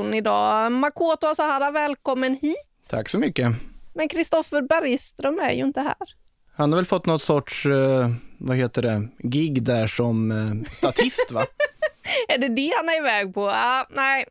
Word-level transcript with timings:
studion 0.00 0.14
idag. 0.14 0.72
Makoto 0.72 1.26
Asahara, 1.26 1.70
välkommen 1.70 2.34
hit. 2.34 2.56
Tack 2.90 3.08
så 3.08 3.18
mycket. 3.18 3.52
Men 3.94 4.08
Kristoffer 4.08 4.62
Bergström 4.62 5.38
är 5.38 5.52
ju 5.52 5.64
inte 5.64 5.80
här. 5.80 5.96
Han 6.56 6.72
har 6.72 6.76
väl 6.76 6.86
fått 6.86 7.06
något 7.06 7.22
sorts, 7.22 7.66
eh, 7.66 8.08
vad 8.38 8.56
heter 8.56 8.82
det, 8.82 9.08
gig 9.18 9.62
där 9.62 9.86
som 9.86 10.30
eh, 10.30 10.72
statist 10.72 11.30
va? 11.30 11.46
är 12.28 12.38
det 12.38 12.48
det 12.48 12.72
han 12.76 12.88
är 12.88 12.98
iväg 12.98 13.34
på? 13.34 13.46
Uh, 13.46 13.84
nej, 13.90 14.26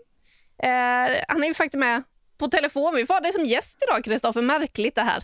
uh, 0.63 1.24
han 1.27 1.44
är 1.44 1.48
ju 1.48 1.54
faktiskt 1.54 1.80
med 1.80 2.04
på 2.38 2.48
telefon. 2.48 2.96
Vi 2.96 3.05
får 3.05 3.13
ha 3.13 3.22
dig 3.22 3.34
som 3.34 3.46
gäst 3.46 3.77
idag, 3.88 4.04
Kristoffer. 4.04 4.41
Märkligt 4.41 4.96
det 4.96 5.02
här. 5.02 5.24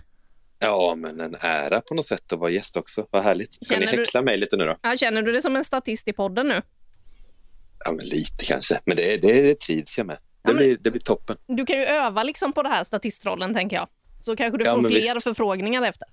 Ja, 0.60 0.96
men 0.98 1.20
en 1.20 1.36
ära 1.40 1.82
på 1.82 1.94
något 1.94 2.06
sätt 2.06 2.34
att 2.34 2.40
vara 2.40 2.50
gäst 2.50 2.78
också. 2.78 3.08
Vad 3.12 3.24
härligt. 3.24 3.54
Ska 3.54 3.76
känner 3.76 3.92
ni 3.92 3.98
häckla 3.98 4.22
du... 4.22 4.26
mig 4.26 4.38
lite 4.38 4.58
nu 4.58 4.66
då? 4.66 4.78
Ja, 4.82 4.96
känner 4.98 5.22
du 5.22 5.32
dig 5.32 5.42
som 5.42 5.56
en 5.56 5.64
statist 5.64 6.08
i 6.08 6.14
podden 6.14 6.48
nu? 6.48 6.62
Ja, 7.86 7.92
men 7.92 8.06
lite 8.06 8.46
kanske. 8.46 8.80
Men 8.86 8.98
det, 8.98 9.18
det, 9.18 9.42
det 9.42 9.60
trivs 9.60 9.98
jag 9.98 10.08
med. 10.08 10.18
Det, 10.46 10.52
ja, 10.52 10.58
blir, 10.58 10.78
det 10.82 10.92
blir 10.92 11.02
toppen. 11.02 11.38
Du 11.48 11.66
kan 11.66 11.78
ju 11.78 11.84
öva 11.84 12.24
liksom 12.24 12.54
på 12.54 12.64
det 12.64 12.70
här 12.70 12.84
statistrollen, 12.84 13.54
tänker 13.54 13.76
jag. 13.76 13.88
Så 14.22 14.36
kanske 14.36 14.58
du 14.58 14.66
ja, 14.66 14.76
får 14.76 14.82
fler 14.82 14.96
visst. 14.96 15.24
förfrågningar 15.24 15.82
efter. 15.82 16.08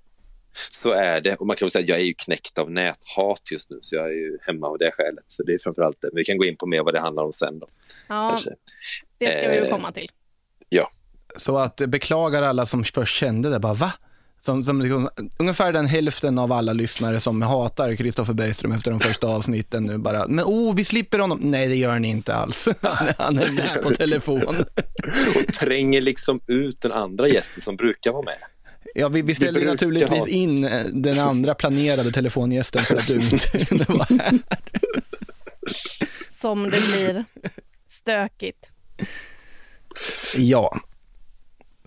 Så 0.70 0.92
är 0.92 1.20
det. 1.20 1.34
Och 1.34 1.46
man 1.46 1.56
kan 1.56 1.66
väl 1.66 1.70
säga 1.70 1.82
att 1.82 1.88
jag 1.88 2.00
är 2.00 2.04
ju 2.04 2.14
knäckt 2.14 2.58
av 2.58 2.70
näthat 2.70 3.50
just 3.52 3.70
nu, 3.70 3.78
så 3.80 3.96
jag 3.96 4.04
är 4.04 4.14
ju 4.14 4.38
hemma 4.46 4.66
av 4.66 4.78
det 4.78 4.90
skälet. 4.90 5.24
Så 5.26 5.42
det 5.42 5.52
är 5.52 5.58
framförallt 5.58 6.00
det. 6.00 6.08
Men 6.12 6.16
vi 6.16 6.24
kan 6.24 6.38
gå 6.38 6.44
in 6.44 6.56
på 6.56 6.66
mer 6.66 6.82
vad 6.82 6.94
det 6.94 7.00
handlar 7.00 7.22
om 7.22 7.32
sen 7.32 7.58
då. 7.58 7.66
Ja, 8.08 8.28
kanske. 8.28 8.50
det 9.18 9.26
ska 9.26 9.50
vi 9.50 9.64
ju 9.64 9.70
komma 9.70 9.92
till. 9.92 10.10
Ja. 10.68 10.88
Så 11.36 11.58
att 11.58 11.76
beklagar 11.76 12.42
alla 12.42 12.66
som 12.66 12.84
först 12.84 13.16
kände 13.16 13.50
det, 13.50 13.58
bara 13.58 13.74
va? 13.74 13.92
Som, 14.44 14.64
som 14.64 14.80
liksom, 14.80 15.08
ungefär 15.36 15.72
den 15.72 15.86
hälften 15.86 16.38
av 16.38 16.52
alla 16.52 16.72
lyssnare 16.72 17.20
som 17.20 17.42
hatar 17.42 17.96
Kristoffer 17.96 18.32
Bergström 18.32 18.72
efter 18.72 18.90
de 18.90 19.00
första 19.00 19.26
avsnitten 19.26 19.84
nu 19.84 19.98
bara, 19.98 20.28
men 20.28 20.44
oh, 20.44 20.74
vi 20.74 20.84
slipper 20.84 21.18
honom. 21.18 21.38
Nej, 21.42 21.68
det 21.68 21.74
gör 21.74 21.98
ni 21.98 22.08
inte 22.08 22.34
alls. 22.34 22.68
Han 23.18 23.38
är 23.38 23.52
med 23.52 23.82
på 23.82 23.90
telefon. 23.90 24.42
Och 25.36 25.52
tränger 25.54 26.00
liksom 26.00 26.40
ut 26.46 26.80
den 26.80 26.92
andra 26.92 27.28
gästen 27.28 27.60
som 27.60 27.76
brukar 27.76 28.12
vara 28.12 28.22
med. 28.22 28.38
Ja, 28.94 29.08
vi, 29.08 29.22
vi 29.22 29.34
ställde 29.34 29.64
naturligtvis 29.64 30.18
ha... 30.18 30.28
in 30.28 30.64
eh, 30.64 30.84
den 30.92 31.18
andra 31.18 31.54
planerade 31.54 32.12
telefongästen 32.12 32.82
för 32.82 32.94
att 32.94 33.06
du 33.06 33.14
inte 33.14 33.64
kunde 33.64 33.84
vara 33.84 34.06
här. 34.10 34.38
Som 36.28 36.62
det 36.62 36.80
blir 36.92 37.24
stökigt. 37.88 38.70
Ja, 40.36 40.80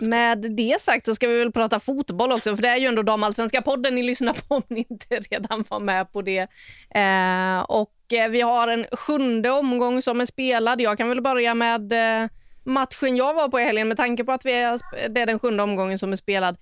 med 0.02 0.56
det 0.56 0.82
sagt 0.82 1.06
så 1.06 1.16
ska 1.16 1.28
vi 1.28 1.38
väl 1.38 1.52
prata 1.52 1.80
fotboll 1.80 2.32
också, 2.32 2.56
för 2.56 2.62
det 2.62 2.70
är 2.70 2.78
ju 2.78 2.88
ändå 2.88 3.02
damallsvenska 3.02 3.62
podden 3.62 3.96
ni 3.96 4.04
lyssnar 4.04 4.34
på 4.34 4.56
om 4.56 4.62
ni 4.68 4.86
inte 4.90 5.16
redan 5.32 5.64
var 5.70 5.80
med 5.80 6.12
på 6.12 6.22
det. 6.22 6.48
Eh, 6.96 7.60
och 7.60 8.14
eh, 8.14 8.30
vi 8.30 8.42
har 8.42 8.68
en 8.68 8.86
sjunde 8.92 9.52
omgång 9.52 10.02
som 10.02 10.22
är 10.22 10.26
spelad. 10.26 10.82
Jag 10.82 10.98
kan 10.98 11.10
väl 11.10 11.22
börja 11.22 11.54
med 11.54 11.94
eh, 11.94 12.30
matchen 12.64 13.16
jag 13.16 13.34
var 13.34 13.50
på 13.50 13.60
i 13.60 13.64
helgen 13.64 13.88
med 13.88 13.98
tanke 13.98 14.24
på 14.24 14.32
att 14.32 14.46
vi 14.46 14.52
är, 14.52 14.80
det 15.10 15.22
är 15.22 15.26
den 15.26 15.40
sjunde 15.40 15.64
omgången 15.64 16.00
som 16.00 16.12
är 16.12 16.16
spelad. 16.16 16.58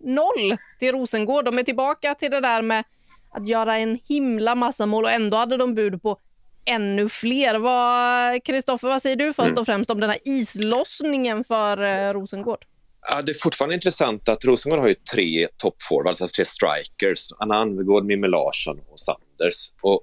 7-0 0.00 0.58
till 0.78 0.92
Rosengård. 0.92 1.44
De 1.44 1.58
är 1.58 1.62
tillbaka 1.62 2.14
till 2.14 2.30
det 2.30 2.40
där 2.40 2.62
med 2.62 2.84
att 3.30 3.48
göra 3.48 3.76
en 3.76 3.98
himla 4.08 4.54
massa 4.54 4.86
mål 4.86 5.04
och 5.04 5.10
ändå 5.10 5.36
hade 5.36 5.56
de 5.56 5.74
bud 5.74 6.02
på 6.02 6.20
ännu 6.66 7.08
fler. 7.08 8.40
Kristoffer, 8.40 8.88
vad, 8.88 8.94
vad 8.94 9.02
säger 9.02 9.16
du 9.16 9.32
först 9.32 9.50
mm. 9.50 9.60
och 9.60 9.66
främst 9.66 9.90
om 9.90 10.00
den 10.00 10.10
här 10.10 10.18
islossningen 10.24 11.44
för 11.44 11.82
eh, 11.82 12.12
Rosengård? 12.12 12.64
Ja, 13.08 13.22
det 13.22 13.32
är 13.32 13.36
fortfarande 13.42 13.74
intressant 13.74 14.28
att 14.28 14.44
Rosengård 14.44 14.78
har 14.78 14.88
ju 14.88 14.94
tre 15.14 15.48
toppforwards, 15.56 16.22
alltså 16.22 16.36
tre 16.36 16.44
strikers. 16.44 17.28
Anna 17.38 17.54
Anvegård, 17.54 18.04
Mimmi 18.04 18.28
Larsson 18.28 18.78
och 18.88 19.00
Sanders. 19.00 19.72
Och 19.80 20.00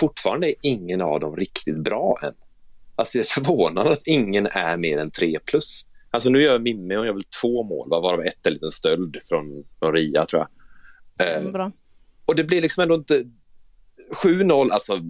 fortfarande 0.00 0.48
är 0.48 0.54
ingen 0.62 1.00
av 1.00 1.20
dem 1.20 1.36
riktigt 1.36 1.78
bra 1.78 2.18
än. 2.22 2.34
Alltså 2.96 3.18
det 3.18 3.22
är 3.22 3.42
förvånande 3.42 3.92
att 3.92 4.06
ingen 4.06 4.46
är 4.46 4.76
mer 4.76 4.98
än 4.98 5.10
tre 5.10 5.38
plus. 5.44 5.86
Alltså 6.10 6.30
nu 6.30 6.42
gör 6.42 6.58
Mimmi 6.58 6.94
hon 6.94 7.06
gör 7.06 7.12
väl 7.12 7.24
två 7.42 7.62
mål, 7.62 7.90
varav 7.90 8.20
ett 8.20 8.46
är 8.46 8.50
en 8.50 8.54
liten 8.54 8.70
stöld 8.70 9.16
från, 9.24 9.64
från 9.78 9.92
Ria, 9.92 10.26
tror 10.26 10.42
jag. 10.42 10.48
Mm, 11.38 11.52
bra. 11.52 11.72
och 12.24 12.36
det 12.36 12.44
blir 12.44 12.62
liksom 12.62 12.82
ändå 12.82 12.94
inte... 12.94 13.24
7-0, 14.24 14.70
alltså 14.70 15.00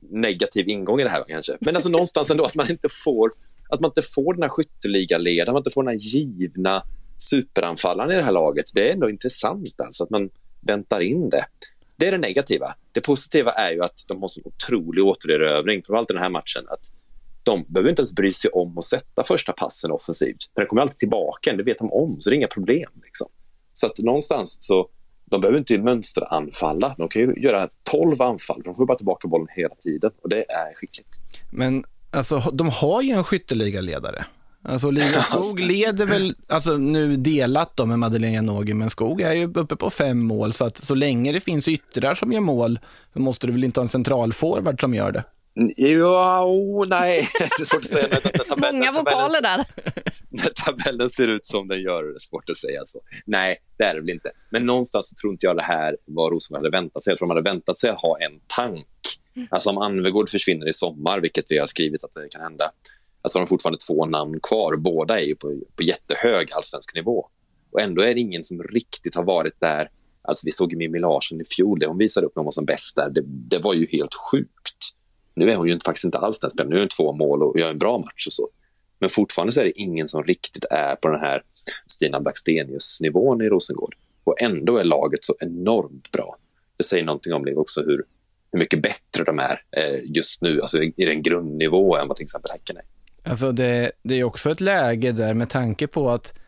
negativ 0.00 0.68
ingång 0.68 1.00
i 1.00 1.04
det 1.04 1.10
här 1.10 1.24
kanske. 1.28 1.56
Men 1.60 1.74
alltså 1.74 1.90
någonstans 1.90 2.30
ändå 2.30 2.44
att 2.44 2.54
man 2.54 2.70
inte 2.70 2.88
får 3.04 3.30
att 3.68 3.80
man 3.80 3.88
inte 3.88 4.02
får 4.02 4.34
den 4.34 4.42
här 4.42 4.48
skytteligaledaren, 4.48 5.52
man 5.52 5.60
inte 5.60 5.70
får 5.70 5.82
den 5.82 5.88
här 5.88 5.98
givna 5.98 6.82
superanfallaren 7.18 8.10
i 8.10 8.14
det 8.14 8.22
här 8.22 8.32
laget. 8.32 8.66
Det 8.74 8.88
är 8.88 8.92
ändå 8.92 9.10
intressant 9.10 9.80
alltså 9.80 10.04
att 10.04 10.10
man 10.10 10.30
väntar 10.60 11.00
in 11.00 11.30
det. 11.30 11.44
Det 11.96 12.06
är 12.06 12.12
det 12.12 12.18
negativa. 12.18 12.74
Det 12.92 13.00
positiva 13.00 13.52
är 13.52 13.72
ju 13.72 13.82
att 13.82 14.04
de 14.08 14.22
har 14.22 14.28
en 14.38 14.42
otrolig 14.44 15.04
återerövring, 15.04 15.82
framförallt 15.82 16.10
i 16.10 16.14
den 16.14 16.22
här 16.22 16.30
matchen. 16.30 16.64
Att 16.68 16.92
de 17.42 17.64
behöver 17.68 17.90
inte 17.90 18.00
ens 18.00 18.12
bry 18.12 18.32
sig 18.32 18.50
om 18.50 18.78
att 18.78 18.84
sätta 18.84 19.24
första 19.24 19.52
passen 19.52 19.90
offensivt. 19.90 20.44
För 20.54 20.60
den 20.60 20.68
kommer 20.68 20.82
alltid 20.82 20.98
tillbaka, 20.98 21.52
det 21.52 21.62
vet 21.62 21.78
de 21.78 21.92
om, 21.92 22.16
så 22.20 22.30
det 22.30 22.34
är 22.34 22.38
inga 22.38 22.48
problem. 22.48 22.90
Liksom. 23.04 23.28
Så 23.72 23.86
att 23.86 23.98
någonstans 23.98 24.56
så 24.60 24.88
de 25.30 25.40
behöver 25.40 25.58
inte 25.58 25.78
mönsteranfalla. 25.78 26.94
De 26.98 27.08
kan 27.08 27.22
ju 27.22 27.34
göra 27.36 27.68
12 27.90 28.22
anfall. 28.22 28.62
De 28.64 28.74
får 28.74 28.86
bara 28.86 28.96
tillbaka 28.96 29.28
bollen 29.28 29.48
hela 29.50 29.74
tiden 29.74 30.10
och 30.22 30.28
det 30.28 30.38
är 30.38 30.74
skickligt. 30.74 31.20
Men 31.50 31.84
alltså, 32.10 32.38
de 32.52 32.68
har 32.68 33.02
ju 33.02 33.10
en 33.10 33.24
skytteligaledare. 33.24 34.24
Alltså 34.62 34.90
Lina 34.90 35.06
Skog 35.22 35.60
leder 35.60 36.06
väl, 36.06 36.34
alltså 36.48 36.76
nu 36.76 37.16
delat 37.16 37.76
då 37.76 37.86
med 37.86 37.98
Madeleine 37.98 38.34
Janogy, 38.34 38.74
men 38.74 38.90
Skog 38.90 39.20
är 39.20 39.32
ju 39.32 39.52
uppe 39.54 39.76
på 39.76 39.90
fem 39.90 40.26
mål, 40.26 40.52
så 40.52 40.64
att 40.64 40.78
så 40.78 40.94
länge 40.94 41.32
det 41.32 41.40
finns 41.40 41.68
yttrar 41.68 42.14
som 42.14 42.32
gör 42.32 42.40
mål, 42.40 42.78
så 43.12 43.20
måste 43.20 43.46
du 43.46 43.52
väl 43.52 43.64
inte 43.64 43.80
ha 43.80 43.82
en 43.82 43.88
centralforward 43.88 44.80
som 44.80 44.94
gör 44.94 45.12
det? 45.12 45.24
Ja, 45.76 46.44
oh, 46.44 46.86
nej, 46.88 47.28
det 47.58 47.62
är 47.62 47.64
svårt 47.64 47.80
att 47.80 47.86
säga. 47.86 48.08
När, 48.10 48.20
när 48.24 48.44
tabellen, 48.44 48.78
Många 48.78 48.92
vokaler 48.92 49.42
där. 49.42 49.64
När 50.28 50.50
tabellen 50.64 51.10
ser 51.10 51.28
ut 51.28 51.46
som 51.46 51.68
den 51.68 51.82
gör, 51.82 52.02
det 52.02 52.08
är 52.08 52.18
svårt 52.18 52.50
att 52.50 52.56
säga 52.56 52.80
så. 52.84 53.00
Nej, 53.26 53.58
det 53.78 53.84
är 53.84 53.94
det 53.94 54.00
väl 54.00 54.10
inte. 54.10 54.30
Men 54.50 54.66
någonstans 54.66 55.14
tror 55.14 55.32
inte 55.32 55.46
jag 55.46 55.56
det 55.56 55.62
här 55.62 55.96
var 56.04 56.30
Rosenberg 56.30 56.60
hade 56.60 56.70
väntat 56.70 57.02
sig. 57.04 57.10
Jag 57.10 57.18
tror 57.18 57.28
de 57.28 57.36
hade 57.36 57.50
väntat 57.50 57.78
sig 57.78 57.90
att 57.90 58.00
ha 58.00 58.18
en 58.20 58.40
tank. 58.46 58.86
Mm. 59.36 59.48
Alltså 59.50 59.70
om 59.70 59.78
Anvegård 59.78 60.28
försvinner 60.28 60.68
i 60.68 60.72
sommar, 60.72 61.20
vilket 61.20 61.44
vi 61.50 61.58
har 61.58 61.66
skrivit 61.66 62.04
att 62.04 62.14
det 62.14 62.28
kan 62.30 62.42
hända, 62.42 62.70
alltså 63.22 63.38
har 63.38 63.46
de 63.46 63.48
fortfarande 63.48 63.78
två 63.88 64.06
namn 64.06 64.40
kvar. 64.48 64.76
Båda 64.76 65.20
är 65.20 65.34
på, 65.34 65.60
på 65.76 65.82
jättehög 65.82 66.52
allsvensk 66.52 66.94
nivå. 66.94 67.26
Och 67.72 67.80
ändå 67.80 68.02
är 68.02 68.14
det 68.14 68.20
ingen 68.20 68.44
som 68.44 68.62
riktigt 68.62 69.14
har 69.14 69.24
varit 69.24 69.60
där. 69.60 69.90
Alltså 70.22 70.42
vi 70.44 70.50
såg 70.50 70.76
Mimmi 70.76 70.98
Larsson 70.98 71.40
i 71.40 71.44
fjol, 71.44 71.78
det 71.78 71.86
hon 71.86 71.98
visade 71.98 72.26
upp 72.26 72.36
när 72.36 72.40
hon 72.40 72.44
var 72.44 72.50
som 72.50 72.64
bäst 72.64 72.96
där. 72.96 73.10
Det, 73.10 73.22
det 73.24 73.58
var 73.58 73.74
ju 73.74 73.86
helt 73.92 74.14
sjukt. 74.14 74.57
Nu 75.38 75.50
är 75.50 75.56
hon 75.56 75.68
ju 75.68 75.78
faktiskt 75.84 76.04
inte 76.04 76.18
alls 76.18 76.40
den 76.40 76.50
spelaren. 76.50 76.70
Nu 76.70 76.76
är 76.76 76.80
hon 76.80 76.88
två 76.88 77.12
mål 77.12 77.42
och 77.42 77.58
gör 77.58 77.70
en 77.70 77.78
bra 77.78 77.98
match 77.98 78.26
och 78.26 78.32
så. 78.32 78.48
Men 78.98 79.10
fortfarande 79.10 79.52
så 79.52 79.60
är 79.60 79.64
det 79.64 79.80
ingen 79.80 80.08
som 80.08 80.22
riktigt 80.22 80.64
är 80.70 80.96
på 80.96 81.08
den 81.08 81.20
här 81.20 81.42
Stina 81.86 82.20
Blackstenius-nivån 82.20 83.42
i 83.42 83.48
Rosengård. 83.48 83.94
Och 84.24 84.42
ändå 84.42 84.76
är 84.78 84.84
laget 84.84 85.24
så 85.24 85.34
enormt 85.40 86.10
bra. 86.10 86.36
Det 86.76 86.84
säger 86.84 87.04
någonting 87.04 87.34
om 87.34 87.52
också 87.56 87.82
hur, 87.82 88.04
hur 88.52 88.58
mycket 88.58 88.82
bättre 88.82 89.24
de 89.26 89.38
är 89.38 89.62
eh, 89.70 90.00
just 90.04 90.42
nu, 90.42 90.60
alltså 90.60 90.82
i 90.82 91.04
den 91.04 91.22
grundnivå 91.22 91.96
än 91.96 92.08
vad 92.08 92.16
till 92.16 92.24
exempel 92.24 92.50
Häcken 92.50 92.76
är. 92.76 92.84
Alltså 93.30 93.52
det, 93.52 93.92
det 94.02 94.14
är 94.14 94.24
också 94.24 94.50
ett 94.50 94.60
läge 94.60 95.12
där 95.12 95.34
med 95.34 95.50
tanke 95.50 95.86
på 95.86 96.10
att 96.10 96.38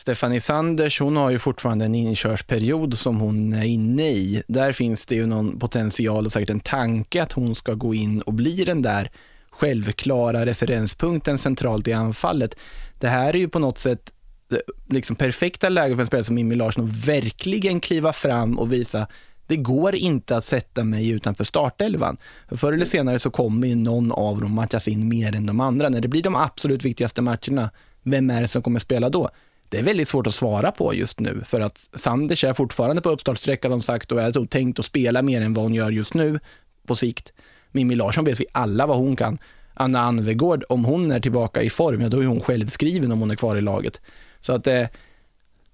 Stephanie 0.00 0.40
Sanders, 0.40 1.00
hon 1.00 1.16
har 1.16 1.30
ju 1.30 1.38
fortfarande 1.38 1.84
en 1.84 1.94
inkörsperiod 1.94 2.98
som 2.98 3.20
hon 3.20 3.52
är 3.52 3.64
inne 3.64 4.08
i. 4.08 4.42
Där 4.48 4.72
finns 4.72 5.06
det 5.06 5.14
ju 5.14 5.26
någon 5.26 5.58
potential 5.58 6.26
och 6.26 6.32
säkert 6.32 6.50
en 6.50 6.60
tanke 6.60 7.22
att 7.22 7.32
hon 7.32 7.54
ska 7.54 7.74
gå 7.74 7.94
in 7.94 8.20
och 8.20 8.32
bli 8.32 8.64
den 8.64 8.82
där 8.82 9.10
självklara 9.50 10.46
referenspunkten 10.46 11.38
centralt 11.38 11.88
i 11.88 11.92
anfallet. 11.92 12.56
Det 12.98 13.08
här 13.08 13.34
är 13.34 13.38
ju 13.38 13.48
på 13.48 13.58
något 13.58 13.78
sätt 13.78 14.12
eh, 14.52 14.58
liksom 14.88 15.16
perfekta 15.16 15.68
läge 15.68 15.94
för 15.94 16.00
en 16.00 16.06
spelare 16.06 16.24
som 16.24 16.34
Mimmi 16.34 16.54
Larsson 16.54 16.84
att 16.84 17.06
verkligen 17.06 17.80
kliva 17.80 18.12
fram 18.12 18.58
och 18.58 18.72
visa 18.72 19.06
det 19.46 19.56
går 19.56 19.94
inte 19.94 20.36
att 20.36 20.44
sätta 20.44 20.84
mig 20.84 21.10
utanför 21.10 21.44
startelvan. 21.44 22.16
För 22.48 22.56
förr 22.56 22.72
eller 22.72 22.84
senare 22.84 23.18
så 23.18 23.30
kommer 23.30 23.66
ju 23.68 23.74
någon 23.74 24.12
av 24.12 24.40
dem 24.40 24.54
matchas 24.54 24.88
in 24.88 25.08
mer 25.08 25.36
än 25.36 25.46
de 25.46 25.60
andra. 25.60 25.88
När 25.88 26.00
det 26.00 26.08
blir 26.08 26.22
de 26.22 26.36
absolut 26.36 26.84
viktigaste 26.84 27.22
matcherna, 27.22 27.70
vem 28.02 28.30
är 28.30 28.40
det 28.40 28.48
som 28.48 28.62
kommer 28.62 28.80
spela 28.80 29.08
då? 29.08 29.30
Det 29.70 29.78
är 29.78 29.82
väldigt 29.82 30.08
svårt 30.08 30.26
att 30.26 30.34
svara 30.34 30.72
på 30.72 30.94
just 30.94 31.20
nu 31.20 31.42
för 31.46 31.60
att 31.60 31.90
Sanders 31.94 32.44
är 32.44 32.52
fortfarande 32.52 33.02
på 33.02 33.10
uppstartsträcka 33.10 33.68
som 33.68 33.82
sagt 33.82 34.12
och 34.12 34.20
är 34.20 34.46
tänkt 34.46 34.78
att 34.78 34.84
spela 34.84 35.22
mer 35.22 35.40
än 35.40 35.54
vad 35.54 35.64
hon 35.64 35.74
gör 35.74 35.90
just 35.90 36.14
nu 36.14 36.40
på 36.86 36.96
sikt. 36.96 37.32
Mimmi 37.72 37.94
Larsson 37.94 38.24
vet 38.24 38.40
vi 38.40 38.46
alla 38.52 38.86
vad 38.86 38.96
hon 38.96 39.16
kan. 39.16 39.38
Anna 39.74 40.00
Anvegård, 40.00 40.64
om 40.68 40.84
hon 40.84 41.10
är 41.10 41.20
tillbaka 41.20 41.62
i 41.62 41.70
form, 41.70 42.00
ja 42.00 42.08
då 42.08 42.20
är 42.20 42.26
hon 42.26 42.40
självskriven 42.40 43.12
om 43.12 43.20
hon 43.20 43.30
är 43.30 43.36
kvar 43.36 43.56
i 43.56 43.60
laget. 43.60 44.00
Så 44.40 44.52
att 44.52 44.66
eh, 44.66 44.86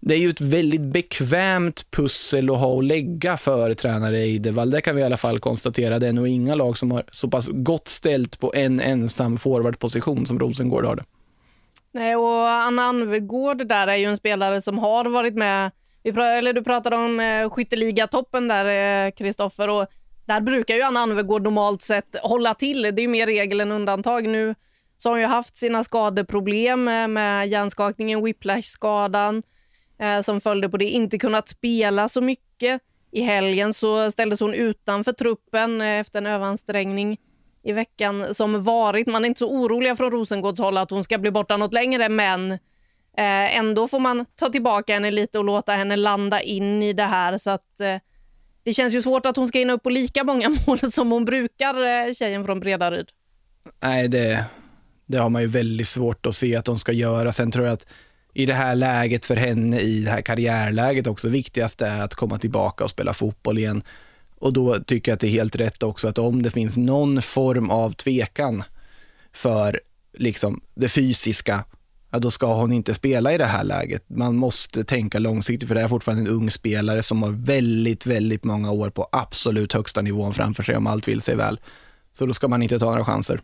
det 0.00 0.14
är 0.14 0.18
ju 0.18 0.30
ett 0.30 0.40
väldigt 0.40 0.80
bekvämt 0.80 1.90
pussel 1.90 2.50
att 2.50 2.58
ha 2.58 2.78
att 2.78 2.84
lägga 2.84 3.36
för 3.36 3.74
tränare 3.74 4.18
Eidevall. 4.18 4.70
Det 4.70 4.80
kan 4.80 4.96
vi 4.96 5.02
i 5.02 5.04
alla 5.04 5.16
fall 5.16 5.38
konstatera. 5.38 5.98
Det 5.98 6.08
är 6.08 6.12
nog 6.12 6.28
inga 6.28 6.54
lag 6.54 6.78
som 6.78 6.90
har 6.90 7.04
så 7.12 7.28
pass 7.28 7.48
gott 7.52 7.88
ställt 7.88 8.40
på 8.40 8.54
en 8.54 8.80
ensam 8.80 9.38
forwardposition 9.38 10.26
som 10.26 10.38
Rosengård 10.38 10.84
har 10.84 10.96
det. 10.96 11.04
Nej, 11.96 12.16
och 12.16 12.48
Anna 12.50 12.82
Anvegård 12.82 13.66
där 13.66 13.86
är 13.86 13.96
ju 13.96 14.04
en 14.04 14.16
spelare 14.16 14.60
som 14.60 14.78
har 14.78 15.04
varit 15.04 15.34
med. 15.34 15.70
Vi 16.02 16.12
pr 16.12 16.20
eller 16.20 16.52
du 16.52 16.62
pratade 16.62 16.96
om 16.96 17.20
eh, 17.20 17.50
skytteligatoppen 17.50 18.48
där, 18.48 19.06
eh, 19.06 19.10
Kristoffer. 19.10 19.68
Eh, 19.68 19.86
där 20.26 20.40
brukar 20.40 20.74
ju 20.74 20.82
Anna 20.82 21.00
Anvegård 21.00 21.42
normalt 21.42 21.82
sett 21.82 22.16
hålla 22.22 22.54
till. 22.54 22.82
Det 22.82 22.88
är 22.88 23.00
ju 23.00 23.08
mer 23.08 23.26
regel 23.26 23.60
än 23.60 23.72
undantag. 23.72 24.28
Nu 24.28 24.54
så 24.98 25.08
har 25.08 25.14
hon 25.14 25.20
ju 25.20 25.26
haft 25.26 25.56
sina 25.56 25.82
skadeproblem 25.82 26.84
med, 26.84 27.10
med 27.10 27.48
hjärnskakningen, 27.48 28.24
whiplash-skadan 28.24 29.42
eh, 30.00 30.20
som 30.20 30.40
följde 30.40 30.68
på 30.68 30.76
det. 30.76 30.84
Inte 30.84 31.18
kunnat 31.18 31.48
spela 31.48 32.08
så 32.08 32.20
mycket. 32.20 32.80
I 33.12 33.22
helgen 33.22 33.72
så 33.72 34.10
ställdes 34.10 34.40
hon 34.40 34.54
utanför 34.54 35.12
truppen 35.12 35.80
eh, 35.80 36.00
efter 36.00 36.18
en 36.18 36.26
överansträngning 36.26 37.18
i 37.66 37.72
veckan 37.72 38.34
som 38.34 38.62
varit. 38.62 39.06
Man 39.06 39.24
är 39.24 39.28
inte 39.28 39.38
så 39.38 39.50
oroliga 39.50 39.96
från 39.96 40.10
Rosengårds 40.10 40.60
håll 40.60 40.76
att 40.76 40.90
hon 40.90 41.04
ska 41.04 41.18
bli 41.18 41.30
borta 41.30 41.56
något 41.56 41.72
längre, 41.72 42.08
men 42.08 42.52
eh, 42.52 43.56
ändå 43.56 43.88
får 43.88 44.00
man 44.00 44.26
ta 44.36 44.48
tillbaka 44.48 44.94
henne 44.94 45.10
lite 45.10 45.38
och 45.38 45.44
låta 45.44 45.72
henne 45.72 45.96
landa 45.96 46.40
in 46.40 46.82
i 46.82 46.92
det 46.92 47.02
här. 47.02 47.38
Så 47.38 47.50
att 47.50 47.80
eh, 47.80 47.96
Det 48.62 48.72
känns 48.72 48.94
ju 48.94 49.02
svårt 49.02 49.26
att 49.26 49.36
hon 49.36 49.48
ska 49.48 49.58
hinna 49.58 49.72
upp 49.72 49.82
på 49.82 49.90
lika 49.90 50.24
många 50.24 50.48
mål 50.66 50.78
som 50.78 51.10
hon 51.10 51.24
brukar, 51.24 52.06
eh, 52.08 52.14
tjejen 52.14 52.44
från 52.44 52.60
Bredaryd. 52.60 53.08
Nej, 53.82 54.08
det, 54.08 54.44
det 55.06 55.18
har 55.18 55.28
man 55.28 55.42
ju 55.42 55.48
väldigt 55.48 55.88
svårt 55.88 56.26
att 56.26 56.36
se 56.36 56.56
att 56.56 56.66
hon 56.66 56.78
ska 56.78 56.92
göra. 56.92 57.32
Sen 57.32 57.50
tror 57.50 57.66
jag 57.66 57.72
att 57.72 57.86
i 58.34 58.46
det 58.46 58.54
här 58.54 58.74
läget 58.74 59.26
för 59.26 59.36
henne, 59.36 59.80
i 59.80 60.00
det 60.00 60.10
här 60.10 60.22
karriärläget 60.22 61.06
också, 61.06 61.28
viktigast 61.28 61.82
är 61.82 62.02
att 62.02 62.14
komma 62.14 62.38
tillbaka 62.38 62.84
och 62.84 62.90
spela 62.90 63.14
fotboll 63.14 63.58
igen. 63.58 63.82
Och 64.38 64.52
då 64.52 64.80
tycker 64.80 65.10
jag 65.10 65.14
att 65.14 65.20
det 65.20 65.26
är 65.26 65.30
helt 65.30 65.56
rätt 65.56 65.82
också 65.82 66.08
att 66.08 66.18
om 66.18 66.42
det 66.42 66.50
finns 66.50 66.76
någon 66.76 67.22
form 67.22 67.70
av 67.70 67.90
tvekan 67.90 68.64
för 69.32 69.80
liksom 70.18 70.60
det 70.74 70.88
fysiska, 70.88 71.64
ja, 72.10 72.18
då 72.18 72.30
ska 72.30 72.54
hon 72.54 72.72
inte 72.72 72.94
spela 72.94 73.32
i 73.32 73.38
det 73.38 73.44
här 73.44 73.64
läget. 73.64 74.04
Man 74.08 74.36
måste 74.36 74.84
tänka 74.84 75.18
långsiktigt, 75.18 75.68
för 75.68 75.74
det 75.74 75.82
är 75.82 75.88
fortfarande 75.88 76.30
en 76.30 76.36
ung 76.36 76.50
spelare 76.50 77.02
som 77.02 77.22
har 77.22 77.30
väldigt, 77.30 78.06
väldigt 78.06 78.44
många 78.44 78.70
år 78.70 78.90
på 78.90 79.08
absolut 79.12 79.72
högsta 79.72 80.02
nivån 80.02 80.32
framför 80.32 80.62
sig 80.62 80.76
om 80.76 80.86
allt 80.86 81.08
vill 81.08 81.20
sig 81.20 81.36
väl. 81.36 81.60
Så 82.12 82.26
då 82.26 82.32
ska 82.32 82.48
man 82.48 82.62
inte 82.62 82.78
ta 82.78 82.86
några 82.86 83.04
chanser. 83.04 83.40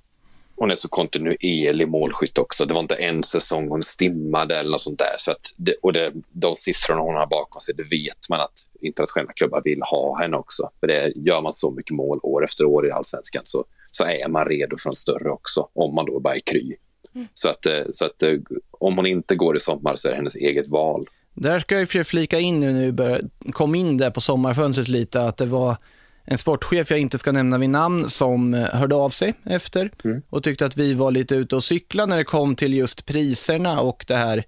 Hon 0.63 0.71
är 0.71 0.75
så 0.75 0.89
kontinuerlig 0.89 1.89
målskytt 1.89 2.39
också. 2.39 2.67
Det 2.67 2.75
var 2.75 2.81
inte 2.81 2.95
en 2.95 3.23
säsong 3.23 3.69
hon 3.69 3.83
stimmade 3.83 4.59
eller 4.59 4.71
något 4.71 4.81
sånt 4.81 4.99
där. 4.99 5.15
Så 5.19 5.31
att 5.31 5.41
det, 5.57 5.75
och 5.83 5.93
det, 5.93 6.13
de 6.33 6.57
siffrorna 6.57 7.01
hon 7.01 7.15
har 7.15 7.27
bakom 7.27 7.61
sig, 7.61 7.75
det 7.75 7.83
vet 7.83 8.29
man 8.31 8.41
att 8.41 8.53
internationella 8.81 9.33
klubbar 9.33 9.63
vill 9.65 9.83
ha 9.83 10.19
henne 10.19 10.37
också. 10.37 10.71
För 10.81 10.87
det 10.87 11.13
gör 11.17 11.43
man 11.43 11.53
så 11.53 11.71
mycket 11.71 11.97
mål 11.97 12.21
år 12.23 12.45
efter 12.45 12.65
år 12.65 12.87
i 12.87 12.91
allsvenskan 12.91 13.43
så, 13.45 13.65
så 13.91 14.05
är 14.05 14.29
man 14.29 14.45
redo 14.45 14.77
för 14.83 14.91
en 14.91 14.95
större 14.95 15.31
också, 15.31 15.69
om 15.75 15.95
man 15.95 16.07
då 16.07 16.21
bara 16.21 16.35
är 16.35 16.41
kry. 16.41 16.77
Mm. 17.15 17.29
Så, 17.33 17.49
att, 17.49 17.67
eh, 17.67 17.83
så 17.91 18.05
att 18.05 18.23
eh, 18.23 18.35
om 18.71 18.97
hon 18.97 19.07
inte 19.07 19.35
går 19.35 19.57
i 19.57 19.61
sommar 19.61 19.95
så 19.95 20.09
är 20.09 20.13
det 20.13 20.17
hennes 20.17 20.37
eget 20.37 20.71
val. 20.71 21.07
Där 21.35 21.59
ska 21.59 21.81
jag 21.81 22.07
flika 22.07 22.39
in 22.39 22.61
nu, 22.61 22.73
nu 22.73 23.21
kom 23.53 23.75
in 23.75 23.97
där 23.97 24.11
på 24.11 24.21
sommarfönstret 24.21 24.89
lite, 24.89 25.23
att 25.23 25.37
det 25.37 25.47
var 25.47 25.77
en 26.25 26.39
sportchef 26.39 26.91
jag 26.91 27.01
inte 27.01 27.19
ska 27.19 27.33
nämna 27.33 27.59
vid 27.59 27.71
namn 27.71 28.11
som 28.11 28.55
eh, 28.55 28.65
hörde 28.65 28.95
av 28.95 29.11
sig 29.11 29.35
efter 29.45 29.91
mm. 30.05 30.23
och 30.29 30.43
tyckte 30.43 30.67
att 30.67 30.77
vi 30.77 30.95
var 30.95 31.11
lite 31.11 31.35
ute 31.35 31.57
och 31.57 31.65
cykla 31.65 32.07
när 32.07 32.17
det 32.17 32.25
kom 32.25 32.57
till 32.57 32.75
just 32.75 33.07
priserna 33.07 33.81
och 33.81 34.05
det 34.09 34.17
här 34.17 34.45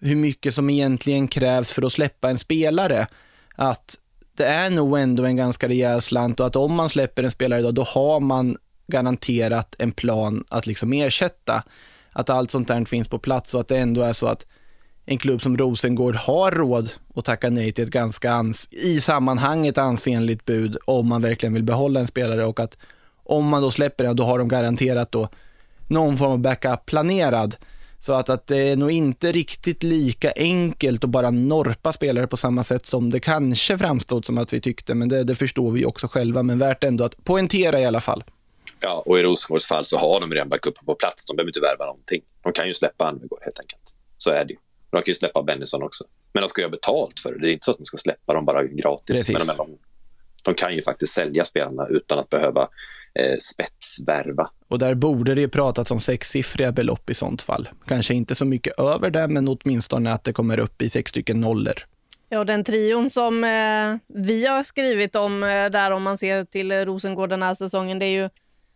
hur 0.00 0.16
mycket 0.16 0.54
som 0.54 0.70
egentligen 0.70 1.28
krävs 1.28 1.72
för 1.72 1.86
att 1.86 1.92
släppa 1.92 2.30
en 2.30 2.38
spelare. 2.38 3.06
Att 3.54 3.98
det 4.36 4.44
är 4.44 4.70
nog 4.70 4.98
ändå 4.98 5.24
en 5.24 5.36
ganska 5.36 5.68
rejäl 5.68 6.00
slant 6.00 6.40
och 6.40 6.46
att 6.46 6.56
om 6.56 6.74
man 6.74 6.88
släpper 6.88 7.22
en 7.22 7.30
spelare 7.30 7.60
idag, 7.60 7.74
då 7.74 7.82
har 7.82 8.20
man 8.20 8.56
garanterat 8.86 9.74
en 9.78 9.92
plan 9.92 10.44
att 10.48 10.66
liksom 10.66 10.92
ersätta. 10.92 11.62
Att 12.12 12.30
allt 12.30 12.50
sånt 12.50 12.68
där 12.68 12.84
finns 12.84 13.08
på 13.08 13.18
plats 13.18 13.54
och 13.54 13.60
att 13.60 13.68
det 13.68 13.78
ändå 13.78 14.02
är 14.02 14.12
så 14.12 14.26
att 14.26 14.46
en 15.10 15.18
klubb 15.18 15.42
som 15.42 15.56
Rosengård 15.56 16.16
har 16.16 16.50
råd 16.50 16.90
att 17.14 17.24
tacka 17.24 17.50
nej 17.50 17.72
till 17.72 17.84
ett 17.84 17.90
ganska 17.90 18.32
ans 18.32 18.68
i 18.70 19.00
sammanhanget 19.00 19.78
ansenligt 19.78 20.44
bud 20.44 20.76
om 20.84 21.08
man 21.08 21.22
verkligen 21.22 21.54
vill 21.54 21.62
behålla 21.62 22.00
en 22.00 22.06
spelare 22.06 22.46
och 22.46 22.60
att 22.60 22.78
om 23.24 23.48
man 23.48 23.62
då 23.62 23.70
släpper 23.70 24.04
den, 24.04 24.16
då 24.16 24.24
har 24.24 24.38
de 24.38 24.48
garanterat 24.48 25.12
då 25.12 25.28
någon 25.88 26.18
form 26.18 26.30
av 26.30 26.38
backup 26.38 26.86
planerad. 26.86 27.56
Så 27.98 28.12
att, 28.12 28.28
att 28.28 28.46
det 28.46 28.56
är 28.56 28.76
nog 28.76 28.90
inte 28.90 29.32
riktigt 29.32 29.82
lika 29.82 30.32
enkelt 30.36 31.04
att 31.04 31.10
bara 31.10 31.30
norpa 31.30 31.92
spelare 31.92 32.26
på 32.26 32.36
samma 32.36 32.62
sätt 32.62 32.86
som 32.86 33.10
det 33.10 33.20
kanske 33.20 33.78
framstod 33.78 34.24
som 34.24 34.38
att 34.38 34.52
vi 34.52 34.60
tyckte, 34.60 34.94
men 34.94 35.08
det, 35.08 35.24
det 35.24 35.34
förstår 35.34 35.70
vi 35.70 35.84
också 35.84 36.08
själva, 36.08 36.42
men 36.42 36.58
värt 36.58 36.84
ändå 36.84 37.04
att 37.04 37.24
poängtera 37.24 37.80
i 37.80 37.84
alla 37.84 38.00
fall. 38.00 38.24
Ja, 38.80 39.02
och 39.06 39.18
i 39.18 39.22
Rosengårds 39.22 39.68
fall 39.68 39.84
så 39.84 39.98
har 39.98 40.20
de 40.20 40.32
redan 40.32 40.48
backup 40.48 40.86
på 40.86 40.94
plats. 40.94 41.26
De 41.26 41.36
behöver 41.36 41.50
inte 41.50 41.60
värva 41.60 41.86
någonting. 41.86 42.22
De 42.42 42.52
kan 42.52 42.66
ju 42.66 42.74
släppa 42.74 43.04
Almegård 43.04 43.40
helt 43.42 43.60
enkelt. 43.60 43.94
Så 44.16 44.30
är 44.30 44.44
det 44.44 44.52
ju. 44.52 44.58
De 44.90 44.96
kan 44.96 45.06
ju 45.06 45.14
släppa 45.14 45.42
Bennison 45.42 45.82
också. 45.82 46.04
Men 46.32 46.42
de 46.42 46.48
ska 46.48 46.60
ju 46.60 46.66
ha 46.66 46.70
betalt 46.70 47.20
för 47.20 47.32
det. 47.32 47.38
Det 47.38 47.48
är 47.48 47.52
inte 47.52 47.64
så 47.64 47.70
att 47.70 47.78
de 47.78 47.84
ska 47.84 47.96
släppa 47.96 48.34
dem 48.34 48.44
bara 48.44 48.64
gratis. 48.64 49.28
Men 49.28 49.56
de, 49.56 49.78
de, 50.42 50.54
kan 50.54 50.74
ju 50.74 50.82
faktiskt 50.82 51.12
sälja 51.12 51.44
spelarna 51.44 51.86
utan 51.86 52.18
att 52.18 52.30
behöva 52.30 52.68
eh, 53.14 53.36
spetsvärva. 53.38 54.50
Och 54.68 54.78
där 54.78 54.94
borde 54.94 55.34
det 55.34 55.40
ju 55.40 55.48
pratats 55.48 55.90
om 55.90 56.00
sexsiffriga 56.00 56.72
belopp 56.72 57.10
i 57.10 57.14
sånt 57.14 57.42
fall. 57.42 57.68
Kanske 57.86 58.14
inte 58.14 58.34
så 58.34 58.44
mycket 58.44 58.80
över 58.80 59.10
det, 59.10 59.28
men 59.28 59.48
åtminstone 59.48 60.12
att 60.12 60.24
det 60.24 60.32
kommer 60.32 60.58
upp 60.58 60.82
i 60.82 60.90
sex 60.90 61.10
stycken 61.10 61.40
nollor. 61.40 61.74
Ja, 62.28 62.44
den 62.44 62.64
trion 62.64 63.10
som 63.10 63.44
eh, 63.44 63.96
vi 64.06 64.46
har 64.46 64.62
skrivit 64.62 65.16
om 65.16 65.42
eh, 65.42 65.48
där 65.48 65.90
om 65.90 66.02
man 66.02 66.18
ser 66.18 66.44
till 66.44 66.72
Rosengård 66.72 67.30
den 67.30 67.42
här 67.42 67.54
säsongen, 67.54 67.98
det 67.98 68.06
är 68.06 68.22
ju 68.22 68.30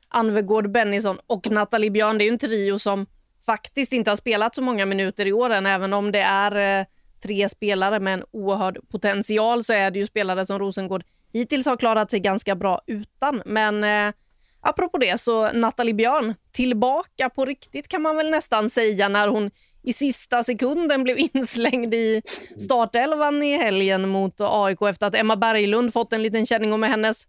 Anvegård, 0.09 0.71
Bennison 0.71 1.19
och 1.27 1.51
Nathalie 1.51 1.91
Björn. 1.91 2.19
Det 2.19 2.25
är 2.25 2.27
ju 2.27 2.33
en 2.33 2.39
trio 2.39 2.79
som 2.79 3.07
faktiskt 3.47 3.93
inte 3.93 4.11
har 4.11 4.17
spelat 4.17 4.55
så 4.55 4.63
många 4.63 4.87
minuter 4.87 5.27
i 5.27 5.33
år 5.33 5.51
än, 5.51 5.67
även 5.67 5.93
om 5.93 6.13
det 6.13 6.21
är 6.21 6.81
eh, 6.81 6.87
tre 7.23 7.49
spelare 7.49 8.01
med 8.01 8.15
en 8.15 8.25
oerhörd 8.31 8.79
potential 8.91 9.65
så 9.65 9.73
är 9.73 9.91
det 9.91 9.99
ju 9.99 10.07
spelare 10.07 10.47
som 10.47 10.59
Rosengård 10.59 11.05
hittills 11.33 11.67
har 11.67 11.77
klarat 11.77 12.11
sig 12.11 12.21
ganska 12.21 12.55
bra 12.55 12.81
utan. 12.87 13.43
Men 13.47 13.85
eh, 13.85 14.15
apropå 14.61 14.99
det 14.99 15.21
så 15.21 15.53
Nathalie 15.53 15.95
Björn 15.95 16.35
tillbaka 16.53 17.31
på 17.31 17.45
riktigt 17.45 17.89
kan 17.89 18.03
man 18.03 18.17
väl 18.17 18.31
nästan 18.31 18.71
säga 18.71 19.09
när 19.09 19.29
hon 19.29 19.51
i 19.83 19.93
sista 19.93 20.43
sekunden 20.43 21.05
blev 21.05 21.19
inslängd 21.19 21.95
i 21.95 22.23
startelvan 22.59 23.43
i 23.43 23.57
helgen 23.59 24.09
mot 24.09 24.35
AIK 24.39 24.83
efter 24.83 25.07
att 25.07 25.15
Emma 25.15 25.37
Berglund 25.37 25.93
fått 25.93 26.13
en 26.13 26.23
liten 26.23 26.47
känning 26.47 26.73
om 26.73 26.83
hennes 26.83 27.25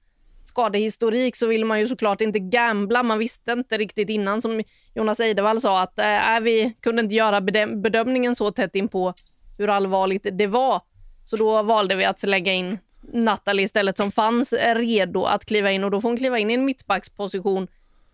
skadehistorik 0.56 1.36
så 1.36 1.48
vill 1.48 1.66
man 1.66 1.80
ju 1.80 1.88
såklart 1.88 2.22
inte 2.22 2.40
gambla. 2.40 3.04
Man 3.04 3.20
visste 3.20 3.52
inte 3.52 3.78
riktigt 3.78 4.10
innan, 4.10 4.42
som 4.42 4.62
Jonas 4.96 5.20
Eidevall 5.20 5.62
sa, 5.62 5.82
att 5.82 6.00
äh, 6.00 6.40
vi 6.42 6.74
kunde 6.80 7.02
inte 7.02 7.16
göra 7.16 7.42
bedömningen 7.76 8.36
så 8.36 8.52
tätt 8.52 8.76
in 8.76 8.88
på 8.88 9.14
hur 9.58 9.70
allvarligt 9.70 10.28
det 10.32 10.48
var. 10.48 10.82
Så 11.26 11.38
då 11.38 11.64
valde 11.64 11.96
vi 11.96 12.06
att 12.06 12.24
lägga 12.24 12.54
in 12.54 12.78
Nathalie 13.02 13.64
istället 13.64 13.98
som 13.98 14.12
fanns 14.12 14.54
redo 14.76 15.24
att 15.24 15.46
kliva 15.46 15.72
in 15.72 15.84
och 15.84 15.92
då 15.92 16.02
får 16.02 16.10
hon 16.10 16.18
kliva 16.18 16.40
in 16.40 16.52
i 16.52 16.54
en 16.54 16.66
mittbacksposition 16.66 17.68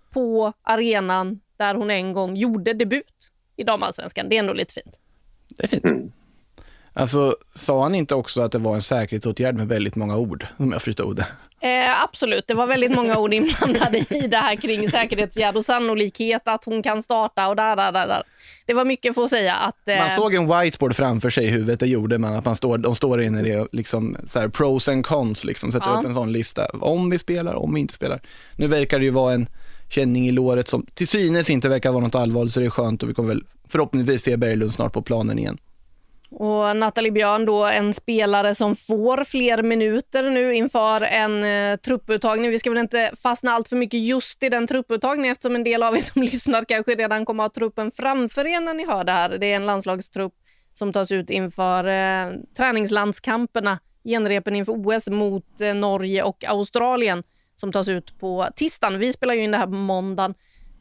på 0.10 0.54
arenan 0.64 1.40
där 1.58 1.76
hon 1.76 1.92
en 1.92 2.14
gång 2.14 2.36
gjorde 2.36 2.74
debut 2.74 3.32
i 3.56 3.64
damallsvenskan. 3.64 4.30
Det 4.30 4.36
är 4.36 4.40
ändå 4.40 4.54
lite 4.54 4.74
fint. 4.74 5.00
Det 5.58 5.64
är 5.64 5.68
fint. 5.68 5.86
Mm. 5.86 6.12
Alltså, 6.94 7.36
sa 7.54 7.84
han 7.84 7.96
inte 7.96 8.16
också 8.16 8.42
att 8.42 8.52
det 8.52 8.58
var 8.58 8.76
en 8.76 8.82
säkerhetsåtgärd 8.82 9.56
med 9.56 9.68
väldigt 9.68 9.96
många 9.96 10.18
ord, 10.18 10.48
om 10.58 10.72
jag 10.72 10.82
förstod 10.82 11.16
det? 11.16 11.26
Eh, 11.64 12.04
absolut, 12.04 12.48
det 12.48 12.54
var 12.54 12.68
väldigt 12.68 12.96
många 12.96 13.18
ord 13.18 13.34
inblandade 13.34 13.98
i 13.98 14.28
det 14.28 14.38
här 14.38 14.56
kring 14.56 14.90
säkerhetsgärd 14.90 15.56
och 15.56 15.66
sannolikhet 15.66 16.42
att 16.46 16.66
hon 16.66 16.84
kan 16.84 17.02
starta 17.02 17.48
och 17.48 17.56
där, 17.56 17.76
där, 17.76 17.92
där. 17.92 18.24
Det 18.66 18.74
var 18.74 18.86
mycket 18.86 19.16
för 19.16 19.24
att 19.24 19.30
säga 19.30 19.56
att... 19.56 19.88
Eh... 19.88 19.98
Man 19.98 20.10
såg 20.10 20.34
en 20.34 20.48
whiteboard 20.48 20.96
framför 20.96 21.30
sig 21.30 21.46
i 21.46 21.50
huvudet, 21.50 21.80
det 21.80 21.88
gjorde 21.88 22.18
man. 22.18 22.36
Att 22.36 22.46
man 22.46 22.56
står, 22.56 22.78
de 22.78 22.96
står 22.96 23.22
inne 23.22 23.40
i 23.40 23.52
det, 23.52 23.68
liksom, 23.72 24.18
så 24.28 24.40
här, 24.40 24.48
pros 24.48 24.88
and 24.88 25.06
cons, 25.06 25.44
liksom, 25.44 25.72
sätter 25.72 25.88
ja. 25.88 26.00
upp 26.00 26.06
en 26.06 26.14
sån 26.14 26.32
lista. 26.32 26.66
Om 26.66 27.10
vi 27.10 27.20
spelar, 27.20 27.54
om 27.54 27.74
vi 27.74 27.80
inte 27.80 27.94
spelar. 27.94 28.22
Nu 28.56 28.68
verkar 28.68 29.00
det 29.00 29.06
ju 29.06 29.12
vara 29.12 29.34
en 29.34 29.48
känning 29.90 30.28
i 30.28 30.32
låret 30.32 30.68
som 30.68 30.86
till 30.94 31.08
synes 31.08 31.50
inte 31.50 31.70
verkar 31.70 31.92
vara 31.92 32.04
något 32.04 32.16
allvarligt, 32.16 32.54
så 32.54 32.60
det 32.60 32.66
är 32.66 32.70
skönt 32.70 33.04
och 33.04 33.10
vi 33.10 33.14
kommer 33.14 33.30
väl 33.30 33.44
förhoppningsvis 33.70 34.24
se 34.24 34.38
Berglund 34.38 34.72
snart 34.72 34.94
på 34.94 35.02
planen 35.02 35.40
igen. 35.40 35.58
Och 36.32 36.78
Nathalie 36.78 37.12
Björn 37.12 37.46
då 37.46 37.66
en 37.66 37.94
spelare 37.94 38.56
som 38.56 38.76
får 38.76 39.24
fler 39.24 39.64
minuter 39.64 40.30
nu 40.30 40.54
inför 40.54 41.02
en 41.02 41.44
eh, 41.44 41.78
trupputtagning. 41.78 42.52
Vi 42.52 42.60
ska 42.60 42.70
väl 42.70 42.80
inte 42.80 43.12
fastna 43.24 43.52
allt 43.52 43.68
för 43.68 43.76
mycket 43.76 44.00
just 44.00 44.44
i 44.44 44.50
den 44.50 44.68
trupputtagningen 44.68 45.32
eftersom 45.32 45.56
en 45.56 45.64
del 45.64 45.84
av 45.84 45.96
er 45.96 46.00
som 46.14 46.22
lyssnar 46.24 46.66
kanske 46.66 46.96
redan 46.96 47.26
kommer 47.26 47.44
att 47.44 47.56
ha 47.56 47.60
truppen 47.60 47.92
framför 47.92 48.48
er 48.48 48.60
när 48.60 48.74
ni 48.74 48.86
hör 48.88 49.04
det 49.04 49.12
här. 49.12 49.30
Det 49.30 49.52
är 49.52 49.56
en 49.56 49.66
landslagstrupp 49.66 50.34
som 50.74 50.94
tas 50.94 51.12
ut 51.12 51.30
inför 51.30 51.88
eh, 51.88 52.34
träningslandskamperna, 52.58 53.80
genrepen 54.04 54.56
inför 54.56 54.74
OS 54.74 55.10
mot 55.10 55.62
eh, 55.62 55.74
Norge 55.74 56.24
och 56.24 56.46
Australien 56.48 57.24
som 57.56 57.72
tas 57.72 57.90
ut 57.90 58.20
på 58.20 58.48
tisdagen. 58.56 59.00
Vi 59.00 59.14
spelar 59.14 59.34
ju 59.34 59.44
in 59.44 59.52
det 59.52 59.58
här 59.58 59.66
på 59.66 59.72
måndagen 59.72 60.34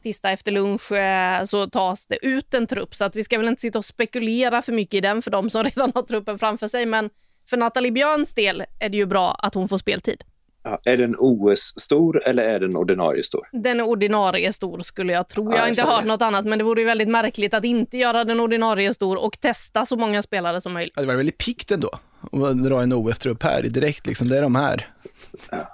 tisdag 0.03 0.31
efter 0.31 0.51
lunch 0.51 0.91
eh, 0.91 1.43
så 1.43 1.67
tas 1.67 2.07
det 2.07 2.25
ut 2.25 2.53
en 2.53 2.67
trupp. 2.67 2.95
Så 2.95 3.05
att 3.05 3.15
vi 3.15 3.23
ska 3.23 3.37
väl 3.37 3.47
inte 3.47 3.61
sitta 3.61 3.77
och 3.77 3.85
spekulera 3.85 4.61
för 4.61 4.71
mycket 4.71 4.93
i 4.93 5.01
den 5.01 5.21
för 5.21 5.31
de 5.31 5.49
som 5.49 5.63
redan 5.75 5.91
har 5.95 6.01
truppen 6.01 6.39
framför 6.39 6.67
sig. 6.67 6.85
Men 6.85 7.09
för 7.49 7.57
Nathalie 7.57 7.91
Björns 7.91 8.33
del 8.33 8.63
är 8.79 8.89
det 8.89 8.97
ju 8.97 9.05
bra 9.05 9.31
att 9.33 9.55
hon 9.55 9.69
får 9.69 9.77
speltid. 9.77 10.23
Ja, 10.63 10.79
är 10.83 10.97
den 10.97 11.15
OS-stor 11.19 12.27
eller 12.27 12.43
är 12.43 12.59
den 12.59 12.75
ordinarie 12.75 13.23
stor? 13.23 13.47
Den 13.51 13.79
är 13.79 13.83
ordinarie 13.83 14.53
stor 14.53 14.79
skulle 14.79 15.13
jag 15.13 15.29
tro. 15.29 15.53
Jag 15.53 15.61
har 15.61 15.67
inte 15.67 15.81
hört 15.81 16.05
något 16.05 16.21
annat, 16.21 16.45
men 16.45 16.57
det 16.57 16.63
vore 16.63 16.81
ju 16.81 16.87
väldigt 16.87 17.07
märkligt 17.07 17.53
att 17.53 17.65
inte 17.65 17.97
göra 17.97 18.23
den 18.23 18.39
ordinarie 18.39 18.93
stor 18.93 19.23
och 19.25 19.39
testa 19.39 19.85
så 19.85 19.95
många 19.95 20.21
spelare 20.21 20.61
som 20.61 20.73
möjligt. 20.73 20.93
Ja, 20.95 21.01
det 21.01 21.07
var 21.07 21.15
väldigt 21.15 21.37
pikt 21.37 21.71
ändå 21.71 21.89
att 22.31 22.63
dra 22.63 22.81
en 22.81 22.93
OS-trupp 22.93 23.43
här 23.43 23.61
direkt. 23.61 24.07
Liksom. 24.07 24.29
Det 24.29 24.37
är 24.37 24.41
de 24.41 24.55
här. 24.55 24.87
Ja. 25.51 25.73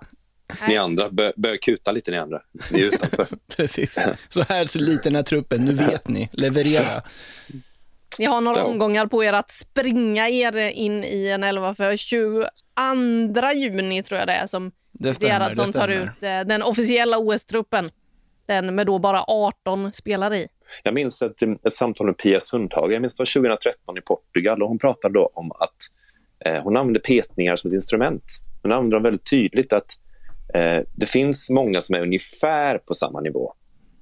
Ni 0.67 0.77
andra, 0.77 1.09
bör, 1.09 1.33
bör 1.35 1.57
kuta 1.57 1.91
lite 1.91 2.11
ni 2.11 2.17
andra. 2.17 2.41
Ni 2.71 2.79
är 2.79 2.85
utanför. 2.85 3.27
Precis. 3.55 3.97
Så 4.29 4.43
här 4.43 4.65
ser 4.65 4.79
liten 4.79 5.15
är 5.15 5.23
truppen, 5.23 5.65
nu 5.65 5.73
vet 5.73 6.07
ni. 6.07 6.29
Leverera. 6.33 7.01
Ni 8.19 8.25
har 8.25 8.41
några 8.41 8.61
Så. 8.61 8.67
omgångar 8.67 9.07
på 9.07 9.23
er 9.23 9.33
att 9.33 9.51
springa 9.51 10.29
er 10.29 10.57
in 10.57 11.03
i 11.03 11.27
en 11.27 11.43
elva 11.43 11.73
för 11.73 11.95
22 11.95 12.49
juni 13.55 14.03
tror 14.03 14.19
jag 14.19 14.27
det 14.27 14.33
är 14.33 14.47
som 14.47 14.71
Det 14.91 15.13
stämmer. 15.13 15.33
Gerhardsson 15.33 15.67
Det 15.67 15.73
tar 15.73 15.87
ut 15.87 16.23
eh, 16.23 16.39
den 16.39 16.63
officiella 16.63 17.17
OS-truppen. 17.17 17.89
Den 18.45 18.75
med 18.75 18.87
då 18.87 18.99
bara 18.99 19.23
18 19.27 19.93
spelare 19.93 20.37
i. 20.37 20.47
Jag 20.83 20.93
minns 20.93 21.21
ett, 21.21 21.41
ett 21.41 21.73
samtal 21.73 22.07
med 22.07 22.17
Pia 22.17 22.39
Sundhage, 22.39 22.91
jag 22.91 23.01
minns 23.01 23.17
det 23.17 23.21
var 23.21 23.41
2013 23.41 23.97
i 23.97 24.01
Portugal 24.01 24.63
och 24.63 24.69
hon 24.69 24.79
pratade 24.79 25.13
då 25.13 25.29
om 25.33 25.51
att 25.51 25.75
eh, 26.45 26.63
hon 26.63 26.77
använde 26.77 26.99
petningar 26.99 27.55
som 27.55 27.71
ett 27.71 27.75
instrument. 27.75 28.23
Hon 28.61 28.71
använde 28.71 28.95
dem 28.95 29.03
väldigt 29.03 29.29
tydligt 29.29 29.73
att 29.73 29.85
Eh, 30.57 30.83
det 30.95 31.05
finns 31.05 31.49
många 31.49 31.81
som 31.81 31.95
är 31.95 32.01
ungefär 32.01 32.77
på 32.77 32.93
samma 32.93 33.21
nivå. 33.21 33.53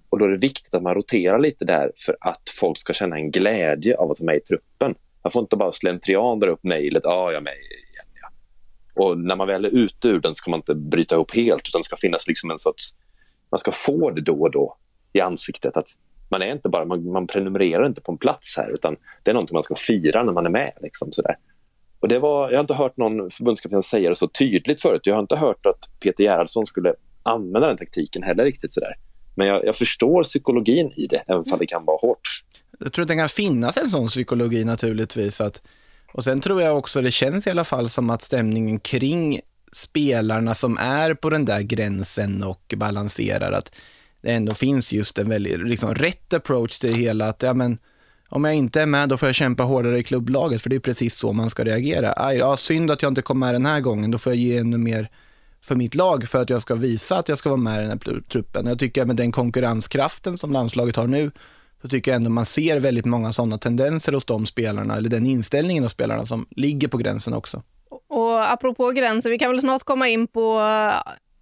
Och 0.10 0.20
då 0.20 0.26
är 0.26 0.30
det 0.30 0.42
viktigt 0.42 0.74
att 0.74 0.84
man 0.84 0.96
roterar 0.96 1.40
lite 1.40 1.66
där 1.66 1.92
för 2.06 2.18
att 2.22 2.42
folk 2.60 2.78
ska 2.78 2.94
känna 2.94 3.16
en 3.16 3.32
glädje 3.32 3.98
av 3.98 4.12
att 4.12 4.20
vara 4.22 4.26
med 4.26 4.36
i 4.36 4.40
truppen. 4.40 4.96
Man 5.24 5.32
får 5.32 5.42
inte 5.42 5.58
bara 5.58 5.72
slentrian 5.72 6.40
dra 6.40 6.50
upp 6.50 6.64
mejlet, 6.64 7.06
ah, 7.06 7.32
jag 7.32 7.36
är 7.36 7.42
med 7.42 7.54
igen. 7.54 8.06
Ja. 8.22 8.30
Och 9.04 9.18
när 9.18 9.36
man 9.36 9.48
väl 9.48 9.66
är 9.66 9.70
ute 9.70 10.08
ur 10.08 10.20
den 10.20 10.34
ska 10.34 10.52
man 10.52 10.60
inte 10.60 10.76
bryta 10.76 11.16
ihop 11.16 11.36
helt, 11.36 11.68
utan 11.68 11.84
ska 11.84 11.96
finnas 11.96 12.28
liksom 12.28 12.52
en 12.52 12.60
sorts... 12.60 12.96
Man 13.50 13.60
ska 13.60 13.72
få 13.72 14.12
det 14.12 14.22
då 14.22 14.42
och 14.42 14.52
då 14.52 14.78
i 15.14 15.22
ansiktet. 15.22 15.78
att 15.78 15.88
man, 16.30 16.42
är 16.42 16.52
inte 16.52 16.70
bara, 16.70 16.86
man, 16.86 17.12
man 17.12 17.28
prenumererar 17.28 17.86
inte 17.86 18.02
på 18.02 18.12
en 18.12 18.18
plats 18.18 18.58
här, 18.58 18.70
utan 18.74 18.96
det 19.24 19.32
är 19.32 19.36
något 19.36 19.52
man 19.52 19.64
ska 19.64 19.76
fira 19.76 20.24
när 20.24 20.34
man 20.34 20.46
är 20.46 20.50
med. 20.50 20.72
Liksom, 20.82 21.12
sådär. 21.12 21.36
Och 22.06 22.10
det 22.10 22.20
var, 22.20 22.50
jag 22.50 22.58
har 22.58 22.62
inte 22.62 22.74
hört 22.74 22.98
någon 22.98 23.30
förbundskapten 23.30 23.82
säga 23.82 24.10
det 24.10 24.16
så 24.16 24.28
tydligt 24.28 24.82
förut. 24.82 25.02
Jag 25.04 25.14
har 25.14 25.22
inte 25.22 25.36
hört 25.36 25.66
att 25.66 26.00
Peter 26.00 26.24
Gerhardsson 26.24 26.66
skulle 26.66 26.94
använda 27.24 27.68
den 27.68 27.78
taktiken 27.78 28.24
heller 28.24 28.44
riktigt. 28.44 28.74
sådär. 28.74 28.94
Men 29.36 29.48
jag, 29.48 29.66
jag 29.66 29.76
förstår 29.76 30.24
psykologin 30.24 30.92
i 30.96 31.08
det, 31.08 31.24
även 31.28 31.44
om 31.52 31.60
det 31.60 31.66
kan 31.66 31.86
vara 31.86 31.98
hårt. 31.98 32.44
Jag 32.80 32.94
tror 32.94 33.04
att 33.04 33.08
det 33.08 33.16
kan 33.16 33.30
finnas 33.30 33.78
en 33.78 33.90
sån 33.90 34.08
psykologi 34.08 34.64
naturligtvis. 34.64 35.42
Att, 35.42 35.62
och 36.14 36.24
sen 36.24 36.42
tror 36.42 36.62
jag 36.62 36.78
också 36.78 37.02
det 37.02 37.12
känns 37.12 37.48
i 37.48 37.50
alla 37.50 37.64
fall 37.64 37.90
som 37.90 38.10
att 38.10 38.22
stämningen 38.22 38.80
kring 38.80 39.40
spelarna 39.72 40.54
som 40.54 40.78
är 40.78 41.14
på 41.14 41.30
den 41.30 41.46
där 41.46 41.62
gränsen 41.62 42.44
och 42.44 42.74
balanserar, 42.78 43.52
att 43.52 43.76
det 44.22 44.32
ändå 44.32 44.54
finns 44.54 44.94
just 44.94 45.20
en 45.20 45.30
väldigt 45.30 45.68
liksom, 45.68 45.96
rätt 45.96 46.34
approach 46.34 46.80
till 46.80 46.92
det 46.92 46.98
hela. 46.98 47.30
Att, 47.30 47.44
ja, 47.44 47.54
men, 47.54 47.78
om 48.36 48.44
jag 48.44 48.56
inte 48.56 48.82
är 48.82 48.86
med, 48.86 49.10
då 49.10 49.18
får 49.18 49.28
jag 49.28 49.36
kämpa 49.36 49.64
hårdare 49.64 50.00
i 50.00 50.04
klubblaget, 50.04 50.62
för 50.62 50.70
det 50.70 50.76
är 50.76 50.80
precis 50.80 51.16
så 51.16 51.34
man 51.34 51.50
ska 51.50 51.64
reagera. 51.64 52.14
Aj, 52.18 52.38
ja, 52.38 52.58
synd 52.58 52.92
att 52.92 53.02
jag 53.02 53.12
inte 53.12 53.22
kom 53.22 53.40
med 53.40 53.54
den 53.54 53.66
här 53.66 53.80
gången, 53.80 54.12
då 54.12 54.18
får 54.18 54.32
jag 54.32 54.38
ge 54.38 54.58
ännu 54.58 54.78
mer 54.78 55.10
för 55.62 55.76
mitt 55.76 55.96
lag 55.96 56.28
för 56.28 56.42
att 56.42 56.50
jag 56.50 56.62
ska 56.62 56.76
visa 56.76 57.18
att 57.18 57.30
jag 57.30 57.38
ska 57.38 57.50
vara 57.50 57.60
med 57.60 57.78
i 57.78 57.82
den 57.82 57.90
här 57.90 58.22
truppen. 58.22 58.68
Jag 58.68 58.80
tycker 58.80 59.02
att 59.02 59.08
med 59.08 59.16
den 59.16 59.32
konkurrenskraften 59.32 60.38
som 60.38 60.52
landslaget 60.52 60.96
har 60.96 61.08
nu, 61.08 61.32
så 61.82 61.88
tycker 61.88 62.12
jag 62.12 62.16
ändå 62.16 62.30
man 62.30 62.46
ser 62.46 62.80
väldigt 62.80 63.06
många 63.06 63.34
sådana 63.34 63.58
tendenser 63.58 64.14
hos 64.14 64.26
de 64.26 64.46
spelarna, 64.46 64.96
eller 64.96 65.10
den 65.10 65.26
inställningen 65.26 65.84
hos 65.84 65.92
spelarna 65.92 66.26
som 66.26 66.46
ligger 66.50 66.88
på 66.88 66.98
gränsen 66.98 67.34
också. 67.34 67.62
Och 68.10 68.52
apropå 68.52 68.92
gränser, 68.92 69.30
vi 69.30 69.40
kan 69.40 69.52
väl 69.52 69.62
snart 69.62 69.84
komma 69.84 70.10
in 70.10 70.28
på 70.28 70.62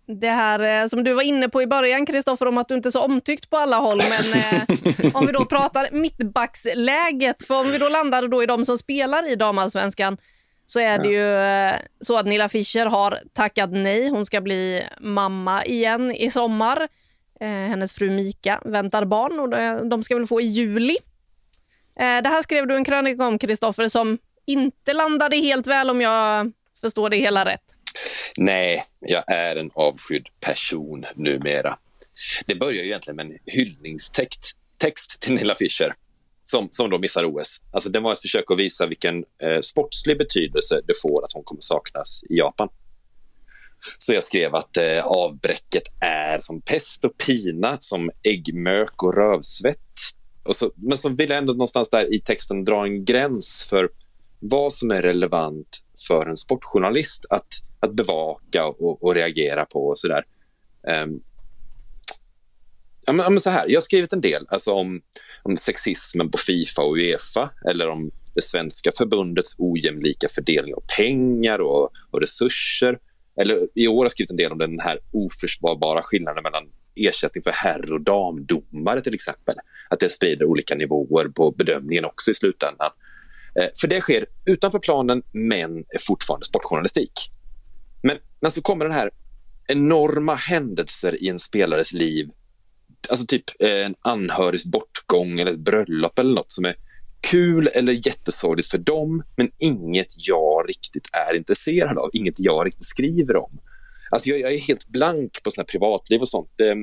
det 0.05 0.29
här 0.29 0.81
eh, 0.81 0.87
som 0.87 1.03
du 1.03 1.13
var 1.13 1.23
inne 1.23 1.49
på 1.49 1.61
i 1.61 1.67
början, 1.67 2.05
Kristoffer, 2.05 2.47
om 2.47 2.57
att 2.57 2.67
du 2.67 2.75
inte 2.75 2.89
är 2.89 2.91
så 2.91 3.01
omtyckt 3.01 3.49
på 3.49 3.57
alla 3.57 3.77
håll. 3.77 3.97
Men 3.97 4.41
eh, 4.41 5.15
om 5.15 5.25
vi 5.25 5.31
då 5.31 5.45
pratar 5.45 5.89
mittbacksläget, 5.91 7.47
för 7.47 7.59
om 7.59 7.71
vi 7.71 7.77
då 7.77 7.89
landar 7.89 8.27
då 8.27 8.43
i 8.43 8.45
de 8.45 8.65
som 8.65 8.77
spelar 8.77 9.31
i 9.31 9.35
damallsvenskan 9.35 10.17
så 10.65 10.79
är 10.79 10.99
det 10.99 11.07
ju 11.07 11.37
eh, 11.37 11.75
så 11.99 12.17
att 12.17 12.25
Nilla 12.25 12.49
Fischer 12.49 12.85
har 12.85 13.19
tackat 13.33 13.69
nej. 13.71 14.09
Hon 14.09 14.25
ska 14.25 14.41
bli 14.41 14.83
mamma 14.99 15.65
igen 15.65 16.11
i 16.11 16.29
sommar. 16.29 16.87
Eh, 17.39 17.47
hennes 17.47 17.93
fru 17.93 18.09
Mika 18.09 18.61
väntar 18.65 19.05
barn 19.05 19.39
och 19.39 19.49
de- 19.89 20.03
ska 20.03 20.15
väl 20.15 20.27
få 20.27 20.41
i 20.41 20.45
juli. 20.45 20.97
Eh, 21.99 22.21
det 22.21 22.29
här 22.29 22.41
skrev 22.41 22.67
du 22.67 22.75
en 22.75 22.85
krönika 22.85 23.27
om, 23.27 23.37
Kristoffer, 23.39 23.87
som 23.87 24.17
inte 24.45 24.93
landade 24.93 25.37
helt 25.37 25.67
väl 25.67 25.89
om 25.89 26.01
jag 26.01 26.51
förstår 26.81 27.09
det 27.09 27.17
hela 27.17 27.45
rätt. 27.45 27.72
Nej, 28.37 28.83
jag 28.99 29.31
är 29.31 29.55
en 29.55 29.71
avskydd 29.73 30.27
person 30.39 31.05
numera. 31.15 31.77
Det 32.45 32.55
börjar 32.55 32.83
ju 32.83 32.89
egentligen 32.89 33.15
med 33.15 33.25
en 33.25 33.37
hyllningstext 33.45 34.57
text 34.77 35.19
till 35.19 35.33
Nilla 35.33 35.55
Fischer 35.55 35.95
som, 36.43 36.67
som 36.71 36.89
då 36.89 36.97
missar 36.97 37.25
OS. 37.25 37.61
Alltså, 37.71 37.89
det 37.89 37.99
var 37.99 38.11
ett 38.11 38.21
försök 38.21 38.51
att 38.51 38.59
visa 38.59 38.85
vilken 38.85 39.17
eh, 39.17 39.59
sportslig 39.61 40.17
betydelse 40.17 40.81
det 40.87 40.93
får 41.01 41.23
att 41.23 41.33
hon 41.33 41.43
kommer 41.43 41.61
saknas 41.61 42.23
i 42.29 42.37
Japan. 42.37 42.69
Så 43.97 44.13
jag 44.13 44.23
skrev 44.23 44.55
att 44.55 44.77
eh, 44.77 45.05
avbräcket 45.05 45.83
är 45.99 46.37
som 46.39 46.61
pest 46.61 47.05
och 47.05 47.17
pina, 47.17 47.77
som 47.79 48.11
äggmök 48.23 49.03
och 49.03 49.15
rövsvett. 49.15 49.79
Och 50.43 50.55
så, 50.55 50.71
men 50.75 50.97
så 50.97 51.09
vill 51.09 51.29
jag 51.29 51.37
ändå 51.37 51.53
någonstans 51.53 51.89
där 51.89 52.13
i 52.13 52.21
texten 52.21 52.63
dra 52.63 52.85
en 52.85 53.05
gräns 53.05 53.67
för 53.69 53.89
vad 54.39 54.73
som 54.73 54.91
är 54.91 55.01
relevant 55.01 55.83
för 56.07 56.25
en 56.25 56.37
sportjournalist 56.37 57.25
att, 57.29 57.47
att 57.83 57.93
bevaka 57.93 58.65
och, 58.65 59.03
och 59.03 59.15
reagera 59.15 59.65
på 59.65 59.87
och 59.87 59.97
sådär. 59.97 60.23
Um, 61.03 61.21
ja, 63.05 63.13
men, 63.13 63.23
ja, 63.23 63.29
men 63.29 63.39
så 63.39 63.49
här, 63.49 63.65
jag 63.67 63.75
har 63.75 63.81
skrivit 63.81 64.13
en 64.13 64.21
del 64.21 64.45
alltså 64.49 64.71
om, 64.71 65.01
om 65.43 65.57
sexismen 65.57 66.31
på 66.31 66.37
Fifa 66.37 66.81
och 66.81 66.97
Uefa 66.97 67.49
eller 67.69 67.89
om 67.89 68.11
det 68.35 68.41
svenska 68.41 68.91
förbundets 68.97 69.55
ojämlika 69.57 70.27
fördelning 70.27 70.73
av 70.73 70.83
pengar 70.97 71.59
och, 71.59 71.91
och 72.11 72.19
resurser. 72.19 72.99
Eller 73.41 73.67
I 73.75 73.87
år 73.87 73.97
har 73.97 74.03
jag 74.03 74.11
skrivit 74.11 74.31
en 74.31 74.37
del 74.37 74.51
om 74.51 74.57
den 74.57 74.79
här 74.79 74.99
oförsvarbara 75.11 76.01
skillnaden 76.01 76.43
mellan 76.43 76.63
ersättning 76.95 77.43
för 77.43 77.51
herr 77.51 77.93
och 77.93 78.01
damdomare 78.01 79.01
till 79.01 79.13
exempel. 79.13 79.55
Att 79.89 79.99
det 79.99 80.09
sprider 80.09 80.45
olika 80.45 80.75
nivåer 80.75 81.27
på 81.27 81.51
bedömningen 81.51 82.05
också 82.05 82.31
i 82.31 82.33
slutändan. 82.33 82.91
Eh, 83.59 83.67
för 83.81 83.87
det 83.87 84.01
sker 84.01 84.25
utanför 84.45 84.79
planen, 84.79 85.23
men 85.31 85.77
är 85.77 85.99
fortfarande 86.07 86.45
sportjournalistik. 86.45 87.11
Men, 88.43 88.51
så 88.51 88.61
kommer 88.61 88.85
den 88.85 88.93
här 88.93 89.11
enorma 89.67 90.35
händelser 90.35 91.23
i 91.23 91.29
en 91.29 91.39
spelares 91.39 91.93
liv. 91.93 92.29
Alltså 93.09 93.25
typ 93.25 93.61
eh, 93.61 93.85
en 93.85 93.95
anhörigs 94.01 94.65
bortgång 94.65 95.39
eller 95.39 95.51
ett 95.51 95.59
bröllop 95.59 96.19
eller 96.19 96.33
något 96.33 96.51
som 96.51 96.65
är 96.65 96.75
kul 97.31 97.67
eller 97.67 97.93
jättesorgligt 98.07 98.71
för 98.71 98.77
dem, 98.77 99.23
men 99.35 99.51
inget 99.61 100.13
jag 100.17 100.69
riktigt 100.69 101.09
är 101.29 101.35
intresserad 101.35 101.97
av. 101.97 102.09
Inget 102.13 102.33
jag 102.37 102.65
riktigt 102.65 102.85
skriver 102.85 103.35
om. 103.35 103.59
Alltså 104.11 104.29
jag, 104.29 104.39
jag 104.39 104.53
är 104.53 104.59
helt 104.59 104.87
blank 104.87 105.43
på 105.43 105.51
såna 105.51 105.65
privatliv 105.65 106.21
och 106.21 106.29
sånt. 106.29 106.49
Det, 106.55 106.75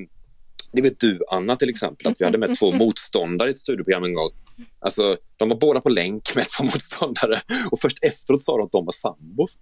det 0.73 0.83
vet 0.83 1.01
du, 1.01 1.21
Anna, 1.31 1.57
till 1.57 1.71
exempel, 1.71 2.07
att 2.07 2.21
vi 2.21 2.25
hade 2.25 2.39
med 2.39 2.59
två 2.59 2.73
motståndare 2.85 3.49
i 3.49 3.51
ett 3.51 3.59
studioprogram 3.59 4.05
en 4.05 4.15
gång. 4.15 4.31
Alltså, 4.79 5.17
de 5.37 5.49
var 5.49 5.57
båda 5.57 5.81
på 5.81 5.89
länk 5.89 6.37
med 6.37 6.45
två 6.49 6.65
motståndare 6.65 7.41
och 7.71 7.81
först 7.81 7.99
efteråt 8.03 8.41
sa 8.41 8.57
de 8.57 8.65
att 8.65 8.73
de 8.73 8.85
var 8.85 8.93
sambos. 8.93 9.59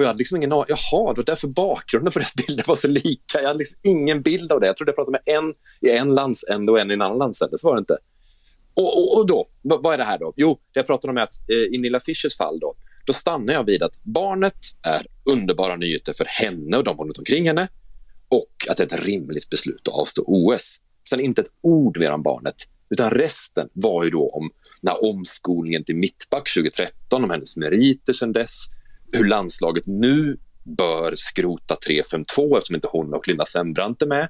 Och 0.00 0.04
jag 0.04 0.08
hade 0.08 0.18
liksom 0.18 0.36
ingen 0.36 0.52
aning. 0.52 0.64
Jaha, 0.68 1.12
det 1.12 1.16
var 1.20 1.24
därför 1.24 1.48
bakgrunden 1.48 2.12
för 2.12 2.20
deras 2.20 2.34
bilder 2.34 2.64
var 2.66 2.74
så 2.74 2.88
lika. 2.88 3.40
Jag 3.40 3.46
hade 3.46 3.58
liksom 3.58 3.78
ingen 3.82 4.22
bild 4.22 4.52
av 4.52 4.60
det. 4.60 4.66
Jag 4.66 4.76
trodde 4.76 4.90
jag 4.90 4.96
pratade 4.96 5.20
med 5.24 5.36
en 5.36 5.54
i 5.90 5.90
en 5.90 6.14
landsände 6.14 6.72
och 6.72 6.80
en 6.80 6.90
i 6.90 6.94
en 6.94 7.02
annan 7.02 7.18
landsände. 7.18 7.58
Så 7.58 7.68
var 7.68 7.74
det 7.74 7.78
inte. 7.78 7.96
Och, 8.74 8.98
och, 8.98 9.18
och 9.18 9.26
då, 9.26 9.48
vad 9.62 9.94
är 9.94 9.98
det 9.98 10.04
här 10.04 10.18
då? 10.18 10.32
Jo, 10.36 10.58
det 10.72 10.78
jag 10.78 10.86
pratade 10.86 11.10
om 11.10 11.16
är 11.16 11.20
att 11.20 11.50
eh, 11.50 11.56
i 11.56 11.78
Nilla 11.78 12.00
Fischers 12.00 12.36
fall 12.36 12.60
då, 12.60 12.74
då 13.06 13.12
stannar 13.12 13.54
jag 13.54 13.64
vid 13.64 13.82
att 13.82 14.02
barnet 14.02 14.58
är 14.82 15.06
underbara 15.24 15.76
nyheter 15.76 16.12
för 16.12 16.24
henne 16.24 16.76
och 16.76 16.84
de 16.84 16.96
runt 16.98 17.18
omkring 17.18 17.46
henne 17.46 17.68
och 18.28 18.54
att 18.70 18.76
det 18.76 18.92
är 18.92 18.96
ett 18.96 19.06
rimligt 19.06 19.50
beslut 19.50 19.88
att 19.88 19.94
avstå 19.94 20.24
OS. 20.26 20.76
Sen 21.08 21.20
inte 21.20 21.40
ett 21.40 21.52
ord 21.60 21.98
mer 21.98 22.12
om 22.12 22.22
barnet, 22.22 22.56
utan 22.90 23.10
resten 23.10 23.68
var 23.72 24.04
ju 24.04 24.10
då 24.10 24.28
om 24.28 24.50
när 24.80 25.04
omskolningen 25.04 25.84
till 25.84 25.96
mittback 25.96 26.54
2013, 26.54 27.24
om 27.24 27.30
hennes 27.30 27.56
meriter 27.56 28.12
sen 28.12 28.32
dess, 28.32 28.66
hur 29.12 29.24
landslaget 29.24 29.86
nu 29.86 30.38
bör 30.64 31.12
skrota 31.16 31.76
3-5-2 31.88 32.56
eftersom 32.56 32.74
inte 32.74 32.88
hon 32.92 33.14
och 33.14 33.28
Linda 33.28 33.44
Sembrant 33.44 34.02
är 34.02 34.06
med. 34.06 34.28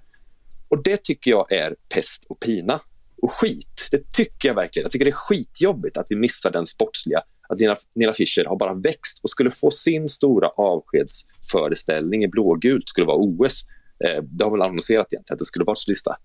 Och 0.69 0.83
det 0.83 1.03
tycker 1.03 1.31
jag 1.31 1.53
är 1.53 1.77
pest 1.95 2.25
och 2.29 2.41
pina 2.41 2.81
och 3.23 3.33
skit. 3.33 3.89
Det 3.91 4.13
tycker 4.13 4.49
jag 4.49 4.55
verkligen. 4.55 4.85
Jag 4.85 4.93
tycker 4.93 5.05
det 5.05 5.11
är 5.11 5.13
skitjobbigt 5.13 5.97
att 5.97 6.07
vi 6.11 6.17
missar 6.17 6.51
den 6.51 6.67
sportsliga, 6.67 7.23
att 7.49 7.59
Nina, 7.59 7.75
Nina 7.95 8.13
Fischer 8.13 8.45
har 8.45 8.57
bara 8.57 8.75
växt 8.75 9.21
och 9.23 9.31
skulle 9.31 9.51
få 9.51 9.71
sin 9.71 10.09
stora 10.09 10.49
avskedsföreställning 10.49 12.25
i 12.25 12.29
blågult 12.29 12.89
skulle 12.89 13.07
vara 13.07 13.17
OS. 13.17 13.65
Eh, 14.05 14.23
det 14.23 14.45
har 14.45 14.51
väl 14.51 14.63
annonserat 14.63 15.13
egentligen 15.13 15.35
att 15.35 15.39
det 15.39 15.45
skulle 15.45 15.65
vara 15.65 15.77
lista. 15.89 16.17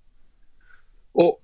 Och 1.12 1.42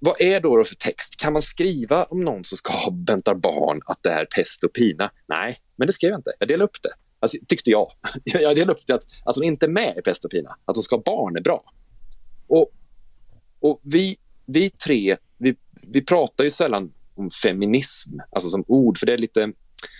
vad 0.00 0.20
är 0.20 0.40
då, 0.40 0.56
då 0.56 0.64
för 0.64 0.74
text? 0.74 1.16
Kan 1.16 1.32
man 1.32 1.42
skriva 1.42 2.04
om 2.04 2.24
någon 2.24 2.44
som 2.44 2.58
ska 2.58 2.72
ha 2.72 2.92
väntar 3.06 3.34
barn 3.34 3.80
att 3.86 4.02
det 4.02 4.10
är 4.10 4.24
pest 4.24 4.64
och 4.64 4.72
pina? 4.72 5.10
Nej, 5.26 5.56
men 5.76 5.86
det 5.86 5.92
skrev 5.92 6.10
jag 6.10 6.18
inte. 6.18 6.32
Jag 6.38 6.48
delade 6.48 6.64
upp 6.64 6.82
det. 6.82 6.92
Alltså, 7.20 7.38
tyckte 7.48 7.70
jag. 7.70 7.88
Jag 8.24 8.56
delade 8.56 8.72
upp 8.72 8.86
det 8.86 8.94
att, 8.94 9.04
att 9.24 9.36
hon 9.36 9.44
inte 9.44 9.66
är 9.66 9.70
med 9.70 9.94
i 9.98 10.02
pest 10.02 10.24
och 10.24 10.30
pina. 10.30 10.56
Att 10.64 10.76
hon 10.76 10.82
ska 10.82 10.96
ha 10.96 11.02
barn 11.02 11.36
är 11.36 11.40
bra. 11.40 11.64
Och, 12.48 12.70
och 13.60 13.80
vi, 13.82 14.16
vi 14.46 14.70
tre, 14.70 15.16
vi, 15.38 15.54
vi 15.92 16.02
pratar 16.02 16.44
ju 16.44 16.50
sällan 16.50 16.92
om 17.14 17.30
feminism, 17.30 18.10
alltså 18.30 18.48
som 18.48 18.64
ord, 18.66 18.98
för 18.98 19.06
det 19.06 19.12
är 19.12 19.18
lite, 19.18 19.52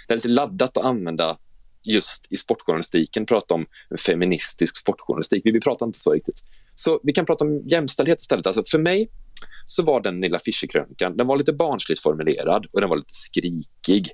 det 0.08 0.14
är 0.14 0.16
lite 0.16 0.28
laddat 0.28 0.76
att 0.76 0.84
använda 0.84 1.38
just 1.82 2.26
i 2.30 2.36
sportjournalistiken 2.36 3.26
prata 3.26 3.54
om 3.54 3.66
feministisk 4.06 4.76
sportjournalistik. 4.76 5.42
Vi, 5.44 5.50
vi 5.50 5.60
pratar 5.60 5.86
inte 5.86 5.98
så 5.98 6.12
riktigt. 6.12 6.44
Så 6.74 7.00
vi 7.02 7.12
kan 7.12 7.26
prata 7.26 7.44
om 7.44 7.68
jämställdhet 7.68 8.20
istället. 8.20 8.46
Alltså 8.46 8.62
för 8.66 8.78
mig 8.78 9.10
så 9.64 9.82
var 9.82 10.00
den 10.00 10.20
lilla 10.20 10.38
Fischerkrönikan 10.38 11.16
den 11.16 11.26
var 11.26 11.36
lite 11.36 11.52
barnsligt 11.52 12.02
formulerad 12.02 12.66
och 12.72 12.80
den 12.80 12.90
var 12.90 12.96
lite 12.96 13.14
skrikig. 13.14 14.10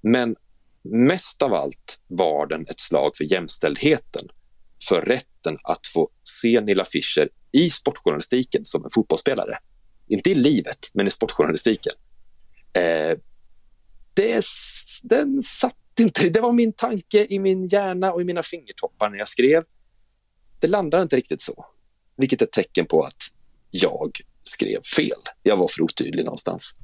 Men 0.00 0.36
mest 0.82 1.42
av 1.42 1.54
allt 1.54 2.00
var 2.06 2.46
den 2.46 2.66
ett 2.68 2.80
slag 2.80 3.16
för 3.16 3.24
jämställdheten. 3.24 4.28
För 4.88 5.02
rätten 5.02 5.56
att 5.64 5.86
få 5.86 6.08
se 6.22 6.60
Nilla 6.60 6.84
Fischer 6.84 7.28
i 7.52 7.70
sportjournalistiken 7.70 8.64
som 8.64 8.84
en 8.84 8.90
fotbollsspelare. 8.94 9.58
Inte 10.06 10.30
i 10.30 10.34
livet, 10.34 10.78
men 10.94 11.06
i 11.06 11.10
sportjournalistiken. 11.10 11.92
Eh, 12.72 13.18
det, 14.14 14.44
den 15.02 15.42
satt 15.42 15.74
inte. 16.00 16.28
Det 16.28 16.40
var 16.40 16.52
min 16.52 16.72
tanke 16.72 17.26
i 17.30 17.38
min 17.38 17.68
hjärna 17.68 18.12
och 18.12 18.20
i 18.20 18.24
mina 18.24 18.42
fingertoppar 18.42 19.10
när 19.10 19.18
jag 19.18 19.28
skrev. 19.28 19.64
Det 20.60 20.66
landade 20.66 21.02
inte 21.02 21.16
riktigt 21.16 21.40
så, 21.40 21.66
vilket 22.16 22.42
är 22.42 22.46
ett 22.46 22.52
tecken 22.52 22.86
på 22.86 23.02
att 23.02 23.22
jag 23.70 24.18
skrev 24.48 24.82
fel. 24.96 25.18
Jag 25.42 25.56
var 25.56 25.68
för 25.68 25.82
otydlig 25.82 26.24
någonstans. 26.24 26.74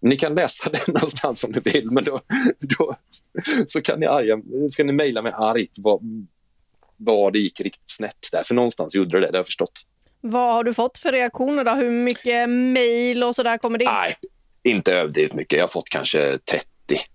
Ni 0.00 0.16
kan 0.16 0.34
läsa 0.34 0.70
den 0.72 0.80
någonstans 0.94 1.44
om 1.44 1.50
ni 1.50 1.60
vill, 1.60 1.90
men 1.90 2.04
då, 2.04 2.20
då 2.60 2.96
så 3.66 3.82
kan 3.82 4.00
ni, 4.00 4.06
arga, 4.06 4.38
ska 4.70 4.84
ni 4.84 4.92
mejla 4.92 5.22
mig 5.22 5.32
argt 5.32 5.76
vad, 5.78 6.00
vad 6.96 7.32
det 7.32 7.38
gick 7.38 7.60
riktigt 7.60 7.90
snett 7.90 8.28
där. 8.32 8.42
För 8.42 8.54
någonstans 8.54 8.94
gjorde 8.94 9.10
det 9.10 9.20
det, 9.20 9.26
det 9.26 9.32
har 9.32 9.38
jag 9.38 9.46
förstått. 9.46 9.82
Vad 10.20 10.54
har 10.54 10.64
du 10.64 10.74
fått 10.74 10.98
för 10.98 11.12
reaktioner? 11.12 11.64
då? 11.64 11.70
Hur 11.70 11.90
mycket 11.90 12.48
mejl 12.48 13.24
och 13.24 13.34
så 13.34 13.42
där 13.42 13.58
kommer 13.58 13.78
det 13.78 13.84
in? 13.84 13.90
Nej, 13.92 14.16
inte 14.64 14.94
överdrivet 14.94 15.34
mycket. 15.34 15.56
Jag 15.56 15.62
har 15.62 15.68
fått 15.68 15.88
kanske 15.88 16.38
30 16.38 16.66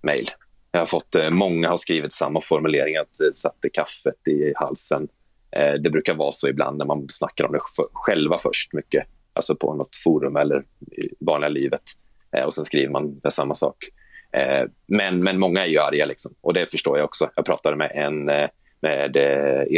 mejl. 0.02 0.28
Jag 0.72 0.82
har 0.82 0.86
fått, 0.86 1.16
eh, 1.16 1.30
många 1.30 1.70
har 1.70 1.78
skrivit 1.78 2.14
samma 2.14 2.42
formulering, 2.42 2.96
att 2.98 3.22
eh, 3.22 3.32
satte 3.34 3.70
kaffet 3.70 4.28
i 4.28 4.54
halsen. 4.56 5.08
Eh, 5.56 5.74
det 5.74 5.90
brukar 5.90 6.14
vara 6.14 6.32
så 6.32 6.48
ibland 6.48 6.78
när 6.78 6.86
man 6.86 7.06
snackar 7.10 7.46
om 7.46 7.52
det 7.52 7.60
själva 7.94 8.38
först 8.38 8.74
mycket, 8.74 9.08
alltså 9.34 9.56
på 9.56 9.74
något 9.74 9.96
forum 10.04 10.36
eller 10.36 10.60
i 10.92 11.10
vanliga 11.20 11.50
livet. 11.50 11.82
Eh, 12.32 12.46
och 12.46 12.54
sen 12.54 12.66
skriver 12.66 12.92
man 12.92 13.22
samma 13.30 13.54
sak. 13.54 13.78
Eh, 14.32 14.70
men, 14.88 15.20
men 15.20 15.40
många 15.40 15.66
är 15.66 15.70
ju 15.70 15.80
arga 15.80 16.06
liksom. 16.06 16.34
och 16.42 16.54
det 16.54 16.72
förstår 16.72 16.98
jag 16.98 17.06
också. 17.06 17.30
Jag 17.36 17.46
pratade 17.46 17.76
med 17.76 17.92
en 17.96 18.30
eh, 18.30 18.50
med 18.82 19.18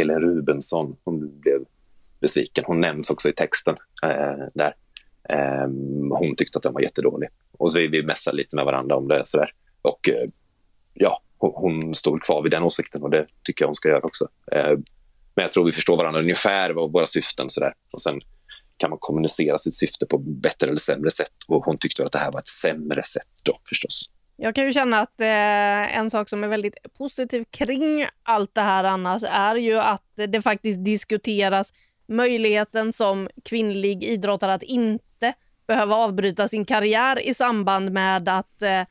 Elin 0.00 0.20
Rubensson. 0.20 0.96
Hon 1.04 1.40
blev 1.40 1.60
besviken. 2.20 2.64
Hon 2.66 2.80
nämns 2.80 3.10
också 3.10 3.28
i 3.28 3.32
texten 3.32 3.76
där. 4.54 4.74
Ehm, 5.28 6.10
hon 6.10 6.36
tyckte 6.36 6.58
att 6.58 6.62
den 6.62 6.72
var 6.72 6.80
jättedålig. 6.80 7.28
Och 7.58 7.72
så 7.72 7.78
vi, 7.78 7.88
vi 7.88 8.02
mässade 8.02 8.36
lite 8.36 8.56
med 8.56 8.64
varandra 8.64 8.96
om 8.96 9.08
det. 9.08 9.20
Sådär. 9.24 9.50
Och 9.82 10.00
ja, 10.94 11.22
hon 11.38 11.94
stod 11.94 12.22
kvar 12.22 12.42
vid 12.42 12.52
den 12.52 12.62
åsikten 12.62 13.02
och 13.02 13.10
det 13.10 13.26
tycker 13.42 13.62
jag 13.62 13.68
hon 13.68 13.74
ska 13.74 13.88
göra 13.88 14.00
också. 14.02 14.28
Eh, 14.52 14.78
men 15.36 15.42
jag 15.42 15.52
tror 15.52 15.64
vi 15.64 15.72
förstår 15.72 15.96
varandra 15.96 16.20
ungefär 16.20 16.70
vad 16.70 16.92
våra 16.92 17.06
syften 17.06 17.48
så 17.48 17.60
där. 17.60 17.72
Och 17.92 18.00
sen 18.00 18.20
kan 18.76 18.90
man 18.90 18.98
kommunicera 19.02 19.58
sitt 19.58 19.74
syfte 19.74 20.06
på 20.06 20.18
bättre 20.18 20.66
eller 20.66 20.76
sämre 20.76 21.10
sätt. 21.10 21.32
Och 21.48 21.64
hon 21.64 21.78
tyckte 21.78 22.04
att 22.04 22.12
det 22.12 22.18
här 22.18 22.32
var 22.32 22.40
ett 22.40 22.48
sämre 22.48 23.02
sätt 23.02 23.28
då 23.42 23.58
förstås. 23.68 24.10
Jag 24.36 24.54
kan 24.54 24.64
ju 24.64 24.72
känna 24.72 25.00
att 25.00 25.20
eh, 25.20 25.96
en 25.98 26.10
sak 26.10 26.28
som 26.28 26.44
är 26.44 26.48
väldigt 26.48 26.76
positiv 26.98 27.44
kring 27.50 28.06
allt 28.22 28.54
det 28.54 28.60
här 28.60 28.84
annars 28.84 29.22
är 29.28 29.56
ju 29.56 29.78
att 29.78 30.10
det 30.28 30.42
faktiskt 30.42 30.84
diskuteras 30.84 31.72
möjligheten 32.08 32.92
som 32.92 33.28
kvinnlig 33.44 34.04
idrottare 34.04 34.54
att 34.54 34.62
inte 34.62 35.32
behöva 35.66 35.94
avbryta 35.96 36.48
sin 36.48 36.64
karriär 36.64 37.18
i 37.28 37.34
samband 37.34 37.92
med 37.92 38.28
att 38.28 38.62
eh, 38.62 38.82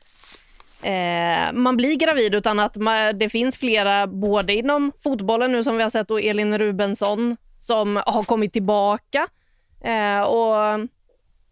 eh, 0.84 1.54
man 1.54 1.78
blir 1.78 1.96
gravid 1.96 2.36
utan 2.36 2.60
att 2.60 2.76
man, 2.78 3.20
det 3.20 3.30
finns 3.30 3.58
flera, 3.58 4.08
både 4.08 4.54
inom 4.54 4.92
fotbollen 5.04 5.52
nu 5.52 5.64
som 5.64 5.78
vi 5.78 5.84
har 5.84 5.90
sett 5.90 6.12
och 6.12 6.22
Elin 6.22 6.58
Rubensson 6.58 7.38
som 7.60 7.96
har 8.06 8.24
kommit 8.24 8.54
tillbaka. 8.54 9.28
Eh, 9.84 10.22
och 10.22 10.80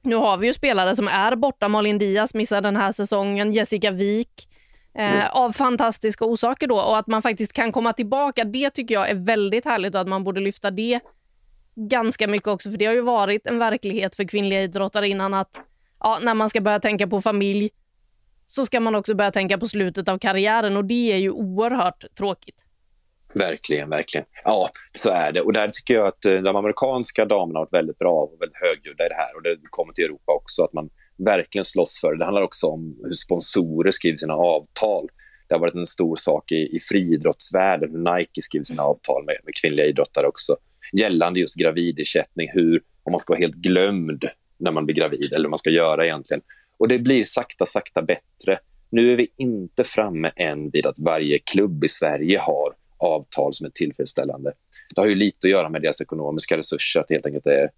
nu 0.01 0.15
har 0.15 0.37
vi 0.37 0.47
ju 0.47 0.53
spelare 0.53 0.95
som 0.95 1.07
är 1.07 1.35
borta. 1.35 1.67
Malin 1.67 1.97
Diaz 1.97 2.33
missar 2.33 2.61
den 2.61 2.75
här 2.75 2.91
säsongen, 2.91 3.51
Jessica 3.51 3.91
Wik. 3.91 4.49
Eh, 4.95 5.13
mm. 5.13 5.27
av 5.31 5.51
fantastiska 5.51 6.25
orsaker 6.25 6.67
då 6.67 6.79
och 6.79 6.97
att 6.97 7.07
man 7.07 7.21
faktiskt 7.21 7.53
kan 7.53 7.71
komma 7.71 7.93
tillbaka. 7.93 8.43
Det 8.43 8.69
tycker 8.69 8.95
jag 8.95 9.09
är 9.09 9.15
väldigt 9.15 9.65
härligt 9.65 9.95
och 9.95 10.01
att 10.01 10.07
man 10.07 10.23
borde 10.23 10.41
lyfta 10.41 10.71
det 10.71 10.99
ganska 11.75 12.27
mycket 12.27 12.47
också 12.47 12.71
för 12.71 12.77
det 12.77 12.85
har 12.85 12.93
ju 12.93 13.01
varit 13.01 13.47
en 13.47 13.59
verklighet 13.59 14.15
för 14.15 14.23
kvinnliga 14.23 14.61
idrottare 14.61 15.07
innan 15.07 15.33
att 15.33 15.61
ja, 15.99 16.19
när 16.21 16.33
man 16.33 16.49
ska 16.49 16.61
börja 16.61 16.79
tänka 16.79 17.07
på 17.07 17.21
familj 17.21 17.69
så 18.55 18.65
ska 18.65 18.79
man 18.79 18.95
också 18.95 19.15
börja 19.15 19.31
tänka 19.31 19.57
på 19.57 19.67
slutet 19.67 20.09
av 20.09 20.17
karriären 20.17 20.77
och 20.77 20.85
det 20.85 21.11
är 21.11 21.17
ju 21.17 21.29
oerhört 21.29 22.05
tråkigt. 22.17 22.65
Verkligen, 23.33 23.89
verkligen. 23.89 24.25
Ja, 24.43 24.69
så 24.91 25.09
är 25.09 25.31
det. 25.31 25.41
Och 25.41 25.53
där 25.53 25.69
tycker 25.69 25.93
jag 25.93 26.07
att 26.07 26.25
eh, 26.25 26.35
de 26.35 26.55
amerikanska 26.55 27.25
damerna 27.25 27.59
har 27.59 27.65
varit 27.65 27.73
väldigt 27.73 27.97
bra 27.97 28.21
och 28.21 28.41
väldigt 28.41 28.61
högljudda 28.61 29.05
i 29.05 29.07
det 29.07 29.15
här. 29.15 29.35
Och 29.35 29.43
det 29.43 29.57
kommer 29.69 29.93
till 29.93 30.05
Europa 30.05 30.31
också, 30.41 30.63
att 30.63 30.73
man 30.73 30.89
verkligen 31.17 31.65
slåss 31.65 31.99
för 32.01 32.11
det. 32.11 32.17
Det 32.17 32.25
handlar 32.25 32.41
också 32.41 32.67
om 32.67 32.99
hur 33.03 33.11
sponsorer 33.11 33.91
skriver 33.91 34.17
sina 34.17 34.33
avtal. 34.33 35.07
Det 35.47 35.55
har 35.55 35.59
varit 35.59 35.75
en 35.75 35.85
stor 35.85 36.15
sak 36.15 36.51
i, 36.51 36.75
i 36.75 36.79
friidrottsvärlden, 36.91 37.91
hur 37.91 38.17
Nike 38.17 38.41
skriver 38.41 38.63
sina 38.63 38.83
avtal 38.83 39.25
med, 39.25 39.37
med 39.43 39.53
kvinnliga 39.61 39.85
idrottare 39.85 40.27
också. 40.27 40.55
Gällande 40.99 41.39
just 41.39 41.59
gravidersättning, 41.59 42.49
hur, 42.53 42.81
om 43.03 43.11
man 43.11 43.19
ska 43.19 43.33
vara 43.33 43.39
helt 43.39 43.55
glömd 43.55 44.23
när 44.59 44.71
man 44.71 44.85
blir 44.85 44.95
gravid, 44.95 45.33
eller 45.33 45.45
vad 45.45 45.49
man 45.49 45.59
ska 45.59 45.69
göra 45.69 46.05
egentligen. 46.05 46.41
Och 46.83 46.89
det 46.89 46.99
blir 46.99 47.23
sakta, 47.23 47.65
sakta 47.65 48.01
bättre. 48.01 48.59
Nu 48.89 49.11
är 49.11 49.15
vi 49.15 49.27
inte 49.37 49.83
framme 49.83 50.31
än 50.35 50.69
vid 50.69 50.85
att 50.85 50.99
varje 50.99 51.39
klubb 51.39 51.83
i 51.83 51.87
Sverige 51.87 52.39
har 52.39 52.73
avtal 52.97 53.53
som 53.53 53.65
är 53.65 53.69
tillfredsställande. 53.69 54.53
Det 54.95 55.01
har 55.01 55.07
ju 55.07 55.15
lite 55.15 55.47
att 55.47 55.51
göra 55.51 55.69
med 55.69 55.81
deras 55.81 56.01
ekonomiska 56.01 56.57
resurser, 56.57 56.99
att 56.99 57.09
helt 57.09 57.25
enkelt 57.25 57.45
är, 57.45 57.69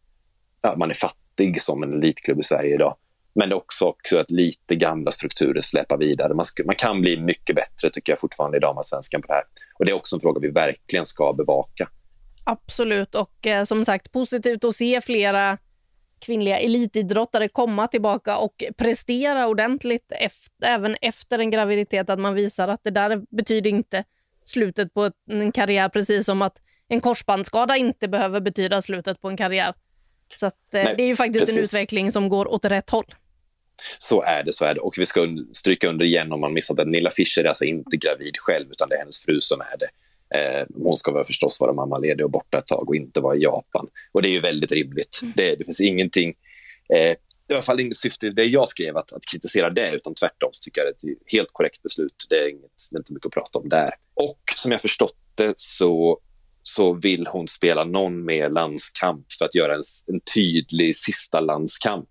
ja, 0.61 0.75
man 0.77 0.89
är 0.89 0.93
fattig 0.93 1.61
som 1.61 1.83
en 1.83 1.93
elitklubb 1.93 2.39
i 2.39 2.43
Sverige 2.43 2.73
idag. 2.73 2.95
Men 3.35 3.49
det 3.49 3.53
är 3.55 3.57
också, 3.57 3.85
också 3.85 4.17
att 4.17 4.31
lite 4.31 4.75
gamla 4.75 5.11
strukturer 5.11 5.61
släpar 5.61 5.97
vidare. 5.97 6.33
Man, 6.33 6.45
ska, 6.45 6.63
man 6.63 6.75
kan 6.75 7.01
bli 7.01 7.19
mycket 7.19 7.55
bättre 7.55 7.89
tycker 7.89 8.11
jag 8.11 8.19
fortfarande 8.19 8.57
i 8.57 8.59
damallsvenskan 8.59 9.21
på 9.21 9.27
det 9.27 9.33
här. 9.33 9.43
Och 9.79 9.85
det 9.85 9.91
är 9.91 9.95
också 9.95 10.15
en 10.15 10.19
fråga 10.19 10.39
vi 10.39 10.49
verkligen 10.49 11.05
ska 11.05 11.33
bevaka. 11.33 11.89
Absolut, 12.43 13.15
och 13.15 13.47
eh, 13.47 13.63
som 13.63 13.85
sagt 13.85 14.11
positivt 14.11 14.63
att 14.63 14.75
se 14.75 15.01
flera 15.01 15.57
kvinnliga 16.25 16.59
elitidrottare 16.59 17.47
komma 17.47 17.87
tillbaka 17.87 18.37
och 18.37 18.63
prestera 18.77 19.47
ordentligt 19.47 20.11
efter, 20.11 20.67
även 20.67 20.95
efter 21.01 21.39
en 21.39 21.51
graviditet. 21.51 22.09
Att 22.09 22.19
man 22.19 22.33
visar 22.33 22.67
att 22.67 22.83
det 22.83 22.91
där 22.91 23.21
betyder 23.35 23.69
inte 23.69 24.03
slutet 24.45 24.93
på 24.93 25.11
en 25.31 25.51
karriär 25.51 25.89
precis 25.89 26.25
som 26.25 26.41
att 26.41 26.61
en 26.87 27.01
korsbandsskada 27.01 27.77
inte 27.77 28.07
behöver 28.07 28.39
betyda 28.39 28.81
slutet 28.81 29.21
på 29.21 29.29
en 29.29 29.37
karriär. 29.37 29.73
Så 30.35 30.45
att, 30.45 30.73
eh, 30.73 30.83
Nej, 30.83 30.93
det 30.97 31.03
är 31.03 31.07
ju 31.07 31.15
faktiskt 31.15 31.45
precis. 31.45 31.57
en 31.57 31.63
utveckling 31.63 32.11
som 32.11 32.29
går 32.29 32.47
åt 32.47 32.65
rätt 32.65 32.89
håll. 32.89 33.05
Så 33.97 34.21
är 34.21 34.43
det. 34.43 34.53
så 34.53 34.65
är 34.65 34.73
det. 34.73 34.79
Och 34.79 34.93
Vi 34.97 35.05
ska 35.05 35.27
stryka 35.51 35.89
under 35.89 36.05
igen 36.05 36.31
om 36.31 36.41
man 36.41 36.53
missat 36.53 36.79
att 36.79 36.87
Nilla 36.87 37.11
Fischer 37.11 37.43
är 37.43 37.47
alltså 37.47 37.65
inte 37.65 37.97
gravid 37.97 38.37
själv, 38.37 38.71
utan 38.71 38.87
det 38.89 38.95
är 38.95 38.99
hennes 38.99 39.25
fru 39.25 39.41
som 39.41 39.61
är 39.61 39.77
det. 39.79 39.87
Eh, 40.35 40.67
hon 40.83 40.95
ska 40.95 41.11
väl 41.11 41.23
förstås 41.23 41.61
vara 41.61 41.73
mammaledig 41.73 42.25
och 42.25 42.31
borta 42.31 42.57
ett 42.57 42.67
tag 42.67 42.89
och 42.89 42.95
inte 42.95 43.21
vara 43.21 43.35
i 43.35 43.43
Japan. 43.43 43.87
Och 44.11 44.21
Det 44.21 44.27
är 44.27 44.31
ju 44.31 44.39
väldigt 44.39 44.71
rimligt. 44.71 45.19
Mm. 45.21 45.33
Det, 45.37 45.55
det, 45.55 45.65
finns 45.65 45.81
ingenting, 45.81 46.33
eh, 46.95 47.15
i 47.49 47.53
alla 47.53 47.61
fall 47.61 47.79
inget 47.79 47.97
syfte 47.97 48.27
i 48.27 48.29
det 48.29 48.45
jag 48.45 48.67
skrev 48.67 48.97
att, 48.97 49.13
att 49.13 49.25
kritisera 49.31 49.69
det, 49.69 49.91
utan 49.91 50.13
tvärtom 50.13 50.49
så 50.51 50.63
tycker 50.63 50.81
jag 50.81 50.87
det 50.87 51.07
är 51.07 51.11
ett 51.11 51.17
helt 51.27 51.49
korrekt 51.51 51.83
beslut. 51.83 52.25
Det 52.29 52.35
är, 52.35 52.49
inget, 52.49 52.71
det 52.91 52.97
är 52.97 52.99
inte 52.99 53.13
mycket 53.13 53.25
att 53.25 53.33
prata 53.33 53.59
om 53.59 53.69
där. 53.69 53.89
Och 54.13 54.39
som 54.55 54.71
jag 54.71 54.81
förstått 54.81 55.17
det 55.35 55.53
så, 55.55 56.19
så 56.63 56.93
vill 56.93 57.27
hon 57.27 57.47
spela 57.47 57.83
någon 57.83 58.25
mer 58.25 58.49
landskamp 58.49 59.25
för 59.39 59.45
att 59.45 59.55
göra 59.55 59.75
en, 59.75 59.83
en 60.07 60.19
tydlig 60.35 60.95
sista 60.95 61.39
landskamp. 61.39 62.09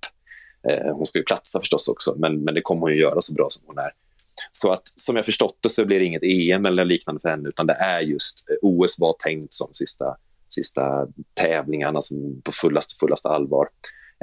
Eh, 0.69 0.95
hon 0.95 1.07
ska 1.07 1.19
ju 1.19 1.25
platsa 1.25 1.61
förstås 1.61 1.89
också, 1.89 2.15
men, 2.19 2.45
men 2.45 2.55
det 2.55 2.61
kommer 2.61 2.81
hon 2.81 2.93
ju 2.93 3.01
göra 3.01 3.21
så 3.21 3.35
bra 3.35 3.47
som 3.51 3.65
hon 3.67 3.79
är. 3.79 3.93
Så 4.51 4.73
att 4.73 4.83
som 4.85 5.17
jag 5.17 5.25
förstått 5.25 5.59
det 5.61 5.69
så 5.69 5.85
blir 5.85 5.99
det 5.99 6.05
inget 6.05 6.23
EM 6.23 6.67
eller 6.67 6.85
liknande 6.85 7.21
för 7.21 7.29
henne 7.29 7.49
utan 7.49 7.67
det 7.67 7.75
är 7.75 8.01
just 8.01 8.45
eh, 8.51 8.57
OS 8.63 8.99
var 8.99 9.15
tänkt 9.19 9.53
som 9.53 9.69
sista, 9.73 10.17
sista 10.49 11.07
tävlingarna 11.35 12.01
som 12.01 12.43
på 12.45 12.53
fullaste, 12.53 12.95
fullaste 13.01 13.29
allvar. 13.29 13.69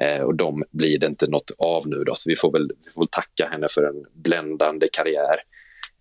Eh, 0.01 0.21
och 0.21 0.35
de 0.35 0.63
blir 0.71 0.99
det 0.99 1.07
inte 1.07 1.29
något 1.29 1.51
av 1.57 1.87
nu 1.87 2.03
då, 2.03 2.15
så 2.15 2.29
vi 2.29 2.35
får 2.35 2.51
väl, 2.51 2.71
vi 2.85 2.91
får 2.91 3.01
väl 3.01 3.07
tacka 3.07 3.51
henne 3.51 3.67
för 3.69 3.83
en 3.83 4.05
bländande 4.13 4.87
karriär 4.91 5.35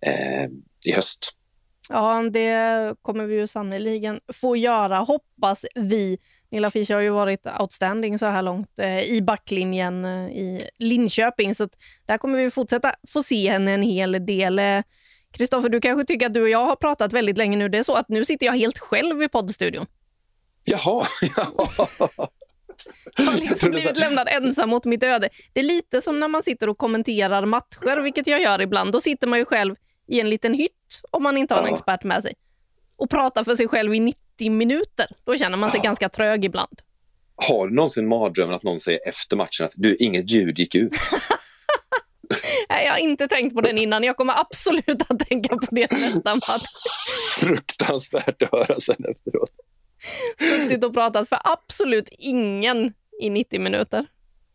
eh, 0.07 0.51
i 0.85 0.93
höst. 0.93 1.37
Ja, 1.89 2.23
det 2.33 2.95
kommer 3.03 3.27
vi 3.27 3.35
ju 3.35 3.47
sannoliken 3.47 4.21
få 4.33 4.57
göra, 4.57 4.97
hoppas 4.99 5.67
vi. 5.75 6.19
Nilla 6.51 6.71
Fischer 6.71 6.95
har 6.95 7.01
ju 7.03 7.11
varit 7.11 7.47
outstanding 7.61 8.19
så 8.19 8.27
här 8.27 8.43
långt 8.43 8.79
eh, 8.79 9.03
i 9.03 9.23
backlinjen 9.23 10.05
eh, 10.05 10.31
i 10.31 10.61
Linköping. 10.79 11.55
Så 11.55 11.69
där 12.07 12.19
kommer 12.19 12.39
vi 12.39 12.51
fortsätta 12.51 12.95
få 13.09 13.23
se 13.23 13.51
henne 13.51 13.73
en 13.73 13.83
hel 13.83 14.27
del. 14.27 14.61
Kristoffer, 15.33 15.69
du 15.69 15.81
kanske 15.81 16.05
tycker 16.05 16.27
att 16.27 16.35
du 16.35 16.43
och 16.43 16.49
jag 16.49 16.67
har 16.67 16.77
pratat 16.77 17.13
väldigt 17.13 17.39
länge 17.39 17.57
nu. 17.57 17.69
Det 17.69 17.79
är 17.79 17.83
så 17.83 17.95
att 17.95 18.09
nu 18.09 18.25
sitter 18.25 18.47
jag 18.47 18.53
helt 18.57 18.79
själv 18.79 19.23
i 19.23 19.29
poddstudion. 19.29 19.87
Jaha, 20.67 21.05
Jag 23.17 23.25
har 23.25 23.41
liksom 23.41 23.71
blivit 23.71 23.97
lämnad 23.97 24.29
ensam 24.31 24.69
mot 24.71 24.85
mitt 24.85 25.03
öde. 25.03 25.29
Det 25.53 25.61
är 25.61 25.65
lite 25.65 26.03
som 26.03 26.21
när 26.21 26.29
man 26.29 26.43
sitter 26.43 26.69
och 26.69 26.79
kommenterar 26.79 27.47
matcher, 27.47 28.03
vilket 28.03 28.27
jag 28.27 28.43
gör 28.43 28.61
ibland. 28.61 28.93
Då 28.93 29.01
sitter 29.01 29.27
man 29.27 29.39
ju 29.39 29.45
själv 29.45 29.75
i 30.07 30.21
en 30.21 30.31
liten 30.31 30.55
hytt 30.55 31.01
om 31.11 31.23
man 31.23 31.37
inte 31.37 31.55
har 31.55 31.61
en 31.63 31.67
Ja. 31.69 31.73
expert 31.75 32.05
med 32.05 32.23
sig. 32.23 32.35
Och 33.01 33.11
prata 33.11 33.45
för 33.45 33.55
sig 33.55 33.69
själv 33.69 33.95
i 33.95 34.01
90 34.01 34.51
minuter, 34.51 35.07
då 35.27 35.37
känner 35.37 35.57
man 35.57 35.71
sig 35.71 35.79
Ja. 35.79 35.85
ganska 35.85 36.09
trög 36.09 36.45
ibland. 36.45 36.81
Har 37.37 37.69
du 37.69 37.75
någonsin 37.75 38.09
mardrömmen 38.09 38.55
att 38.55 38.63
någon 38.65 38.79
säger 38.79 39.09
efter 39.09 39.37
matchen 39.37 39.67
att 39.67 39.73
du, 39.77 39.97
inget 39.97 40.31
ljud 40.31 40.59
gick 40.59 40.75
ut? 40.75 40.93
Nej, 42.69 42.85
jag 42.85 42.93
har 42.93 42.99
inte 42.99 43.29
tänkt 43.29 43.55
på 43.55 43.61
den 43.61 43.79
innan. 43.79 44.05
Jag 44.05 44.17
kommer 44.17 44.41
absolut 44.41 45.03
att 45.09 45.19
tänka 45.19 45.57
på 45.57 45.67
det 45.71 45.93
nästa 45.93 46.35
match. 46.35 46.65
Fruktansvärt 47.41 48.43
att 48.43 48.53
höra 48.53 48.81
sen 48.81 48.97
efteråt. 49.05 49.51
Suttit 50.39 50.85
och 50.85 50.95
pratat 50.95 51.29
för 51.29 51.39
absolut 51.45 52.09
ingen 52.19 52.93
i 53.23 53.31
90 53.31 53.61
minuter. 53.61 54.07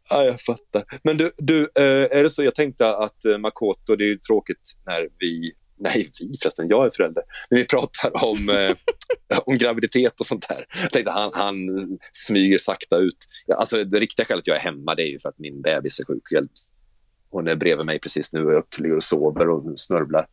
Ja, 0.09 0.23
jag 0.23 0.41
fattar. 0.41 0.83
Men 1.03 1.17
du, 1.17 1.31
du 1.37 1.61
eh, 1.75 2.17
är 2.17 2.23
det 2.23 2.29
så, 2.29 2.43
jag 2.43 2.55
tänkte 2.55 2.95
att 2.95 3.25
eh, 3.25 3.37
Makoto, 3.37 3.95
det 3.95 4.03
är 4.03 4.07
ju 4.07 4.17
tråkigt 4.17 4.71
när 4.85 5.07
vi, 5.19 5.51
nej 5.79 6.09
vi 6.19 6.37
förresten, 6.41 6.67
jag 6.69 6.85
är 6.85 6.91
förälder, 6.97 7.23
när 7.49 7.57
vi 7.57 7.65
pratar 7.65 8.25
om, 8.25 8.49
eh, 9.29 9.39
om 9.45 9.57
graviditet 9.57 10.19
och 10.19 10.25
sånt 10.25 10.47
där. 10.49 10.65
Jag 10.81 10.91
tänkte 10.91 11.11
han, 11.11 11.31
han 11.33 11.55
smyger 12.11 12.57
sakta 12.57 12.97
ut. 12.97 13.17
Alltså 13.57 13.83
det 13.83 13.99
riktiga 13.99 14.25
skälet 14.25 14.41
att 14.41 14.47
jag 14.47 14.57
är 14.57 14.61
hemma 14.61 14.95
det 14.95 15.03
är 15.03 15.11
ju 15.11 15.19
för 15.19 15.29
att 15.29 15.39
min 15.39 15.61
bebis 15.61 15.99
är 15.99 16.05
sjuk. 16.05 16.23
Hon 17.29 17.47
är 17.47 17.55
bredvid 17.55 17.85
mig 17.85 17.99
precis 17.99 18.33
nu 18.33 18.45
och 18.45 18.53
jag 18.53 18.63
ligger 18.77 18.95
och 18.95 19.03
sover 19.03 19.49
och 19.49 19.79
snörvlar. 19.79 20.27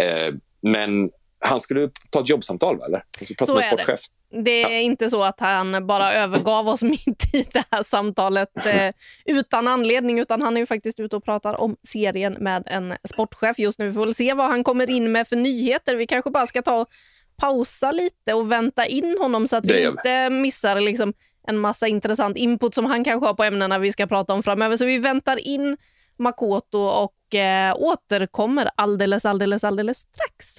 Eh, 0.00 0.34
men 0.62 1.10
han 1.46 1.60
skulle 1.60 1.90
ta 2.10 2.20
ett 2.20 2.28
jobbsamtal, 2.28 2.78
va, 2.78 2.86
eller? 2.86 3.02
Skulle 3.16 3.36
prata 3.36 3.46
Så 3.46 3.54
med 3.54 3.64
är 3.64 3.70
en 3.70 3.76
det. 3.76 3.82
sportchef. 3.82 4.00
Det 4.44 4.62
är 4.62 4.80
inte 4.80 5.10
så 5.10 5.22
att 5.24 5.40
han 5.40 5.86
bara 5.86 6.12
övergav 6.14 6.68
oss 6.68 6.82
mitt 6.94 7.34
i 7.34 7.42
det 7.52 7.64
här 7.70 7.82
samtalet 7.82 8.66
eh, 8.66 8.92
utan 9.24 9.68
anledning, 9.68 10.18
utan 10.18 10.42
han 10.42 10.56
är 10.56 10.60
ju 10.60 10.66
faktiskt 10.66 11.00
ute 11.00 11.16
och 11.16 11.24
pratar 11.24 11.60
om 11.60 11.76
serien 11.88 12.36
med 12.40 12.62
en 12.66 12.94
sportchef 13.08 13.58
just 13.58 13.78
nu. 13.78 13.86
Vi 13.86 13.92
får 13.94 14.00
väl 14.06 14.14
se 14.14 14.34
vad 14.34 14.48
han 14.50 14.64
kommer 14.64 14.90
in 14.90 15.12
med 15.12 15.28
för 15.28 15.36
nyheter. 15.36 15.94
Vi 15.96 16.06
kanske 16.06 16.30
bara 16.30 16.46
ska 16.46 16.62
ta 16.62 16.80
och 16.80 16.88
pausa 17.36 17.90
lite 17.92 18.34
och 18.34 18.52
vänta 18.52 18.86
in 18.86 19.16
honom 19.20 19.48
så 19.48 19.56
att 19.56 19.64
Det 19.64 19.74
vi. 19.74 19.86
inte 19.88 20.30
missar 20.30 20.80
liksom 20.80 21.12
en 21.46 21.58
massa 21.58 21.88
intressant 21.88 22.36
input 22.36 22.74
som 22.74 22.84
han 22.86 23.04
kanske 23.04 23.26
har 23.26 23.34
på 23.34 23.44
ämnena 23.44 23.78
vi 23.78 23.92
ska 23.92 24.06
prata 24.06 24.32
om 24.32 24.42
framöver. 24.42 24.76
Så 24.76 24.84
vi 24.84 24.98
väntar 24.98 25.46
in 25.48 25.76
Makoto 26.18 26.78
och 26.78 27.34
eh, 27.34 27.74
återkommer 27.76 28.70
alldeles, 28.76 29.24
alldeles, 29.24 29.64
alldeles 29.64 29.98
strax. 29.98 30.58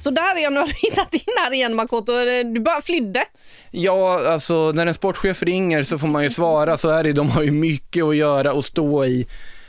Så 0.00 0.10
där 0.10 0.38
igen, 0.38 0.54
nu 0.54 0.60
har 0.60 0.66
du 0.66 0.72
hittat 0.76 1.14
in 1.14 1.34
här 1.44 1.52
igen 1.52 1.76
Makoto. 1.76 2.12
Du 2.54 2.60
bara 2.60 2.80
flydde. 2.80 3.24
Ja, 3.70 4.20
alltså 4.28 4.72
när 4.72 4.86
en 4.86 4.94
sportchef 4.94 5.42
ringer 5.42 5.82
så 5.82 5.98
får 5.98 6.08
man 6.08 6.22
ju 6.22 6.30
svara, 6.30 6.76
så 6.76 6.88
är 6.88 7.04
det 7.04 7.12
De 7.12 7.30
har 7.30 7.42
ju 7.42 7.50
mycket 7.50 8.04
att 8.04 8.16
göra 8.16 8.52
och 8.52 8.64
stå 8.64 9.04
i. 9.04 9.26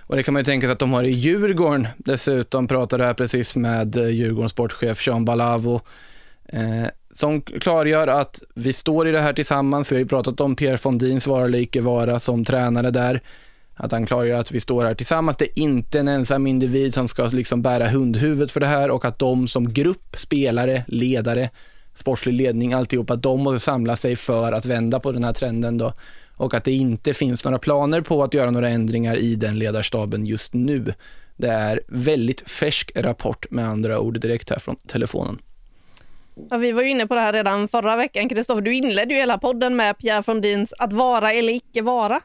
Och 0.08 0.16
det 0.16 0.24
kan 0.24 0.34
man 0.34 0.40
ju 0.42 0.46
tänka 0.46 0.68
sig 0.68 0.72
att 0.72 0.80
de 0.80 0.94
har 0.94 1.04
i 1.04 1.10
Djurgården. 1.10 1.88
Dessutom 1.98 2.68
pratade 2.68 3.06
jag 3.06 3.18
precis 3.18 3.56
med 3.56 3.98
eh, 3.98 4.10
Djurgårdens 4.10 4.52
sportchef 4.52 5.08
Jean 5.08 5.26
Balavo 5.26 5.82
eh, 6.46 6.88
som 7.12 7.42
klargör 7.42 8.08
att 8.08 8.42
vi 8.56 8.74
står 8.74 9.08
i 9.08 9.12
det 9.12 9.22
här 9.22 9.34
tillsammans. 9.34 9.92
Vi 9.92 9.96
har 9.96 10.00
ju 10.00 10.08
pratat 10.08 10.42
om 10.42 10.56
Pierre 10.56 10.78
Fondins 10.78 11.28
vara 11.28 11.46
eller 11.46 11.60
icke 11.60 11.82
vara 11.82 12.20
som 12.20 12.46
tränare 12.46 12.92
där. 12.92 13.22
Att 13.82 13.92
han 13.92 14.06
klargör 14.06 14.40
att 14.40 14.52
vi 14.52 14.60
står 14.60 14.86
här 14.86 14.94
tillsammans. 14.94 15.38
Det 15.38 15.46
är 15.46 15.60
inte 15.60 16.00
en 16.00 16.08
ensam 16.08 16.48
individ 16.48 16.94
som 16.94 17.08
ska 17.08 17.26
liksom 17.26 17.62
bära 17.62 17.88
hundhuvudet 17.88 18.52
för 18.52 18.60
det 18.60 18.68
här 18.68 18.92
och 18.92 19.06
att 19.06 19.20
de 19.20 19.48
som 19.48 19.74
grupp, 19.74 20.16
spelare, 20.18 20.84
ledare, 20.88 21.50
sportslig 21.94 22.34
ledning, 22.34 22.74
alltihop, 22.74 23.10
att 23.10 23.24
de 23.24 23.44
måste 23.44 23.60
samla 23.60 23.96
sig 23.96 24.16
för 24.16 24.52
att 24.52 24.66
vända 24.66 25.00
på 25.00 25.12
den 25.12 25.24
här 25.24 25.34
trenden 25.34 25.78
då. 25.78 25.94
Och 26.36 26.54
att 26.54 26.64
det 26.64 26.72
inte 26.72 27.14
finns 27.14 27.46
några 27.46 27.60
planer 27.60 28.02
på 28.02 28.24
att 28.24 28.34
göra 28.34 28.52
några 28.52 28.70
ändringar 28.70 29.16
i 29.16 29.36
den 29.36 29.60
ledarstaben 29.60 30.26
just 30.26 30.54
nu. 30.54 30.94
Det 31.38 31.50
är 31.50 31.82
väldigt 31.88 32.50
färsk 32.50 32.92
rapport 32.96 33.52
med 33.52 33.68
andra 33.68 34.00
ord 34.00 34.20
direkt 34.20 34.50
här 34.50 34.60
från 34.60 34.76
telefonen. 34.76 35.40
Ja, 36.50 36.58
vi 36.58 36.72
var 36.72 36.82
ju 36.82 36.90
inne 36.90 37.08
på 37.08 37.16
det 37.16 37.22
här 37.22 37.34
redan 37.34 37.68
förra 37.68 37.96
veckan. 37.96 38.30
Kristoffer, 38.30 38.62
du 38.62 38.76
inledde 38.76 39.14
ju 39.14 39.20
hela 39.20 39.38
podden 39.38 39.76
med 39.76 39.98
Pierre 39.98 40.24
Fondins 40.24 40.74
att 40.80 40.94
vara 40.94 41.34
eller 41.34 41.54
icke 41.54 41.82
vara. 41.82 42.22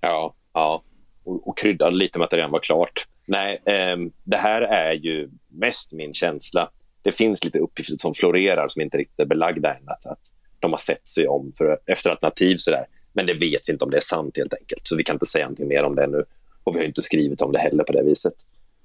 Ja, 0.00 0.34
ja. 0.56 0.82
Och, 1.24 1.48
och 1.48 1.58
kryddade 1.58 1.96
lite 1.96 2.18
med 2.18 2.24
att 2.24 2.30
det 2.30 2.36
redan 2.36 2.50
var 2.50 2.58
klart. 2.58 3.06
Nej, 3.26 3.62
eh, 3.64 3.96
det 4.24 4.36
här 4.36 4.62
är 4.62 4.92
ju 4.92 5.30
mest 5.48 5.92
min 5.92 6.14
känsla. 6.14 6.70
Det 7.02 7.12
finns 7.12 7.44
lite 7.44 7.58
uppgifter 7.58 7.94
som 7.96 8.14
florerar 8.14 8.68
som 8.68 8.82
inte 8.82 8.98
riktigt 8.98 9.20
är 9.20 9.24
belagda 9.24 9.74
än. 9.74 9.88
Att, 9.88 10.06
att 10.06 10.20
de 10.60 10.70
har 10.70 10.78
sett 10.78 11.08
sig 11.08 11.28
om 11.28 11.52
för, 11.58 11.78
efter 11.86 12.10
alternativ. 12.10 12.56
Sådär. 12.56 12.86
Men 13.12 13.26
det 13.26 13.34
vet 13.34 13.68
vi 13.68 13.72
inte 13.72 13.84
om 13.84 13.90
det 13.90 13.96
är 13.96 14.00
sant 14.00 14.36
helt 14.36 14.54
enkelt. 14.54 14.80
Så 14.86 14.96
vi 14.96 15.04
kan 15.04 15.16
inte 15.16 15.26
säga 15.26 15.44
någonting 15.44 15.68
mer 15.68 15.84
om 15.84 15.94
det 15.94 16.06
nu. 16.06 16.24
Och 16.64 16.74
vi 16.74 16.78
har 16.78 16.86
inte 16.86 17.02
skrivit 17.02 17.42
om 17.42 17.52
det 17.52 17.58
heller 17.58 17.84
på 17.84 17.92
det 17.92 18.02
viset. 18.02 18.34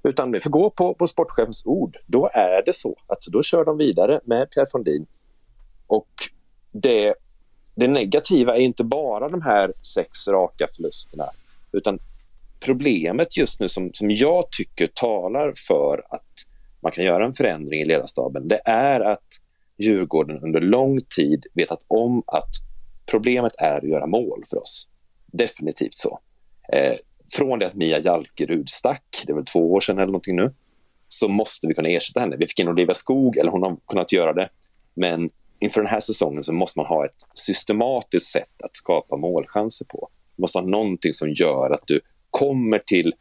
Utan 0.03 0.31
vi 0.31 0.39
får 0.39 0.49
gå 0.49 0.69
på, 0.69 0.93
på 0.93 1.07
sportchefens 1.07 1.65
ord. 1.65 1.97
Då 2.05 2.29
är 2.33 2.65
det 2.65 2.73
så 2.73 2.95
att 3.07 3.21
då 3.21 3.43
kör 3.43 3.65
de 3.65 3.77
vidare 3.77 4.19
med 4.23 4.51
Pierre 4.51 4.65
Fondin. 4.71 5.05
Och 5.87 6.09
det, 6.71 7.13
det 7.75 7.87
negativa 7.87 8.55
är 8.55 8.61
inte 8.61 8.83
bara 8.83 9.29
de 9.29 9.41
här 9.41 9.73
sex 9.95 10.27
raka 10.27 10.67
förlusterna 10.75 11.29
utan 11.71 11.99
problemet 12.65 13.37
just 13.37 13.59
nu 13.59 13.67
som, 13.67 13.89
som 13.93 14.11
jag 14.11 14.51
tycker 14.51 14.87
talar 14.87 15.53
för 15.67 16.03
att 16.09 16.31
man 16.81 16.91
kan 16.91 17.05
göra 17.05 17.25
en 17.25 17.33
förändring 17.33 17.81
i 17.81 17.85
ledarstaben 17.85 18.47
det 18.47 18.61
är 18.65 18.99
att 18.99 19.27
Djurgården 19.81 20.39
under 20.43 20.61
lång 20.61 20.99
tid 21.15 21.45
vetat 21.53 21.85
om 21.87 22.23
att 22.27 22.49
problemet 23.11 23.53
är 23.57 23.77
att 23.77 23.89
göra 23.89 24.07
mål 24.07 24.43
för 24.49 24.57
oss. 24.57 24.87
Definitivt 25.25 25.93
så. 25.93 26.19
Eh, 26.73 26.95
från 27.37 27.59
det 27.59 27.65
att 27.65 27.75
Mia 27.75 27.99
Jalkerud 27.99 28.69
stack, 28.69 29.23
det 29.25 29.31
är 29.31 29.35
väl 29.35 29.45
två 29.45 29.71
år 29.73 29.79
sedan 29.79 29.97
eller 29.97 30.05
någonting 30.05 30.35
nu, 30.35 30.53
så 31.07 31.27
måste 31.27 31.67
vi 31.67 31.73
kunna 31.73 31.89
ersätta 31.89 32.19
henne. 32.19 32.35
Vi 32.37 32.45
fick 32.45 32.59
in 32.59 32.67
Olivia 32.67 32.93
Skog, 32.93 33.37
eller 33.37 33.51
hon 33.51 33.63
har 33.63 33.77
kunnat 33.87 34.13
göra 34.13 34.33
det. 34.33 34.49
Men 34.93 35.29
inför 35.59 35.81
den 35.81 35.89
här 35.89 35.99
säsongen 35.99 36.43
så 36.43 36.53
måste 36.53 36.79
man 36.79 36.85
ha 36.85 37.05
ett 37.05 37.27
systematiskt 37.33 38.31
sätt 38.31 38.61
att 38.63 38.75
skapa 38.75 39.17
målchanser 39.17 39.85
på. 39.85 40.09
Du 40.35 40.41
måste 40.41 40.59
ha 40.59 40.65
någonting 40.65 41.13
som 41.13 41.29
gör 41.29 41.69
att 41.69 41.87
du 41.87 42.01
kommer 42.29 42.79
till 42.79 43.13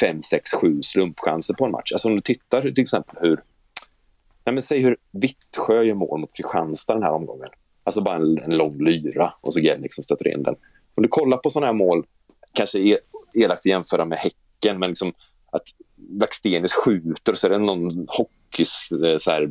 fem, 0.00 0.22
sex, 0.22 0.50
sju 0.60 0.82
slumpchanser 0.82 1.54
på 1.54 1.64
en 1.64 1.70
match. 1.70 1.92
Alltså 1.92 2.08
om 2.08 2.14
du 2.14 2.20
tittar 2.20 2.62
till 2.62 2.82
exempel 2.82 3.16
hur... 3.20 3.36
Nej 4.44 4.52
men 4.52 4.62
säg 4.62 4.80
hur 4.80 4.96
Vittsjö 5.10 5.82
gör 5.82 5.94
mål 5.94 6.20
mot 6.20 6.36
Kristianstad 6.36 6.94
den 6.94 7.02
här 7.02 7.12
omgången. 7.12 7.48
Alltså 7.84 8.02
bara 8.02 8.16
en, 8.16 8.38
en 8.38 8.56
lång 8.56 8.84
lyra 8.84 9.34
och 9.40 9.52
så 9.52 9.60
Gelnik 9.60 9.94
som 9.94 10.02
stöter 10.02 10.34
in 10.34 10.42
den. 10.42 10.54
Om 10.94 11.02
du 11.02 11.08
kollar 11.08 11.36
på 11.36 11.50
sådana 11.50 11.66
här 11.66 11.74
mål, 11.74 12.06
kanske 12.52 12.78
e, 12.78 12.98
elakt 13.34 13.60
att 13.60 13.66
jämföra 13.66 14.04
med 14.04 14.18
Häcken, 14.18 14.78
men 14.78 14.88
liksom 14.88 15.12
att 15.52 15.62
Blackstenius 15.96 16.72
skjuter 16.72 17.32
och 17.32 17.38
så 17.38 17.46
är 17.46 17.50
det 17.50 17.58
någon 17.58 18.06
hockeyskarv 18.08 19.50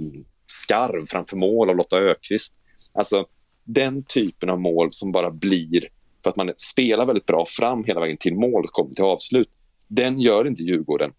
eh, 0.97 1.06
framför 1.08 1.38
mål 1.38 1.69
av 1.69 1.76
Lotta 1.76 1.97
Ökvist. 1.97 2.56
Alltså 2.93 3.26
den 3.63 4.04
typen 4.04 4.50
av 4.50 4.60
mål 4.60 4.88
som 4.91 5.12
bara 5.12 5.32
blir 5.32 5.88
för 6.23 6.29
att 6.29 6.36
man 6.36 6.53
spelar 6.57 7.05
väldigt 7.05 7.25
bra 7.25 7.45
fram 7.47 7.84
hela 7.84 7.99
vägen 7.99 8.17
till 8.17 8.36
mål 8.36 8.63
och 8.63 8.69
kommer 8.69 8.93
till 8.93 9.03
avslut. 9.03 9.49
Den 9.88 10.19
gör 10.19 10.47
inte 10.47 10.63
Djurgården. 10.63 11.12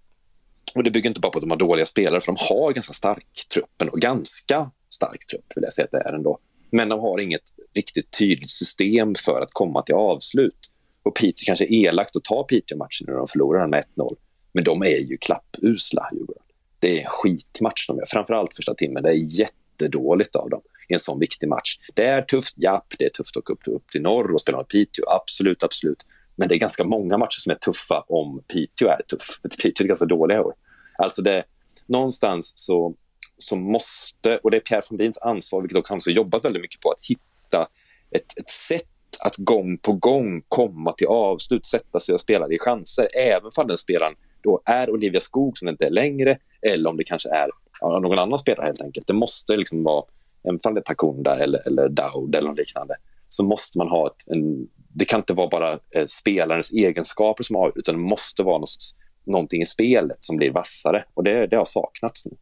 Och 0.75 0.85
det 0.85 0.91
bygger 0.91 1.09
inte 1.09 1.21
bara 1.21 1.33
på 1.33 1.39
att 1.39 1.43
de 1.43 1.51
har 1.51 1.59
dåliga 1.59 1.85
spelare, 1.85 2.21
för 2.21 2.33
de 2.33 2.37
har 2.49 2.73
ganska 2.73 2.93
stark 2.93 3.47
trupp, 3.55 3.93
och 3.93 4.01
ganska 4.01 4.71
stark 4.95 5.27
trupp 5.31 5.45
vill 5.55 5.63
jag 5.65 5.73
säga 5.73 5.85
att 5.85 5.91
det 5.91 5.99
är 5.99 6.13
ändå. 6.15 6.39
Men 6.71 6.89
de 6.89 7.01
har 7.01 7.21
inget 7.21 7.43
riktigt 7.75 8.19
tydligt 8.19 8.51
system 8.51 9.15
för 9.15 9.43
att 9.43 9.53
komma 9.53 9.83
till 9.83 9.95
avslut. 9.95 10.59
Och 11.03 11.17
Piteå 11.17 11.45
kanske 11.47 11.65
är 11.65 11.73
elakt 11.73 12.17
att 12.17 12.25
ta 12.25 12.45
Piteå-matchen 12.45 13.07
när 13.07 13.15
de 13.15 13.27
förlorar 13.27 13.67
med 13.67 13.85
1-0. 13.97 14.17
Men 14.53 14.65
de 14.65 14.83
är 14.83 15.11
ju 15.11 15.17
klappusla, 15.17 16.09
Djurgården. 16.13 16.43
Det 16.79 16.97
är 16.97 17.01
en 17.01 17.07
skitmatch 17.07 17.87
de 17.87 17.97
gör, 17.97 18.07
framförallt 18.07 18.57
första 18.57 18.75
timmen. 18.75 19.03
Det 19.03 19.09
är 19.09 19.41
jättedåligt 19.41 20.37
av 20.37 20.51
dem 20.51 20.61
i 20.93 20.95
en 20.95 20.99
sån 20.99 21.19
viktig 21.19 21.49
match. 21.49 21.79
Det 21.95 22.07
är 22.07 22.23
tufft, 22.23 22.55
ja, 22.57 22.85
det 22.99 23.05
är 23.05 23.09
tufft 23.09 23.37
att 23.37 23.43
åka 23.43 23.53
upp, 23.53 23.61
upp 23.67 23.91
till 23.91 24.03
norr 24.03 24.33
och 24.33 24.41
spela 24.41 24.59
med 24.59 24.69
Piteå, 24.69 25.09
absolut, 25.09 25.65
absolut. 25.65 26.07
Men 26.37 26.49
det 26.49 26.55
är 26.55 26.59
ganska 26.59 26.85
många 26.85 27.19
matcher 27.19 27.41
som 27.41 27.51
är 27.53 27.57
tuffa 27.57 28.05
om 28.09 28.43
Piteå 28.53 28.89
är 28.89 29.03
tuff. 29.03 29.41
Piteå 29.63 29.85
är 29.85 29.89
ganska 29.89 30.07
dåliga 30.07 30.39
i 30.39 30.41
år. 30.41 30.55
Alltså 30.99 31.23
det, 31.23 31.45
någonstans 31.87 32.53
så, 32.57 32.95
så 33.37 33.57
måste, 33.57 34.39
och 34.39 34.51
det 34.51 34.57
är 34.57 34.61
Pierre 34.61 34.83
Fondins 34.83 35.19
ansvar, 35.19 35.61
vilket 35.61 35.79
också 35.79 35.93
han 35.93 36.01
har 36.07 36.13
jobbat 36.13 36.45
väldigt 36.45 36.63
mycket 36.63 36.81
på, 36.81 36.91
att 36.91 37.07
hitta 37.09 37.69
ett, 38.11 38.39
ett 38.39 38.51
sätt 38.51 38.83
att 39.21 39.37
gång 39.37 39.79
på 39.79 39.93
gång 39.93 40.43
komma 40.49 40.93
till 40.93 41.07
avslut, 41.07 41.67
sätta 41.67 42.01
sig 42.01 42.13
och 42.13 42.21
spela 42.21 42.49
i 42.49 42.59
chanser, 42.59 43.09
även 43.17 43.51
om 43.57 43.67
den 43.67 43.79
spelaren 43.79 44.15
då 44.43 44.63
är 44.65 44.91
Olivia 44.91 45.21
Skog 45.21 45.59
som 45.59 45.69
inte 45.69 45.87
är 45.87 45.91
längre, 45.91 46.39
eller 46.63 46.91
om 46.91 46.97
det 46.97 47.05
kanske 47.05 47.29
är 47.29 47.49
någon 47.81 48.19
annan 48.19 48.39
spelare 48.39 48.67
helt 48.67 48.83
enkelt. 48.83 49.07
Det 49.07 49.13
måste 49.13 49.57
liksom 49.57 49.85
vara, 49.85 50.05
även 50.45 50.61
om 50.65 50.75
det 50.75 50.81
är 50.81 50.83
Takunda 50.83 51.39
eller, 51.39 51.67
eller 51.67 51.89
Daud 51.89 52.35
eller 52.35 52.49
något 52.49 52.59
liknande, 52.59 52.95
så 53.29 53.45
måste 53.45 53.79
man 53.79 53.89
ha 53.89 54.07
ett, 54.07 54.29
en, 54.29 54.69
det 54.95 55.05
kan 55.05 55.21
inte 55.21 55.35
vara 55.35 55.49
bara 55.49 55.73
eh, 55.73 56.05
spelarens 56.07 56.73
egenskaper 56.73 57.45
som 57.45 57.57
avgör, 57.57 57.79
utan 57.79 57.95
det 57.95 58.01
måste 58.01 58.43
vara 58.43 58.59
något 58.59 58.77
någonting 59.25 59.63
i 59.63 59.65
spelet 59.65 60.17
som 60.21 60.37
blir 60.37 60.51
vassare. 60.51 61.05
Och 61.15 61.25
det, 61.25 61.47
det 61.47 61.57
har 61.57 61.65
saknats 61.65 62.27
nu. 62.27 62.33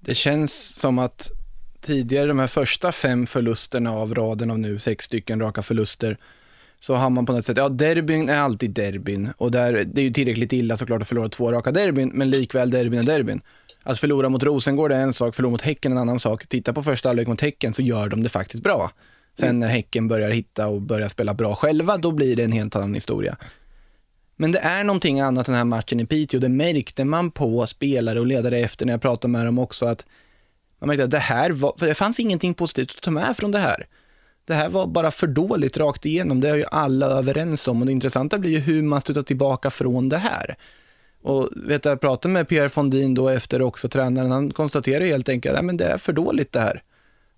Det 0.00 0.14
känns 0.14 0.80
som 0.80 0.98
att 0.98 1.30
tidigare, 1.80 2.26
de 2.26 2.38
här 2.38 2.46
första 2.46 2.92
fem 2.92 3.26
förlusterna 3.26 3.92
av 3.92 4.14
raden 4.14 4.50
av 4.50 4.58
nu 4.58 4.78
sex 4.78 5.04
stycken 5.04 5.40
raka 5.40 5.62
förluster, 5.62 6.18
så 6.80 6.94
har 6.94 7.10
man 7.10 7.26
på 7.26 7.32
något 7.32 7.44
sätt, 7.44 7.56
ja 7.56 7.68
derbyn 7.68 8.28
är 8.28 8.38
alltid 8.38 8.70
derbyn 8.70 9.32
och 9.38 9.50
där, 9.50 9.84
det 9.86 10.00
är 10.00 10.04
ju 10.04 10.12
tillräckligt 10.12 10.52
illa 10.52 10.76
såklart 10.76 11.02
att 11.02 11.08
förlora 11.08 11.28
två 11.28 11.52
raka 11.52 11.70
derbyn, 11.70 12.10
men 12.14 12.30
likväl 12.30 12.70
derbyn 12.70 13.00
är 13.00 13.04
derbyn. 13.04 13.40
Att 13.86 13.98
förlora 13.98 14.28
mot 14.28 14.42
Rosengård 14.42 14.92
är 14.92 15.00
en 15.00 15.12
sak, 15.12 15.34
förlora 15.34 15.50
mot 15.50 15.62
Häcken 15.62 15.92
en 15.92 15.98
annan 15.98 16.18
sak. 16.18 16.46
Titta 16.46 16.72
på 16.72 16.82
första 16.82 17.08
halvlek 17.08 17.28
mot 17.28 17.40
Häcken 17.40 17.74
så 17.74 17.82
gör 17.82 18.08
de 18.08 18.22
det 18.22 18.28
faktiskt 18.28 18.62
bra. 18.62 18.90
Sen 19.38 19.58
när 19.58 19.68
Häcken 19.68 20.08
börjar 20.08 20.30
hitta 20.30 20.66
och 20.66 20.82
börjar 20.82 21.08
spela 21.08 21.34
bra 21.34 21.54
själva, 21.54 21.96
då 21.96 22.10
blir 22.10 22.36
det 22.36 22.44
en 22.44 22.52
helt 22.52 22.76
annan 22.76 22.94
historia. 22.94 23.36
Men 24.36 24.52
det 24.52 24.58
är 24.58 24.84
någonting 24.84 25.20
annat 25.20 25.46
den 25.46 25.54
här 25.54 25.64
matchen 25.64 26.00
i 26.00 26.06
Piteå. 26.06 26.40
Det 26.40 26.48
märkte 26.48 27.04
man 27.04 27.30
på 27.30 27.66
spelare 27.66 28.20
och 28.20 28.26
ledare 28.26 28.58
efter 28.58 28.86
när 28.86 28.92
jag 28.92 29.00
pratade 29.00 29.32
med 29.32 29.46
dem 29.46 29.58
också. 29.58 29.86
att 29.86 30.06
Man 30.78 30.88
märkte 30.88 31.04
att 31.04 31.10
det 31.10 31.18
här 31.18 31.50
var, 31.50 31.74
det 31.78 31.94
fanns 31.94 32.20
ingenting 32.20 32.54
positivt 32.54 32.94
att 32.96 33.02
ta 33.02 33.10
med 33.10 33.36
från 33.36 33.50
det 33.50 33.58
här. 33.58 33.86
Det 34.44 34.54
här 34.54 34.68
var 34.68 34.86
bara 34.86 35.10
för 35.10 35.26
dåligt 35.26 35.76
rakt 35.76 36.06
igenom. 36.06 36.40
Det 36.40 36.48
är 36.48 36.56
ju 36.56 36.64
alla 36.70 37.06
överens 37.06 37.68
om 37.68 37.80
och 37.80 37.86
det 37.86 37.92
intressanta 37.92 38.38
blir 38.38 38.50
ju 38.50 38.58
hur 38.58 38.82
man 38.82 39.00
stöter 39.00 39.22
tillbaka 39.22 39.70
från 39.70 40.08
det 40.08 40.18
här. 40.18 40.56
Och 41.26 41.48
vet 41.56 41.84
jag 41.84 42.00
pratade 42.00 42.32
med 42.32 42.48
Pierre 42.48 42.68
Fondin 42.68 43.14
då 43.14 43.28
efter 43.28 43.62
också, 43.62 43.88
tränaren, 43.88 44.30
han 44.30 44.50
konstaterar 44.50 45.04
helt 45.04 45.28
enkelt 45.28 45.58
att 45.58 45.78
det 45.78 45.84
är 45.84 45.98
för 45.98 46.12
dåligt 46.12 46.52
det 46.52 46.60
här. 46.60 46.82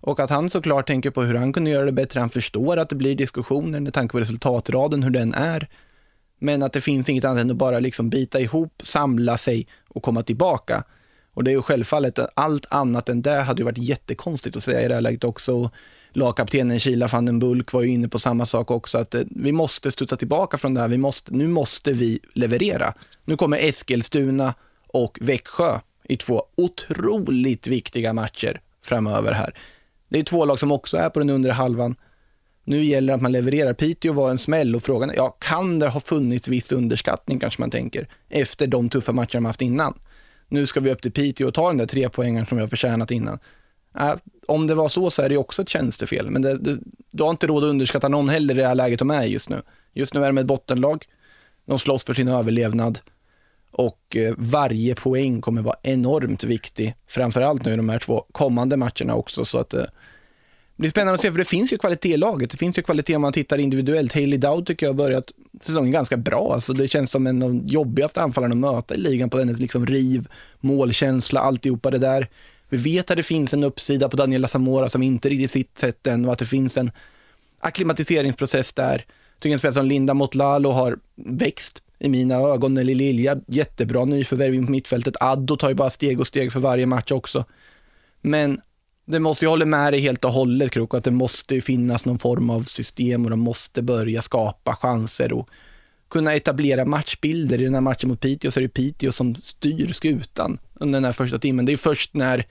Och 0.01 0.19
att 0.19 0.29
han 0.29 0.49
såklart 0.49 0.87
tänker 0.87 1.11
på 1.11 1.21
hur 1.23 1.35
han 1.35 1.53
kunde 1.53 1.71
göra 1.71 1.85
det 1.85 1.91
bättre. 1.91 2.19
Han 2.19 2.29
förstår 2.29 2.77
att 2.77 2.89
det 2.89 2.95
blir 2.95 3.15
diskussioner 3.15 3.79
med 3.79 3.93
tanke 3.93 4.11
på 4.11 4.19
resultatraden, 4.19 5.03
hur 5.03 5.09
den 5.09 5.33
är. 5.33 5.67
Men 6.39 6.63
att 6.63 6.73
det 6.73 6.81
finns 6.81 7.09
inget 7.09 7.25
annat 7.25 7.41
än 7.41 7.51
att 7.51 7.57
bara 7.57 7.79
liksom 7.79 8.09
bita 8.09 8.39
ihop, 8.39 8.73
samla 8.83 9.37
sig 9.37 9.67
och 9.87 10.03
komma 10.03 10.23
tillbaka. 10.23 10.83
Och 11.33 11.43
det 11.43 11.51
är 11.51 11.55
ju 11.55 11.61
självfallet 11.61 12.19
att 12.19 12.31
allt 12.33 12.65
annat 12.69 13.09
än 13.09 13.21
det 13.21 13.41
hade 13.41 13.61
ju 13.61 13.65
varit 13.65 13.77
jättekonstigt 13.77 14.57
att 14.57 14.63
säga 14.63 14.81
i 14.81 14.87
det 14.87 14.93
här 14.93 15.01
läget 15.01 15.23
också. 15.23 15.71
Lagkaptenen 16.13 16.79
Kila 16.79 17.07
van 17.07 17.25
den 17.25 17.39
Bulk 17.39 17.73
var 17.73 17.81
ju 17.81 17.89
inne 17.89 18.07
på 18.07 18.19
samma 18.19 18.45
sak 18.45 18.71
också, 18.71 18.97
att 18.97 19.15
eh, 19.15 19.21
vi 19.29 19.51
måste 19.51 19.91
studsa 19.91 20.15
tillbaka 20.15 20.57
från 20.57 20.73
det 20.73 20.81
här. 20.81 20.87
Vi 20.87 20.97
måste, 20.97 21.33
nu 21.33 21.47
måste 21.47 21.91
vi 21.91 22.19
leverera. 22.33 22.93
Nu 23.29 23.37
kommer 23.37 23.57
Eskilstuna 23.57 24.53
och 24.87 25.17
Växjö 25.21 25.79
i 26.03 26.17
två 26.17 26.43
otroligt 26.55 27.67
viktiga 27.67 28.13
matcher 28.13 28.61
framöver 28.83 29.31
här. 29.31 29.57
Det 30.09 30.19
är 30.19 30.23
två 30.23 30.45
lag 30.45 30.59
som 30.59 30.71
också 30.71 30.97
är 30.97 31.09
på 31.09 31.19
den 31.19 31.29
undre 31.29 31.51
halvan. 31.51 31.95
Nu 32.63 32.83
gäller 32.83 33.07
det 33.07 33.15
att 33.15 33.21
man 33.21 33.31
levererar. 33.31 33.73
Piteå 33.73 34.13
var 34.13 34.29
en 34.29 34.37
smäll 34.37 34.75
och 34.75 34.83
frågan 34.83 35.09
är, 35.09 35.15
ja, 35.15 35.37
kan 35.39 35.79
det 35.79 35.87
ha 35.87 35.99
funnits 35.99 36.47
viss 36.47 36.71
underskattning 36.71 37.39
kanske 37.39 37.61
man 37.61 37.69
tänker, 37.69 38.07
efter 38.29 38.67
de 38.67 38.89
tuffa 38.89 39.11
matcher 39.11 39.33
de 39.37 39.45
haft 39.45 39.61
innan. 39.61 39.99
Nu 40.47 40.65
ska 40.65 40.79
vi 40.79 40.91
upp 40.91 41.01
till 41.01 41.11
Piteå 41.11 41.47
och 41.47 41.53
ta 41.53 41.67
den 41.67 41.77
där 41.77 41.85
tre 41.85 42.09
poängen 42.09 42.45
som 42.45 42.57
vi 42.57 42.61
har 42.61 42.69
förtjänat 42.69 43.11
innan. 43.11 43.39
Äh, 43.99 44.13
om 44.47 44.67
det 44.67 44.75
var 44.75 44.89
så 44.89 45.09
så 45.09 45.21
är 45.21 45.29
det 45.29 45.37
också 45.37 45.61
ett 45.61 45.69
tjänstefel, 45.69 46.29
men 46.29 46.41
det, 46.41 46.57
det, 46.57 46.79
du 47.11 47.23
har 47.23 47.29
inte 47.29 47.47
råd 47.47 47.63
att 47.63 47.69
underskatta 47.69 48.07
någon 48.07 48.29
heller 48.29 48.53
i 48.53 48.57
det 48.57 48.67
här 48.67 48.75
läget 48.75 48.99
de 48.99 49.11
är 49.11 49.23
just 49.23 49.49
nu. 49.49 49.61
Just 49.93 50.13
nu 50.13 50.23
är 50.23 50.27
de 50.27 50.37
ett 50.37 50.45
bottenlag, 50.45 51.05
de 51.65 51.79
slåss 51.79 52.03
för 52.03 52.13
sin 52.13 52.27
överlevnad 52.27 52.99
och 53.71 54.15
eh, 54.15 54.33
varje 54.37 54.95
poäng 54.95 55.41
kommer 55.41 55.61
vara 55.61 55.75
enormt 55.83 56.43
viktig, 56.43 56.95
framförallt 57.07 57.65
nu 57.65 57.73
i 57.73 57.75
de 57.75 57.89
här 57.89 57.99
två 57.99 58.25
kommande 58.31 58.77
matcherna 58.77 59.15
också. 59.15 59.45
Så 59.45 59.57
att, 59.57 59.73
eh, 59.73 59.81
det 59.81 60.81
blir 60.81 60.89
spännande 60.89 61.13
att 61.13 61.21
se, 61.21 61.31
för 61.31 61.37
det 61.37 61.45
finns 61.45 61.73
ju 61.73 61.77
kvalitet 61.77 62.13
i 62.13 62.17
laget. 62.17 62.49
Det 62.49 62.57
finns 62.57 62.77
ju 62.77 62.81
kvalitet 62.81 63.15
om 63.15 63.21
man 63.21 63.33
tittar 63.33 63.57
individuellt. 63.57 64.13
Haley 64.13 64.37
Dowd 64.37 64.65
tycker 64.65 64.85
jag 64.85 64.93
har 64.93 64.97
börjat 64.97 65.31
säsongen 65.61 65.91
ganska 65.91 66.17
bra. 66.17 66.53
Alltså 66.53 66.73
det 66.73 66.87
känns 66.87 67.11
som 67.11 67.27
en 67.27 67.43
av 67.43 67.49
de 67.49 67.67
jobbigaste 67.67 68.21
anfallarna 68.21 68.53
att 68.53 68.75
möta 68.75 68.95
i 68.95 68.97
ligan 68.97 69.29
på 69.29 69.39
hennes 69.39 69.59
liksom 69.59 69.85
riv, 69.85 70.27
målkänsla, 70.59 71.39
alltihopa 71.39 71.91
det 71.91 71.97
där. 71.97 72.27
Vi 72.69 72.77
vet 72.77 73.11
att 73.11 73.17
det 73.17 73.23
finns 73.23 73.53
en 73.53 73.63
uppsida 73.63 74.09
på 74.09 74.17
Daniela 74.17 74.47
Zamora 74.47 74.89
som 74.89 75.03
inte 75.03 75.29
riktigt 75.29 75.51
sitt 75.51 75.77
sätt 75.77 76.07
än 76.07 76.25
och 76.25 76.33
att 76.33 76.39
det 76.39 76.45
finns 76.45 76.77
en 76.77 76.91
akklimatiseringsprocess 77.59 78.73
där. 78.73 78.93
Jag 78.93 79.39
tycker 79.39 79.53
en 79.53 79.59
spelare 79.59 79.73
som 79.73 79.85
Linda 79.85 80.13
Motlalo 80.13 80.71
har 80.71 80.99
växt 81.15 81.81
i 81.99 82.09
mina 82.09 82.35
ögon. 82.35 82.77
Eller 82.77 82.95
Lilja, 82.95 83.37
jättebra 83.47 84.05
nyförvärv 84.05 84.65
på 84.65 84.71
mittfältet. 84.71 85.15
Addo 85.19 85.57
tar 85.57 85.69
ju 85.69 85.75
bara 85.75 85.89
steg 85.89 86.19
och 86.19 86.27
steg 86.27 86.53
för 86.53 86.59
varje 86.59 86.85
match 86.85 87.11
också. 87.11 87.45
Men 88.21 88.61
det 89.05 89.19
måste, 89.19 89.45
jag 89.45 89.49
håller 89.49 89.65
med 89.65 89.93
dig 89.93 90.01
helt 90.01 90.25
och 90.25 90.31
hållet 90.31 90.71
Krok, 90.71 90.93
att 90.93 91.03
det 91.03 91.11
måste 91.11 91.61
finnas 91.61 92.05
någon 92.05 92.19
form 92.19 92.49
av 92.49 92.63
system 92.63 93.23
och 93.23 93.29
de 93.29 93.39
måste 93.39 93.81
börja 93.81 94.21
skapa 94.21 94.75
chanser 94.75 95.33
och 95.33 95.49
kunna 96.09 96.33
etablera 96.33 96.85
matchbilder. 96.85 97.61
I 97.61 97.63
den 97.63 97.73
här 97.73 97.81
matchen 97.81 98.09
mot 98.09 98.19
Piteå 98.19 98.51
så 98.51 98.59
är 98.59 98.61
det 98.61 98.69
Piteå 98.69 99.11
som 99.11 99.35
styr 99.35 99.93
skutan 99.93 100.59
under 100.73 100.97
den 100.97 101.05
här 101.05 101.11
första 101.11 101.39
timmen. 101.39 101.65
Det 101.65 101.71
är 101.71 101.77
först 101.77 102.13
när 102.13 102.45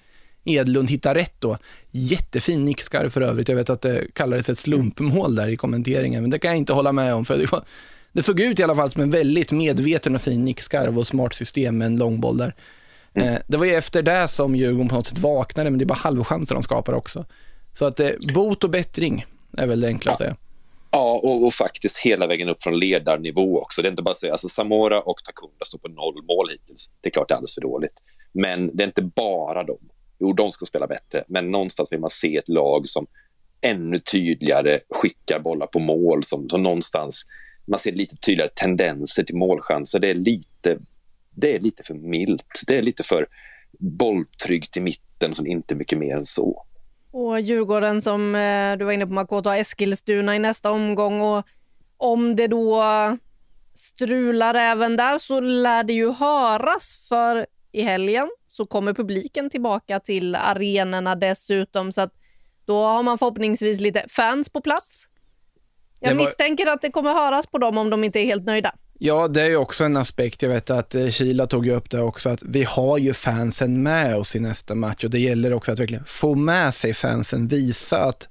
Edlund 0.45 0.91
hittar 0.91 1.15
rätt 1.15 1.35
då. 1.39 1.59
Jättefin 1.91 2.65
nickskarv 2.65 3.11
för 3.11 3.21
övrigt. 3.21 3.49
Jag 3.49 3.57
vet 3.57 3.71
att 3.71 3.81
det 3.81 4.15
kallades 4.15 4.49
ett 4.49 4.59
slumpmål 4.59 5.35
där 5.35 5.49
i 5.49 5.57
kommenteringen, 5.57 6.23
men 6.23 6.31
det 6.31 6.39
kan 6.39 6.49
jag 6.49 6.59
inte 6.59 6.73
hålla 6.73 6.93
med 6.93 7.15
om. 7.15 7.25
För 7.25 7.39
det, 7.39 7.53
var, 7.53 7.65
det 8.19 8.23
såg 8.23 8.41
ut 8.41 8.61
i 8.61 8.63
alla 8.63 8.77
fall 8.77 8.91
som 8.91 9.03
en 9.03 9.11
väldigt 9.11 9.53
medveten 9.53 10.15
och 10.15 10.21
fin 10.21 10.45
nickskarv 10.45 10.99
och 10.99 11.07
smart 11.07 11.35
system 11.35 11.79
med 11.79 11.87
en 11.87 11.97
långboll 11.97 12.37
där. 12.37 12.55
Mm. 13.15 13.29
Eh, 13.29 13.41
det 13.47 13.57
var 13.57 13.65
ju 13.65 13.73
efter 13.73 14.03
det 14.03 14.29
som 14.29 14.55
Djurgården 14.55 14.89
på 14.89 14.95
något 14.95 15.07
sätt 15.07 15.19
vaknade, 15.19 15.71
men 15.71 15.79
det 15.79 15.85
är 15.85 15.87
bara 15.87 15.95
halvchanser 15.95 16.55
de 16.55 16.65
skapar 16.65 16.93
också. 16.93 17.25
Så 17.75 17.85
att 17.85 18.01
eh, 18.01 18.11
bot 18.35 18.65
och 18.65 18.71
bättring 18.71 19.27
är 19.57 19.67
väl 19.67 19.81
det 19.81 19.87
enkla 19.89 20.13
att 20.13 20.19
säga. 20.19 20.37
Ja, 20.91 21.21
och, 21.23 21.45
och, 21.45 21.55
faktiskt 21.55 21.99
hela 21.99 22.27
vägen 22.27 22.49
upp 22.49 22.63
från 22.63 22.79
ledarnivå 22.79 23.61
också. 23.61 23.83
Det 23.83 23.89
är 23.89 23.91
inte 23.91 24.03
bara 24.03 24.11
att 24.11 24.17
säga, 24.17 24.33
alltså 24.33 24.49
Samora 24.49 25.01
och 25.01 25.17
Takunda 25.25 25.65
står 25.65 25.79
på 25.79 25.89
noll 25.89 26.25
mål 26.29 26.49
hittills. 26.51 26.91
Det 27.01 27.09
är 27.09 27.11
klart 27.11 27.29
det 27.29 27.33
är 27.33 27.37
alldeles 27.37 27.55
för 27.55 27.61
dåligt. 27.61 28.03
Men 28.33 28.77
det 28.77 28.83
är 28.83 28.87
inte 28.87 29.03
bara 29.03 29.65
dem. 29.65 29.89
Jo, 30.19 30.33
de 30.33 30.51
ska 30.51 30.67
spela 30.67 30.87
bättre, 30.87 31.25
men 31.29 31.51
någonstans 31.51 31.93
vill 31.93 32.01
man 32.01 32.11
se 32.11 32.37
ett 32.37 32.49
lag 32.49 32.89
som 32.89 33.07
ännu 33.61 33.99
tydligare 33.99 34.81
skickar 34.91 35.41
bollar 35.41 35.67
på 35.67 35.79
mål, 35.79 36.25
som, 36.25 36.49
som 36.49 36.63
någonstans 36.63 37.27
man 37.69 37.79
ser 37.79 37.93
lite 37.93 38.17
tydligare 38.17 38.51
tendenser 38.55 39.23
till 39.23 39.37
målchanser. 39.37 39.99
Det 39.99 40.11
är 40.11 40.15
lite, 40.15 40.79
det 41.31 41.57
är 41.57 41.61
lite 41.61 41.83
för 41.83 41.95
milt. 41.95 42.63
Det 42.67 42.79
är 42.79 42.83
lite 42.83 43.03
för 43.03 43.27
bolltryggt 43.79 44.77
i 44.77 44.81
mitten, 44.81 45.35
som 45.35 45.47
inte 45.47 45.75
är 45.75 45.77
mycket 45.77 45.99
mer 45.99 46.15
än 46.15 46.25
så. 46.25 46.65
Och 47.11 47.41
Djurgården 47.41 48.03
som 48.03 48.35
eh, 48.35 48.77
du 48.77 48.85
var 48.85 48.93
inne 48.93 49.07
på, 49.07 49.13
Makoto, 49.13 49.51
Eskilstuna 49.51 50.37
i 50.37 50.39
nästa 50.39 50.71
omgång. 50.71 51.21
Och 51.21 51.47
om 51.97 52.37
det 52.37 52.47
då 52.47 52.85
strular 53.75 54.55
även 54.55 54.97
där 54.97 55.19
så 55.19 55.41
lär 55.41 55.85
det 55.85 55.93
ju 55.93 56.13
höras 56.13 57.09
för 57.09 57.47
i 57.73 57.83
helgen 57.83 58.29
så 58.47 58.67
kommer 58.67 58.95
publiken 58.95 59.51
tillbaka 59.51 60.01
till 60.01 60.35
arenorna 60.35 61.15
dessutom 61.15 61.93
så 61.93 62.01
att 62.01 62.13
då 62.65 62.85
har 62.85 63.03
man 63.03 63.19
förhoppningsvis 63.19 63.81
lite 63.81 64.05
fans 64.09 64.49
på 64.49 64.61
plats. 64.61 65.08
Jag 66.01 66.15
var... 66.15 66.17
misstänker 66.17 66.67
att 66.67 66.83
det 66.83 66.91
kommer 66.91 67.13
höras 67.13 67.47
på 67.47 67.59
dem 67.59 67.79
om 67.79 67.91
de 67.91 68.05
inte 68.05 68.21
är 68.21 68.25
helt 68.25 68.45
nöjda. 68.45 68.75
Ja, 68.99 69.29
det 69.29 69.43
är 69.43 69.57
också 69.57 69.85
en 69.85 69.97
aspekt. 69.97 70.43
Jag 70.43 70.51
vet 70.51 70.71
att 70.71 70.95
eh, 70.95 71.09
Kila 71.09 71.47
tog 71.47 71.69
upp 71.69 71.91
det 71.91 72.01
också, 72.01 72.29
att 72.29 72.43
vi 72.43 72.65
har 72.65 72.99
ju 72.99 73.15
fansen 73.15 73.83
med 73.83 74.17
oss 74.17 74.37
i 74.37 74.41
nästa 74.41 74.75
match 74.75 75.05
och 75.05 75.11
det 75.11 75.19
gäller 75.19 75.53
också 75.53 75.73
att 75.73 75.81
verkligen 75.81 76.05
få 76.05 76.35
med 76.35 76.75
sig 76.75 76.95
fansen, 76.95 77.49
visa 77.49 78.05
att 78.05 78.29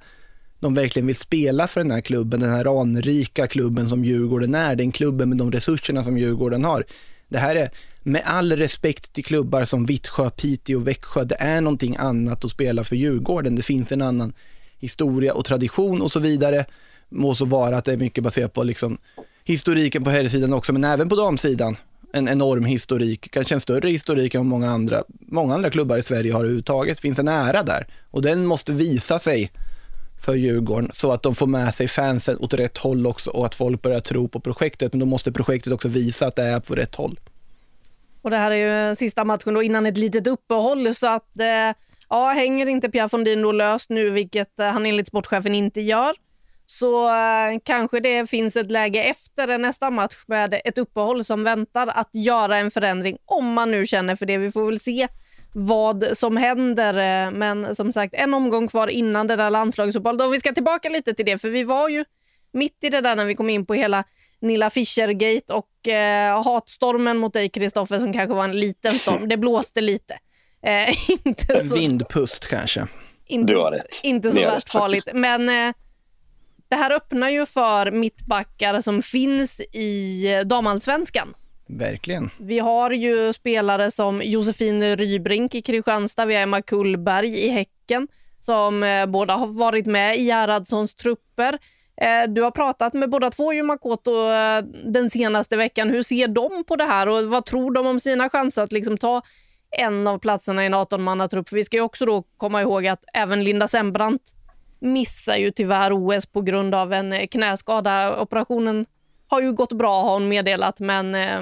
de 0.59 0.73
verkligen 0.73 1.07
vill 1.07 1.15
spela 1.15 1.67
för 1.67 1.81
den 1.81 1.91
här 1.91 2.01
klubben, 2.01 2.39
den 2.39 2.49
här 2.49 2.81
anrika 2.81 3.47
klubben 3.47 3.87
som 3.87 4.03
Djurgården 4.03 4.55
är, 4.55 4.75
den 4.75 4.91
klubben 4.91 5.29
med 5.29 5.37
de 5.37 5.51
resurserna 5.51 6.03
som 6.03 6.17
Djurgården 6.17 6.65
har. 6.65 6.85
Det 7.29 7.37
här 7.37 7.55
är, 7.55 7.69
med 8.03 8.21
all 8.25 8.51
respekt 8.51 9.13
till 9.13 9.25
klubbar 9.25 9.63
som 9.63 9.85
Vittsjö, 9.85 10.29
Piteå, 10.29 10.79
Växjö, 10.79 11.23
det 11.23 11.35
är 11.39 11.61
någonting 11.61 11.95
annat 11.99 12.45
att 12.45 12.51
spela 12.51 12.83
för 12.83 12.95
Djurgården. 12.95 13.55
Det 13.55 13.63
finns 13.63 13.91
en 13.91 14.01
annan 14.01 14.33
historia 14.79 15.33
och 15.33 15.45
tradition 15.45 16.01
och 16.01 16.11
så 16.11 16.19
vidare. 16.19 16.65
Må 17.09 17.35
så 17.35 17.45
vara 17.45 17.77
att 17.77 17.85
det 17.85 17.93
är 17.93 17.97
mycket 17.97 18.23
baserat 18.23 18.53
på 18.53 18.63
liksom 18.63 18.97
historiken 19.43 20.03
på 20.03 20.09
herrsidan 20.09 20.53
också, 20.53 20.73
men 20.73 20.83
även 20.83 21.09
på 21.09 21.15
damsidan. 21.15 21.77
En 22.13 22.29
enorm 22.29 22.65
historik, 22.65 23.31
kanske 23.31 23.55
en 23.55 23.61
större 23.61 23.89
historik 23.89 24.35
än 24.35 24.47
många 24.47 24.71
andra, 24.71 25.03
många 25.19 25.53
andra 25.53 25.69
klubbar 25.69 25.97
i 25.97 26.01
Sverige 26.01 26.33
har 26.33 26.39
överhuvudtaget. 26.39 26.97
Det 26.97 27.01
finns 27.01 27.19
en 27.19 27.27
ära 27.27 27.63
där 27.63 27.87
och 28.11 28.21
den 28.21 28.45
måste 28.45 28.71
visa 28.71 29.19
sig 29.19 29.51
för 30.25 30.35
Djurgården 30.35 30.89
så 30.93 31.11
att 31.11 31.23
de 31.23 31.35
får 31.35 31.47
med 31.47 31.73
sig 31.73 31.87
fansen 31.87 32.37
åt 32.39 32.53
rätt 32.53 32.77
håll 32.77 33.07
också 33.07 33.31
och 33.31 33.45
att 33.45 33.55
folk 33.55 33.81
börjar 33.81 33.99
tro 33.99 34.27
på 34.27 34.39
projektet. 34.39 34.93
Men 34.93 34.99
då 34.99 35.05
måste 35.05 35.31
projektet 35.31 35.73
också 35.73 35.87
visa 35.87 36.27
att 36.27 36.35
det 36.35 36.43
är 36.43 36.59
på 36.59 36.75
rätt 36.75 36.95
håll. 36.95 37.19
Och 38.21 38.29
Det 38.29 38.37
här 38.37 38.51
är 38.51 38.89
ju 38.89 38.95
sista 38.95 39.23
matchen 39.23 39.53
då 39.53 39.63
innan 39.63 39.85
ett 39.85 39.97
litet 39.97 40.27
uppehåll 40.27 40.93
så 40.93 41.07
att 41.07 41.39
eh, 41.39 41.75
ja, 42.09 42.31
hänger 42.31 42.67
inte 42.67 42.89
Pierre 42.89 43.09
Fondin 43.09 43.41
då 43.41 43.51
löst 43.51 43.89
nu, 43.89 44.09
vilket 44.09 44.59
eh, 44.59 44.67
han 44.67 44.85
enligt 44.85 45.07
sportchefen 45.07 45.55
inte 45.55 45.81
gör, 45.81 46.13
så 46.69 47.07
eh, 47.09 47.59
kanske 47.63 47.99
det 47.99 48.29
finns 48.29 48.57
ett 48.57 48.71
läge 48.71 49.03
efter 49.03 49.57
nästa 49.57 49.89
match 49.89 50.23
med 50.27 50.61
ett 50.65 50.77
uppehåll 50.77 51.23
som 51.23 51.43
väntar 51.43 51.87
att 51.87 52.09
göra 52.13 52.57
en 52.57 52.71
förändring 52.71 53.17
om 53.25 53.53
man 53.53 53.71
nu 53.71 53.85
känner 53.85 54.15
för 54.15 54.25
det. 54.25 54.37
Vi 54.37 54.51
får 54.51 54.65
väl 54.65 54.79
se 54.79 55.07
vad 55.53 56.05
som 56.13 56.37
händer. 56.37 57.25
Eh, 57.25 57.31
men 57.31 57.75
som 57.75 57.93
sagt, 57.93 58.13
en 58.13 58.33
omgång 58.33 58.67
kvar 58.67 58.87
innan 58.87 59.27
det 59.27 59.35
där 59.35 59.49
landslagsuppehållet. 59.49 60.21
Om 60.21 60.31
vi 60.31 60.39
ska 60.39 60.53
tillbaka 60.53 60.89
lite 60.89 61.13
till 61.13 61.25
det, 61.25 61.37
för 61.37 61.49
vi 61.49 61.63
var 61.63 61.89
ju 61.89 62.05
mitt 62.53 62.83
i 62.83 62.89
det 62.89 63.01
där 63.01 63.15
när 63.15 63.25
vi 63.25 63.35
kom 63.35 63.49
in 63.49 63.65
på 63.65 63.73
hela 63.73 64.03
Nilla 64.41 64.69
Fischer-gate 64.69 65.53
och 65.53 65.87
eh, 65.87 66.43
hatstormen 66.43 67.17
mot 67.17 67.33
dig, 67.33 67.49
Kristoffer, 67.49 67.99
som 67.99 68.13
kanske 68.13 68.35
var 68.35 68.43
en 68.43 68.59
liten 68.59 68.91
storm. 68.91 69.29
Det 69.29 69.37
blåste 69.37 69.81
lite. 69.81 70.19
Eh, 70.63 70.95
inte 71.25 71.59
så, 71.59 71.75
Vindpust 71.75 72.47
kanske. 72.47 72.87
Inte, 73.25 73.53
du 73.53 73.59
har 73.59 73.71
rätt. 73.71 74.01
Inte 74.03 74.31
så 74.31 74.41
värst 74.41 74.69
farligt. 74.69 75.09
Men 75.13 75.49
eh, 75.49 75.75
det 76.69 76.75
här 76.75 76.91
öppnar 76.91 77.29
ju 77.29 77.45
för 77.45 77.91
mittbackar 77.91 78.81
som 78.81 79.01
finns 79.01 79.61
i 79.61 80.25
damallsvenskan. 80.45 81.33
Verkligen. 81.69 82.29
Vi 82.39 82.59
har 82.59 82.91
ju 82.91 83.33
spelare 83.33 83.91
som 83.91 84.21
Josefin 84.23 84.95
Rybrink 84.95 85.55
i 85.55 85.61
Kristianstad, 85.61 86.25
vi 86.25 86.35
har 86.35 86.41
Emma 86.41 86.61
Kullberg 86.61 87.45
i 87.45 87.49
Häcken 87.49 88.07
som 88.39 88.83
eh, 88.83 89.05
båda 89.05 89.33
har 89.33 89.47
varit 89.47 89.85
med 89.85 90.17
i 90.17 90.21
Gerhardssons 90.21 90.95
trupper. 90.95 91.59
Eh, 92.01 92.29
du 92.29 92.41
har 92.41 92.51
pratat 92.51 92.93
med 92.93 93.09
båda 93.09 93.29
två 93.29 93.53
ju 93.53 93.63
Makoto 93.63 94.11
eh, 94.11 94.63
den 94.85 95.09
senaste 95.09 95.57
veckan. 95.57 95.89
Hur 95.89 96.03
ser 96.03 96.27
de 96.27 96.63
på 96.63 96.75
det 96.75 96.83
här 96.83 97.09
och 97.09 97.23
vad 97.23 97.45
tror 97.45 97.71
de 97.71 97.87
om 97.87 97.99
sina 97.99 98.29
chanser 98.29 98.63
att 98.63 98.71
liksom 98.71 98.97
ta 98.97 99.21
en 99.77 100.07
av 100.07 100.19
platserna 100.19 100.63
i 100.63 100.65
en 100.65 100.75
18-mannatrupp? 100.75 101.47
Vi 101.51 101.63
ska 101.63 101.77
ju 101.77 101.83
också 101.83 102.05
då 102.05 102.23
komma 102.37 102.61
ihåg 102.61 102.87
att 102.87 103.03
även 103.13 103.43
Linda 103.43 103.67
Sembrant 103.67 104.21
missar 104.79 105.35
ju 105.35 105.51
tyvärr 105.51 105.91
OS 105.93 106.25
på 106.25 106.41
grund 106.41 106.75
av 106.75 106.93
en 106.93 107.13
eh, 107.13 107.27
knäskada. 107.27 108.21
Operationen 108.21 108.85
har 109.27 109.41
ju 109.41 109.53
gått 109.53 109.73
bra 109.73 110.03
har 110.03 110.13
hon 110.13 110.27
meddelat, 110.27 110.79
men 110.79 111.15
eh, 111.15 111.41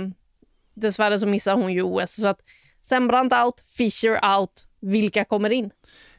dessvärre 0.74 1.20
så 1.20 1.28
missar 1.28 1.56
hon 1.56 1.74
ju 1.74 1.82
OS. 1.82 2.16
Så 2.16 2.28
att 2.28 2.40
Sembrant 2.82 3.34
out, 3.34 3.64
Fischer 3.78 4.38
out. 4.38 4.68
Vilka 4.80 5.26
kommer 5.26 5.50
in? 5.50 5.72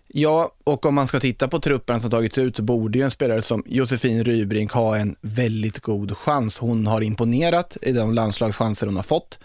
Ja, 0.08 0.54
och 0.64 0.86
om 0.86 0.94
man 0.94 1.08
ska 1.08 1.20
titta 1.20 1.48
på 1.48 1.58
truppen 1.60 2.00
som 2.00 2.10
tagits 2.10 2.38
ut 2.38 2.56
så 2.56 2.62
borde 2.62 2.98
ju 2.98 3.04
en 3.04 3.10
spelare 3.10 3.42
som 3.42 3.62
Josefin 3.66 4.24
Rybrink 4.24 4.72
ha 4.72 4.96
en 4.96 5.16
väldigt 5.20 5.80
god 5.80 6.16
chans. 6.16 6.58
Hon 6.58 6.86
har 6.86 7.00
imponerat 7.00 7.76
i 7.82 7.92
de 7.92 8.14
landslagschanser 8.14 8.86
hon 8.86 8.96
har 8.96 9.02
fått. 9.02 9.38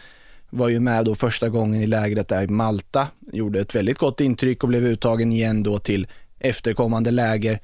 Var 0.50 0.70
ju 0.70 0.80
med 0.80 1.06
då 1.06 1.16
första 1.16 1.50
gången 1.50 1.82
i 1.82 1.88
lägret 1.88 2.28
där 2.28 2.44
i 2.44 2.48
Malta, 2.48 3.08
gjorde 3.32 3.60
ett 3.60 3.76
väldigt 3.76 3.98
gott 3.98 4.22
intryck 4.22 4.64
och 4.64 4.70
blev 4.70 4.84
uttagen 4.84 5.32
igen 5.32 5.64
då 5.64 5.80
till 5.80 6.08
efterkommande 6.42 7.12
läger. 7.12 7.60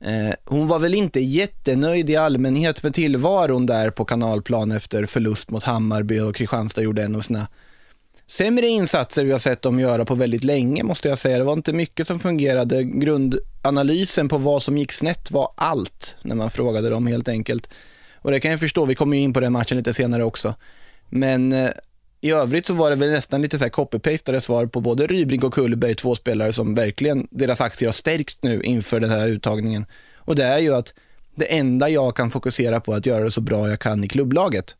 Eh, 0.00 0.34
hon 0.44 0.68
var 0.68 0.78
väl 0.78 0.94
inte 0.94 1.20
jättenöjd 1.20 2.10
i 2.10 2.16
allmänhet 2.16 2.82
med 2.82 2.94
tillvaron 2.94 3.66
där 3.66 3.90
på 3.90 4.04
kanalplan 4.04 4.72
efter 4.72 5.06
förlust 5.06 5.50
mot 5.50 5.64
Hammarby 5.64 6.20
och 6.20 6.36
Kristianstad 6.36 6.82
gjorde 6.82 7.02
en 7.02 7.16
av 7.16 7.20
sina 7.20 7.46
sämre 8.26 8.66
insatser 8.66 9.24
vi 9.24 9.32
har 9.32 9.38
sett 9.38 9.62
dem 9.62 9.80
göra 9.80 10.04
på 10.04 10.14
väldigt 10.14 10.44
länge 10.44 10.82
måste 10.82 11.08
jag 11.08 11.18
säga. 11.18 11.38
Det 11.38 11.44
var 11.44 11.52
inte 11.52 11.72
mycket 11.72 12.06
som 12.06 12.20
fungerade. 12.20 12.84
Grundanalysen 12.84 14.28
på 14.28 14.38
vad 14.38 14.62
som 14.62 14.78
gick 14.78 14.92
snett 14.92 15.30
var 15.30 15.52
allt 15.54 16.16
när 16.22 16.34
man 16.34 16.50
frågade 16.50 16.90
dem 16.90 17.06
helt 17.06 17.28
enkelt. 17.28 17.68
Och 18.14 18.30
det 18.30 18.40
kan 18.40 18.50
jag 18.50 18.60
förstå, 18.60 18.84
vi 18.84 18.94
kommer 18.94 19.16
in 19.16 19.32
på 19.32 19.40
den 19.40 19.52
matchen 19.52 19.76
lite 19.76 19.94
senare 19.94 20.24
också. 20.24 20.54
Men 21.08 21.52
eh, 21.52 21.70
i 22.24 22.30
övrigt 22.30 22.66
så 22.66 22.74
var 22.74 22.90
det 22.90 22.96
väl 22.96 23.10
nästan 23.10 23.42
lite 23.42 23.58
så 23.58 23.64
här 23.64 23.70
copy-pastade 23.70 24.40
svar 24.40 24.66
på 24.66 24.80
både 24.80 25.06
Rybrink 25.06 25.44
och 25.44 25.54
Kullberg, 25.54 25.94
två 25.94 26.14
spelare 26.14 26.52
som 26.52 26.74
verkligen, 26.74 27.28
deras 27.30 27.60
aktier 27.60 27.88
har 27.88 27.92
stärkt 27.92 28.38
nu 28.42 28.62
inför 28.62 29.00
den 29.00 29.10
här 29.10 29.28
uttagningen. 29.28 29.86
Och 30.16 30.36
det 30.36 30.44
är 30.44 30.58
ju 30.58 30.74
att 30.74 30.94
det 31.34 31.44
enda 31.44 31.88
jag 31.88 32.16
kan 32.16 32.30
fokusera 32.30 32.80
på 32.80 32.92
är 32.92 32.96
att 32.96 33.06
göra 33.06 33.24
det 33.24 33.30
så 33.30 33.40
bra 33.40 33.68
jag 33.68 33.80
kan 33.80 34.04
i 34.04 34.08
klubblaget. 34.08 34.76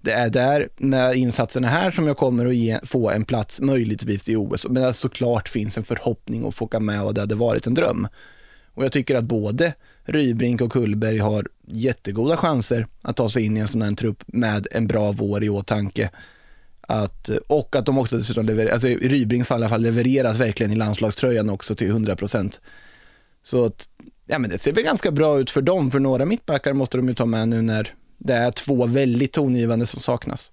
Det 0.00 0.12
är 0.12 0.30
där 0.30 0.68
med 0.76 1.14
insatserna 1.16 1.68
här 1.68 1.90
som 1.90 2.06
jag 2.06 2.16
kommer 2.16 2.46
att 2.46 2.54
ge, 2.54 2.78
få 2.82 3.10
en 3.10 3.24
plats 3.24 3.60
möjligtvis 3.60 4.28
i 4.28 4.36
OS. 4.36 4.66
Men 4.68 4.82
det 4.82 4.92
såklart 4.92 5.48
finns 5.48 5.78
en 5.78 5.84
förhoppning 5.84 6.48
att 6.48 6.54
få 6.54 6.64
åka 6.64 6.80
med 6.80 7.02
och 7.02 7.14
det 7.14 7.20
hade 7.20 7.34
varit 7.34 7.66
en 7.66 7.74
dröm. 7.74 8.08
Och 8.74 8.84
jag 8.84 8.92
tycker 8.92 9.14
att 9.14 9.24
både 9.24 9.74
Rybrink 10.04 10.60
och 10.60 10.72
Kullberg 10.72 11.18
har 11.18 11.46
jättegoda 11.66 12.36
chanser 12.36 12.86
att 13.02 13.16
ta 13.16 13.28
sig 13.28 13.44
in 13.44 13.56
i 13.56 13.60
en 13.60 13.68
sån 13.68 13.82
här 13.82 13.92
trupp 13.92 14.22
med 14.26 14.66
en 14.70 14.86
bra 14.86 15.12
vår 15.12 15.44
i 15.44 15.48
åtanke. 15.48 16.10
Att, 16.92 17.28
och 17.46 17.76
att 17.76 17.86
de 17.86 17.98
också 17.98 18.16
dessutom 18.16 18.46
levererar, 18.46 18.72
alltså 18.72 18.86
fall 18.86 19.60
i 19.60 19.64
alla 19.64 19.68
fall 19.68 19.82
levereras 19.82 20.40
verkligen 20.40 20.72
i 20.72 20.76
landslagströjan 20.76 21.50
också 21.50 21.74
till 21.74 21.86
100 21.86 22.16
procent. 22.16 22.60
Så 23.42 23.64
att, 23.64 23.88
ja 24.26 24.38
men 24.38 24.50
det 24.50 24.58
ser 24.58 24.72
väl 24.72 24.84
ganska 24.84 25.10
bra 25.10 25.38
ut 25.38 25.50
för 25.50 25.62
dem, 25.62 25.90
för 25.90 25.98
några 25.98 26.24
mittbackar 26.24 26.72
måste 26.72 26.96
de 26.96 27.08
ju 27.08 27.14
ta 27.14 27.26
med 27.26 27.48
nu 27.48 27.62
när 27.62 27.94
det 28.18 28.34
är 28.34 28.50
två 28.50 28.86
väldigt 28.86 29.32
tongivande 29.32 29.86
som 29.86 30.00
saknas. 30.00 30.52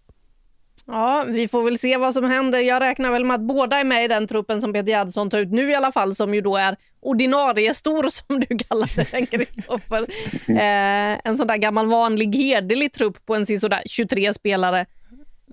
Ja, 0.87 1.25
vi 1.27 1.47
får 1.47 1.63
väl 1.63 1.77
se 1.77 1.97
vad 1.97 2.13
som 2.13 2.23
händer. 2.23 2.59
Jag 2.59 2.81
räknar 2.81 3.11
väl 3.11 3.25
med 3.25 3.35
att 3.35 3.41
båda 3.41 3.77
är 3.77 3.83
med 3.83 4.05
i 4.05 4.07
den 4.07 4.27
truppen 4.27 4.61
som 4.61 4.73
Peter 4.73 4.89
Gerhardsson 4.89 5.29
tar 5.29 5.37
ut 5.37 5.51
nu 5.51 5.71
i 5.71 5.75
alla 5.75 5.91
fall, 5.91 6.15
som 6.15 6.33
ju 6.33 6.41
då 6.41 6.57
är 6.57 6.75
ordinarie 6.99 7.73
stor 7.73 8.09
som 8.09 8.39
du 8.39 8.57
kallar 8.57 9.11
den, 9.11 9.25
Kristoffer. 9.25 10.05
Eh, 10.49 11.19
en 11.23 11.37
sån 11.37 11.47
där 11.47 11.57
gammal 11.57 11.87
vanlig 11.87 12.35
hederlig 12.35 12.93
trupp 12.93 13.25
på 13.25 13.35
en 13.35 13.45
sådär 13.45 13.81
23 13.85 14.33
spelare. 14.33 14.85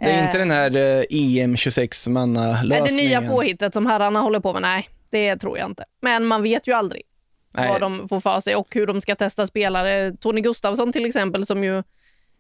Det 0.01 0.11
är 0.11 0.25
inte 0.25 0.39
den 0.39 0.51
här 0.51 0.77
eh, 0.77 1.05
EM 1.11 1.57
26 1.57 2.09
manna 2.09 2.63
lösningen. 2.63 2.85
Det 2.85 3.21
nya 3.21 3.31
påhittet 3.31 3.75
som 3.75 3.87
herrarna 3.87 4.21
håller 4.21 4.41
på 4.41 4.53
med, 4.53 4.63
nej, 4.63 4.89
det 5.11 5.37
tror 5.37 5.59
jag 5.59 5.67
inte. 5.67 5.85
Men 6.03 6.25
man 6.25 6.43
vet 6.43 6.67
ju 6.67 6.73
aldrig 6.73 7.03
nej. 7.55 7.69
vad 7.69 7.81
de 7.81 8.09
får 8.09 8.21
för 8.21 8.41
sig 8.41 8.57
och 8.57 8.75
hur 8.75 8.87
de 8.87 9.01
ska 9.01 9.15
testa 9.15 9.47
spelare. 9.47 10.13
Tony 10.21 10.41
Gustavsson 10.41 10.93
till 10.93 11.07
exempel, 11.07 11.47
som 11.47 11.65
ju 11.65 11.83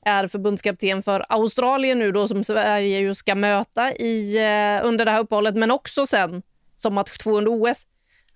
är 0.06 0.28
förbundskapten 0.28 1.02
för 1.02 1.24
Australien 1.28 1.98
nu 1.98 2.12
då 2.12 2.28
som 2.28 2.44
Sverige 2.44 2.98
ju 2.98 3.14
ska 3.14 3.34
möta 3.34 3.92
i, 3.92 4.36
eh, 4.36 4.86
under 4.86 5.04
det 5.04 5.10
här 5.10 5.20
uppehållet, 5.20 5.56
men 5.56 5.70
också 5.70 6.06
sen 6.06 6.42
som 6.76 6.94
match 6.94 7.18
två 7.18 7.38
under 7.38 7.50
OS. 7.50 7.86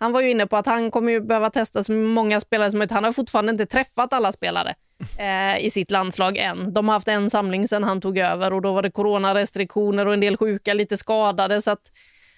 Han 0.01 0.13
var 0.13 0.21
ju 0.21 0.31
inne 0.31 0.47
på 0.47 0.57
att 0.57 0.67
han 0.67 0.91
kommer 0.91 1.13
ju 1.13 1.21
behöva 1.21 1.51
testa 1.51 1.83
så 1.83 1.93
många 1.93 2.41
spelare 2.41 2.71
som 2.71 2.79
möjligt. 2.79 2.93
Han 2.93 3.05
har 3.05 3.13
fortfarande 3.13 3.51
inte 3.51 3.67
träffat 3.67 4.13
alla 4.13 4.33
spelare 4.33 4.75
eh, 5.19 5.65
i 5.65 5.71
sitt 5.71 5.91
landslag 5.91 6.37
än. 6.37 6.73
De 6.73 6.89
har 6.89 6.93
haft 6.93 7.09
en 7.09 7.31
samling 7.31 7.69
sen 7.69 7.85
han 7.85 8.01
tog 8.01 8.19
över 8.19 8.53
och 8.53 8.63
då 8.63 8.73
var 8.73 8.83
det 8.83 8.91
coronarestriktioner 8.91 10.07
och 10.07 10.13
en 10.13 10.21
del 10.21 10.37
sjuka, 10.37 10.75
lite 10.75 10.97
skadade. 10.97 11.63
Så 11.63 11.71
att, 11.71 11.93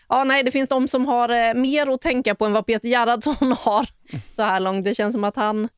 ja, 0.08 0.24
nej, 0.24 0.42
det 0.42 0.50
finns 0.50 0.68
de 0.68 0.88
som 0.88 1.06
har 1.06 1.28
eh, 1.28 1.54
mer 1.54 1.94
att 1.94 2.00
tänka 2.00 2.34
på 2.34 2.44
än 2.44 2.52
vad 2.52 2.66
Peter 2.66 2.88
Gerhardsson 2.88 3.52
har 3.58 3.86
så 4.32 4.42
här 4.42 4.60
långt. 4.60 4.84
Det 4.84 4.94
känns 4.94 5.12
som 5.14 5.24
att 5.24 5.36
han 5.36 5.68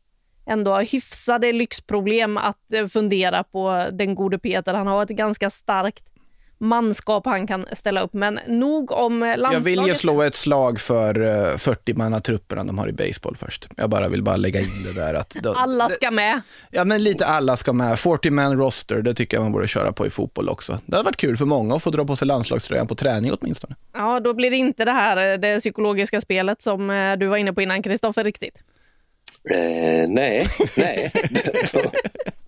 ändå 0.47 0.71
har 0.71 0.83
hyfsade 0.83 1.53
lyxproblem 1.53 2.37
att 2.37 2.73
eh, 2.73 2.87
fundera 2.87 3.45
på 3.45 3.89
den 3.93 4.15
gode 4.15 4.39
Peter. 4.39 4.75
Han 4.75 4.87
har 4.87 5.03
ett 5.03 5.09
ganska 5.09 5.51
starkt 5.51 6.14
manskap 6.59 7.27
han 7.27 7.47
kan 7.47 7.67
ställa 7.73 8.01
upp. 8.01 8.13
Men 8.13 8.41
nog 8.47 8.93
om 8.93 9.21
landslaget. 9.21 9.53
Jag 9.53 9.61
vill 9.61 9.87
ju 9.87 9.95
slå 9.95 10.23
ett 10.23 10.35
slag 10.35 10.81
för 10.81 11.15
40-mannatrupperna 11.57 12.67
de 12.67 12.79
har 12.79 12.89
i 12.89 12.93
baseball 12.93 13.37
först. 13.37 13.69
Jag 13.77 13.91
bara 13.91 14.09
vill 14.09 14.23
bara 14.23 14.37
lägga 14.37 14.61
in 14.61 14.83
det 14.85 15.01
där 15.01 15.15
att... 15.15 15.37
De, 15.43 15.57
alla 15.57 15.89
ska 15.89 16.11
med. 16.11 16.41
Ja, 16.71 16.85
men 16.85 17.05
lite 17.05 17.27
alla 17.27 17.57
ska 17.57 17.73
med. 17.73 17.95
40-man 17.95 18.59
roster, 18.59 19.03
det 19.03 19.15
tycker 19.15 19.37
jag 19.37 19.43
man 19.43 19.53
borde 19.53 19.69
köra 19.69 19.93
på 19.93 20.07
i 20.07 20.11
fotboll 20.11 20.49
också. 20.49 20.79
Det 20.87 20.97
hade 20.97 21.05
varit 21.05 21.17
kul 21.17 21.37
för 21.37 21.45
många 21.45 21.77
att 21.77 21.83
få 21.83 21.91
dra 21.91 22.05
på 22.05 22.17
sig 22.17 22.27
landslagströjan 22.27 22.87
på 22.87 22.95
träning 22.95 23.33
åtminstone. 23.33 23.77
Ja, 23.93 24.21
då 24.21 24.35
blir 24.35 24.51
det 24.51 24.57
inte 24.57 24.85
det 24.85 24.93
här 24.93 25.33
eh, 25.33 25.39
det 25.39 25.59
psykologiska 25.59 26.21
spelet 26.21 26.63
som 26.63 26.91
eh, 26.91 27.17
du 27.17 27.27
var 27.27 27.37
inne 27.37 27.53
på 27.53 27.63
innan, 27.63 27.83
Kristoffer, 27.83 28.25
riktigt. 28.25 28.55
Eh, 29.51 30.09
nej, 30.09 30.47
nej. 30.77 31.13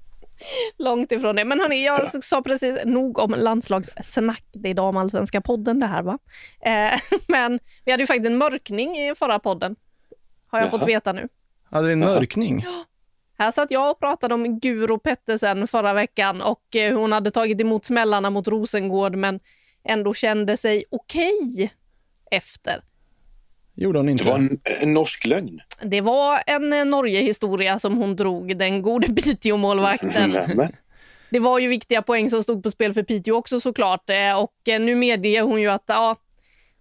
Långt 0.78 1.12
ifrån 1.12 1.36
det. 1.36 1.44
Men 1.44 1.60
hörni, 1.60 1.84
jag 1.84 2.24
sa 2.24 2.42
precis 2.42 2.78
nog 2.84 3.18
om 3.18 3.30
landslagssnack. 3.30 4.44
Det 4.52 4.68
är 4.70 4.74
damallsvenska 4.74 5.40
podden 5.40 5.80
det 5.80 5.86
här 5.86 6.02
va? 6.02 6.18
Eh, 6.60 7.00
men 7.28 7.58
vi 7.84 7.90
hade 7.92 8.02
ju 8.02 8.06
faktiskt 8.06 8.26
en 8.26 8.38
mörkning 8.38 8.98
i 8.98 9.14
förra 9.14 9.38
podden. 9.38 9.76
Har 10.46 10.58
jag 10.58 10.66
Jaha. 10.66 10.78
fått 10.78 10.88
veta 10.88 11.12
nu. 11.12 11.28
Hade 11.70 11.86
vi 11.86 11.92
en 11.92 12.00
mörkning? 12.00 12.62
Ja. 12.64 12.84
Här 13.38 13.50
satt 13.50 13.70
jag 13.70 13.90
och 13.90 13.98
pratade 13.98 14.34
om 14.34 14.60
Guro 14.60 14.98
Pettersen 14.98 15.66
förra 15.66 15.92
veckan 15.92 16.42
och 16.42 16.76
eh, 16.76 16.98
hon 16.98 17.12
hade 17.12 17.30
tagit 17.30 17.60
emot 17.60 17.84
smällarna 17.84 18.30
mot 18.30 18.48
Rosengård 18.48 19.16
men 19.16 19.40
ändå 19.84 20.14
kände 20.14 20.56
sig 20.56 20.84
okej 20.90 21.72
efter 22.30 22.82
gjorde 23.76 23.98
hon 23.98 24.08
inte. 24.08 24.24
Det 24.24 24.30
var 24.30 24.38
en, 24.38 24.48
en 24.82 24.94
norsk 24.94 25.26
lögn. 25.26 25.60
Det 25.82 26.00
var 26.00 26.42
en 26.46 26.72
eh, 26.72 26.84
Norge-historia 26.84 27.78
som 27.78 27.96
hon 27.96 28.16
drog, 28.16 28.58
den 28.58 28.82
gode 28.82 29.08
Piteå-målvakten. 29.14 30.34
det 31.30 31.38
var 31.38 31.58
ju 31.58 31.68
viktiga 31.68 32.02
poäng 32.02 32.30
som 32.30 32.42
stod 32.42 32.62
på 32.62 32.70
spel 32.70 32.94
för 32.94 33.02
Piteå 33.02 33.36
också 33.36 33.60
såklart. 33.60 34.10
Eh, 34.10 34.38
och 34.38 34.68
eh, 34.68 34.80
nu 34.80 34.94
medger 34.94 35.42
hon 35.42 35.60
ju 35.60 35.70
att 35.70 35.84
ja, 35.86 36.16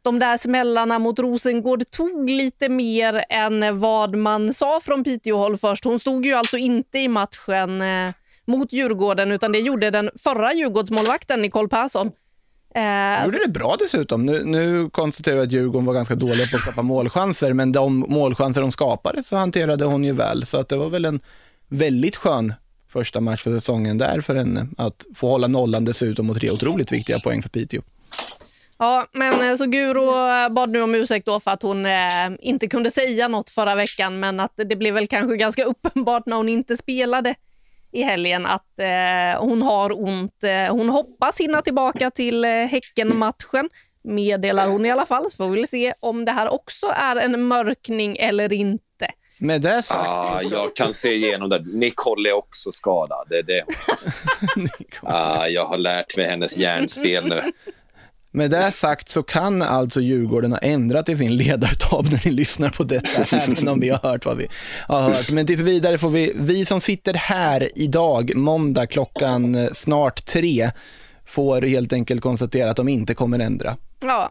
de 0.01 0.19
där 0.19 0.37
smällarna 0.37 0.99
mot 0.99 1.19
Rosengård 1.19 1.91
tog 1.91 2.29
lite 2.29 2.69
mer 2.69 3.25
än 3.29 3.79
vad 3.79 4.15
man 4.15 4.53
sa 4.53 4.79
från 4.79 5.03
Piteå-håll 5.03 5.57
först. 5.57 5.85
Hon 5.85 5.99
stod 5.99 6.25
ju 6.25 6.33
alltså 6.33 6.57
inte 6.57 6.99
i 6.99 7.07
matchen 7.07 7.83
mot 8.47 8.73
Djurgården 8.73 9.31
utan 9.31 9.51
det 9.51 9.59
gjorde 9.59 9.91
den 9.91 10.09
förra 10.23 10.53
Djurgårdsmålvakten 10.53 11.41
Nicole 11.41 11.67
Persson. 11.67 12.11
Eh, 12.75 13.25
gjorde 13.25 13.39
det 13.45 13.51
bra 13.51 13.75
dessutom. 13.79 14.25
Nu, 14.25 14.43
nu 14.43 14.89
konstaterar 14.89 15.35
jag 15.35 15.45
att 15.45 15.51
Djurgården 15.51 15.85
var 15.85 15.93
ganska 15.93 16.15
dåliga 16.15 16.47
på 16.47 16.55
att 16.55 16.61
skapa 16.61 16.81
målchanser, 16.81 17.53
men 17.53 17.71
de 17.71 17.99
målchanser 17.99 18.61
de 18.61 18.71
skapade 18.71 19.23
så 19.23 19.35
hanterade 19.35 19.85
hon 19.85 20.03
ju 20.03 20.11
väl. 20.11 20.45
Så 20.45 20.57
att 20.57 20.69
det 20.69 20.77
var 20.77 20.89
väl 20.89 21.05
en 21.05 21.19
väldigt 21.67 22.15
skön 22.15 22.53
första 22.89 23.21
match 23.21 23.43
för 23.43 23.51
säsongen 23.51 23.97
där 23.97 24.21
för 24.21 24.35
henne. 24.35 24.67
Att 24.77 25.05
få 25.15 25.29
hålla 25.29 25.47
nollan 25.47 25.85
dessutom 25.85 26.29
och 26.29 26.35
tre 26.35 26.51
otroligt 26.51 26.91
viktiga 26.91 27.19
poäng 27.19 27.41
för 27.41 27.49
Piteå. 27.49 27.81
Ja, 28.77 29.07
men 29.11 29.49
eh, 29.49 29.55
så 29.55 29.65
Guro 29.65 30.11
bad 30.49 30.69
nu 30.69 30.81
om 30.81 30.95
ursäkt 30.95 31.25
då 31.25 31.39
för 31.39 31.51
att 31.51 31.61
hon 31.61 31.85
eh, 31.85 31.91
inte 32.39 32.67
kunde 32.67 32.91
säga 32.91 33.27
något 33.27 33.49
förra 33.49 33.75
veckan, 33.75 34.19
men 34.19 34.39
att 34.39 34.53
det 34.55 34.75
blev 34.75 34.93
väl 34.93 35.07
kanske 35.07 35.37
ganska 35.37 35.63
uppenbart 35.65 36.25
när 36.25 36.35
hon 36.35 36.49
inte 36.49 36.77
spelade 36.77 37.35
i 37.95 38.03
helgen 38.03 38.45
att 38.45 38.79
eh, 38.79 39.39
hon 39.39 39.61
har 39.61 40.03
ont. 40.03 40.43
Eh, 40.43 40.75
hon 40.75 40.89
hoppas 40.89 41.39
hinna 41.39 41.61
tillbaka 41.61 42.11
till 42.11 42.45
eh, 42.45 42.51
Häcken-matchen, 42.51 43.69
meddelar 44.03 44.67
hon 44.67 44.85
i 44.85 44.91
alla 44.91 45.05
fall. 45.05 45.31
Får 45.37 45.49
vi 45.49 45.67
se 45.67 45.93
om 46.01 46.25
det 46.25 46.31
här 46.31 46.53
också 46.53 46.87
är 46.87 47.15
en 47.15 47.47
mörkning 47.47 48.17
eller 48.19 48.53
inte. 48.53 48.81
Med 49.39 49.61
det 49.61 49.81
sagt... 49.81 50.07
Ah, 50.07 50.41
jag 50.51 50.75
kan 50.75 50.93
se 50.93 51.13
igenom 51.13 51.49
det. 51.49 51.63
Nicole 51.65 52.29
är 52.29 52.33
också 52.33 52.71
skadad. 52.71 53.27
Det 53.29 53.37
är 53.37 53.43
det 53.43 53.65
ah, 55.01 55.47
Jag 55.47 55.65
har 55.65 55.77
lärt 55.77 56.17
mig 56.17 56.25
hennes 56.25 56.57
hjärnspel 56.57 57.27
nu. 57.27 57.41
Med 58.35 58.51
det 58.51 58.71
sagt 58.71 59.09
så 59.09 59.23
kan 59.23 59.61
alltså 59.61 60.01
Djurgården 60.01 60.51
ha 60.51 60.59
ändrat 60.59 61.09
i 61.09 61.15
sin 61.15 61.37
ledartab 61.37 62.05
när 62.11 62.21
ni 62.25 62.31
lyssnar 62.31 62.69
på 62.69 62.83
detta, 62.83 63.37
även 63.37 63.67
om 63.67 63.79
vi 63.79 63.89
har 63.89 63.97
hört 63.97 64.25
vad 64.25 64.37
vi 64.37 64.47
har 64.87 65.01
hört. 65.01 65.31
Men 65.31 65.45
tills 65.45 65.61
vidare 65.61 65.97
får 65.97 66.09
vi, 66.09 66.31
vi 66.35 66.65
som 66.65 66.79
sitter 66.79 67.13
här 67.13 67.69
idag, 67.75 68.35
måndag 68.35 68.87
klockan 68.87 69.55
eh, 69.55 69.67
snart 69.71 70.25
tre, 70.25 70.71
får 71.25 71.61
helt 71.61 71.93
enkelt 71.93 72.21
konstatera 72.21 72.71
att 72.71 72.77
de 72.77 72.89
inte 72.89 73.13
kommer 73.13 73.39
ändra. 73.39 73.77
Ja, 74.03 74.29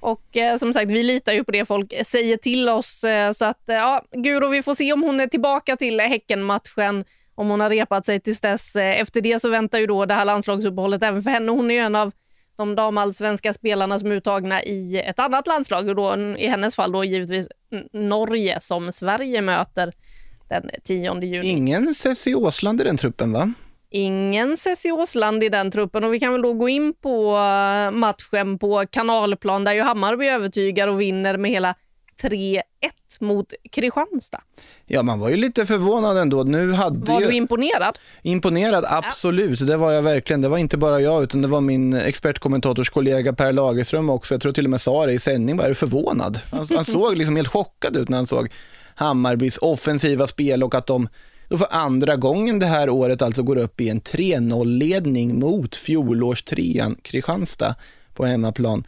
och 0.00 0.36
eh, 0.36 0.56
som 0.56 0.72
sagt, 0.72 0.90
vi 0.90 1.02
litar 1.02 1.32
ju 1.32 1.44
på 1.44 1.50
det 1.50 1.64
folk 1.64 1.94
säger 2.06 2.36
till 2.36 2.68
oss. 2.68 3.04
Eh, 3.04 3.32
så 3.32 3.44
att 3.44 3.68
eh, 3.68 3.74
ja, 3.74 4.02
Guro, 4.12 4.48
vi 4.48 4.62
får 4.62 4.74
se 4.74 4.92
om 4.92 5.02
hon 5.02 5.20
är 5.20 5.26
tillbaka 5.26 5.76
till 5.76 6.00
Häckenmatchen, 6.00 7.04
om 7.34 7.48
hon 7.50 7.60
har 7.60 7.70
repat 7.70 8.06
sig 8.06 8.20
tills 8.20 8.40
dess. 8.40 8.76
Eh, 8.76 9.00
efter 9.00 9.20
det 9.20 9.38
så 9.38 9.48
väntar 9.48 9.78
ju 9.78 9.86
då 9.86 10.06
det 10.06 10.14
här 10.14 10.24
landslagsuppehållet 10.24 11.02
även 11.02 11.22
för 11.22 11.30
henne. 11.30 11.52
Hon 11.52 11.70
är 11.70 11.74
ju 11.74 11.80
en 11.80 11.94
av 11.94 12.12
de 12.56 12.74
damallsvenska 12.74 13.52
spelarna 13.52 13.98
som 13.98 14.10
är 14.10 14.14
uttagna 14.14 14.62
i 14.62 15.00
ett 15.00 15.18
annat 15.18 15.46
landslag 15.46 15.88
och 15.88 15.96
då, 15.96 16.16
i 16.38 16.48
hennes 16.48 16.76
fall 16.76 16.92
då 16.92 17.04
givetvis 17.04 17.48
Norge 17.92 18.60
som 18.60 18.92
Sverige 18.92 19.42
möter 19.42 19.92
den 20.48 20.70
10 20.84 21.20
juni. 21.22 21.48
Ingen 21.48 21.94
Cessi 21.94 22.34
Åsland 22.34 22.80
i 22.80 22.84
den 22.84 22.96
truppen 22.96 23.32
va? 23.32 23.52
Ingen 23.90 24.56
Cessi 24.56 24.92
Åsland 24.92 25.42
i 25.42 25.48
den 25.48 25.70
truppen 25.70 26.04
och 26.04 26.14
vi 26.14 26.20
kan 26.20 26.32
väl 26.32 26.42
då 26.42 26.52
gå 26.52 26.68
in 26.68 26.94
på 26.94 27.36
eh, 27.36 27.90
matchen 27.90 28.58
på 28.58 28.84
kanalplan 28.90 29.64
där 29.64 29.72
ju 29.72 29.82
Hammarby 29.82 30.26
övertygar 30.26 30.88
och 30.88 31.00
vinner 31.00 31.36
med 31.36 31.50
hela 31.50 31.74
3-1 32.22 32.62
mot 33.20 33.52
Kristianstad. 33.70 34.40
Ja, 34.86 35.02
man 35.02 35.20
var 35.20 35.28
ju 35.28 35.36
lite 35.36 35.66
förvånad 35.66 36.18
ändå. 36.18 36.42
Nu 36.42 36.72
hade 36.72 37.12
var 37.12 37.20
ju... 37.20 37.26
du 37.26 37.32
imponerad? 37.32 37.98
Imponerad, 38.22 38.84
absolut. 38.88 39.60
Ja. 39.60 39.66
Det 39.66 39.76
var 39.76 39.92
jag 39.92 40.02
verkligen. 40.02 40.40
Det 40.40 40.48
var 40.48 40.58
inte 40.58 40.76
bara 40.76 41.00
jag, 41.00 41.22
utan 41.22 41.42
det 41.42 41.48
var 41.48 41.60
min 41.60 41.94
expertkommentatorskollega 41.94 43.32
Per 43.32 43.52
Lagerström 43.52 44.10
också. 44.10 44.34
Jag 44.34 44.42
tror 44.42 44.52
till 44.52 44.64
och 44.64 44.70
med 44.70 44.80
sa 44.80 45.06
det 45.06 45.12
i 45.12 45.18
sändning, 45.18 45.56
var 45.56 45.72
förvånad. 45.72 46.40
Han, 46.50 46.66
han 46.74 46.84
såg 46.84 47.16
liksom 47.16 47.36
helt 47.36 47.48
chockad 47.48 47.96
ut 47.96 48.08
när 48.08 48.16
han 48.16 48.26
såg 48.26 48.48
Hammarbys 48.94 49.58
offensiva 49.58 50.26
spel 50.26 50.62
och 50.62 50.74
att 50.74 50.86
de 50.86 51.08
då 51.48 51.58
för 51.58 51.68
andra 51.70 52.16
gången 52.16 52.58
det 52.58 52.66
här 52.66 52.90
året 52.90 53.22
alltså 53.22 53.42
går 53.42 53.56
upp 53.56 53.80
i 53.80 53.88
en 53.88 54.00
3-0-ledning 54.00 55.38
mot 55.38 55.76
fjolårstrean 55.76 56.96
Kristianstad 57.02 57.74
på 58.14 58.26
hemmaplan. 58.26 58.84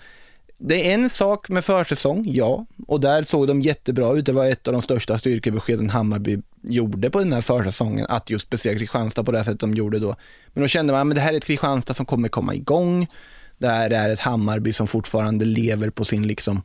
Det 0.58 0.90
är 0.90 0.94
en 0.94 1.10
sak 1.10 1.48
med 1.48 1.64
försäsong, 1.64 2.24
ja, 2.28 2.66
och 2.86 3.00
där 3.00 3.22
såg 3.22 3.46
de 3.46 3.60
jättebra 3.60 4.12
ut. 4.12 4.26
Det 4.26 4.32
var 4.32 4.46
ett 4.46 4.66
av 4.66 4.72
de 4.72 4.82
största 4.82 5.18
styrkebeskeden 5.18 5.90
Hammarby 5.90 6.38
gjorde 6.62 7.10
på 7.10 7.18
den 7.18 7.32
här 7.32 7.40
försäsongen, 7.40 8.06
att 8.08 8.30
just 8.30 8.50
besegra 8.50 8.78
Kristianstad 8.78 9.24
på 9.24 9.32
det 9.32 9.44
sättet 9.44 9.60
de 9.60 9.74
gjorde 9.74 9.98
då. 9.98 10.16
Men 10.52 10.62
då 10.62 10.68
kände 10.68 10.92
man 10.92 11.08
att 11.08 11.14
det 11.14 11.20
här 11.20 11.32
är 11.32 11.36
ett 11.36 11.44
Kristianstad 11.44 11.94
som 11.94 12.06
kommer 12.06 12.28
komma 12.28 12.54
igång. 12.54 13.06
Det 13.58 13.68
här 13.68 13.90
är 13.90 14.10
ett 14.10 14.20
Hammarby 14.20 14.72
som 14.72 14.86
fortfarande 14.86 15.44
lever 15.44 15.90
på 15.90 16.04
sin 16.04 16.26
liksom 16.26 16.62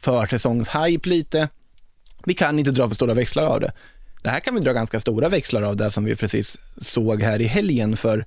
försäsongshype 0.00 1.08
lite. 1.08 1.48
Vi 2.24 2.34
kan 2.34 2.58
inte 2.58 2.70
dra 2.70 2.88
för 2.88 2.94
stora 2.94 3.14
växlar 3.14 3.44
av 3.44 3.60
det. 3.60 3.72
Det 4.22 4.28
här 4.28 4.40
kan 4.40 4.54
vi 4.54 4.60
dra 4.60 4.72
ganska 4.72 5.00
stora 5.00 5.28
växlar 5.28 5.62
av 5.62 5.76
det 5.76 5.90
som 5.90 6.04
vi 6.04 6.16
precis 6.16 6.58
såg 6.78 7.22
här 7.22 7.40
i 7.40 7.44
helgen 7.44 7.96
för 7.96 8.26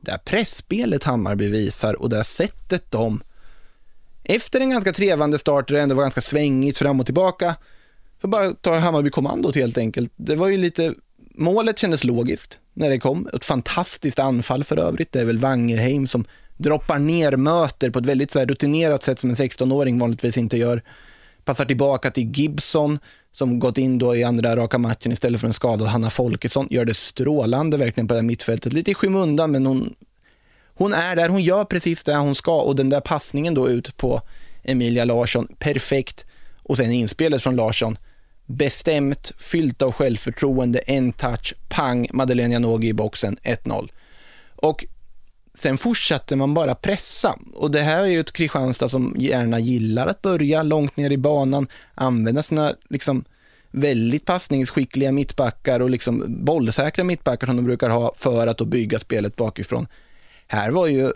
det 0.00 0.10
här 0.10 0.18
pressspelet 0.18 1.04
Hammarby 1.04 1.48
visar 1.48 2.02
och 2.02 2.10
det 2.10 2.16
här 2.16 2.22
sättet 2.22 2.90
de 2.90 3.20
efter 4.24 4.60
en 4.60 4.70
ganska 4.70 4.92
trevande 4.92 5.38
start 5.38 5.68
där 5.68 5.74
det 5.74 5.82
ändå 5.82 5.94
var 5.94 6.02
ganska 6.02 6.20
svängigt 6.20 6.78
fram 6.78 7.00
och 7.00 7.06
tillbaka 7.06 7.54
så 8.20 8.28
bara 8.28 8.52
tar 8.52 8.78
Hammarby 8.78 9.10
kommandot 9.10 9.56
helt 9.56 9.78
enkelt. 9.78 10.12
Det 10.16 10.36
var 10.36 10.48
ju 10.48 10.56
lite, 10.56 10.94
målet 11.34 11.78
kändes 11.78 12.04
logiskt 12.04 12.58
när 12.74 12.90
det 12.90 12.98
kom. 12.98 13.28
Ett 13.32 13.44
fantastiskt 13.44 14.18
anfall 14.18 14.64
för 14.64 14.78
övrigt. 14.78 15.12
Det 15.12 15.20
är 15.20 15.24
väl 15.24 15.38
Wangerheim 15.38 16.06
som 16.06 16.24
droppar 16.56 16.98
ner 16.98 17.36
möter 17.36 17.90
på 17.90 17.98
ett 17.98 18.06
väldigt 18.06 18.30
så 18.30 18.44
rutinerat 18.44 19.02
sätt 19.02 19.18
som 19.18 19.30
en 19.30 19.36
16-åring 19.36 19.98
vanligtvis 19.98 20.38
inte 20.38 20.56
gör. 20.58 20.82
Passar 21.44 21.64
tillbaka 21.64 22.10
till 22.10 22.30
Gibson 22.38 22.98
som 23.32 23.58
gått 23.58 23.78
in 23.78 23.98
då 23.98 24.16
i 24.16 24.24
andra 24.24 24.56
raka 24.56 24.78
matchen 24.78 25.12
istället 25.12 25.40
för 25.40 25.46
en 25.46 25.52
skadad 25.52 25.88
Hanna 25.88 26.10
Folkesson. 26.10 26.66
Gör 26.70 26.84
det 26.84 26.94
strålande 26.94 27.76
verkligen 27.76 28.08
på 28.08 28.14
det 28.14 28.20
här 28.20 28.26
mittfältet. 28.26 28.72
Lite 28.72 28.90
i 28.90 28.94
skymundan, 28.94 29.50
men 29.50 29.66
hon, 29.66 29.94
hon 30.74 30.92
är 30.92 31.16
där. 31.16 31.28
Hon 31.28 31.42
gör 31.42 31.64
precis 31.64 32.04
det 32.04 32.16
hon 32.16 32.34
ska 32.34 32.60
och 32.60 32.76
den 32.76 32.88
där 32.88 33.00
passningen 33.00 33.54
då 33.54 33.68
ut 33.68 33.96
på 33.96 34.22
Emilia 34.62 35.04
Larsson, 35.04 35.48
perfekt. 35.58 36.24
Och 36.62 36.76
sen 36.76 36.92
inspelet 36.92 37.42
från 37.42 37.56
Larsson, 37.56 37.98
bestämt, 38.46 39.32
fyllt 39.38 39.82
av 39.82 39.92
självförtroende, 39.92 40.78
en 40.78 41.12
touch, 41.12 41.54
pang, 41.68 42.08
Madeleine 42.12 42.54
Janogy 42.54 42.88
i 42.88 42.92
boxen, 42.92 43.36
1-0. 43.42 43.88
Och 44.56 44.84
Sen 45.58 45.78
fortsatte 45.78 46.36
man 46.36 46.54
bara 46.54 46.74
pressa 46.74 47.38
och 47.54 47.70
det 47.70 47.80
här 47.80 48.02
är 48.02 48.06
ju 48.06 48.20
ett 48.20 48.32
Kristianstad 48.32 48.88
som 48.88 49.14
gärna 49.18 49.58
gillar 49.58 50.06
att 50.06 50.22
börja 50.22 50.62
långt 50.62 50.96
ner 50.96 51.10
i 51.10 51.16
banan, 51.16 51.66
använda 51.94 52.42
sina 52.42 52.74
liksom 52.88 53.24
väldigt 53.70 54.24
passningsskickliga 54.24 55.12
mittbackar 55.12 55.80
och 55.80 55.90
liksom 55.90 56.24
bollsäkra 56.44 57.04
mittbackar 57.04 57.46
som 57.46 57.56
de 57.56 57.64
brukar 57.64 57.90
ha 57.90 58.14
för 58.16 58.46
att 58.46 58.58
då 58.58 58.64
bygga 58.64 58.98
spelet 58.98 59.36
bakifrån. 59.36 59.86
Här 60.46 60.70
var 60.70 60.86
ju 60.86 61.12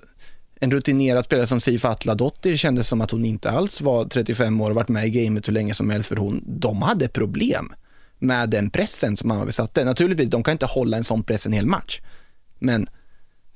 en 0.61 0.71
rutinerad 0.71 1.25
spelare 1.25 1.47
som 1.47 1.61
Sif 1.61 1.85
Atladottir 1.85 2.57
kändes 2.57 2.89
som 2.89 3.01
att 3.01 3.11
hon 3.11 3.25
inte 3.25 3.51
alls 3.51 3.81
var 3.81 4.05
35 4.05 4.61
år 4.61 4.71
och 4.71 4.77
varit 4.77 4.89
med 4.89 5.07
i 5.07 5.11
gamet 5.11 5.49
hur 5.49 5.53
länge 5.53 5.75
som 5.75 5.91
helst 5.91 6.09
för 6.09 6.17
hon, 6.17 6.45
de 6.47 6.83
hade 6.83 7.09
problem 7.09 7.73
med 8.19 8.51
den 8.51 8.71
pressen 8.71 9.17
som 9.17 9.31
Hammarby 9.31 9.53
satte. 9.53 9.85
Naturligtvis, 9.85 10.31
de 10.31 10.43
kan 10.43 10.53
inte 10.53 10.67
hålla 10.67 10.97
en 10.97 11.05
sån 11.05 11.23
press 11.23 11.47
en 11.47 11.53
hel 11.53 11.67
match. 11.67 12.01
Men 12.59 12.87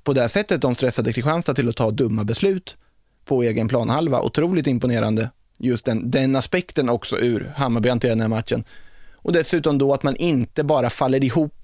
på 0.05 0.12
det 0.12 0.29
sättet 0.29 0.61
de 0.61 0.75
stressade 0.75 1.12
Kristianstad 1.12 1.55
till 1.55 1.68
att 1.68 1.77
ta 1.77 1.91
dumma 1.91 2.25
beslut 2.25 2.77
på 3.25 3.43
egen 3.43 3.68
planhalva. 3.68 4.20
Otroligt 4.20 4.66
imponerande, 4.66 5.31
just 5.59 5.85
den, 5.85 6.11
den 6.11 6.37
aspekten 6.37 6.89
också 6.89 7.18
ur 7.18 7.53
Hammarby 7.57 7.89
hanterade 7.89 8.14
den 8.14 8.20
här 8.20 8.29
matchen. 8.29 8.64
Och 9.14 9.33
dessutom 9.33 9.79
då 9.79 9.95
att 9.95 10.03
man 10.03 10.16
inte 10.16 10.64
bara 10.64 10.91
faller 10.91 11.25
ihop 11.25 11.62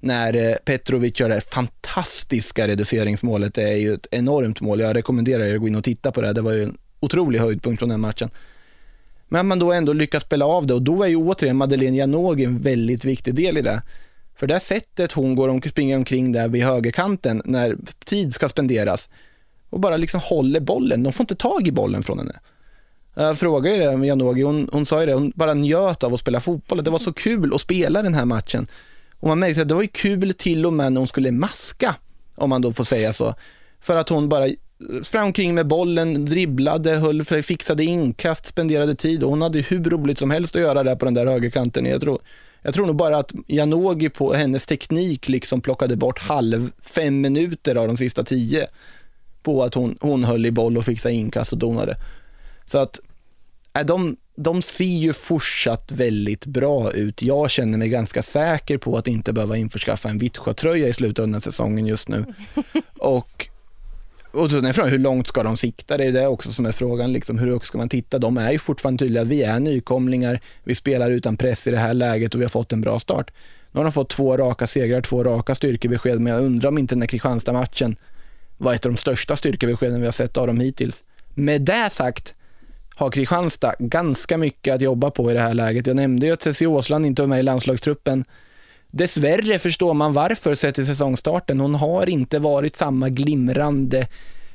när 0.00 0.50
eh, 0.50 0.56
Petrovic 0.64 1.20
gör 1.20 1.28
det 1.28 1.34
här 1.34 1.40
fantastiska 1.40 2.68
reduceringsmålet. 2.68 3.54
Det 3.54 3.62
är 3.62 3.76
ju 3.76 3.94
ett 3.94 4.06
enormt 4.10 4.60
mål. 4.60 4.80
Jag 4.80 4.96
rekommenderar 4.96 5.44
er 5.44 5.54
att 5.54 5.60
gå 5.60 5.68
in 5.68 5.76
och 5.76 5.84
titta 5.84 6.12
på 6.12 6.20
det. 6.20 6.32
Det 6.32 6.40
var 6.40 6.52
ju 6.52 6.62
en 6.62 6.78
otrolig 7.00 7.38
höjdpunkt 7.38 7.78
från 7.78 7.88
den 7.88 8.00
matchen. 8.00 8.30
Men 9.28 9.40
att 9.40 9.46
man 9.46 9.58
då 9.58 9.72
ändå 9.72 9.92
lyckas 9.92 10.22
spela 10.22 10.44
av 10.44 10.66
det 10.66 10.74
och 10.74 10.82
då 10.82 11.02
är 11.02 11.08
ju 11.08 11.16
återigen 11.16 11.56
Madeleine 11.56 11.96
Janogy 11.96 12.44
en 12.44 12.58
väldigt 12.58 13.04
viktig 13.04 13.34
del 13.34 13.58
i 13.58 13.62
det. 13.62 13.82
För 14.36 14.46
det 14.46 14.60
sättet 14.60 15.12
hon 15.12 15.34
går 15.34 15.48
och 15.48 15.66
springer 15.66 15.96
omkring 15.96 16.32
där 16.32 16.48
vid 16.48 16.64
högerkanten 16.64 17.42
när 17.44 17.76
tid 18.04 18.34
ska 18.34 18.48
spenderas 18.48 19.10
och 19.70 19.80
bara 19.80 19.96
liksom 19.96 20.20
håller 20.24 20.60
bollen. 20.60 21.02
De 21.02 21.12
får 21.12 21.24
inte 21.24 21.34
tag 21.34 21.68
i 21.68 21.72
bollen 21.72 22.02
från 22.02 22.18
henne. 22.18 22.36
Jag 23.14 23.38
frågade 23.38 23.76
ju 23.76 23.82
det 23.82 23.96
med 23.96 24.08
Janogy, 24.08 24.42
hon, 24.42 24.68
hon 24.72 24.86
sa 24.86 25.00
ju 25.00 25.06
det, 25.06 25.14
hon 25.14 25.32
bara 25.34 25.54
njöt 25.54 26.02
av 26.02 26.14
att 26.14 26.20
spela 26.20 26.40
fotboll. 26.40 26.84
Det 26.84 26.90
var 26.90 26.98
så 26.98 27.12
kul 27.12 27.54
att 27.54 27.60
spela 27.60 28.02
den 28.02 28.14
här 28.14 28.24
matchen. 28.24 28.66
Och 29.20 29.28
man 29.28 29.38
märkte 29.38 29.62
att 29.62 29.68
det 29.68 29.74
var 29.74 29.82
ju 29.82 29.88
kul 29.88 30.34
till 30.34 30.66
och 30.66 30.72
med 30.72 30.92
när 30.92 31.00
hon 31.00 31.08
skulle 31.08 31.32
maska, 31.32 31.94
om 32.34 32.50
man 32.50 32.62
då 32.62 32.72
får 32.72 32.84
säga 32.84 33.12
så. 33.12 33.34
För 33.80 33.96
att 33.96 34.08
hon 34.08 34.28
bara 34.28 34.48
sprang 35.02 35.26
omkring 35.26 35.54
med 35.54 35.66
bollen, 35.66 36.24
dribblade, 36.24 36.96
höll, 36.96 37.24
fixade 37.24 37.84
inkast, 37.84 38.46
spenderade 38.46 38.94
tid 38.94 39.22
och 39.22 39.30
hon 39.30 39.42
hade 39.42 39.60
hur 39.60 39.84
roligt 39.84 40.18
som 40.18 40.30
helst 40.30 40.56
att 40.56 40.62
göra 40.62 40.82
det 40.82 40.96
på 40.96 41.04
den 41.04 41.14
där 41.14 41.26
högerkanten. 41.26 41.86
Jag 41.86 42.00
tror, 42.00 42.18
jag 42.62 42.74
tror 42.74 42.86
nog 42.86 42.96
bara 42.96 43.18
att 43.18 43.32
Janogy 43.46 44.08
på 44.08 44.34
hennes 44.34 44.66
teknik 44.66 45.28
liksom 45.28 45.60
plockade 45.60 45.96
bort 45.96 46.18
halv 46.18 46.70
fem 46.82 47.20
minuter 47.20 47.76
av 47.76 47.86
de 47.86 47.96
sista 47.96 48.24
tio 48.24 48.66
på 49.42 49.62
att 49.62 49.74
hon, 49.74 49.98
hon 50.00 50.24
höll 50.24 50.46
i 50.46 50.50
boll 50.50 50.76
och 50.78 50.84
fixade 50.84 51.14
inkast 51.14 51.52
och 51.52 51.58
donade. 51.58 51.96
Så 52.64 52.78
att 52.78 53.00
äh, 53.78 53.86
de, 53.86 54.16
de 54.36 54.62
ser 54.62 54.84
ju 54.84 55.12
fortsatt 55.12 55.92
väldigt 55.92 56.46
bra 56.46 56.92
ut. 56.92 57.22
Jag 57.22 57.50
känner 57.50 57.78
mig 57.78 57.88
ganska 57.88 58.22
säker 58.22 58.78
på 58.78 58.96
att 58.96 59.08
inte 59.08 59.32
behöva 59.32 59.56
införskaffa 59.56 60.08
en 60.08 60.18
Vittsjö-tröja 60.18 60.88
i 60.88 60.92
slutet 60.92 61.18
av 61.18 61.26
den 61.26 61.34
här 61.34 61.40
säsongen 61.40 61.86
just 61.86 62.08
nu. 62.08 62.24
Och 62.98 63.48
och 64.36 64.50
så 64.50 64.66
är 64.66 64.72
frågan, 64.72 64.90
hur 64.90 64.98
långt 64.98 65.28
ska 65.28 65.42
de 65.42 65.56
sikta? 65.56 65.96
Det 65.96 66.04
är 66.04 66.12
det 66.12 66.26
också 66.26 66.52
som 66.52 66.66
är 66.66 66.72
frågan. 66.72 67.12
Liksom, 67.12 67.38
hur 67.38 67.50
högt 67.50 67.66
ska 67.66 67.78
man 67.78 67.88
titta? 67.88 68.18
De 68.18 68.36
är 68.36 68.52
ju 68.52 68.58
fortfarande 68.58 69.04
tydliga. 69.04 69.24
Vi 69.24 69.42
är 69.42 69.60
nykomlingar. 69.60 70.40
Vi 70.64 70.74
spelar 70.74 71.10
utan 71.10 71.36
press 71.36 71.66
i 71.66 71.70
det 71.70 71.78
här 71.78 71.94
läget 71.94 72.34
och 72.34 72.40
vi 72.40 72.44
har 72.44 72.50
fått 72.50 72.72
en 72.72 72.80
bra 72.80 72.98
start. 72.98 73.30
Nu 73.72 73.78
har 73.78 73.84
de 73.84 73.92
fått 73.92 74.10
två 74.10 74.36
raka 74.36 74.66
segrar, 74.66 75.00
två 75.00 75.24
raka 75.24 75.54
styrkebesked, 75.54 76.20
men 76.20 76.32
jag 76.32 76.42
undrar 76.42 76.68
om 76.68 76.78
inte 76.78 76.94
den 76.94 77.02
här 77.02 77.08
Kristianstad-matchen 77.08 77.96
var 78.58 78.74
ett 78.74 78.86
av 78.86 78.92
de 78.92 78.98
största 78.98 79.36
styrkebeskeden 79.36 80.00
vi 80.00 80.06
har 80.06 80.12
sett 80.12 80.36
av 80.36 80.46
dem 80.46 80.60
hittills. 80.60 81.04
Med 81.34 81.62
det 81.62 81.90
sagt 81.90 82.34
har 82.96 83.10
Kristianstad 83.10 83.74
ganska 83.78 84.38
mycket 84.38 84.74
att 84.74 84.80
jobba 84.80 85.10
på 85.10 85.30
i 85.30 85.34
det 85.34 85.40
här 85.40 85.54
läget. 85.54 85.86
Jag 85.86 85.96
nämnde 85.96 86.26
ju 86.26 86.32
att 86.32 86.42
Cecilia 86.42 86.70
Åsland 86.70 87.06
inte 87.06 87.22
var 87.22 87.26
med 87.26 87.40
i 87.40 87.42
landslagstruppen. 87.42 88.24
Dessvärre 88.90 89.58
förstår 89.58 89.94
man 89.94 90.12
varför 90.12 90.54
sett 90.54 90.74
till 90.74 90.86
säsongstarten. 90.86 91.60
Hon 91.60 91.74
har 91.74 92.08
inte 92.08 92.38
varit 92.38 92.76
samma 92.76 93.08
glimrande 93.08 94.08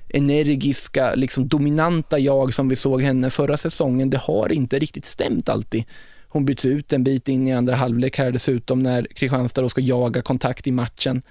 energiska, 0.09 1.15
liksom 1.15 1.47
dominanta 1.47 2.19
jag 2.19 2.53
som 2.53 2.69
vi 2.69 2.75
såg 2.75 3.01
henne 3.01 3.29
förra 3.29 3.57
säsongen, 3.57 4.09
det 4.09 4.17
har 4.17 4.51
inte 4.51 4.79
riktigt 4.79 5.05
stämt 5.05 5.49
alltid. 5.49 5.83
Hon 6.27 6.45
byts 6.45 6.65
ut 6.65 6.93
en 6.93 7.03
bit 7.03 7.27
in 7.27 7.47
i 7.47 7.53
andra 7.53 7.75
halvlek 7.75 8.17
här 8.17 8.31
dessutom 8.31 8.83
när 8.83 9.07
Kristianstad 9.15 9.61
då 9.61 9.69
ska 9.69 9.81
jaga 9.81 10.21
kontakt 10.21 10.67
i 10.67 10.71
matchen. 10.71 11.21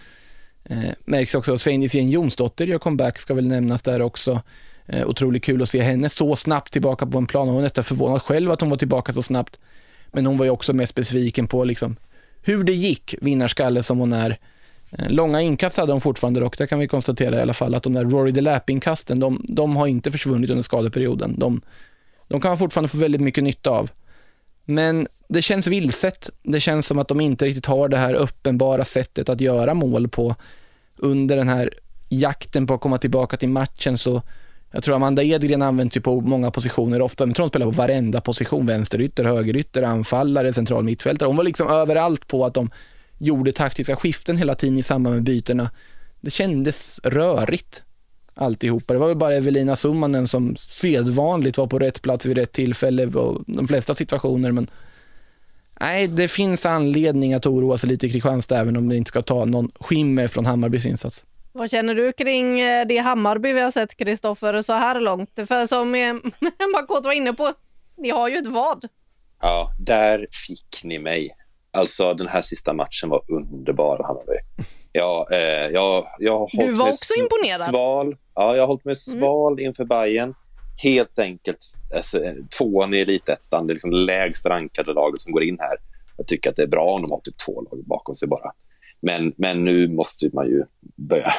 Eh, 0.64 0.90
märks 1.04 1.34
också 1.34 1.54
att 1.54 1.60
Svein 1.60 2.10
Jonsdotter 2.10 2.66
gör 2.66 2.78
comeback, 2.78 3.18
ska 3.18 3.34
väl 3.34 3.46
nämnas 3.46 3.82
där 3.82 4.02
också. 4.02 4.42
Eh, 4.92 5.06
otroligt 5.06 5.44
kul 5.44 5.62
att 5.62 5.68
se 5.68 5.82
henne 5.82 6.08
så 6.08 6.36
snabbt 6.36 6.72
tillbaka 6.72 7.06
på 7.06 7.18
en 7.18 7.26
plan. 7.26 7.48
Hon 7.48 7.54
var 7.54 7.62
nästan 7.62 7.84
förvånad 7.84 8.22
själv 8.22 8.50
att 8.50 8.60
hon 8.60 8.70
var 8.70 8.76
tillbaka 8.76 9.12
så 9.12 9.22
snabbt. 9.22 9.60
Men 10.12 10.26
hon 10.26 10.38
var 10.38 10.44
ju 10.44 10.50
också 10.50 10.72
mest 10.72 10.94
besviken 10.94 11.46
på 11.46 11.64
liksom 11.64 11.96
hur 12.42 12.64
det 12.64 12.72
gick, 12.72 13.14
vinnarskalle 13.20 13.82
som 13.82 13.98
hon 13.98 14.12
är. 14.12 14.38
Eh, 14.90 15.10
långa 15.10 15.40
inkast 15.40 15.76
hade 15.76 15.92
hon 15.92 16.00
fortfarande 16.00 16.40
dock, 16.40 16.58
det 16.58 16.66
kan 16.66 16.78
vi 16.78 16.88
konstatera 16.88 17.38
i 17.38 17.40
alla 17.40 17.54
fall, 17.54 17.74
att 17.74 17.82
de 17.82 17.92
där 17.92 18.04
Rory 18.04 18.30
DeLapp-inkasten, 18.30 19.20
de, 19.20 19.46
de, 19.48 19.76
har 19.76 19.86
inte 19.86 20.12
försvunnit 20.12 20.50
under 20.50 20.62
skadeperioden. 20.62 21.38
De, 21.38 21.60
de 22.28 22.40
kan 22.40 22.50
man 22.50 22.58
fortfarande 22.58 22.88
få 22.88 22.98
väldigt 22.98 23.20
mycket 23.20 23.44
nytta 23.44 23.70
av. 23.70 23.90
Men 24.64 25.06
det 25.28 25.42
känns 25.42 25.66
vilset. 25.66 26.30
Det 26.42 26.60
känns 26.60 26.86
som 26.86 26.98
att 26.98 27.08
de 27.08 27.20
inte 27.20 27.44
riktigt 27.44 27.66
har 27.66 27.88
det 27.88 27.96
här 27.96 28.14
uppenbara 28.14 28.84
sättet 28.84 29.28
att 29.28 29.40
göra 29.40 29.74
mål 29.74 30.08
på. 30.08 30.34
Under 30.96 31.36
den 31.36 31.48
här 31.48 31.70
jakten 32.08 32.66
på 32.66 32.74
att 32.74 32.80
komma 32.80 32.98
tillbaka 32.98 33.36
till 33.36 33.48
matchen 33.48 33.98
så 33.98 34.22
jag 34.72 34.82
tror 34.82 34.94
Amanda 34.96 35.22
Edgren 35.22 35.62
används 35.62 35.96
ju 35.96 36.00
på 36.00 36.20
många 36.20 36.50
positioner 36.50 37.02
ofta. 37.02 37.26
Jag 37.26 37.36
tror 37.36 37.44
hon 37.44 37.50
spelar 37.50 37.66
på 37.66 37.72
varenda 37.72 38.20
position. 38.20 38.66
Vänsterytter, 38.66 39.24
högerytter, 39.24 39.82
anfallare, 39.82 40.52
central 40.52 40.84
mittfältare. 40.84 41.26
Hon 41.26 41.36
var 41.36 41.44
liksom 41.44 41.68
överallt 41.68 42.28
på 42.28 42.44
att 42.44 42.54
de 42.54 42.70
gjorde 43.18 43.52
taktiska 43.52 43.96
skiften 43.96 44.36
hela 44.36 44.54
tiden 44.54 44.78
i 44.78 44.82
samband 44.82 45.14
med 45.14 45.24
bytena. 45.24 45.70
Det 46.20 46.30
kändes 46.30 47.00
rörigt 47.04 47.82
alltihopa. 48.34 48.92
Det 48.92 49.00
var 49.00 49.08
väl 49.08 49.16
bara 49.16 49.34
Evelina 49.34 49.76
Summanen 49.76 50.28
som 50.28 50.56
sedvanligt 50.56 51.58
var 51.58 51.66
på 51.66 51.78
rätt 51.78 52.02
plats 52.02 52.26
vid 52.26 52.36
rätt 52.36 52.52
tillfälle 52.52 53.06
och 53.06 53.44
de 53.46 53.68
flesta 53.68 53.94
situationer. 53.94 54.52
Men 54.52 54.70
nej, 55.80 56.08
det 56.08 56.28
finns 56.28 56.66
anledning 56.66 57.34
att 57.34 57.46
oroa 57.46 57.78
sig 57.78 57.88
lite 57.88 58.06
i 58.06 58.10
Kristianstad 58.10 58.58
även 58.58 58.76
om 58.76 58.88
det 58.88 58.96
inte 58.96 59.08
ska 59.08 59.22
ta 59.22 59.44
någon 59.44 59.70
skimmer 59.80 60.28
från 60.28 60.46
Hammarbys 60.46 60.86
insats. 60.86 61.24
Vad 61.52 61.70
känner 61.70 61.94
du 61.94 62.12
kring 62.12 62.60
eh, 62.60 62.86
det 62.86 62.98
Hammarby 62.98 63.52
vi 63.52 63.60
har 63.60 63.70
sett, 63.70 63.96
Kristoffer, 63.96 64.62
så 64.62 64.72
här 64.72 65.00
långt? 65.00 65.30
För 65.46 65.66
som 65.66 65.94
eh, 65.94 66.14
Makot 66.72 67.04
var 67.04 67.12
inne 67.12 67.32
på, 67.32 67.52
ni 67.96 68.10
har 68.10 68.28
ju 68.28 68.36
ett 68.36 68.46
vad. 68.46 68.88
Ja, 69.40 69.70
där 69.78 70.26
fick 70.46 70.84
ni 70.84 70.98
mig. 70.98 71.36
Alltså, 71.72 72.14
den 72.14 72.28
här 72.28 72.40
sista 72.40 72.72
matchen 72.72 73.08
var 73.08 73.22
underbar, 73.28 74.02
Hammarby. 74.04 74.36
Ja, 74.92 75.28
eh, 75.32 75.38
jag, 75.68 76.06
jag 76.18 76.38
har 76.38 76.66
du 76.66 76.72
var 76.72 76.86
också 76.86 77.18
imponerad. 77.18 77.60
Sval. 77.60 78.16
Ja, 78.34 78.56
jag 78.56 78.62
har 78.62 78.66
hållit 78.66 78.84
mig 78.84 78.94
mm. 79.08 79.20
sval 79.20 79.52
mm. 79.52 79.64
inför 79.64 79.84
Bayern. 79.84 80.34
Helt 80.82 81.18
enkelt 81.18 81.58
alltså, 81.94 82.20
tvåan 82.58 82.94
i 82.94 82.98
elitettan, 82.98 83.66
det 83.66 83.72
är 83.72 83.74
liksom 83.74 83.92
lägst 83.92 84.46
rankade 84.46 84.92
laget 84.92 85.20
som 85.20 85.32
går 85.32 85.42
in 85.42 85.58
här. 85.60 85.76
Jag 86.16 86.26
tycker 86.26 86.50
att 86.50 86.56
det 86.56 86.62
är 86.62 86.66
bra 86.66 86.84
om 86.84 87.02
de 87.02 87.10
har 87.10 87.20
typ 87.20 87.38
två 87.46 87.60
lag 87.60 87.84
bakom 87.86 88.14
sig 88.14 88.28
bara. 88.28 88.52
Men, 89.00 89.32
men 89.36 89.64
nu 89.64 89.88
måste 89.88 90.30
man 90.32 90.46
ju 90.46 90.64
börja 90.96 91.30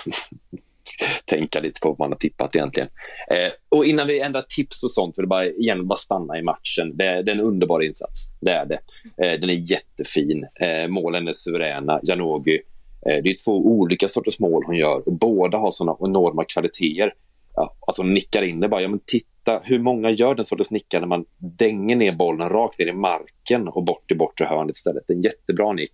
tänka 1.26 1.60
lite 1.60 1.80
på 1.82 1.90
vad 1.90 2.00
man 2.00 2.12
har 2.12 2.18
tippat 2.18 2.56
egentligen. 2.56 2.90
Eh, 3.30 3.52
och 3.70 3.86
innan 3.86 4.08
vi 4.08 4.20
ändrar 4.20 4.42
tips 4.42 4.84
och 4.84 4.92
sånt, 4.92 5.16
för 5.16 5.24
det 5.24 5.28
bara, 5.28 5.46
igen, 5.46 5.88
bara 5.88 5.96
stanna 5.96 6.40
i 6.40 6.44
matchen. 6.44 6.98
Det, 6.98 7.24
det 7.24 7.32
är 7.32 7.36
en 7.36 7.42
underbar 7.42 7.84
insats, 7.84 8.28
det 8.40 8.52
är 8.52 8.66
det. 8.66 8.80
Eh, 9.26 9.40
den 9.40 9.50
är 9.50 9.72
jättefin. 9.72 10.46
Eh, 10.60 10.88
målen 10.88 11.28
är 11.28 11.32
suveräna. 11.32 12.00
Janogy, 12.04 12.60
eh, 13.06 13.24
det 13.24 13.30
är 13.30 13.46
två 13.46 13.52
olika 13.52 14.08
sorters 14.08 14.40
mål 14.40 14.64
hon 14.66 14.76
gör 14.76 15.08
och 15.08 15.14
båda 15.14 15.58
har 15.58 15.72
såna 15.72 15.96
enorma 16.00 16.44
kvaliteter. 16.44 17.14
Ja, 17.56 17.76
att 17.88 17.98
hon 17.98 18.14
nickar 18.14 18.42
in 18.42 18.60
det 18.60 18.68
bara, 18.68 18.82
ja 18.82 18.88
men 18.88 19.00
titta 19.06 19.62
hur 19.64 19.80
många 19.80 20.10
gör 20.10 20.36
den 20.36 20.46
sortens 20.46 20.72
nickar 20.72 21.00
när 21.00 21.08
man 21.08 21.26
dänger 21.38 21.96
ner 21.96 22.12
bollen 22.12 22.50
rakt 22.50 22.80
ner 22.80 22.88
i 22.88 22.94
marken 22.94 23.68
och 23.68 23.84
bort 23.84 24.12
i 24.12 24.16
bortre 24.16 24.46
hörnet 24.46 24.72
istället. 24.72 25.10
En 25.10 25.22
jättebra 25.22 25.74
nick. 25.74 25.94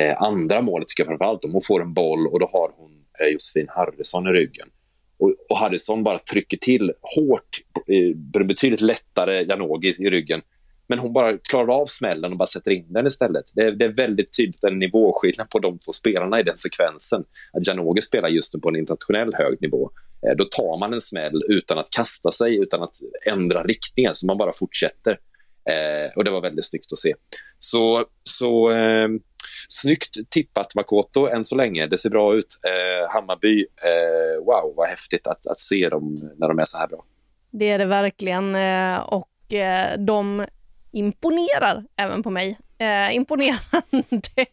Eh, 0.00 0.22
andra 0.22 0.62
målet 0.62 0.88
tycker 0.88 1.02
jag 1.02 1.08
framförallt 1.08 1.44
om 1.44 1.52
hon 1.52 1.60
får 1.60 1.82
en 1.82 1.94
boll 1.94 2.26
och 2.26 2.40
då 2.40 2.46
har 2.52 2.70
hon 2.76 2.90
eh, 3.20 3.26
Josefin 3.32 3.66
Harrison 3.68 4.26
i 4.26 4.30
ryggen. 4.30 4.68
Och, 5.18 5.34
och 5.48 5.58
Harrison 5.58 6.02
bara 6.02 6.18
trycker 6.18 6.56
till 6.56 6.92
hårt, 7.16 7.60
eh, 7.86 8.44
betydligt 8.44 8.80
lättare 8.80 9.42
Janogy 9.42 9.92
i 9.98 10.10
ryggen. 10.10 10.42
Men 10.88 10.98
hon 10.98 11.12
bara 11.12 11.38
klarar 11.38 11.80
av 11.80 11.86
smällen 11.86 12.32
och 12.32 12.38
bara 12.38 12.46
sätter 12.46 12.70
in 12.70 12.92
den 12.92 13.06
istället. 13.06 13.44
Det 13.54 13.62
är, 13.62 13.72
det 13.72 13.84
är 13.84 13.92
väldigt 13.92 14.36
tydligt 14.36 14.64
en 14.64 14.78
nivåskillnad 14.78 15.50
på 15.50 15.58
de 15.58 15.78
två 15.78 15.92
spelarna 15.92 16.40
i 16.40 16.42
den 16.42 16.56
sekvensen. 16.56 17.24
Att 17.52 17.66
Janogy 17.66 18.00
spelar 18.00 18.28
just 18.28 18.54
nu 18.54 18.60
på 18.60 18.68
en 18.68 18.76
internationell 18.76 19.34
hög 19.34 19.62
nivå. 19.62 19.90
Eh, 20.26 20.36
då 20.36 20.44
tar 20.44 20.78
man 20.78 20.92
en 20.92 21.00
smäll 21.00 21.42
utan 21.48 21.78
att 21.78 21.90
kasta 21.90 22.30
sig, 22.30 22.56
utan 22.56 22.82
att 22.82 22.94
ändra 23.26 23.64
riktningen, 23.64 24.14
så 24.14 24.26
man 24.26 24.38
bara 24.38 24.52
fortsätter. 24.52 25.18
Eh, 25.70 26.16
och 26.16 26.24
Det 26.24 26.30
var 26.30 26.40
väldigt 26.40 26.64
snyggt 26.64 26.92
att 26.92 26.98
se. 26.98 27.14
Så, 27.58 28.04
så 28.22 28.70
eh, 28.70 29.08
Snyggt 29.68 30.30
tippat 30.30 30.74
Makoto 30.74 31.28
än 31.28 31.44
så 31.44 31.56
länge. 31.56 31.86
Det 31.86 31.98
ser 31.98 32.10
bra 32.10 32.34
ut. 32.34 32.46
Eh, 32.64 33.14
Hammarby, 33.14 33.60
eh, 33.60 34.44
wow 34.44 34.74
vad 34.76 34.88
häftigt 34.88 35.26
att, 35.26 35.46
att 35.46 35.60
se 35.60 35.88
dem 35.88 36.16
när 36.36 36.48
de 36.48 36.58
är 36.58 36.64
så 36.64 36.78
här 36.78 36.88
bra. 36.88 37.04
Det 37.50 37.70
är 37.70 37.78
det 37.78 37.84
verkligen 37.84 38.54
eh, 38.54 38.98
och 38.98 39.54
eh, 39.54 39.98
de 39.98 40.46
imponerar 40.92 41.84
även 41.96 42.22
på 42.22 42.30
mig. 42.30 42.58
Eh, 42.78 43.16
imponerande 43.16 44.02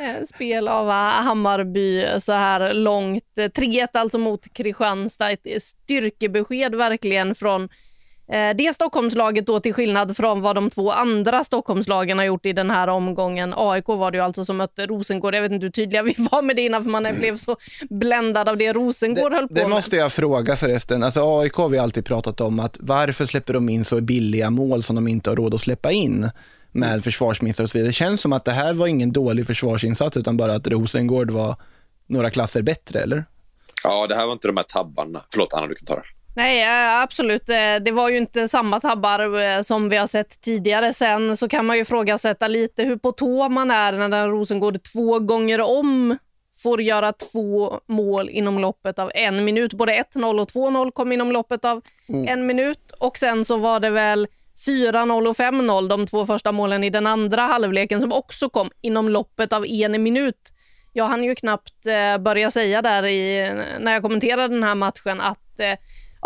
eh, 0.00 0.22
spel 0.24 0.68
av 0.68 0.90
Hammarby 0.90 2.06
så 2.18 2.32
här 2.32 2.74
långt. 2.74 3.24
3-1 3.36 3.88
alltså 3.92 4.18
mot 4.18 4.52
Kristianstad. 4.52 5.30
Ett 5.30 5.62
styrkebesked 5.62 6.74
verkligen 6.74 7.34
från 7.34 7.62
Eh, 7.62 7.68
det 8.56 8.74
Stockholmslaget 8.74 9.46
då 9.46 9.60
till 9.60 9.74
skillnad 9.74 10.16
från 10.16 10.40
vad 10.42 10.54
de 10.54 10.70
två 10.70 10.90
andra 10.90 11.44
Stockholmslagen 11.44 12.18
har 12.18 12.24
gjort 12.24 12.46
i 12.46 12.52
den 12.52 12.70
här 12.70 12.88
omgången. 12.88 13.54
AIK 13.56 13.88
var 13.88 14.10
det 14.10 14.18
ju 14.18 14.24
alltså 14.24 14.44
som 14.44 14.56
mötte 14.56 14.86
Rosengård. 14.86 15.34
Jag 15.34 15.42
vet 15.42 15.52
inte 15.52 15.66
hur 15.66 15.70
tydliga 15.70 16.02
vi 16.02 16.14
var 16.30 16.42
med 16.42 16.56
det 16.56 16.62
innan 16.62 16.84
för 16.84 16.90
man 16.90 17.06
blev 17.20 17.36
så 17.36 17.56
bländad 17.90 18.48
av 18.48 18.56
det 18.56 18.72
Rosengård 18.72 19.32
det, 19.32 19.36
höll 19.36 19.48
på 19.48 19.54
Det 19.54 19.60
med. 19.60 19.70
måste 19.70 19.96
jag 19.96 20.12
fråga 20.12 20.56
förresten. 20.56 21.02
Alltså 21.02 21.40
AIK 21.40 21.54
har 21.54 21.68
vi 21.68 21.78
alltid 21.78 22.04
pratat 22.04 22.40
om 22.40 22.60
att 22.60 22.76
varför 22.80 23.26
släpper 23.26 23.52
de 23.52 23.68
in 23.68 23.84
så 23.84 24.00
billiga 24.00 24.50
mål 24.50 24.82
som 24.82 24.96
de 24.96 25.08
inte 25.08 25.30
har 25.30 25.36
råd 25.36 25.54
att 25.54 25.60
släppa 25.60 25.92
in 25.92 26.30
med 26.72 27.04
försvarsministrar 27.04 27.64
och 27.64 27.70
så 27.70 27.78
vidare. 27.78 27.88
Det 27.88 27.92
känns 27.92 28.20
som 28.20 28.32
att 28.32 28.44
det 28.44 28.52
här 28.52 28.74
var 28.74 28.86
ingen 28.86 29.12
dålig 29.12 29.46
försvarsinsats 29.46 30.16
utan 30.16 30.36
bara 30.36 30.54
att 30.54 30.66
Rosengård 30.66 31.30
var 31.30 31.56
några 32.06 32.30
klasser 32.30 32.62
bättre, 32.62 32.98
eller? 33.00 33.24
Ja, 33.84 34.06
det 34.06 34.14
här 34.14 34.26
var 34.26 34.32
inte 34.32 34.48
de 34.48 34.56
här 34.56 34.64
tabbarna. 34.64 35.22
Förlåt 35.32 35.52
Anna, 35.52 35.66
du 35.66 35.74
kan 35.74 35.86
ta 35.86 35.94
det. 35.94 36.02
Nej, 36.36 36.62
eh, 36.62 37.00
absolut. 37.02 37.48
Eh, 37.48 37.76
det 37.84 37.90
var 37.92 38.08
ju 38.08 38.16
inte 38.16 38.48
samma 38.48 38.80
tabbar 38.80 39.42
eh, 39.42 39.60
som 39.60 39.88
vi 39.88 39.96
har 39.96 40.06
sett 40.06 40.40
tidigare. 40.40 40.92
Sen 40.92 41.36
så 41.36 41.48
kan 41.48 41.66
man 41.66 41.76
ju 41.76 41.82
ifrågasätta 41.82 42.48
lite 42.48 42.82
hur 42.82 42.96
på 42.96 43.12
tå 43.12 43.48
man 43.48 43.70
är 43.70 44.08
när 44.08 44.28
Rosengård 44.28 44.82
två 44.92 45.18
gånger 45.18 45.60
om 45.60 46.18
får 46.62 46.82
göra 46.82 47.12
två 47.12 47.80
mål 47.88 48.28
inom 48.28 48.58
loppet 48.58 48.98
av 48.98 49.10
en 49.14 49.44
minut. 49.44 49.74
Både 49.74 49.92
1-0 50.14 50.40
och 50.40 50.48
2-0 50.48 50.90
kom 50.90 51.12
inom 51.12 51.32
loppet 51.32 51.64
av 51.64 51.82
mm. 52.08 52.28
en 52.28 52.46
minut 52.46 52.90
och 52.98 53.18
sen 53.18 53.44
så 53.44 53.56
var 53.56 53.80
det 53.80 53.90
väl 53.90 54.28
4-0 54.66 55.28
och 55.28 55.36
5-0, 55.36 55.88
de 55.88 56.06
två 56.06 56.26
första 56.26 56.52
målen 56.52 56.84
i 56.84 56.90
den 56.90 57.06
andra 57.06 57.42
halvleken 57.42 58.00
som 58.00 58.12
också 58.12 58.48
kom 58.48 58.70
inom 58.80 59.08
loppet 59.08 59.52
av 59.52 59.66
en 59.66 60.02
minut. 60.02 60.52
Jag 60.92 61.04
hann 61.04 61.24
ju 61.24 61.34
knappt 61.34 61.84
börja 62.20 62.50
säga 62.50 62.82
där 62.82 63.06
i, 63.06 63.52
när 63.80 63.92
jag 63.92 64.02
kommenterade 64.02 64.54
den 64.54 64.62
här 64.62 64.74
matchen 64.74 65.20
att 65.20 65.60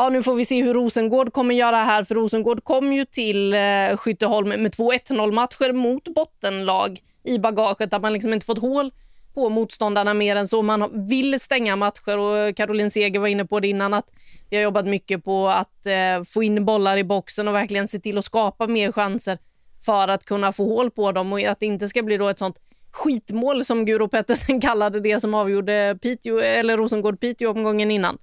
ja, 0.01 0.09
nu 0.09 0.22
får 0.22 0.34
vi 0.34 0.44
se 0.44 0.62
hur 0.62 0.74
Rosengård 0.74 1.32
kommer 1.32 1.55
göra 1.55 1.76
här, 1.76 2.05
för 2.05 2.14
Rosengård 2.14 2.64
kom 2.64 2.92
ju 2.92 3.05
till 3.05 3.55
eh, 3.55 3.96
Skytteholm 3.96 4.48
med 4.48 4.72
två 4.72 4.92
1-0 4.92 5.32
matcher 5.32 5.72
mot 5.72 6.05
bottenlag 6.09 7.01
i 7.24 7.38
bagaget, 7.38 7.92
att 7.92 8.03
man 8.03 8.12
liksom 8.12 8.32
inte 8.32 8.46
fått 8.46 8.59
hål 8.59 8.92
på 9.34 9.48
motståndarna 9.48 10.14
mer 10.14 10.36
än 10.36 10.48
så. 10.48 10.62
Man 10.62 11.09
vill 11.09 11.40
stänga 11.40 11.76
matcher 11.76 12.18
och 12.18 12.57
Caroline 12.57 12.90
Seger 12.90 13.20
var 13.20 13.28
inne 13.28 13.44
på 13.44 13.61
det 13.61 13.68
innan 13.68 13.94
att 13.94 14.12
vi 14.51 14.57
har 14.57 14.62
jobbat 14.62 14.86
mycket 14.86 15.24
på 15.24 15.48
att 15.48 15.86
eh, 15.86 16.24
få 16.26 16.42
in 16.42 16.64
bollar 16.64 16.96
i 16.96 17.05
boxen 17.05 17.48
och 17.48 17.55
verkligen 17.55 17.88
se 17.88 17.98
till 17.98 18.18
att 18.18 18.24
skapa 18.24 18.66
mer 18.66 18.92
chanser 18.92 19.38
för 19.84 20.09
att 20.09 20.24
kunna 20.24 20.53
få 20.53 20.64
hål 20.64 20.90
på 20.90 21.12
dem 21.12 21.32
och 21.32 21.40
att 21.40 21.61
det 21.61 21.66
inte 21.66 21.88
ska 21.88 22.03
bli 22.03 22.16
då 22.16 22.28
ett 22.28 22.38
sånt 22.38 22.57
skitmål 22.92 23.64
som 23.64 23.84
Guro 23.84 24.09
Pettersen 24.09 24.61
kallade 24.66 25.01
det 25.01 25.20
som 25.20 25.34
avgjorde 25.34 25.98
Piteå, 26.03 26.38
eller 26.38 26.76
Rosengård-Piteå 26.76 27.46
omgången 27.46 27.90
innan. 27.90 28.18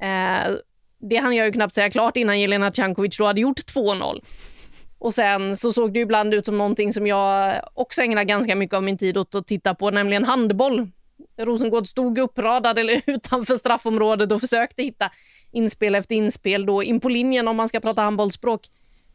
Eh, 0.00 0.50
det 1.00 1.16
hann 1.16 1.36
jag 1.36 1.46
ju 1.46 1.52
knappt 1.52 1.74
säga 1.74 1.90
klart 1.90 2.16
innan 2.16 2.40
Jelena 2.40 2.70
Cankovic 2.70 3.18
då 3.18 3.24
hade 3.24 3.40
gjort 3.40 3.60
2-0. 3.74 4.20
Och 4.98 5.14
sen 5.14 5.56
så 5.56 5.72
såg 5.72 5.92
det 5.92 6.00
ibland 6.00 6.34
ut 6.34 6.46
som 6.46 6.58
någonting 6.58 6.92
som 6.92 7.06
jag 7.06 7.60
också 7.74 8.02
ägnar 8.02 8.24
ganska 8.24 8.54
mycket 8.54 8.76
av 8.76 8.82
min 8.82 8.98
tid 8.98 9.16
åt 9.16 9.34
att 9.34 9.46
titta 9.46 9.74
på, 9.74 9.90
nämligen 9.90 10.24
handboll. 10.24 10.88
Rosengård 11.38 11.86
stod 11.86 12.18
uppradad 12.18 12.78
eller 12.78 13.02
utanför 13.06 13.54
straffområdet 13.54 14.32
och 14.32 14.40
försökte 14.40 14.82
hitta 14.82 15.10
inspel 15.52 15.94
efter 15.94 16.14
inspel 16.14 16.66
då 16.66 16.82
in 16.82 17.00
på 17.00 17.08
linjen 17.08 17.48
om 17.48 17.56
man 17.56 17.68
ska 17.68 17.80
prata 17.80 18.02
handbollsspråk. 18.02 18.60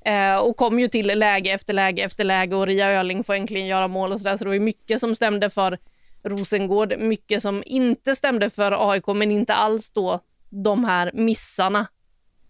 Eh, 0.05 0.37
och 0.37 0.57
kom 0.57 0.79
ju 0.79 0.87
till 0.87 1.19
läge 1.19 1.51
efter 1.51 1.73
läge 1.73 2.03
efter 2.03 2.23
läge 2.23 2.55
och 2.55 2.67
Ria 2.67 2.91
Öling 2.91 3.23
får 3.23 3.33
äntligen 3.33 3.67
göra 3.67 3.87
mål 3.87 4.11
och 4.11 4.21
sådär. 4.21 4.37
Så 4.37 4.43
det 4.43 4.49
var 4.49 4.59
mycket 4.59 4.99
som 4.99 5.15
stämde 5.15 5.49
för 5.49 5.77
Rosengård, 6.23 6.93
mycket 6.99 7.41
som 7.41 7.63
inte 7.65 8.15
stämde 8.15 8.49
för 8.49 8.91
AIK 8.91 9.07
men 9.07 9.31
inte 9.31 9.53
alls 9.53 9.89
då 9.89 10.19
de 10.63 10.85
här 10.85 11.11
missarna 11.13 11.87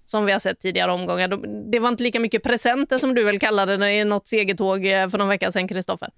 som 0.05 0.25
vi 0.25 0.31
har 0.31 0.39
sett 0.39 0.59
tidigare 0.59 0.91
omgångar. 0.91 1.27
Det 1.71 1.79
var 1.79 1.89
inte 1.89 2.03
lika 2.03 2.19
mycket 2.19 2.43
presenter 2.43 2.97
som 2.97 3.15
du 3.15 3.23
väl 3.23 3.39
kallade 3.39 3.77
det 3.77 3.93
i 3.93 4.05
något 4.05 4.27
segertåg 4.27 4.85
eh, 4.85 5.09
för 5.09 5.17
någon 5.17 5.27
vecka 5.27 5.51
sedan, 5.51 5.67
Kristoffer? 5.67 6.09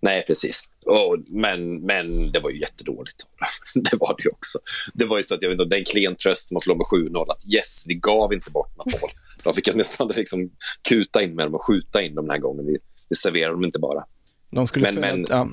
Nej, 0.00 0.24
precis. 0.26 0.62
Oh, 0.86 1.18
men, 1.30 1.86
men 1.86 2.32
det 2.32 2.40
var 2.40 2.50
ju 2.50 2.60
jättedåligt. 2.60 3.16
det 3.74 3.96
var 3.96 4.16
det 4.16 4.22
ju 4.24 4.30
också. 4.30 4.58
Det 4.94 5.04
var 5.04 5.16
ju 5.16 5.22
så 5.22 5.34
att 5.34 5.42
jag 5.42 5.50
vet 5.50 5.60
inte, 5.60 5.76
den 5.76 5.84
klen 5.84 6.16
tröst 6.16 6.50
man 6.50 6.62
förlorade 6.62 7.12
med 7.12 7.12
7-0 7.12 7.30
att 7.30 7.54
yes, 7.54 7.84
vi 7.86 7.94
gav 7.94 8.32
inte 8.32 8.50
bort 8.50 8.76
något 8.76 9.00
mål. 9.00 9.10
De 9.44 9.54
fick 9.54 9.68
jag 9.68 9.76
nästan 9.76 10.08
liksom 10.08 10.50
kuta 10.88 11.22
in 11.22 11.34
med 11.34 11.46
dem 11.46 11.54
och 11.54 11.66
skjuta 11.66 12.02
in 12.02 12.14
dem 12.14 12.24
den 12.24 12.30
här 12.30 12.38
gången. 12.38 12.66
Vi, 12.66 12.78
vi 13.08 13.16
serverade 13.16 13.52
dem 13.52 13.64
inte 13.64 13.78
bara. 13.78 14.04
De 14.50 14.66
skulle 14.66 14.92
men, 14.92 15.00
men, 15.00 15.24
ja. 15.28 15.48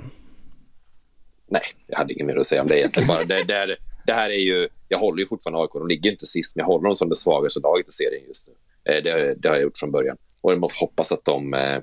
Nej, 1.47 1.61
jag 1.88 1.97
hade 1.97 2.13
inget 2.13 2.26
mer 2.26 2.38
att 2.38 2.45
säga 2.45 2.61
om 2.61 2.68
det 2.68 2.80
egentligen. 2.80 3.07
Bara. 3.07 3.24
Det, 3.24 3.43
det, 3.43 3.78
det 4.06 4.14
här 4.14 4.30
är 4.30 4.39
ju, 4.39 4.70
jag 4.88 4.97
håller 4.97 5.20
ju 5.20 5.26
fortfarande 5.26 5.62
AIK. 5.62 5.74
De 5.74 5.88
ligger 5.88 6.12
inte 6.12 6.26
sist, 6.26 6.56
men 6.56 6.64
jag 6.64 6.68
håller 6.68 6.84
dem 6.84 6.95
som 6.95 7.10
det 7.10 7.16
svagaste 7.16 7.60
laget 7.60 7.88
i 7.88 7.91
serien 7.91 8.24
just 8.28 8.47
nu. 8.47 8.53
Eh, 8.93 9.03
det, 9.03 9.36
det, 9.38 9.47
har 9.47 9.56
jag 9.56 9.64
gjort 9.64 9.78
från 9.78 9.91
början. 9.91 10.18
Och 10.41 10.60
man 10.60 10.70
får 10.70 10.86
hoppas 10.86 11.12
att 11.12 11.26
de... 11.26 11.53
Eh, 11.53 11.80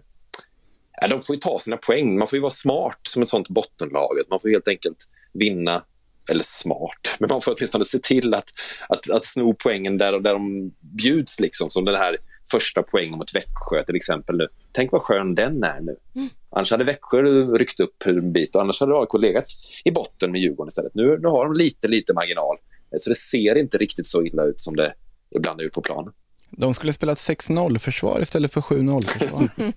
de 1.11 1.21
får 1.21 1.37
ju 1.37 1.41
ta 1.41 1.59
sina 1.59 1.77
poäng. 1.77 2.19
Man 2.19 2.29
får 2.29 2.37
ju 2.37 2.41
vara 2.41 2.51
smart 2.51 3.01
som 3.03 3.23
ett 3.23 3.29
sånt 3.29 3.49
bottenlag. 3.49 4.19
Man 4.31 4.41
får 4.41 4.49
helt 4.49 4.69
enkelt 4.69 4.97
vinna 5.33 5.85
eller 6.31 6.43
smart, 6.43 7.17
men 7.19 7.29
man 7.31 7.41
får 7.41 7.55
åtminstone 7.57 7.85
se 7.85 7.99
till 7.99 8.35
att, 8.35 8.51
att, 8.89 9.11
att 9.11 9.25
sno 9.25 9.55
poängen 9.55 9.99
där, 9.99 10.13
där 10.13 10.33
de 10.33 10.73
bjuds, 10.81 11.41
liksom, 11.41 11.71
som 11.71 11.85
den 11.85 11.95
här 11.95 12.19
första 12.51 12.83
poängen 12.83 13.19
mot 13.19 13.35
Växjö 13.35 13.83
till 13.83 13.97
exempel. 13.97 14.37
nu. 14.37 14.49
Tänk 14.73 14.93
vad 14.93 15.03
skön 15.03 15.35
den 15.35 15.63
är 15.65 15.81
nu. 15.81 15.97
Mm. 16.15 16.29
Annars 16.51 16.71
hade 16.71 16.85
Växjö 16.85 17.23
ryckt 17.59 17.81
upp 17.81 18.07
en 18.07 18.33
bit 18.33 18.57
och 18.57 18.63
annars 18.63 18.81
hade 18.81 18.95
AIK 18.95 19.15
legat 19.21 19.45
i 19.85 19.91
botten 19.91 20.33
med 20.33 20.41
Djurgården 20.41 20.69
istället. 20.69 20.95
Nu, 20.95 21.19
nu 21.19 21.29
har 21.29 21.45
de 21.45 21.55
lite, 21.55 21.89
lite 21.89 22.15
marginal. 22.15 22.57
Så 22.97 23.11
det 23.11 23.17
ser 23.17 23.59
inte 23.59 23.79
riktigt 23.79 24.07
så 24.07 24.23
illa 24.23 24.45
ut 24.45 24.61
som 24.61 24.77
det 24.77 24.93
ibland 25.31 25.61
är 25.61 25.65
ut 25.65 25.73
på 25.73 25.83
planen. 25.83 26.13
De 26.57 26.75
skulle 26.75 26.93
spela 26.93 27.13
ett 27.13 27.19
6-0 27.19 27.79
försvar 27.79 28.21
istället 28.21 28.53
för 28.53 28.61
7-0 28.61 29.07
försvar. 29.07 29.49
uh, 29.59 29.69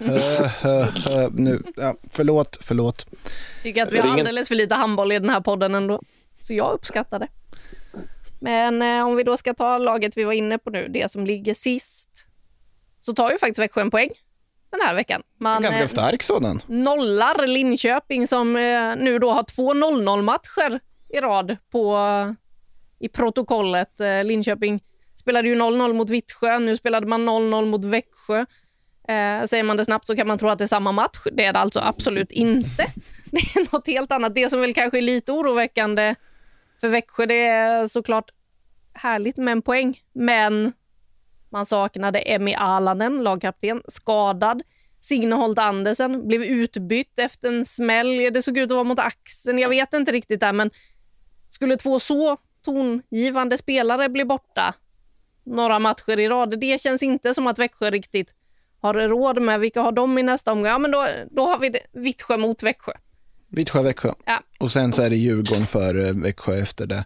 uh, 1.16 1.24
uh, 1.24 1.30
nu, 1.32 1.62
ja, 1.76 1.94
förlåt, 2.10 2.58
förlåt. 2.60 3.06
Tycker 3.62 3.82
att 3.82 3.92
vi 3.92 3.98
har 3.98 4.18
alldeles 4.18 4.48
för 4.48 4.54
lite 4.54 4.74
handboll 4.74 5.12
i 5.12 5.18
den 5.18 5.30
här 5.30 5.40
podden 5.40 5.74
ändå. 5.74 6.02
Så 6.40 6.54
jag 6.54 6.72
uppskattar 6.72 7.18
det. 7.18 7.28
Men 8.46 8.82
eh, 8.82 9.06
om 9.06 9.16
vi 9.16 9.22
då 9.22 9.36
ska 9.36 9.54
ta 9.54 9.78
laget 9.78 10.16
vi 10.16 10.24
var 10.24 10.32
inne 10.32 10.58
på 10.58 10.70
nu, 10.70 10.88
det 10.88 11.10
som 11.10 11.26
ligger 11.26 11.54
sist, 11.54 12.08
så 13.00 13.12
tar 13.12 13.30
ju 13.30 13.38
faktiskt 13.38 13.58
Växjö 13.58 13.80
en 13.80 13.90
poäng 13.90 14.10
den 14.70 14.80
här 14.80 14.94
veckan. 14.94 15.22
Man, 15.40 15.56
en 15.56 15.62
ganska 15.62 15.82
eh, 15.82 15.86
stark 15.86 16.22
sådan. 16.22 16.60
Nollar 16.66 17.46
Linköping 17.46 18.26
som 18.26 18.56
eh, 18.56 18.96
nu 18.96 19.18
då 19.18 19.32
har 19.32 19.42
två 19.42 19.74
0-0 19.74 20.22
matcher 20.22 20.80
i 21.08 21.20
rad 21.20 21.56
på, 21.70 21.98
i 22.98 23.08
protokollet. 23.08 24.00
Eh, 24.00 24.24
Linköping 24.24 24.80
spelade 25.20 25.48
ju 25.48 25.54
0-0 25.54 25.92
mot 25.92 26.10
Vittsjö, 26.10 26.58
nu 26.58 26.76
spelade 26.76 27.06
man 27.06 27.28
0-0 27.28 27.66
mot 27.66 27.84
Växjö. 27.84 28.38
Eh, 29.08 29.44
säger 29.44 29.62
man 29.62 29.76
det 29.76 29.84
snabbt 29.84 30.06
så 30.06 30.16
kan 30.16 30.26
man 30.26 30.38
tro 30.38 30.48
att 30.48 30.58
det 30.58 30.64
är 30.64 30.68
samma 30.68 30.92
match. 30.92 31.18
Det 31.32 31.44
är 31.44 31.52
det 31.52 31.58
alltså 31.58 31.80
absolut 31.80 32.32
inte. 32.32 32.86
Det 33.30 33.38
är 33.38 33.72
något 33.72 33.86
helt 33.86 34.12
annat. 34.12 34.34
Det 34.34 34.48
som 34.48 34.60
väl 34.60 34.74
kanske 34.74 34.98
är 34.98 35.02
lite 35.02 35.32
oroväckande 35.32 36.14
för 36.80 36.88
Växjö, 36.88 37.26
det 37.26 37.46
är 37.46 37.86
såklart 37.86 38.30
härligt 38.96 39.36
med 39.36 39.52
en 39.52 39.62
poäng, 39.62 40.00
men 40.12 40.72
man 41.50 41.66
saknade 41.66 42.18
Emmy 42.18 42.54
Alanen, 42.54 43.22
lagkapten, 43.22 43.82
skadad. 43.88 44.62
Signe 45.00 45.34
Holt 45.34 45.58
Andersen 45.58 46.28
blev 46.28 46.42
utbytt 46.42 47.18
efter 47.18 47.48
en 47.48 47.64
smäll. 47.64 48.32
Det 48.32 48.42
såg 48.42 48.58
ut 48.58 48.70
att 48.70 48.74
vara 48.74 48.84
mot 48.84 48.98
axeln. 48.98 49.58
Jag 49.58 49.68
vet 49.68 49.92
inte 49.92 50.12
riktigt 50.12 50.40
där, 50.40 50.52
men 50.52 50.70
skulle 51.48 51.76
två 51.76 52.00
så 52.00 52.36
tongivande 52.62 53.58
spelare 53.58 54.08
bli 54.08 54.24
borta 54.24 54.74
några 55.46 55.78
matcher 55.78 56.18
i 56.18 56.28
rad, 56.28 56.60
det 56.60 56.80
känns 56.80 57.02
inte 57.02 57.34
som 57.34 57.46
att 57.46 57.58
Växjö 57.58 57.90
riktigt 57.90 58.34
har 58.80 58.94
råd 58.94 59.42
med. 59.42 59.60
Vilka 59.60 59.80
har 59.80 59.92
de 59.92 60.18
i 60.18 60.22
nästa 60.22 60.52
omgång? 60.52 60.66
Ja, 60.66 60.78
men 60.78 60.90
då, 60.90 61.08
då 61.30 61.46
har 61.46 61.58
vi 61.58 61.78
Vittsjö 61.92 62.36
mot 62.36 62.62
Växjö. 62.62 62.92
Vittsjö, 63.48 63.82
Växjö. 63.82 64.12
Ja. 64.26 64.42
Och 64.58 64.72
sen 64.72 64.92
så 64.92 65.02
är 65.02 65.10
det 65.10 65.16
Djurgården 65.16 65.66
för 65.66 66.06
eh, 66.06 66.12
Växjö 66.12 66.58
efter 66.58 66.86
det. 66.86 67.04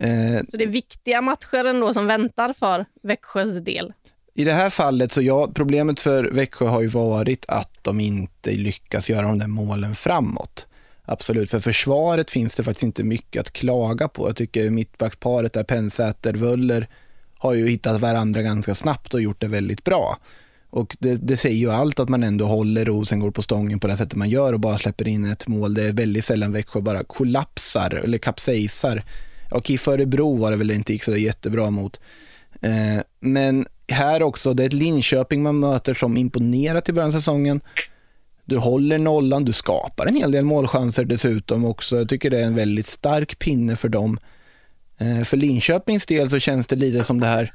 Eh, 0.00 0.40
så 0.48 0.56
det 0.56 0.64
är 0.64 0.68
viktiga 0.68 1.20
matcher 1.20 1.64
ändå 1.64 1.94
som 1.94 2.06
väntar 2.06 2.52
för 2.52 2.86
Växjös 3.02 3.64
del. 3.64 3.92
I 4.34 4.44
det 4.44 4.52
här 4.52 4.70
fallet, 4.70 5.12
så 5.12 5.22
ja, 5.22 5.50
problemet 5.54 6.00
för 6.00 6.24
Växjö 6.24 6.66
har 6.66 6.80
ju 6.80 6.86
varit 6.86 7.44
att 7.48 7.78
de 7.82 8.00
inte 8.00 8.50
lyckas 8.50 9.10
göra 9.10 9.22
de 9.22 9.38
där 9.38 9.46
målen 9.46 9.94
framåt. 9.94 10.66
Absolut, 11.04 11.50
för 11.50 11.60
försvaret 11.60 12.30
finns 12.30 12.54
det 12.54 12.62
faktiskt 12.62 12.82
inte 12.82 13.04
mycket 13.04 13.40
att 13.40 13.50
klaga 13.50 14.08
på. 14.08 14.28
Jag 14.28 14.36
tycker 14.36 14.70
mittbacksparet 14.70 15.52
där 15.52 15.64
Pensäter, 15.64 16.32
Wöller 16.32 16.88
har 17.38 17.54
ju 17.54 17.68
hittat 17.68 18.00
varandra 18.00 18.42
ganska 18.42 18.74
snabbt 18.74 19.14
och 19.14 19.20
gjort 19.20 19.40
det 19.40 19.48
väldigt 19.48 19.84
bra. 19.84 20.18
Och 20.70 20.96
det, 21.00 21.14
det, 21.14 21.36
säger 21.36 21.56
ju 21.56 21.70
allt 21.70 22.00
att 22.00 22.08
man 22.08 22.22
ändå 22.22 22.44
håller 22.44 22.84
Rosengård 22.84 23.34
på 23.34 23.42
stången 23.42 23.80
på 23.80 23.86
det 23.86 23.96
sättet 23.96 24.14
man 24.14 24.28
gör 24.28 24.52
och 24.52 24.60
bara 24.60 24.78
släpper 24.78 25.08
in 25.08 25.24
ett 25.24 25.48
mål. 25.48 25.74
Det 25.74 25.82
är 25.82 25.92
väldigt 25.92 26.24
sällan 26.24 26.52
Växjö 26.52 26.80
bara 26.80 27.04
kollapsar 27.04 27.94
eller 27.94 28.18
kapsejsar 28.18 29.02
och 29.50 29.70
i 29.70 29.78
Örebro 29.86 30.36
var 30.36 30.50
det 30.50 30.56
väl 30.56 30.70
inte 30.70 30.92
gick 30.92 31.04
så 31.04 31.16
jättebra 31.16 31.70
mot. 31.70 32.00
Eh, 32.60 33.02
men 33.20 33.66
här 33.88 34.22
också, 34.22 34.54
det 34.54 34.62
är 34.62 34.66
ett 34.66 34.72
Linköping 34.72 35.42
man 35.42 35.58
möter 35.58 35.94
som 35.94 36.16
imponerat 36.16 36.88
i 36.88 36.92
början 36.92 37.08
av 37.08 37.12
säsongen. 37.12 37.60
Du 38.44 38.58
håller 38.58 38.98
nollan, 38.98 39.44
du 39.44 39.52
skapar 39.52 40.06
en 40.06 40.16
hel 40.16 40.32
del 40.32 40.44
målchanser 40.44 41.04
dessutom 41.04 41.64
också. 41.64 41.96
Jag 41.96 42.08
tycker 42.08 42.30
det 42.30 42.40
är 42.40 42.46
en 42.46 42.54
väldigt 42.54 42.86
stark 42.86 43.38
pinne 43.38 43.76
för 43.76 43.88
dem. 43.88 44.18
Eh, 44.98 45.22
för 45.22 45.36
Linköpings 45.36 46.06
del 46.06 46.30
så 46.30 46.38
känns 46.38 46.66
det 46.66 46.76
lite 46.76 47.04
som 47.04 47.20
det 47.20 47.26
här, 47.26 47.52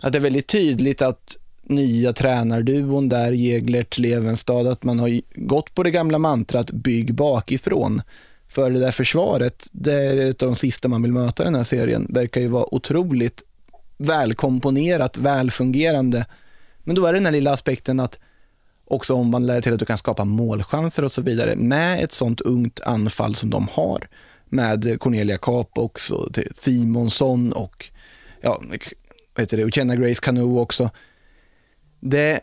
att 0.00 0.12
det 0.12 0.18
är 0.18 0.20
väldigt 0.20 0.46
tydligt 0.46 1.02
att 1.02 1.36
nya 1.62 2.12
tränarduon 2.12 3.08
där, 3.08 3.32
Jeglert, 3.32 3.98
Levenstad, 3.98 4.68
att 4.68 4.84
man 4.84 4.98
har 4.98 5.20
gått 5.34 5.74
på 5.74 5.82
det 5.82 5.90
gamla 5.90 6.18
mantrat 6.18 6.70
bygg 6.70 7.14
bakifrån. 7.14 8.02
För 8.50 8.70
det 8.70 8.80
där 8.80 8.90
försvaret, 8.90 9.66
det 9.72 9.92
är 9.92 10.16
ett 10.16 10.42
av 10.42 10.48
de 10.48 10.56
sista 10.56 10.88
man 10.88 11.02
vill 11.02 11.12
möta 11.12 11.42
i 11.42 11.44
den 11.44 11.54
här 11.54 11.62
serien. 11.62 12.06
Verkar 12.10 12.40
ju 12.40 12.48
vara 12.48 12.74
otroligt 12.74 13.42
välkomponerat, 13.96 15.18
välfungerande. 15.18 16.26
Men 16.78 16.96
då 16.96 17.06
är 17.06 17.12
det 17.12 17.18
den 17.18 17.26
här 17.26 17.32
lilla 17.32 17.52
aspekten 17.52 18.00
att 18.00 18.20
också 18.84 19.14
omvandla 19.14 19.54
det 19.54 19.62
till 19.62 19.72
att 19.72 19.78
du 19.78 19.86
kan 19.86 19.98
skapa 19.98 20.24
målchanser 20.24 21.04
och 21.04 21.12
så 21.12 21.22
vidare 21.22 21.56
med 21.56 22.04
ett 22.04 22.12
sånt 22.12 22.40
ungt 22.40 22.80
anfall 22.80 23.34
som 23.34 23.50
de 23.50 23.68
har. 23.68 24.08
Med 24.44 25.00
Cornelia 25.00 25.38
Kap 25.38 25.78
och 25.78 26.00
Simonsson 26.52 27.52
och 27.52 27.88
ja, 28.40 28.62
vad 29.34 29.42
heter 29.42 29.56
det, 29.56 29.64
Uchenna 29.64 29.96
Grace 29.96 30.20
Kanu 30.22 30.42
också. 30.42 30.90
Det, 32.00 32.40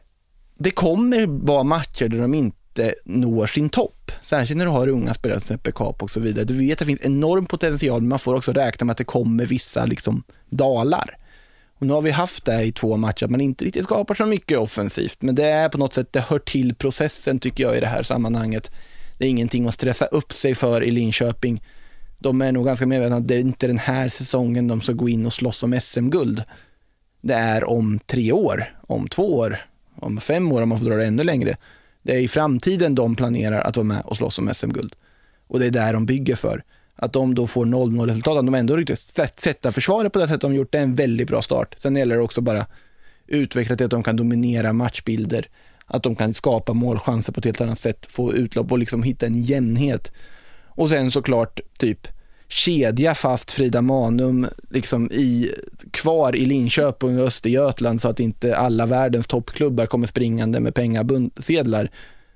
det 0.57 0.71
kommer 0.71 1.27
vara 1.45 1.63
matcher 1.63 2.07
där 2.07 2.21
de 2.21 2.33
inte 2.33 2.57
inte 2.79 2.95
når 3.05 3.47
sin 3.47 3.69
topp. 3.69 4.11
Särskilt 4.21 4.57
när 4.57 4.65
du 4.65 4.71
har 4.71 4.87
unga 4.87 5.13
spelare 5.13 5.39
som 5.39 5.43
exempel 5.43 5.73
Kap 5.73 6.03
och 6.03 6.11
så 6.11 6.19
vidare. 6.19 6.45
Du 6.45 6.53
vet 6.53 6.71
att 6.71 6.79
det 6.79 6.85
finns 6.85 7.05
enorm 7.05 7.45
potential, 7.45 8.01
men 8.01 8.09
man 8.09 8.19
får 8.19 8.35
också 8.35 8.53
räkna 8.53 8.85
med 8.85 8.91
att 8.91 8.97
det 8.97 9.03
kommer 9.03 9.45
vissa 9.45 9.85
liksom, 9.85 10.23
dalar. 10.49 11.17
Och 11.79 11.87
nu 11.87 11.93
har 11.93 12.01
vi 12.01 12.11
haft 12.11 12.45
det 12.45 12.63
i 12.63 12.71
två 12.71 12.97
matcher, 12.97 13.25
att 13.25 13.31
man 13.31 13.41
inte 13.41 13.65
riktigt 13.65 13.83
skapar 13.83 14.15
så 14.15 14.25
mycket 14.25 14.57
offensivt, 14.57 15.21
men 15.21 15.35
det 15.35 15.45
är 15.45 15.69
på 15.69 15.77
något 15.77 15.93
sätt, 15.93 16.13
det 16.13 16.19
hör 16.19 16.39
till 16.39 16.75
processen 16.75 17.39
tycker 17.39 17.63
jag 17.63 17.77
i 17.77 17.79
det 17.79 17.87
här 17.87 18.03
sammanhanget. 18.03 18.71
Det 19.17 19.25
är 19.25 19.29
ingenting 19.29 19.67
att 19.67 19.73
stressa 19.73 20.05
upp 20.05 20.33
sig 20.33 20.55
för 20.55 20.83
i 20.83 20.91
Linköping. 20.91 21.63
De 22.19 22.41
är 22.41 22.51
nog 22.51 22.65
ganska 22.65 22.85
medvetna 22.85 23.15
att 23.15 23.27
det 23.27 23.35
är 23.35 23.39
inte 23.39 23.67
den 23.67 23.77
här 23.77 24.09
säsongen 24.09 24.67
de 24.67 24.81
ska 24.81 24.93
gå 24.93 25.09
in 25.09 25.25
och 25.25 25.33
slåss 25.33 25.63
om 25.63 25.79
SM-guld. 25.81 26.43
Det 27.21 27.33
är 27.33 27.63
om 27.63 27.99
tre 28.05 28.31
år, 28.31 28.79
om 28.87 29.07
två 29.07 29.37
år, 29.37 29.57
om 29.95 30.21
fem 30.21 30.51
år 30.51 30.61
om 30.61 30.69
man 30.69 30.79
får 30.79 30.85
dra 30.85 30.95
det 30.95 31.05
ännu 31.05 31.23
längre. 31.23 31.57
Det 32.07 32.15
är 32.15 32.19
i 32.19 32.27
framtiden 32.27 32.95
de 32.95 33.15
planerar 33.15 33.61
att 33.61 33.77
vara 33.77 33.83
med 33.83 34.01
och 34.05 34.17
slåss 34.17 34.39
om 34.39 34.53
SM-guld. 34.53 34.95
Och 35.47 35.59
det 35.59 35.65
är 35.65 35.71
där 35.71 35.93
de 35.93 36.05
bygger 36.05 36.35
för. 36.35 36.63
Att 36.95 37.13
de 37.13 37.35
då 37.35 37.47
får 37.47 37.65
0-0 37.65 38.05
resultat, 38.05 38.37
att 38.37 38.45
de 38.45 38.55
ändå 38.55 38.75
lyckas 38.75 39.11
sätta 39.37 39.71
försvaret 39.71 40.13
på 40.13 40.19
det 40.19 40.27
sätt 40.27 40.41
de 40.41 40.55
gjort, 40.55 40.71
det 40.71 40.77
är 40.77 40.83
en 40.83 40.95
väldigt 40.95 41.27
bra 41.27 41.41
start. 41.41 41.75
Sen 41.77 41.95
gäller 41.95 42.15
det 42.15 42.21
också 42.21 42.41
bara 42.41 42.65
utveckla 43.27 43.75
till 43.75 43.85
att 43.85 43.91
de 43.91 44.03
kan 44.03 44.15
dominera 44.15 44.73
matchbilder, 44.73 45.49
att 45.85 46.03
de 46.03 46.15
kan 46.15 46.33
skapa 46.33 46.73
målchanser 46.73 47.33
på 47.33 47.39
ett 47.39 47.45
helt 47.45 47.61
annat 47.61 47.79
sätt, 47.79 48.05
få 48.09 48.33
utlopp 48.33 48.71
och 48.71 48.79
liksom 48.79 49.03
hitta 49.03 49.25
en 49.25 49.41
jämnhet. 49.41 50.11
Och 50.65 50.89
sen 50.89 51.11
såklart 51.11 51.59
typ 51.79 52.07
kedja 52.47 53.15
fast 53.15 53.51
Frida 53.51 53.81
Manum 53.81 54.47
liksom 54.69 55.11
i, 55.11 55.51
kvar 55.91 56.35
i 56.35 56.45
Linköping 56.45 57.19
och 57.19 57.25
Östergötland 57.25 58.01
så 58.01 58.09
att 58.09 58.19
inte 58.19 58.57
alla 58.57 58.85
världens 58.85 59.27
toppklubbar 59.27 59.85
kommer 59.85 60.07
springande 60.07 60.59
med 60.59 60.75
pengasedlar. 60.75 61.91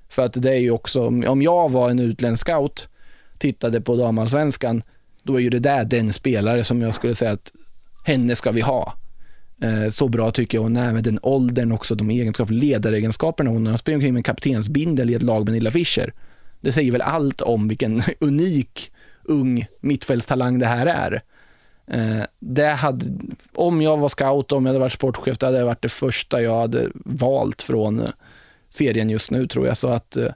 För 0.08 0.24
att 0.24 0.42
det 0.42 0.50
är 0.50 0.58
ju 0.58 0.70
också, 0.70 1.06
om 1.06 1.42
jag 1.42 1.70
var 1.70 1.90
en 1.90 1.98
utländsk 1.98 2.46
scout, 2.46 2.88
tittade 3.38 3.80
på 3.80 3.96
damallsvenskan, 3.96 4.82
då 5.22 5.36
är 5.36 5.40
ju 5.40 5.50
det 5.50 5.58
där 5.58 5.84
den 5.84 6.12
spelare 6.12 6.64
som 6.64 6.82
jag 6.82 6.94
skulle 6.94 7.14
säga 7.14 7.30
att 7.30 7.52
henne 8.04 8.36
ska 8.36 8.50
vi 8.52 8.60
ha. 8.60 8.94
Eh, 9.62 9.88
så 9.88 10.08
bra 10.08 10.30
tycker 10.30 10.58
jag 10.58 10.62
hon 10.62 10.76
är 10.76 10.92
med 10.92 11.04
den 11.04 11.18
åldern 11.22 11.72
också, 11.72 11.94
de 11.94 12.10
egenskaper, 12.10 12.54
ledaregenskaperna 12.54 13.50
hon 13.50 13.66
har. 13.66 13.72
Hon 13.72 13.78
springer 13.78 13.96
omkring 13.96 14.14
med 14.14 14.24
kaptensbindel 14.24 15.10
i 15.10 15.14
ett 15.14 15.22
lag 15.22 15.44
med 15.44 15.54
Nilla 15.54 15.70
Fischer. 15.70 16.12
Det 16.60 16.72
säger 16.72 16.92
väl 16.92 17.00
allt 17.00 17.40
om 17.40 17.68
vilken 17.68 18.02
unik 18.20 18.91
ung 19.24 19.66
mittfältstalang 19.80 20.58
det 20.58 20.66
här 20.66 20.86
är. 20.86 21.22
Eh, 21.86 22.24
det 22.38 22.66
hade, 22.66 23.04
om 23.54 23.82
jag 23.82 23.96
var 23.96 24.08
scout, 24.08 24.52
om 24.52 24.66
jag 24.66 24.70
hade 24.70 24.80
varit 24.80 24.92
sportchef, 24.92 25.38
det 25.38 25.46
hade 25.46 25.64
varit 25.64 25.82
det 25.82 25.88
första 25.88 26.42
jag 26.42 26.60
hade 26.60 26.88
valt 26.94 27.62
från 27.62 28.00
eh, 28.00 28.08
serien 28.70 29.10
just 29.10 29.30
nu 29.30 29.46
tror 29.46 29.66
jag. 29.66 29.76
Så 29.76 29.88
att 29.88 30.16
eh, 30.16 30.28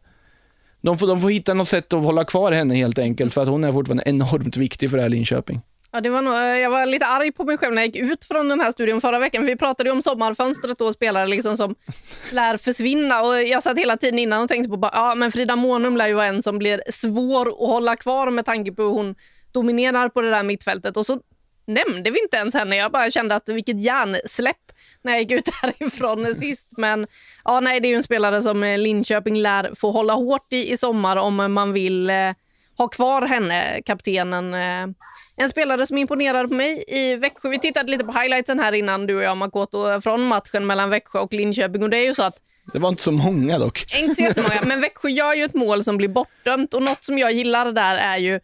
de 0.80 0.98
får, 0.98 1.06
de 1.06 1.20
får 1.20 1.30
hitta 1.30 1.54
något 1.54 1.68
sätt 1.68 1.92
att 1.92 2.02
hålla 2.04 2.24
kvar 2.24 2.52
henne 2.52 2.74
helt 2.74 2.98
enkelt, 2.98 3.34
för 3.34 3.42
att 3.42 3.48
hon 3.48 3.64
är 3.64 3.72
fortfarande 3.72 4.04
enormt 4.06 4.56
viktig 4.56 4.90
för 4.90 4.96
det 4.96 5.02
här 5.02 5.10
Linköping. 5.10 5.60
Ja, 5.96 6.00
det 6.00 6.10
var 6.10 6.22
nog, 6.22 6.34
jag 6.34 6.70
var 6.70 6.86
lite 6.86 7.06
arg 7.06 7.32
på 7.32 7.44
mig 7.44 7.58
själv 7.58 7.74
när 7.74 7.82
jag 7.82 7.96
gick 7.96 8.12
ut 8.12 8.24
från 8.24 8.48
den 8.48 8.60
här 8.60 8.70
studion 8.70 9.00
förra 9.00 9.18
veckan. 9.18 9.46
Vi 9.46 9.56
pratade 9.56 9.88
ju 9.88 9.92
om 9.92 10.02
sommarfönstret 10.02 10.80
och 10.80 10.94
spelare 10.94 11.26
liksom 11.26 11.56
som 11.56 11.74
lär 12.32 12.56
försvinna. 12.56 13.22
Och 13.22 13.42
jag 13.42 13.62
satt 13.62 13.78
hela 13.78 13.96
tiden 13.96 14.18
innan 14.18 14.42
och 14.42 14.48
tänkte 14.48 14.70
på 14.70 14.76
bara, 14.76 14.90
ja, 14.94 15.14
men 15.14 15.32
Frida 15.32 15.56
Månum 15.56 15.96
lär 15.96 16.06
ju 16.06 16.14
vara 16.14 16.26
en 16.26 16.42
som 16.42 16.58
blir 16.58 16.82
svår 16.92 17.48
att 17.48 17.58
hålla 17.58 17.96
kvar 17.96 18.30
med 18.30 18.44
tanke 18.44 18.72
på 18.72 18.82
hur 18.82 18.90
hon 18.90 19.14
dominerar 19.52 20.08
på 20.08 20.20
det 20.20 20.30
där 20.30 20.42
mittfältet. 20.42 20.96
Och 20.96 21.06
så 21.06 21.20
nämnde 21.66 22.10
vi 22.10 22.22
inte 22.22 22.36
ens 22.36 22.54
henne. 22.54 22.76
Jag 22.76 22.92
bara 22.92 23.10
kände 23.10 23.34
att 23.34 23.48
vilket 23.48 23.80
hjärnsläpp 23.80 24.72
när 25.02 25.12
jag 25.12 25.20
gick 25.20 25.32
ut 25.32 25.48
härifrån 25.62 26.34
sist. 26.34 26.68
Men 26.76 27.06
ja, 27.44 27.60
nej, 27.60 27.80
det 27.80 27.88
är 27.88 27.90
ju 27.90 27.96
en 27.96 28.02
spelare 28.02 28.42
som 28.42 28.62
Linköping 28.62 29.38
lär 29.38 29.70
få 29.74 29.90
hålla 29.90 30.14
hårt 30.14 30.52
i 30.52 30.72
i 30.72 30.76
sommar 30.76 31.16
om 31.16 31.52
man 31.52 31.72
vill 31.72 32.10
eh, 32.10 32.32
ha 32.78 32.88
kvar 32.88 33.22
henne, 33.22 33.82
kaptenen. 33.86 34.54
Eh, 34.54 34.94
en 35.36 35.48
spelare 35.48 35.86
som 35.86 35.98
imponerade 35.98 36.48
på 36.48 36.54
mig 36.54 36.84
i 36.88 37.14
Växjö. 37.14 37.48
Vi 37.48 37.58
tittade 37.58 37.90
lite 37.90 38.04
på 38.04 38.12
highlightsen 38.12 38.60
här 38.60 38.72
innan 38.72 39.06
du 39.06 39.16
och 39.16 39.22
jag 39.22 39.36
Makoto 39.36 40.00
från 40.00 40.22
matchen 40.22 40.66
mellan 40.66 40.90
Växjö 40.90 41.18
och 41.18 41.32
Linköping 41.32 41.82
och 41.82 41.90
det 41.90 41.96
är 41.96 42.04
ju 42.04 42.14
så 42.14 42.22
att 42.22 42.36
Det 42.72 42.78
var 42.78 42.88
inte 42.88 43.02
så 43.02 43.12
många 43.12 43.58
dock. 43.58 43.94
inte 43.94 44.14
så 44.14 44.22
jättemånga, 44.22 44.62
men 44.66 44.80
Växjö 44.80 45.08
gör 45.08 45.34
ju 45.34 45.44
ett 45.44 45.54
mål 45.54 45.84
som 45.84 45.96
blir 45.96 46.08
bortdömt 46.08 46.74
och 46.74 46.82
något 46.82 47.04
som 47.04 47.18
jag 47.18 47.32
gillar 47.32 47.72
där 47.72 47.96
är 47.96 48.16
ju 48.16 48.40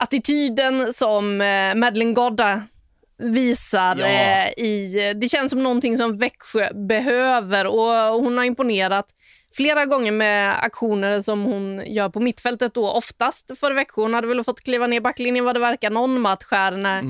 attityden 0.00 0.92
som 0.92 1.40
eh, 1.40 1.74
Madeleine 1.74 2.12
Godda 2.14 2.62
visar 3.18 3.96
Ja. 3.98 4.06
eh, 4.06 4.48
i... 4.64 5.12
Det 5.20 5.28
känns 5.28 5.50
som 5.50 5.62
någonting 5.62 5.96
som 5.96 6.18
Växjö 6.18 6.68
behöver 6.88 7.66
och 7.66 8.20
hon 8.22 8.38
har 8.38 8.44
imponerat 8.44 9.06
flera 9.56 9.86
gånger 9.86 10.12
med 10.12 10.64
aktioner 10.64 11.20
som 11.20 11.44
hon 11.44 11.82
gör 11.86 12.08
på 12.08 12.20
mittfältet 12.20 12.74
då 12.74 12.90
oftast 12.90 13.58
för 13.58 13.72
Växjö. 13.72 14.02
Hon 14.02 14.14
hade 14.14 14.26
väl 14.26 14.44
fått 14.44 14.60
kliva 14.60 14.86
ner 14.86 15.00
backlinjen 15.00 15.44
vad 15.44 15.56
det 15.56 15.60
verkar 15.60 15.90
någon 15.90 16.20
match 16.20 16.46
här 16.50 16.72
när 16.72 17.04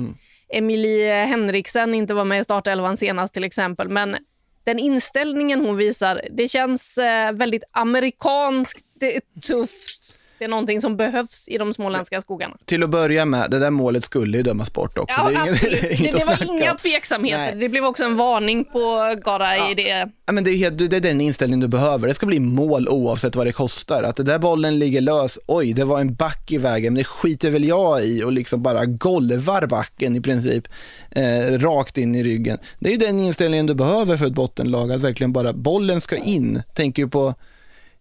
Emilie 0.49 1.25
Henriksen 1.25 1.93
inte 1.93 2.13
var 2.13 2.25
med 2.25 2.39
i 2.39 2.43
startelvan 2.43 2.97
senast 2.97 3.33
till 3.33 3.43
exempel. 3.43 3.89
Men 3.89 4.17
den 4.63 4.79
inställningen 4.79 5.65
hon 5.65 5.77
visar, 5.77 6.21
det 6.31 6.47
känns 6.47 6.97
eh, 6.97 7.31
väldigt 7.31 7.63
amerikanskt, 7.71 8.85
det 8.99 9.15
är 9.15 9.21
tufft. 9.41 10.16
Det 10.39 10.45
är 10.45 10.49
någonting 10.49 10.81
som 10.81 10.97
behövs 10.97 11.47
i 11.47 11.57
de 11.57 11.73
småländska 11.73 12.21
skogarna. 12.21 12.57
Till 12.65 12.83
att 12.83 12.89
börja 12.89 13.25
med, 13.25 13.51
det 13.51 13.59
där 13.59 13.71
målet 13.71 14.03
skulle 14.03 14.37
ju 14.37 14.43
dömas 14.43 14.73
bort 14.73 14.97
också. 14.97 15.15
Ja, 15.17 15.29
det 15.29 15.35
är 15.35 15.43
inget, 15.99 16.11
det 16.11 16.11
det, 16.11 16.19
det 16.19 16.25
var 16.25 16.55
inga 16.55 16.71
om. 16.71 16.77
tveksamheter. 16.77 17.37
Nej. 17.37 17.55
Det 17.55 17.69
blev 17.69 17.85
också 17.85 18.03
en 18.03 18.17
varning 18.17 18.65
på 18.65 19.15
Gara 19.23 19.69
i 19.71 19.75
det. 19.75 20.09
Ja, 20.25 20.33
men 20.33 20.43
det, 20.43 20.51
är 20.51 20.71
det 20.71 20.97
är 20.97 21.01
den 21.01 21.21
inställningen 21.21 21.59
du 21.59 21.67
behöver. 21.67 22.07
Det 22.07 22.13
ska 22.13 22.25
bli 22.25 22.39
mål 22.39 22.87
oavsett 22.89 23.35
vad 23.35 23.47
det 23.47 23.51
kostar. 23.51 24.03
Att 24.03 24.15
det 24.15 24.23
där 24.23 24.39
bollen 24.39 24.79
ligger 24.79 25.01
lös, 25.01 25.39
oj, 25.47 25.73
det 25.73 25.85
var 25.85 25.99
en 25.99 26.15
back 26.15 26.51
i 26.51 26.57
vägen, 26.57 26.93
men 26.93 26.97
det 26.97 27.07
skiter 27.07 27.49
väl 27.49 27.65
jag 27.65 28.05
i 28.05 28.23
och 28.23 28.31
liksom 28.31 28.63
bara 28.63 28.85
golvar 28.85 29.67
backen 29.67 30.15
i 30.15 30.21
princip 30.21 30.67
eh, 31.11 31.59
rakt 31.59 31.97
in 31.97 32.15
i 32.15 32.23
ryggen. 32.23 32.57
Det 32.79 32.89
är 32.89 32.91
ju 32.91 32.97
den 32.97 33.19
inställningen 33.19 33.65
du 33.65 33.73
behöver 33.73 34.17
för 34.17 34.25
ett 34.25 34.33
bottenlag, 34.33 34.91
att 34.91 35.01
verkligen 35.01 35.33
bara 35.33 35.53
bollen 35.53 36.01
ska 36.01 36.15
in. 36.15 36.61
Tänker 36.75 37.01
ju 37.03 37.09
på 37.09 37.33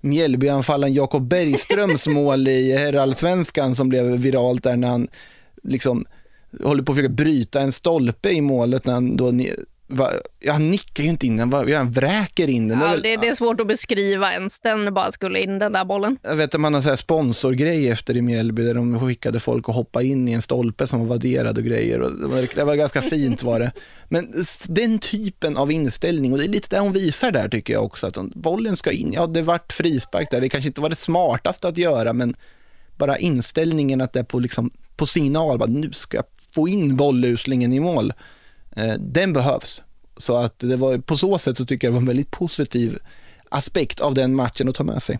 Mjällbyanfallaren 0.07 0.95
Jakob 0.95 1.29
Bergströms 1.29 2.07
mål 2.09 2.49
i 2.49 2.77
herrallsvenskan 2.77 3.75
som 3.75 3.89
blev 3.89 4.07
viralt 4.07 4.63
där 4.63 4.77
när 4.77 4.89
han 4.89 5.09
liksom 5.63 6.07
håller 6.63 6.83
på 6.83 6.93
att 6.93 6.97
försöka 6.97 7.15
bryta 7.15 7.61
en 7.61 7.73
stolpe 7.73 8.31
i 8.31 8.41
målet 8.41 8.87
när 8.87 8.93
han 8.93 9.17
då 9.17 9.31
va, 9.87 10.11
ja, 10.41 10.53
han 10.53 10.71
nickar 10.71 11.03
ju 11.05 11.09
inte 11.11 11.27
in 11.27 11.37
den, 11.37 11.53
han 11.53 11.91
vräker 11.93 12.51
in 12.51 12.69
den. 12.69 12.79
Det 12.79 12.85
Ja, 12.85 12.91
väl- 12.91 13.03
det, 13.03 13.17
det 13.17 13.29
är 13.29 13.35
svårt 13.35 13.61
att 13.61 13.67
beskriva 13.67 14.33
ens. 14.33 14.61
Den 14.61 14.95
bara 14.95 15.13
skulle 15.13 15.41
in, 15.41 15.59
den 15.59 15.73
där 15.73 15.85
bollen. 15.85 16.19
Jag 16.23 16.37
vet 16.37 16.55
att 16.55 16.61
man 16.61 16.75
har 16.75 16.81
så 16.81 16.89
här 16.89 16.97
sponsorgrej 16.97 17.89
efter 17.89 18.17
i 18.17 18.23
Mjällby 18.23 18.63
där 18.63 18.75
de 18.75 19.01
skickade 19.01 19.41
folk 19.41 19.69
att 19.69 19.75
hoppa 19.75 20.03
in 20.03 20.29
i 20.29 20.33
en 20.33 20.43
stolpe 20.43 20.87
som 20.87 21.01
var 21.01 21.07
vadderad 21.07 21.59
och 21.59 21.65
grejer. 21.65 22.01
Och 22.01 22.13
det, 22.13 22.27
var, 22.27 22.57
det 22.57 22.65
var 22.65 22.75
ganska 22.75 23.03
fint 23.03 23.43
var 23.43 23.61
det. 23.61 23.73
Men 24.09 24.33
den 24.69 24.99
typen 24.99 25.57
av 25.57 25.73
inställning, 25.73 26.33
och 26.33 26.39
det 26.39 26.45
är 26.45 26.49
lite 26.49 26.77
det 26.77 26.81
hon 26.81 26.93
visar 26.93 27.31
där 27.31 27.49
tycker 27.49 27.73
jag 27.73 27.85
också, 27.85 28.07
att 28.07 28.17
bollen 28.35 28.77
ska 28.77 28.93
in. 28.93 29.13
Ja, 29.13 29.27
det 29.27 29.43
vart 29.43 29.73
frispark 29.73 30.31
där, 30.31 30.41
det 30.41 30.49
kanske 30.49 30.69
inte 30.69 30.81
var 30.81 30.89
det 30.89 30.97
smartaste 30.97 31.69
att 31.69 31.77
göra, 31.79 32.13
men 32.13 32.35
bara 32.97 33.19
inställningen 33.19 34.01
att 34.01 34.13
det 34.13 34.19
är 34.19 34.25
på, 34.25 34.39
liksom, 34.39 34.71
på 34.97 35.07
signal, 35.07 35.59
bara, 35.59 35.67
nu 35.71 35.93
ska 35.93 36.17
jag 36.17 36.25
få 36.55 36.69
in 36.69 36.97
bolluslingen 36.97 37.73
i 37.73 37.81
mål. 37.81 38.13
Eh, 38.77 38.95
den 38.99 39.33
behövs. 39.33 39.83
Så 40.17 40.37
att 40.37 40.59
det 40.59 40.77
var, 40.77 40.99
på 40.99 41.17
så 41.17 41.39
sätt 41.39 41.57
så 41.57 41.67
tycker 41.67 41.87
jag 41.87 41.93
det 41.93 41.95
var 41.95 42.01
en 42.01 42.07
väldigt 42.07 42.31
positiv 42.31 42.99
aspekt 43.49 44.01
av 44.01 44.15
den 44.15 44.35
matchen 44.35 44.69
att 44.69 44.75
ta 44.75 44.85
med 44.85 45.03
sig. 45.03 45.19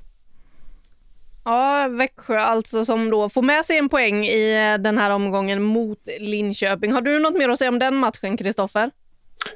Ja, 1.45 1.89
Växjö 1.89 2.39
alltså 2.39 2.85
som 2.85 3.11
då 3.11 3.29
får 3.29 3.43
med 3.43 3.65
sig 3.65 3.79
en 3.79 3.89
poäng 3.89 4.27
i 4.27 4.73
eh, 4.75 4.83
den 4.83 4.99
här 4.99 5.11
omgången 5.11 5.63
mot 5.63 6.09
Linköping. 6.19 6.93
Har 6.93 7.01
du 7.01 7.19
något 7.19 7.35
mer 7.35 7.49
att 7.49 7.59
säga 7.59 7.69
om 7.69 7.79
den 7.79 7.97
matchen, 7.97 8.37
Kristoffer? 8.37 8.91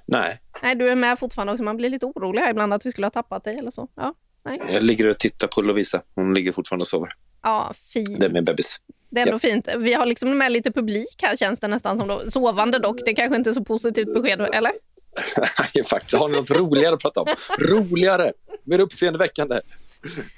Nej, 0.06 0.40
Nej, 0.62 0.74
du 0.74 0.88
är 0.88 0.94
med 0.94 1.18
fortfarande 1.18 1.52
också. 1.52 1.62
Man 1.62 1.76
blir 1.76 1.90
lite 1.90 2.06
orolig 2.06 2.40
här 2.42 2.50
ibland 2.50 2.74
att 2.74 2.86
vi 2.86 2.90
skulle 2.90 3.06
ha 3.06 3.10
tappat 3.10 3.44
dig 3.44 3.56
eller 3.56 3.70
så. 3.70 3.88
Ja, 3.94 4.14
nej. 4.44 4.60
jag 4.68 4.82
ligger 4.82 5.08
och 5.08 5.18
tittar 5.18 5.48
på 5.48 5.62
Lovisa. 5.62 6.02
Hon 6.14 6.34
ligger 6.34 6.52
fortfarande 6.52 6.82
och 6.82 6.86
sover. 6.86 7.12
Ja, 7.42 7.72
fint. 7.92 8.20
Det 8.20 8.26
är 8.26 8.30
min 8.30 8.44
bebis. 8.44 8.80
Det 9.10 9.20
är 9.20 9.26
ändå 9.26 9.38
fint. 9.38 9.68
Vi 9.78 9.94
har 9.94 10.06
liksom 10.06 10.38
med 10.38 10.52
lite 10.52 10.72
publik 10.72 11.22
här 11.22 11.36
känns 11.36 11.60
det 11.60 11.68
nästan 11.68 11.96
som. 11.96 12.08
Då. 12.08 12.30
Sovande 12.30 12.78
dock. 12.78 13.00
Det 13.04 13.14
kanske 13.14 13.36
inte 13.36 13.50
är 13.50 13.54
så 13.54 13.64
positivt 13.64 14.14
besked, 14.14 14.40
eller? 14.40 14.72
Nej, 15.74 15.84
faktiskt. 15.84 16.14
Har 16.16 16.28
ni 16.28 16.36
något 16.36 16.50
roligare 16.50 16.94
att 16.94 17.02
prata 17.02 17.20
om? 17.20 17.26
Roligare! 17.70 18.32
Mer 18.64 18.78
uppseendeväckande. 18.78 19.60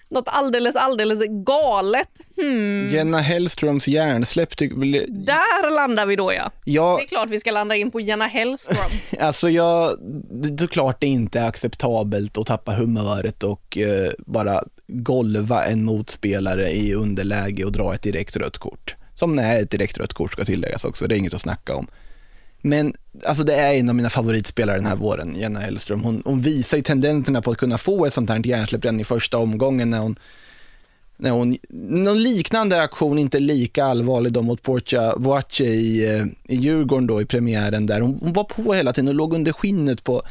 Något 0.08 0.28
alldeles, 0.28 0.76
alldeles 0.76 1.20
galet. 1.28 2.08
Hmm. 2.36 2.88
Jenna 2.88 3.20
Hellströms 3.20 3.88
hjärnsläpp 3.88 4.56
Där 4.56 5.70
landar 5.70 6.06
vi 6.06 6.16
då, 6.16 6.32
ja. 6.32 6.50
Ja, 6.64 6.96
Det 6.98 7.04
är 7.04 7.08
klart 7.08 7.30
vi 7.30 7.40
ska 7.40 7.50
landa 7.50 7.76
in 7.76 7.90
på 7.90 8.00
Jenna 8.00 8.26
Hellström. 8.26 8.90
alltså 9.20 9.50
jag, 9.50 9.96
det 10.30 10.64
är 10.64 10.68
klart 10.68 11.00
det 11.00 11.06
inte 11.06 11.40
är 11.40 11.48
acceptabelt 11.48 12.38
att 12.38 12.46
tappa 12.46 12.72
humöret 12.72 13.42
och 13.42 13.78
eh, 13.78 14.10
bara 14.18 14.62
golva 14.86 15.64
en 15.64 15.84
motspelare 15.84 16.70
i 16.70 16.94
underläge 16.94 17.64
och 17.64 17.72
dra 17.72 17.94
ett 17.94 18.02
direkt 18.02 18.36
rött 18.36 18.58
kort. 18.58 18.96
Som 19.14 19.38
är 19.38 19.62
ett 19.62 19.70
direkt 19.70 19.98
rött 19.98 20.12
kort 20.12 20.32
ska 20.32 20.44
tilläggas 20.44 20.84
också, 20.84 21.06
det 21.06 21.14
är 21.14 21.18
inget 21.18 21.34
att 21.34 21.40
snacka 21.40 21.74
om. 21.74 21.86
Men 22.62 22.94
alltså 23.24 23.44
det 23.44 23.54
är 23.54 23.74
en 23.74 23.88
av 23.88 23.94
mina 23.94 24.10
favoritspelare 24.10 24.76
den 24.76 24.86
här 24.86 24.96
våren, 24.96 25.34
Jenna 25.36 25.60
Hellström. 25.60 26.00
Hon, 26.00 26.22
hon 26.24 26.40
visar 26.40 26.76
ju 26.76 26.82
tendenserna 26.82 27.42
på 27.42 27.50
att 27.50 27.58
kunna 27.58 27.78
få 27.78 28.06
ett 28.06 28.12
sånt 28.12 28.30
här 28.30 28.46
hjärnsläpp 28.46 28.84
redan 28.84 29.00
i 29.00 29.04
första 29.04 29.38
omgången 29.38 29.90
när 29.90 29.98
hon 29.98 30.16
när 31.16 31.30
hon, 31.30 31.56
någon 31.88 32.22
liknande 32.22 32.82
aktion, 32.82 33.18
inte 33.18 33.38
lika 33.38 33.84
allvarlig 33.84 34.32
då 34.32 34.42
mot 34.42 34.62
Portia 34.62 35.16
Boache 35.16 35.64
i, 35.64 36.14
eh, 36.14 36.26
i 36.54 36.56
Djurgården 36.56 37.06
då 37.06 37.22
i 37.22 37.24
premiären 37.24 37.86
där. 37.86 38.00
Hon, 38.00 38.18
hon 38.20 38.32
var 38.32 38.44
på 38.44 38.74
hela 38.74 38.92
tiden 38.92 39.08
och 39.08 39.14
låg 39.14 39.34
under 39.34 39.52
skinnet 39.52 40.04
på, 40.04 40.22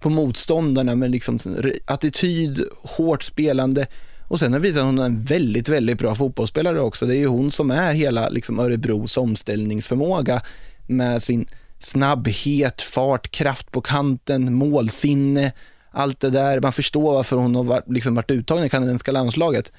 på 0.00 0.10
motståndarna 0.10 0.94
med 0.94 1.10
liksom 1.10 1.38
attityd, 1.84 2.60
hårt 2.82 3.22
spelande. 3.22 3.86
Och 4.28 4.40
sen 4.40 4.52
har 4.52 4.60
visat 4.60 4.82
hon 4.82 4.98
är 4.98 5.04
en 5.04 5.22
väldigt, 5.22 5.68
väldigt 5.68 5.98
bra 5.98 6.14
fotbollsspelare 6.14 6.80
också. 6.80 7.06
Det 7.06 7.16
är 7.16 7.18
ju 7.18 7.26
hon 7.26 7.50
som 7.50 7.70
är 7.70 7.92
hela 7.92 8.28
liksom, 8.28 8.58
Örebros 8.58 9.16
omställningsförmåga 9.16 10.42
med 10.86 11.22
sin 11.22 11.46
snabbhet, 11.80 12.82
fart, 12.82 13.30
kraft 13.30 13.70
på 13.70 13.80
kanten, 13.80 14.54
målsinne, 14.54 15.52
allt 15.90 16.20
det 16.20 16.30
där. 16.30 16.60
Man 16.60 16.72
förstår 16.72 17.12
varför 17.12 17.36
hon 17.36 17.54
har 17.54 17.62
varit, 17.62 17.88
liksom 17.88 18.14
varit 18.14 18.30
uttagen 18.30 18.64
i 18.64 18.68
kanadensiska 18.68 19.12
landslaget. 19.12 19.72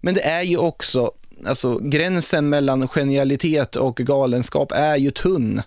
Men 0.00 0.14
det 0.14 0.22
är 0.22 0.42
ju 0.42 0.56
också, 0.56 1.12
alltså 1.46 1.78
gränsen 1.78 2.48
mellan 2.48 2.88
genialitet 2.88 3.76
och 3.76 3.96
galenskap 3.96 4.72
är 4.72 4.96
ju 4.96 5.10
tunn. 5.10 5.62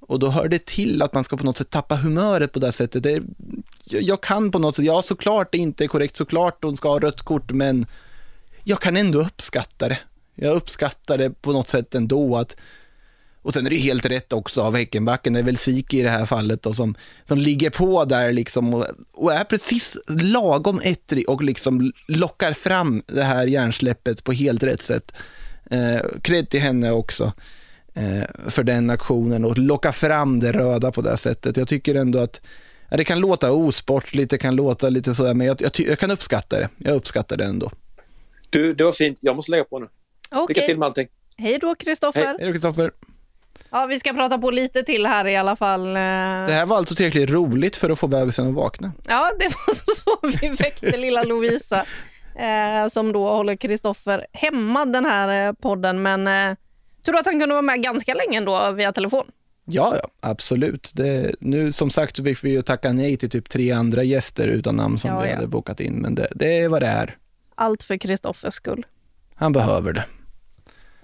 Och 0.00 0.18
då 0.18 0.28
hör 0.28 0.48
det 0.48 0.66
till 0.66 1.02
att 1.02 1.14
man 1.14 1.24
ska 1.24 1.36
på 1.36 1.44
något 1.44 1.56
sätt 1.56 1.70
tappa 1.70 1.96
humöret 1.96 2.52
på 2.52 2.58
det 2.58 2.72
sättet. 2.72 3.02
Det 3.02 3.12
är, 3.12 3.22
jag, 3.84 4.02
jag 4.02 4.22
kan 4.22 4.50
på 4.50 4.58
något 4.58 4.76
sätt, 4.76 4.84
ja 4.84 5.02
såklart 5.02 5.52
det 5.52 5.58
inte 5.58 5.84
är 5.84 5.88
korrekt, 5.88 6.16
såklart 6.16 6.64
hon 6.64 6.76
ska 6.76 6.88
ha 6.88 6.98
rött 6.98 7.22
kort, 7.22 7.52
men 7.52 7.86
jag 8.64 8.80
kan 8.80 8.96
ändå 8.96 9.20
uppskatta 9.20 9.88
det. 9.88 9.98
Jag 10.34 10.56
uppskattar 10.56 11.18
det 11.18 11.42
på 11.42 11.52
något 11.52 11.68
sätt 11.68 11.94
ändå 11.94 12.36
att 12.36 12.56
och 13.44 13.54
sen 13.54 13.66
är 13.66 13.70
det 13.70 13.76
helt 13.76 14.06
rätt 14.06 14.32
också 14.32 14.62
av 14.62 14.76
Häckenbacken, 14.76 15.32
det 15.32 15.38
är 15.38 15.42
väl 15.42 15.56
Siki 15.56 16.00
i 16.00 16.02
det 16.02 16.10
här 16.10 16.26
fallet 16.26 16.62
då, 16.62 16.72
som, 16.72 16.94
som 17.24 17.38
ligger 17.38 17.70
på 17.70 18.04
där 18.04 18.32
liksom 18.32 18.74
och, 18.74 18.86
och 19.12 19.32
är 19.32 19.44
precis 19.44 19.96
lagom 20.08 20.80
ettrig 20.84 21.28
och 21.28 21.42
liksom 21.42 21.92
lockar 22.08 22.52
fram 22.52 23.02
det 23.06 23.22
här 23.22 23.46
hjärnsläppet 23.46 24.24
på 24.24 24.32
helt 24.32 24.62
rätt 24.62 24.82
sätt. 24.82 25.12
Eh, 25.70 26.00
cred 26.22 26.48
till 26.48 26.60
henne 26.60 26.90
också 26.90 27.32
eh, 27.94 28.50
för 28.50 28.62
den 28.62 28.90
aktionen 28.90 29.44
och 29.44 29.58
locka 29.58 29.92
fram 29.92 30.40
det 30.40 30.52
röda 30.52 30.92
på 30.92 31.00
det 31.02 31.08
här 31.08 31.16
sättet. 31.16 31.56
Jag 31.56 31.68
tycker 31.68 31.94
ändå 31.94 32.18
att 32.18 32.40
ja, 32.90 32.96
det 32.96 33.04
kan 33.04 33.20
låta 33.20 33.52
osportligt, 33.52 34.30
det 34.30 34.38
kan 34.38 34.56
låta 34.56 34.88
lite 34.88 35.14
sådär, 35.14 35.34
men 35.34 35.46
jag, 35.46 35.62
jag, 35.62 35.72
jag 35.76 35.98
kan 35.98 36.10
uppskatta 36.10 36.58
det. 36.58 36.68
Jag 36.78 36.96
uppskattar 36.96 37.36
det 37.36 37.44
ändå. 37.44 37.70
Du, 38.50 38.74
det 38.74 38.84
var 38.84 38.92
fint. 38.92 39.18
Jag 39.20 39.36
måste 39.36 39.50
lägga 39.50 39.64
på 39.64 39.78
nu. 39.78 39.88
Okej. 40.30 40.54
Lycka 40.54 40.66
till 40.66 40.78
med 40.78 40.86
allting. 40.86 41.08
Hej 41.36 41.58
då, 41.58 41.74
Kristoffer. 41.74 42.36
Hej 42.38 42.46
då 42.46 42.52
Kristoffer. 42.52 42.90
Ja, 43.74 43.86
vi 43.86 43.98
ska 43.98 44.12
prata 44.12 44.38
på 44.38 44.50
lite 44.50 44.82
till 44.82 45.06
här 45.06 45.26
i 45.26 45.36
alla 45.36 45.56
fall. 45.56 45.94
Det 45.94 46.52
här 46.52 46.66
var 46.66 46.76
alltså 46.76 46.94
tillräckligt 46.94 47.30
roligt 47.30 47.76
för 47.76 47.90
att 47.90 47.98
få 47.98 48.06
bebisen 48.06 48.48
att 48.48 48.54
vakna. 48.54 48.92
Ja, 49.08 49.32
det 49.38 49.44
var 49.44 49.74
så, 49.74 49.84
så 49.94 50.38
vi 50.40 50.48
väckte 50.48 50.96
lilla 50.96 51.22
Lovisa 51.22 51.84
eh, 52.38 52.88
som 52.88 53.12
då 53.12 53.28
håller 53.28 53.56
Kristoffer 53.56 54.26
hemma 54.32 54.84
den 54.84 55.04
här 55.04 55.48
eh, 55.48 55.52
podden. 55.52 56.02
Men 56.02 56.26
eh, 56.26 56.56
tror 57.04 57.16
att 57.18 57.26
han 57.26 57.40
kunde 57.40 57.54
vara 57.54 57.62
med 57.62 57.82
ganska 57.82 58.14
länge 58.14 58.38
ändå 58.38 58.70
via 58.70 58.92
telefon. 58.92 59.26
Ja, 59.64 59.96
ja 60.02 60.08
absolut. 60.30 60.90
Det, 60.94 61.34
nu 61.40 61.72
som 61.72 61.90
sagt 61.90 62.16
så 62.16 62.24
fick 62.24 62.44
vi 62.44 62.50
ju 62.50 62.62
tacka 62.62 62.92
nej 62.92 63.16
till 63.16 63.30
typ 63.30 63.48
tre 63.48 63.72
andra 63.72 64.02
gäster 64.02 64.48
utan 64.48 64.76
namn 64.76 64.98
som 64.98 65.10
Ja, 65.10 65.20
vi 65.20 65.28
ja. 65.28 65.34
hade 65.34 65.46
bokat 65.46 65.80
in, 65.80 65.94
men 65.94 66.14
det, 66.14 66.28
det 66.34 66.58
är 66.58 66.68
vad 66.68 66.82
det 66.82 66.88
är. 66.88 67.16
Allt 67.54 67.82
för 67.82 67.96
Kristoffers 67.96 68.54
skull. 68.54 68.86
Han 69.34 69.52
behöver 69.52 69.92
det. 69.92 70.04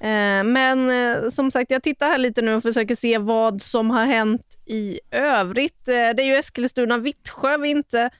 Eh, 0.00 0.44
men 0.44 0.90
eh, 0.90 1.28
som 1.30 1.50
sagt, 1.50 1.70
jag 1.70 1.82
tittar 1.82 2.06
här 2.06 2.18
lite 2.18 2.42
nu 2.42 2.54
och 2.54 2.62
försöker 2.62 2.94
se 2.94 3.18
vad 3.18 3.62
som 3.62 3.90
har 3.90 4.04
hänt 4.04 4.58
i 4.66 5.00
övrigt. 5.10 5.88
Eh, 5.88 5.92
det 5.92 6.22
är 6.22 6.24
ju 6.24 6.36
Eskilstuna-Vittsjö 6.36 7.58
vi 7.58 7.68
inte 7.68 8.10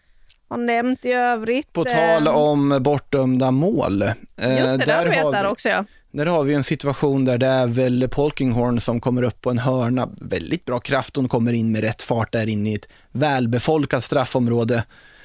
har 0.49 0.57
nämnt 0.57 1.05
i 1.05 1.13
övrigt. 1.13 1.73
På 1.73 1.85
tal 1.85 2.29
om 2.29 2.79
bortdömda 2.81 3.51
mål. 3.51 4.03
Just 4.03 4.37
det, 4.37 4.77
där 4.77 4.97
har 4.97 5.07
vi 5.07 5.17
ett 5.17 5.33
där 5.33 5.43
vi, 5.43 5.49
också 5.49 5.69
ja. 5.69 5.85
där 6.11 6.27
har 6.27 6.43
vi 6.43 6.55
en 6.55 6.65
situation 6.65 7.25
där 7.25 7.39
det 7.39 7.47
är 7.47 7.67
väl 7.67 8.09
Polkinghorn 8.09 8.81
som 8.81 9.01
kommer 9.01 9.23
upp 9.23 9.41
på 9.41 9.51
en 9.51 9.59
hörna. 9.59 10.09
Väldigt 10.21 10.65
bra 10.65 10.81
kraft, 10.81 11.17
hon 11.17 11.29
kommer 11.29 11.53
in 11.53 11.73
med 11.73 11.81
rätt 11.81 12.03
fart 12.03 12.33
där 12.33 12.49
in 12.49 12.67
i 12.67 12.75
ett 12.75 12.89
välbefolkat 13.13 14.05
straffområde 14.05 14.85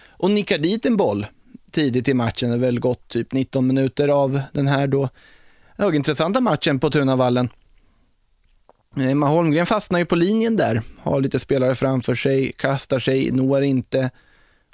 och 0.09 0.31
nickar 0.31 0.57
dit 0.57 0.85
en 0.85 0.97
boll 0.97 1.25
tidigt 1.71 2.07
i 2.07 2.13
matchen. 2.13 2.49
Det 2.49 2.55
är 2.55 2.59
väl 2.59 2.79
gått 2.79 3.07
typ 3.07 3.33
19 3.33 3.67
minuter 3.67 4.07
av 4.07 4.41
den 4.53 4.67
här 4.67 4.87
då 4.87 5.09
högintressanta 5.77 6.41
matchen 6.41 6.79
på 6.79 6.89
Tunavallen. 6.89 7.49
Eh, 8.97 9.09
Emma 9.09 9.27
Holmgren 9.27 9.65
fastnar 9.65 9.99
ju 9.99 10.05
på 10.05 10.15
linjen 10.15 10.55
där, 10.55 10.81
har 10.99 11.21
lite 11.21 11.39
spelare 11.39 11.75
framför 11.75 12.15
sig, 12.15 12.51
kastar 12.51 12.99
sig, 12.99 13.31
når 13.31 13.63
inte. 13.63 14.09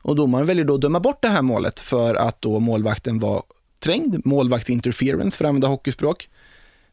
Och 0.01 0.15
domaren 0.15 0.47
väljer 0.47 0.65
då 0.65 0.75
att 0.75 0.81
döma 0.81 0.99
bort 0.99 1.21
det 1.21 1.27
här 1.27 1.41
målet 1.41 1.79
för 1.79 2.15
att 2.15 2.41
då 2.41 2.59
målvakten 2.59 3.19
var 3.19 3.43
trängd, 3.79 4.25
målvakt 4.25 4.69
interference 4.69 5.37
för 5.37 5.45
att 5.45 5.49
använda 5.49 5.67
hockeyspråk. 5.67 6.29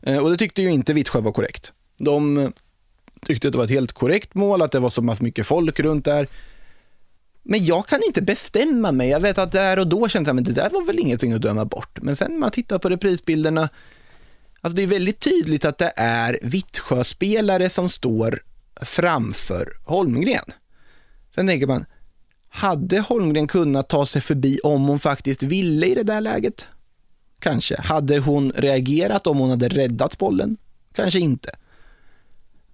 Eh, 0.03 0.19
och 0.19 0.31
det 0.31 0.37
tyckte 0.37 0.63
ju 0.63 0.71
inte 0.71 0.93
Vittsjö 0.93 1.21
var 1.21 1.33
korrekt. 1.33 1.73
De 1.99 2.39
eh, 2.39 2.51
tyckte 3.27 3.49
att 3.49 3.53
det 3.53 3.59
var 3.59 3.65
ett 3.65 3.71
helt 3.71 3.93
korrekt 3.93 4.35
mål, 4.35 4.63
att 4.63 4.73
det 4.73 4.79
var 4.79 4.91
så 4.91 5.03
pass 5.03 5.21
mycket 5.21 5.47
folk 5.47 5.81
runt 5.81 6.05
där. 6.05 6.29
Men 7.43 7.65
jag 7.65 7.87
kan 7.87 8.03
inte 8.07 8.23
bestämma 8.23 8.93
mig. 8.93 9.09
Jag 9.09 9.21
vet 9.21 9.39
att 9.39 9.53
där 9.53 9.79
och 9.79 9.87
då 9.87 10.09
kände 10.09 10.31
jag 10.31 10.39
att 10.39 10.45
det 10.45 10.53
där 10.53 10.71
var 10.71 10.85
väl 10.85 10.99
ingenting 10.99 11.33
att 11.33 11.43
döma 11.43 11.65
bort. 11.65 11.99
Men 12.03 12.17
sen 12.17 12.33
när 12.33 12.39
man 12.39 12.51
tittar 12.51 12.79
på 12.79 12.89
reprisbilderna, 12.89 13.69
alltså 14.61 14.77
det 14.77 14.83
är 14.83 14.87
väldigt 14.87 15.21
tydligt 15.21 15.65
att 15.65 15.79
det 15.79 15.93
är 15.97 16.39
Vittsjöspelare 16.43 17.69
som 17.69 17.89
står 17.89 18.43
framför 18.83 19.73
Holmgren. 19.85 20.45
Sen 21.35 21.47
tänker 21.47 21.67
man, 21.67 21.85
hade 22.49 23.01
Holmgren 23.01 23.47
kunnat 23.47 23.89
ta 23.89 24.07
sig 24.07 24.23
förbi 24.23 24.59
om 24.63 24.85
hon 24.85 24.99
faktiskt 24.99 25.43
ville 25.43 25.87
i 25.87 25.95
det 25.95 26.03
där 26.03 26.21
läget? 26.21 26.69
Kanske. 27.39 27.81
Hade 27.81 28.19
hon 28.19 28.53
reagerat 28.57 29.27
om 29.27 29.39
hon 29.39 29.51
hade 29.51 29.69
räddat 29.69 30.19
bollen? 30.19 30.57
Kanske 30.95 31.19
inte. 31.19 31.51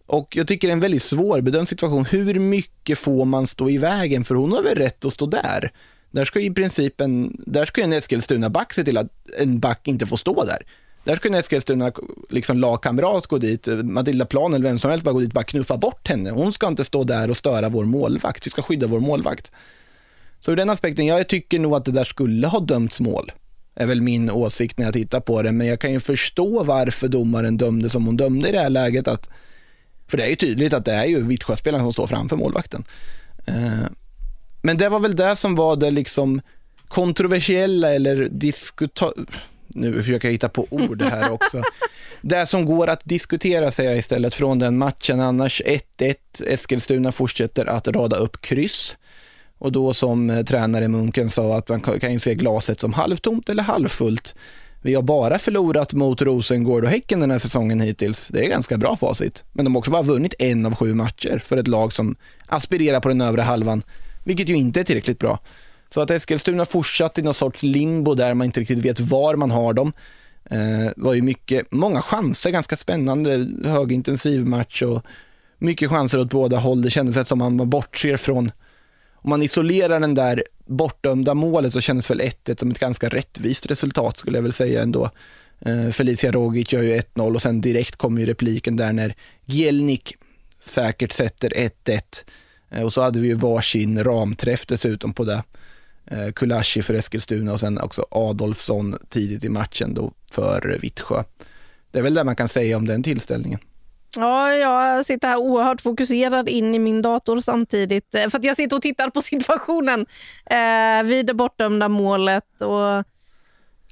Och 0.07 0.37
jag 0.37 0.49
tycker 0.49 0.69
det 0.69 0.73
är 0.73 0.77
en 0.77 0.81
väldigt 0.81 1.03
svårbedömd 1.03 1.69
situation. 1.69 2.05
Hur 2.05 2.39
mycket 2.39 2.99
får 2.99 3.25
man 3.25 3.47
stå 3.47 3.71
i 3.71 3.79
vägen? 3.79 4.25
För 4.25 4.35
hon 4.35 4.53
har 4.53 4.63
väl 4.63 4.75
rätt 4.75 5.05
att 5.05 5.13
stå 5.13 5.27
där. 5.27 5.73
Där 6.11 6.25
ska 6.25 6.41
i 6.41 6.51
princip 6.51 7.01
en, 7.01 7.37
där 7.47 7.65
ska 7.65 7.83
en 7.83 7.93
Eskilstuna-back 7.93 8.73
se 8.75 8.85
till 8.85 8.97
att 8.97 9.11
en 9.39 9.61
back 9.61 9.89
inte 9.89 10.07
får 10.07 10.17
stå 10.17 10.45
där. 10.45 10.67
Där 11.05 11.17
skulle 11.17 11.39
Eskilstuna 11.39 11.93
liksom, 12.31 12.59
lagkamrat 12.59 13.27
gå 13.27 13.39
dit, 13.39 13.69
Matilda 13.83 14.27
Plan 14.27 14.55
eller 14.55 14.65
vem 14.65 14.79
som 14.79 14.91
helst 14.91 15.05
bara 15.05 15.13
gå 15.13 15.21
dit 15.21 15.29
och 15.29 15.35
bara 15.35 15.45
knuffa 15.45 15.77
bort 15.77 16.09
henne. 16.09 16.31
Hon 16.31 16.53
ska 16.53 16.67
inte 16.67 16.85
stå 16.85 17.05
där 17.05 17.31
och 17.31 17.37
störa 17.37 17.69
vår 17.69 17.85
målvakt. 17.85 18.47
Vi 18.47 18.51
ska 18.51 18.63
skydda 18.63 18.87
vår 18.87 19.01
målvakt. 19.01 19.53
Så 20.41 20.53
ur 20.53 20.57
den 20.57 20.71
aspekten, 20.71 21.07
jag 21.07 21.29
tycker 21.29 21.59
nog 21.59 21.75
att 21.75 21.85
det 21.85 21.93
där 21.93 22.05
skulle 22.05 22.47
ha 22.47 22.61
dömts 22.61 23.01
mål. 23.01 23.33
är 23.75 23.87
väl 23.87 24.01
min 24.01 24.31
åsikt 24.31 24.79
när 24.79 24.85
jag 24.85 24.95
tittar 24.95 25.21
på 25.21 25.43
det. 25.43 25.53
Men 25.53 25.67
jag 25.67 25.81
kan 25.81 25.93
ju 25.93 26.01
förstå 26.01 26.63
varför 26.63 27.09
domaren 27.09 27.57
dömde 27.57 27.91
som 27.91 28.07
hon 28.07 28.17
dömde 28.17 28.49
i 28.49 28.53
det 28.53 28.61
här 28.61 28.71
läget. 28.71 29.09
Att, 29.09 29.29
för 30.09 30.17
det 30.17 30.25
är 30.25 30.29
ju 30.29 30.37
tydligt 30.37 30.73
att 30.73 30.85
det 30.85 30.93
är 30.93 31.05
ju 31.05 31.27
Vittsjöspelaren 31.27 31.85
som 31.85 31.93
står 31.93 32.07
framför 32.07 32.37
målvakten. 32.37 32.85
Eh, 33.47 33.89
men 34.63 34.77
det 34.77 34.89
var 34.89 35.01
väl 35.01 35.17
det 35.17 35.37
som 35.37 35.55
var 35.55 35.77
det 35.77 35.91
liksom 35.91 36.41
kontroversiella 36.89 37.95
eller 37.95 38.29
diskutabla. 38.29 39.25
Nu 39.75 40.03
försöker 40.03 40.29
jag 40.29 40.33
hitta 40.33 40.49
på 40.49 40.67
ord 40.71 41.03
här 41.03 41.31
också. 41.31 41.63
Det 42.21 42.47
som 42.47 42.65
går 42.65 42.89
att 42.89 43.05
diskutera 43.05 43.71
säger 43.71 43.91
jag 43.91 43.99
istället 43.99 44.35
från 44.35 44.59
den 44.59 44.79
matchen. 44.79 45.21
Annars 45.21 45.63
1-1. 45.99 46.15
Eskilstuna 46.47 47.13
fortsätter 47.13 47.67
att 47.67 47.89
rada 47.89 48.17
upp 48.17 48.41
kryss. 48.41 48.97
Och 49.59 49.73
då 49.73 49.93
som 49.93 50.31
eh, 50.31 50.45
tränare 50.45 50.89
Munken 50.89 51.31
sa 51.31 51.57
att 51.57 51.69
man 51.69 51.81
kan 51.81 52.13
ju 52.13 52.19
se 52.19 52.35
glaset 52.35 52.81
som 52.81 52.93
halvtomt 52.93 53.49
eller 53.49 53.63
halvfullt. 53.63 54.35
Vi 54.83 54.95
har 54.95 55.03
bara 55.03 55.39
förlorat 55.39 55.93
mot 55.93 56.23
Rosengård 56.23 56.85
och 56.85 56.91
Häcken 56.91 57.21
den 57.21 57.31
här 57.31 57.39
säsongen 57.39 57.81
hittills. 57.81 58.29
Det 58.29 58.45
är 58.45 58.49
ganska 58.49 58.77
bra 58.77 58.97
facit. 58.97 59.45
Men 59.53 59.65
de 59.65 59.75
har 59.75 59.79
också 59.79 59.91
bara 59.91 60.03
vunnit 60.03 60.35
en 60.39 60.67
av 60.67 60.75
sju 60.75 60.95
matcher 60.95 61.43
för 61.45 61.57
ett 61.57 61.69
lag 61.69 61.93
som 61.93 62.17
aspirerar 62.47 63.01
på 63.01 63.09
den 63.09 63.21
övre 63.21 63.43
halvan, 63.43 63.83
vilket 64.25 64.49
ju 64.49 64.55
inte 64.55 64.81
är 64.81 64.85
tillräckligt 64.85 65.19
bra. 65.19 65.39
Så 65.95 66.01
att 66.01 66.11
Eskilstuna 66.11 66.65
fortsatt 66.65 67.19
i 67.19 67.23
någon 67.23 67.35
sorts 67.35 67.63
limbo 67.63 68.15
där 68.15 68.35
man 68.35 68.45
inte 68.45 68.61
riktigt 68.61 68.79
vet 68.79 69.01
var 69.01 69.37
man 69.37 69.51
har 69.51 69.73
dem. 69.73 69.93
Eh, 70.51 70.93
var 70.97 71.15
ju 71.15 71.23
mycket, 71.23 71.73
många 71.73 72.03
chanser, 72.03 72.51
ganska 72.51 72.77
spännande, 72.77 73.49
högintensiv 73.65 74.47
match 74.47 74.83
och 74.83 75.03
mycket 75.59 75.91
chanser 75.91 76.19
åt 76.19 76.31
båda 76.31 76.57
håll. 76.57 76.83
Det 76.83 76.91
kändes 76.91 77.29
som 77.29 77.41
att 77.41 77.53
man 77.53 77.71
bortser 77.71 78.17
från 78.17 78.53
om 79.15 79.31
man 79.31 79.43
isolerar 79.43 80.01
den 80.01 80.15
där 80.15 80.45
bortdömda 80.67 81.35
målet 81.35 81.73
så 81.73 81.81
kändes 81.81 82.11
väl 82.11 82.21
1-1 82.21 82.61
som 82.61 82.71
ett 82.71 82.79
ganska 82.79 83.09
rättvist 83.09 83.71
resultat 83.71 84.17
skulle 84.17 84.39
jag 84.39 84.43
väl 84.43 84.53
säga 84.53 84.83
ändå. 84.83 85.11
Eh, 85.61 85.89
Felicia 85.91 86.33
Rogic 86.33 86.73
gör 86.73 86.83
ju 86.83 86.99
1-0 86.99 87.35
och 87.35 87.43
sen 87.43 87.61
direkt 87.61 87.97
kommer 87.97 88.21
ju 88.21 88.27
repliken 88.27 88.77
där 88.77 88.93
när 88.93 89.15
Gielnik 89.45 90.17
säkert 90.61 91.13
sätter 91.13 91.51
1-1. 91.51 92.25
Eh, 92.71 92.83
och 92.83 92.93
så 92.93 93.03
hade 93.03 93.21
vi 93.21 93.29
ju 93.29 93.35
varsin 93.35 94.05
ramträff 94.05 94.67
dessutom 94.67 95.13
på 95.13 95.25
det. 95.25 95.43
Eh, 96.11 96.33
Kulashi 96.33 96.83
för 96.83 96.95
Eskilstuna 96.95 97.53
och 97.53 97.61
sen 97.61 97.81
också 97.81 98.07
Adolfsson 98.11 98.99
tidigt 99.09 99.45
i 99.45 99.49
matchen 99.49 99.95
då 99.95 100.13
för 100.33 100.79
Vittsjö. 100.83 101.23
Det 101.91 101.99
är 101.99 102.03
väl 102.03 102.15
det 102.15 102.25
man 102.25 102.37
kan 102.37 102.49
säga 102.49 102.77
om 102.77 102.87
den 102.87 103.03
tillställningen. 103.03 103.61
Ja, 104.17 104.53
jag 104.55 105.05
sitter 105.05 105.29
här 105.29 105.37
oerhört 105.37 105.81
fokuserad 105.81 106.49
in 106.49 106.75
i 106.75 106.79
min 106.79 107.03
dator 107.03 107.41
samtidigt. 107.41 108.15
eh, 108.15 108.29
För 108.29 108.39
att 108.39 108.45
jag 108.45 108.57
sitter 108.57 108.77
och 108.77 108.83
tittar 108.83 109.11
på 109.11 109.21
situationen 109.23 110.07
eh, 110.47 111.03
vid 111.05 111.27
det 111.27 111.35
bortdömda 111.35 111.89
målet. 111.89 112.61
Och, 112.63 113.05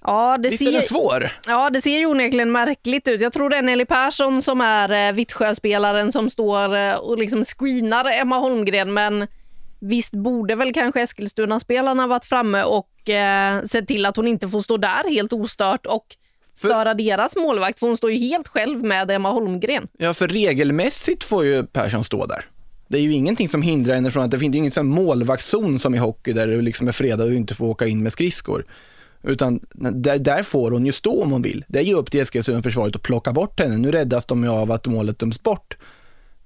ja, 0.02 0.38
det 0.38 0.48
Visst 0.48 0.62
är 0.62 0.66
ser, 0.66 0.72
den 0.72 0.82
svår? 0.82 1.32
ja, 1.46 1.70
det 1.70 1.80
ser 1.82 1.98
ju 1.98 2.06
onekligen 2.06 2.52
märkligt 2.52 3.08
ut. 3.08 3.20
Jag 3.20 3.32
tror 3.32 3.50
det 3.50 3.56
är 3.56 3.62
Nelly 3.62 3.84
Persson 3.84 4.42
som 4.42 4.60
är 4.60 5.08
eh, 5.08 5.12
Vittsjö-spelaren 5.12 6.12
som 6.12 6.30
står 6.30 6.76
eh, 6.76 6.94
och 6.94 7.18
liksom 7.18 7.44
screenar 7.44 8.04
Emma 8.20 8.38
Holmgren. 8.38 8.92
Men 8.94 9.26
visst 9.82 10.12
borde 10.12 10.54
väl 10.54 10.72
kanske 10.72 11.00
Eskilstuna-spelarna 11.00 12.06
varit 12.06 12.24
framme 12.24 12.62
och 12.62 13.10
eh, 13.10 13.62
sett 13.62 13.88
till 13.88 14.06
att 14.06 14.16
hon 14.16 14.28
inte 14.28 14.48
får 14.48 14.60
stå 14.60 14.76
där 14.76 15.10
helt 15.10 15.32
ostört 15.32 15.86
och 15.86 16.06
störa 16.54 16.94
deras 16.94 17.36
målvakt. 17.36 17.78
För 17.78 17.86
hon 17.86 17.96
står 17.96 18.12
ju 18.12 18.18
helt 18.18 18.48
själv 18.48 18.84
med 18.84 19.10
Emma 19.10 19.30
Holmgren. 19.30 19.88
Ja, 19.98 20.14
för 20.14 20.28
regelmässigt 20.28 21.24
får 21.24 21.44
ju 21.44 21.66
Persson 21.66 22.04
stå 22.04 22.26
där. 22.26 22.44
Det 22.88 22.98
är 22.98 23.02
ju 23.02 23.12
ingenting 23.12 23.48
som 23.48 23.62
hindrar 23.62 23.94
henne 23.94 24.10
från 24.10 24.22
att 24.22 24.30
det 24.30 24.38
finns 24.38 24.56
ingen 24.56 24.70
sån 24.70 24.86
målvaktszon 24.86 25.78
som 25.78 25.94
i 25.94 25.98
hockey 25.98 26.32
där 26.32 26.46
det 26.46 26.62
liksom 26.62 26.88
är 26.88 26.92
fredag 26.92 27.24
och 27.24 27.30
du 27.30 27.36
inte 27.36 27.54
får 27.54 27.66
åka 27.66 27.86
in 27.86 28.02
med 28.02 28.12
skridskor. 28.12 28.64
Utan 29.22 29.60
där, 29.74 30.18
där 30.18 30.42
får 30.42 30.70
hon 30.70 30.86
ju 30.86 30.92
stå 30.92 31.22
om 31.22 31.32
hon 31.32 31.42
vill. 31.42 31.64
Det 31.68 31.78
är 31.78 31.82
ju 31.82 31.94
upp 31.94 32.10
till 32.10 32.20
Eskilstuna-försvaret 32.20 32.96
att 32.96 33.02
plocka 33.02 33.32
bort 33.32 33.60
henne. 33.60 33.76
Nu 33.76 33.92
räddas 33.92 34.26
de 34.26 34.44
ju 34.44 34.50
av 34.50 34.72
att 34.72 34.86
målet 34.86 35.18
döms 35.18 35.42
bort. 35.42 35.76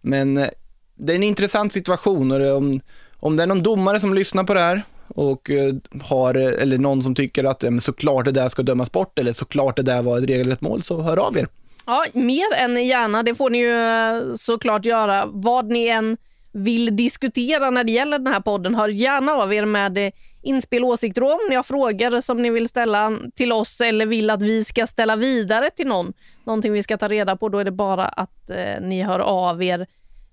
Men 0.00 0.36
eh, 0.36 0.48
det 0.94 1.12
är 1.12 1.16
en 1.16 1.22
intressant 1.22 1.72
situation 1.72 2.32
och 2.32 2.38
det, 2.38 2.52
om, 2.52 2.80
om 3.26 3.36
det 3.36 3.42
är 3.42 3.46
någon 3.46 3.62
domare 3.62 4.00
som 4.00 4.14
lyssnar 4.14 4.44
på 4.44 4.54
det 4.54 4.60
här 4.60 4.82
och 5.08 5.50
eh, 5.50 5.74
har, 6.02 6.34
eh, 6.34 6.62
eller 6.62 6.78
någon 6.78 7.02
som 7.02 7.14
tycker 7.14 7.44
att 7.44 7.64
såklart 7.80 8.24
det 8.24 8.30
där 8.30 8.48
ska 8.48 8.62
dömas 8.62 8.92
bort 8.92 9.18
eller 9.18 9.32
såklart 9.32 9.76
det 9.76 9.82
där 9.82 10.02
var 10.02 10.18
ett 10.18 10.28
regelrätt 10.28 10.60
mål, 10.60 10.82
så 10.82 11.02
hör 11.02 11.16
av 11.16 11.38
er. 11.38 11.48
Ja, 11.86 12.04
mer 12.12 12.54
än 12.54 12.86
gärna. 12.86 13.22
Det 13.22 13.34
får 13.34 13.50
ni 13.50 13.58
ju 13.58 13.76
eh, 13.76 14.34
såklart 14.34 14.84
göra. 14.84 15.26
Vad 15.26 15.70
ni 15.70 15.86
än 15.86 16.16
vill 16.52 16.96
diskutera 16.96 17.70
när 17.70 17.84
det 17.84 17.92
gäller 17.92 18.18
den 18.18 18.32
här 18.32 18.40
podden, 18.40 18.74
hör 18.74 18.88
gärna 18.88 19.32
av 19.32 19.54
er 19.54 19.64
med 19.64 20.12
inspel 20.42 20.84
och 20.84 20.90
åsikter 20.90 21.22
om 21.22 21.38
ni 21.48 21.54
har 21.54 21.62
frågor 21.62 22.20
som 22.20 22.42
ni 22.42 22.50
vill 22.50 22.68
ställa 22.68 23.18
till 23.34 23.52
oss 23.52 23.80
eller 23.80 24.06
vill 24.06 24.30
att 24.30 24.42
vi 24.42 24.64
ska 24.64 24.86
ställa 24.86 25.16
vidare 25.16 25.70
till 25.70 25.86
någon. 25.86 26.12
Någonting 26.44 26.72
vi 26.72 26.82
ska 26.82 26.98
ta 26.98 27.08
reda 27.08 27.36
på, 27.36 27.48
då 27.48 27.58
är 27.58 27.64
det 27.64 27.70
bara 27.70 28.04
att 28.04 28.50
eh, 28.50 28.80
ni 28.80 29.02
hör 29.02 29.18
av 29.18 29.62
er. 29.62 29.86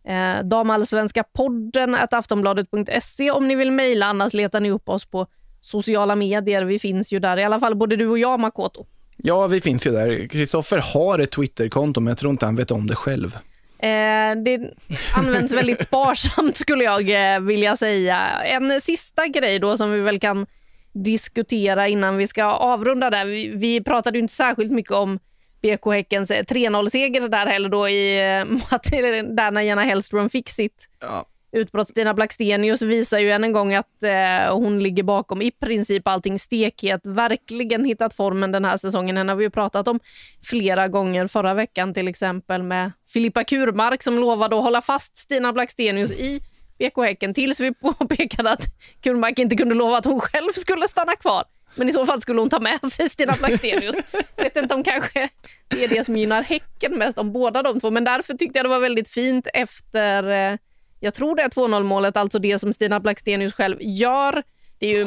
Eh, 0.07 0.43
Damallsvenska 0.43 1.23
podden 1.23 1.97
aftonbladet.se 2.11 3.31
om 3.31 3.47
ni 3.47 3.55
vill 3.55 3.71
mejla, 3.71 4.05
annars 4.05 4.33
letar 4.33 4.59
ni 4.59 4.71
upp 4.71 4.89
oss 4.89 5.05
på 5.05 5.27
sociala 5.61 6.15
medier. 6.15 6.63
Vi 6.63 6.79
finns 6.79 7.13
ju 7.13 7.19
där, 7.19 7.39
i 7.39 7.43
alla 7.43 7.59
fall 7.59 7.75
både 7.75 7.95
du 7.95 8.07
och 8.07 8.19
jag 8.19 8.39
Makoto. 8.39 8.85
Ja, 9.17 9.47
vi 9.47 9.61
finns 9.61 9.87
ju 9.87 9.91
där. 9.91 10.27
Kristoffer 10.27 10.83
har 10.93 11.19
ett 11.19 11.31
Twitterkonto, 11.31 12.01
men 12.01 12.11
jag 12.11 12.17
tror 12.17 12.31
inte 12.31 12.45
han 12.45 12.55
vet 12.55 12.71
om 12.71 12.87
det 12.87 12.95
själv. 12.95 13.35
Eh, 13.79 14.35
det 14.45 14.73
används 15.15 15.53
väldigt 15.53 15.81
sparsamt 15.87 16.57
skulle 16.57 16.83
jag 16.83 17.33
eh, 17.33 17.39
vilja 17.39 17.75
säga. 17.75 18.17
En 18.43 18.81
sista 18.81 19.27
grej 19.27 19.59
då 19.59 19.77
som 19.77 19.91
vi 19.91 19.99
väl 19.99 20.19
kan 20.19 20.45
diskutera 20.93 21.87
innan 21.87 22.17
vi 22.17 22.27
ska 22.27 22.43
avrunda 22.43 23.09
där. 23.09 23.25
Vi, 23.25 23.51
vi 23.55 23.83
pratade 23.83 24.19
inte 24.19 24.33
särskilt 24.33 24.71
mycket 24.71 24.91
om 24.91 25.19
BK 25.63 25.85
Häckens 25.85 26.31
3-0-seger 26.31 27.27
där 27.29 27.45
heller 27.45 27.69
då 27.69 27.89
i 27.89 28.17
där 29.35 29.51
när 29.51 29.61
Jenna 29.61 29.83
Hellström 29.83 30.29
fick 30.29 30.49
sitt 30.49 30.87
ja. 31.01 31.25
utbrott. 31.51 31.89
Stina 31.89 32.13
Blackstenius 32.13 32.81
visar 32.81 33.19
ju 33.19 33.31
än 33.31 33.43
en 33.43 33.51
gång 33.51 33.73
att 33.73 34.03
eh, 34.03 34.55
hon 34.55 34.83
ligger 34.83 35.03
bakom 35.03 35.41
i 35.41 35.51
princip 35.51 36.07
allting 36.07 36.39
stekhet. 36.39 37.01
Verkligen 37.03 37.85
hittat 37.85 38.13
formen 38.13 38.51
den 38.51 38.65
här 38.65 38.77
säsongen. 38.77 39.15
Den 39.15 39.29
har 39.29 39.35
vi 39.35 39.43
ju 39.43 39.49
pratat 39.49 39.87
om 39.87 39.99
flera 40.43 40.87
gånger 40.87 41.27
förra 41.27 41.53
veckan 41.53 41.93
till 41.93 42.07
exempel 42.07 42.63
med 42.63 42.91
Filippa 43.13 43.43
Kurmark 43.43 44.03
som 44.03 44.19
lovade 44.19 44.57
att 44.57 44.63
hålla 44.63 44.81
fast 44.81 45.17
Stina 45.17 45.53
Blackstenius 45.53 46.11
i 46.11 46.41
BK 46.79 46.97
Häcken 46.97 47.33
tills 47.33 47.59
vi 47.59 47.73
påpekade 47.81 48.51
att 48.51 48.65
Kurmark 49.01 49.39
inte 49.39 49.55
kunde 49.55 49.75
lova 49.75 49.97
att 49.97 50.05
hon 50.05 50.19
själv 50.19 50.49
skulle 50.53 50.87
stanna 50.87 51.15
kvar. 51.15 51.43
Men 51.75 51.89
i 51.89 51.93
så 51.93 52.05
fall 52.05 52.21
skulle 52.21 52.39
hon 52.39 52.49
ta 52.49 52.59
med 52.59 52.85
sig 52.85 53.09
Stina 53.09 53.35
Blackstenius. 53.39 53.95
vet 54.35 54.55
inte 54.55 54.73
om 54.73 54.83
kanske 54.83 55.29
det 55.67 55.83
är 55.83 55.87
det 55.87 56.03
som 56.03 56.17
gynnar 56.17 56.43
Häcken 56.43 56.97
mest 56.97 57.17
om 57.17 57.31
båda 57.31 57.63
de 57.63 57.79
två. 57.79 57.91
Men 57.91 58.03
därför 58.03 58.33
tyckte 58.33 58.59
jag 58.59 58.65
det 58.65 58.69
var 58.69 58.79
väldigt 58.79 59.09
fint 59.09 59.47
efter, 59.53 60.29
eh, 60.29 60.57
jag 60.99 61.13
tror 61.13 61.35
det 61.35 61.41
är 61.43 61.49
2-0 61.49 61.83
målet, 61.83 62.17
alltså 62.17 62.39
det 62.39 62.59
som 62.59 62.73
Stina 62.73 62.99
Blackstenius 62.99 63.53
själv 63.53 63.77
gör 63.81 64.43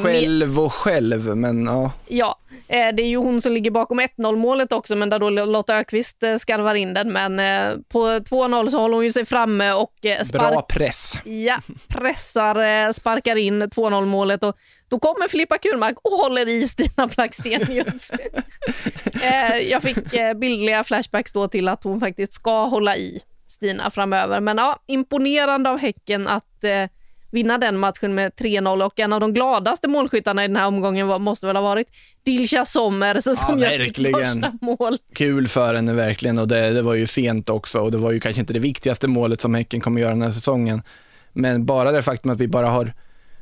själv 0.03 0.59
och 0.59 0.73
själv, 0.73 1.37
men 1.37 1.65
ja. 1.65 1.91
Ja, 2.07 2.39
eh, 2.67 2.95
det 2.95 3.03
är 3.03 3.07
ju 3.07 3.17
hon 3.17 3.41
som 3.41 3.53
ligger 3.53 3.71
bakom 3.71 3.99
1-0 3.99 4.35
målet 4.35 4.71
också, 4.71 4.95
men 4.95 5.09
där 5.09 5.19
då 5.19 5.29
Lotta 5.29 5.75
Ökvist 5.75 6.23
eh, 6.23 6.35
skarvar 6.35 6.75
in 6.75 6.93
den. 6.93 7.11
Men 7.11 7.39
eh, 7.39 7.77
på 7.87 7.99
2-0 7.99 8.69
så 8.69 8.79
håller 8.79 8.95
hon 8.95 9.03
ju 9.03 9.11
sig 9.11 9.25
framme 9.25 9.71
och 9.71 9.93
spark... 10.23 10.51
Bra 10.51 10.61
press. 10.61 11.13
Ja, 11.23 11.59
pressar, 11.87 12.91
sparkar 12.91 13.35
in 13.35 13.63
2-0 13.63 14.05
målet 14.05 14.43
och 14.43 14.55
då 14.87 14.99
kommer 14.99 15.27
Filippa 15.27 15.57
Kurmark 15.57 15.97
och 16.03 16.11
håller 16.11 16.49
i 16.49 16.67
Stina 16.67 17.07
Blackstenius. 17.15 18.11
Jag 19.69 19.81
fick 19.83 19.97
bildliga 20.35 20.83
flashbacks 20.83 21.33
då 21.33 21.47
till 21.47 21.67
att 21.67 21.83
hon 21.83 21.99
faktiskt 21.99 22.33
ska 22.33 22.65
hålla 22.65 22.97
i 22.97 23.19
Stina 23.47 23.91
framöver. 23.91 24.39
Men 24.39 24.57
ja, 24.57 24.79
imponerande 24.87 25.69
av 25.69 25.77
Häcken 25.77 26.27
att 26.27 26.63
vinna 27.31 27.57
den 27.57 27.77
matchen 27.77 28.15
med 28.15 28.31
3-0 28.31 28.85
och 28.85 28.99
en 28.99 29.13
av 29.13 29.19
de 29.19 29.33
gladaste 29.33 29.87
målskyttarna 29.87 30.43
i 30.43 30.47
den 30.47 30.55
här 30.55 30.67
omgången 30.67 31.07
var, 31.07 31.19
måste 31.19 31.47
väl 31.47 31.55
ha 31.55 31.63
varit 31.63 31.87
Dilsa 32.25 32.65
Sommer 32.65 33.19
som 33.19 33.59
ja, 33.59 33.71
gör 33.71 33.85
sitt 33.85 34.15
första 34.15 34.57
mål. 34.61 34.97
Kul 35.13 35.47
för 35.47 35.73
henne 35.73 35.93
verkligen. 35.93 36.37
Och 36.37 36.47
det, 36.47 36.69
det, 36.69 36.81
var 36.81 36.93
ju 36.93 37.05
sent 37.05 37.49
också 37.49 37.79
och 37.79 37.91
det 37.91 37.97
var 37.97 38.11
ju 38.11 38.19
kanske 38.19 38.39
inte 38.39 38.53
det 38.53 38.59
viktigaste 38.59 39.07
målet 39.07 39.41
som 39.41 39.55
Häcken 39.55 39.81
kommer 39.81 40.01
göra 40.01 40.11
den 40.11 40.21
här 40.21 40.31
säsongen. 40.31 40.81
Men 41.33 41.65
bara 41.65 41.91
det 41.91 42.03
faktum 42.03 42.31
att 42.31 42.39
vi 42.39 42.47
bara 42.47 42.69
har 42.69 42.93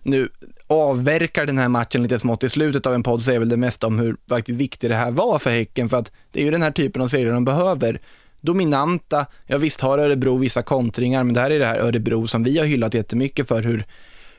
nu 0.03 0.29
avverkar 0.67 1.45
den 1.45 1.57
här 1.57 1.67
matchen 1.67 2.03
lite 2.03 2.19
smått 2.19 2.43
i 2.43 2.49
slutet 2.49 2.85
av 2.85 2.93
en 2.93 3.03
podd 3.03 3.21
säger 3.21 3.39
väl 3.39 3.49
det 3.49 3.57
mesta 3.57 3.87
om 3.87 3.99
hur 3.99 4.15
faktiskt 4.29 4.59
viktigt 4.59 4.89
det 4.89 4.95
här 4.95 5.11
var 5.11 5.39
för 5.39 5.49
Häcken. 5.49 5.89
För 5.89 5.97
att 5.97 6.11
det 6.31 6.39
är 6.39 6.45
ju 6.45 6.51
den 6.51 6.61
här 6.61 6.71
typen 6.71 7.01
av 7.01 7.07
serier 7.07 7.33
de 7.33 7.45
behöver 7.45 8.01
dominanta. 8.45 9.25
Ja 9.47 9.57
visst 9.57 9.81
har 9.81 9.97
Örebro 9.97 10.37
vissa 10.37 10.61
kontringar, 10.61 11.23
men 11.23 11.33
det 11.33 11.39
här 11.39 11.51
är 11.51 11.59
det 11.59 11.65
här 11.65 11.79
Örebro 11.79 12.27
som 12.27 12.43
vi 12.43 12.57
har 12.57 12.65
hyllat 12.65 12.93
jättemycket 12.93 13.47
för 13.47 13.63
hur, 13.63 13.85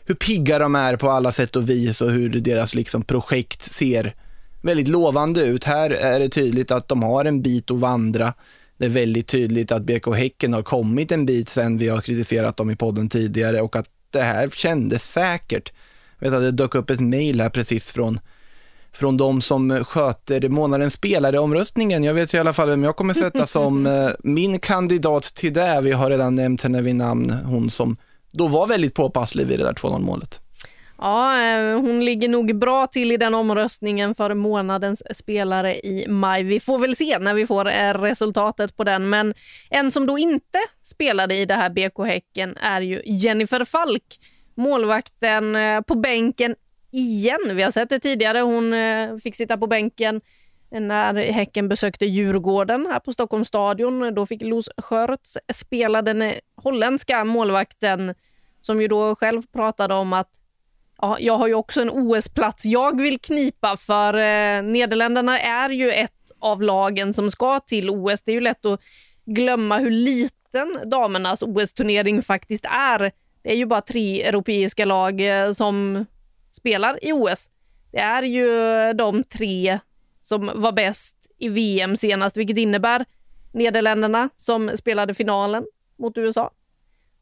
hur 0.04 0.14
pigga 0.14 0.58
de 0.58 0.74
är 0.74 0.96
på 0.96 1.10
alla 1.10 1.32
sätt 1.32 1.56
och 1.56 1.70
vis 1.70 2.00
och 2.00 2.10
hur 2.10 2.28
deras 2.28 2.74
liksom 2.74 3.02
projekt 3.02 3.62
ser 3.62 4.14
väldigt 4.62 4.88
lovande 4.88 5.46
ut. 5.46 5.64
Här 5.64 5.90
är 5.90 6.20
det 6.20 6.28
tydligt 6.28 6.70
att 6.70 6.88
de 6.88 7.02
har 7.02 7.24
en 7.24 7.42
bit 7.42 7.70
att 7.70 7.78
vandra. 7.78 8.34
Det 8.78 8.84
är 8.84 8.90
väldigt 8.90 9.26
tydligt 9.26 9.72
att 9.72 9.82
BK 9.82 10.16
Häcken 10.16 10.52
har 10.52 10.62
kommit 10.62 11.12
en 11.12 11.26
bit 11.26 11.48
sen 11.48 11.78
vi 11.78 11.88
har 11.88 12.00
kritiserat 12.00 12.56
dem 12.56 12.70
i 12.70 12.76
podden 12.76 13.08
tidigare 13.08 13.60
och 13.60 13.76
att 13.76 13.86
det 14.10 14.22
här 14.22 14.48
kändes 14.48 15.12
säkert. 15.12 15.72
Jag 16.18 16.30
vet 16.30 16.36
att 16.36 16.42
det 16.42 16.50
dök 16.50 16.74
upp 16.74 16.90
ett 16.90 17.00
mejl 17.00 17.40
här 17.40 17.50
precis 17.50 17.90
från 17.90 18.20
från 18.96 19.16
de 19.16 19.40
som 19.40 19.84
sköter 19.84 20.48
månadens 20.48 20.94
spelare-omröstningen. 20.94 22.04
Jag 22.04 22.14
vet 22.14 22.34
i 22.34 22.38
alla 22.38 22.52
fall 22.52 22.68
vem 22.68 22.84
jag 22.84 22.96
kommer 22.96 23.14
sätta 23.14 23.46
som 23.46 23.86
eh, 23.86 24.08
min 24.18 24.60
kandidat 24.60 25.22
till 25.22 25.52
det. 25.52 25.80
Vi 25.82 25.92
har 25.92 26.10
redan 26.10 26.34
nämnt 26.34 26.62
henne 26.62 26.82
vid 26.82 26.96
namn, 26.96 27.30
hon 27.30 27.70
som 27.70 27.96
då 28.32 28.46
var 28.46 28.66
väldigt 28.66 28.94
påpasslig 28.94 29.46
vid 29.46 29.58
det 29.58 29.64
där 29.64 29.72
2-0 29.72 30.00
målet. 30.00 30.40
Ja, 30.98 31.42
eh, 31.42 31.80
hon 31.80 32.04
ligger 32.04 32.28
nog 32.28 32.58
bra 32.58 32.86
till 32.86 33.12
i 33.12 33.16
den 33.16 33.34
omröstningen 33.34 34.14
för 34.14 34.34
månadens 34.34 35.02
spelare 35.16 35.76
i 35.76 36.04
maj. 36.08 36.42
Vi 36.42 36.60
får 36.60 36.78
väl 36.78 36.96
se 36.96 37.18
när 37.18 37.34
vi 37.34 37.46
får 37.46 37.68
eh, 37.68 37.94
resultatet 37.94 38.76
på 38.76 38.84
den. 38.84 39.08
Men 39.08 39.34
en 39.70 39.90
som 39.90 40.06
då 40.06 40.18
inte 40.18 40.58
spelade 40.82 41.34
i 41.36 41.46
det 41.46 41.54
här 41.54 41.70
BK 41.70 42.06
Häcken 42.06 42.56
är 42.56 42.80
ju 42.80 43.02
Jennifer 43.04 43.64
Falk. 43.64 44.20
Målvakten 44.54 45.56
på 45.86 45.94
bänken 45.94 46.54
igen. 46.96 47.56
Vi 47.56 47.62
har 47.62 47.70
sett 47.70 47.88
det 47.88 48.00
tidigare. 48.00 48.38
Hon 48.38 48.72
eh, 48.72 49.16
fick 49.16 49.36
sitta 49.36 49.56
på 49.56 49.66
bänken 49.66 50.20
när 50.70 51.14
Häcken 51.14 51.68
besökte 51.68 52.06
Djurgården 52.06 52.86
här 52.86 53.00
på 53.00 53.12
Stockholms 53.12 53.48
stadion. 53.48 54.14
Då 54.14 54.26
fick 54.26 54.42
Los 54.42 54.68
Schörts 54.76 55.38
spela 55.52 56.02
den 56.02 56.22
eh, 56.22 56.34
holländska 56.56 57.24
målvakten 57.24 58.14
som 58.60 58.80
ju 58.80 58.88
då 58.88 59.14
själv 59.14 59.42
pratade 59.52 59.94
om 59.94 60.12
att 60.12 60.30
ja, 61.00 61.16
jag 61.20 61.36
har 61.38 61.46
ju 61.46 61.54
också 61.54 61.82
en 61.82 61.90
OS-plats 61.90 62.64
jag 62.64 63.00
vill 63.00 63.18
knipa 63.18 63.76
för 63.76 64.14
eh, 64.14 64.62
Nederländerna 64.62 65.40
är 65.40 65.70
ju 65.70 65.92
ett 65.92 66.12
av 66.38 66.62
lagen 66.62 67.12
som 67.12 67.30
ska 67.30 67.60
till 67.60 67.90
OS. 67.90 68.22
Det 68.22 68.30
är 68.30 68.34
ju 68.34 68.40
lätt 68.40 68.66
att 68.66 68.80
glömma 69.24 69.78
hur 69.78 69.90
liten 69.90 70.78
damernas 70.84 71.42
OS-turnering 71.42 72.22
faktiskt 72.22 72.64
är. 72.64 73.12
Det 73.42 73.52
är 73.52 73.56
ju 73.56 73.66
bara 73.66 73.80
tre 73.80 74.22
europeiska 74.22 74.84
lag 74.84 75.20
eh, 75.20 75.52
som 75.52 76.06
spelar 76.56 77.04
i 77.04 77.12
OS. 77.12 77.50
Det 77.92 77.98
är 77.98 78.22
ju 78.22 78.48
de 78.92 79.24
tre 79.24 79.78
som 80.20 80.50
var 80.54 80.72
bäst 80.72 81.16
i 81.38 81.48
VM 81.48 81.96
senast, 81.96 82.36
vilket 82.36 82.58
innebär 82.58 83.04
Nederländerna 83.52 84.28
som 84.36 84.70
spelade 84.76 85.14
finalen 85.14 85.66
mot 85.98 86.18
USA. 86.18 86.50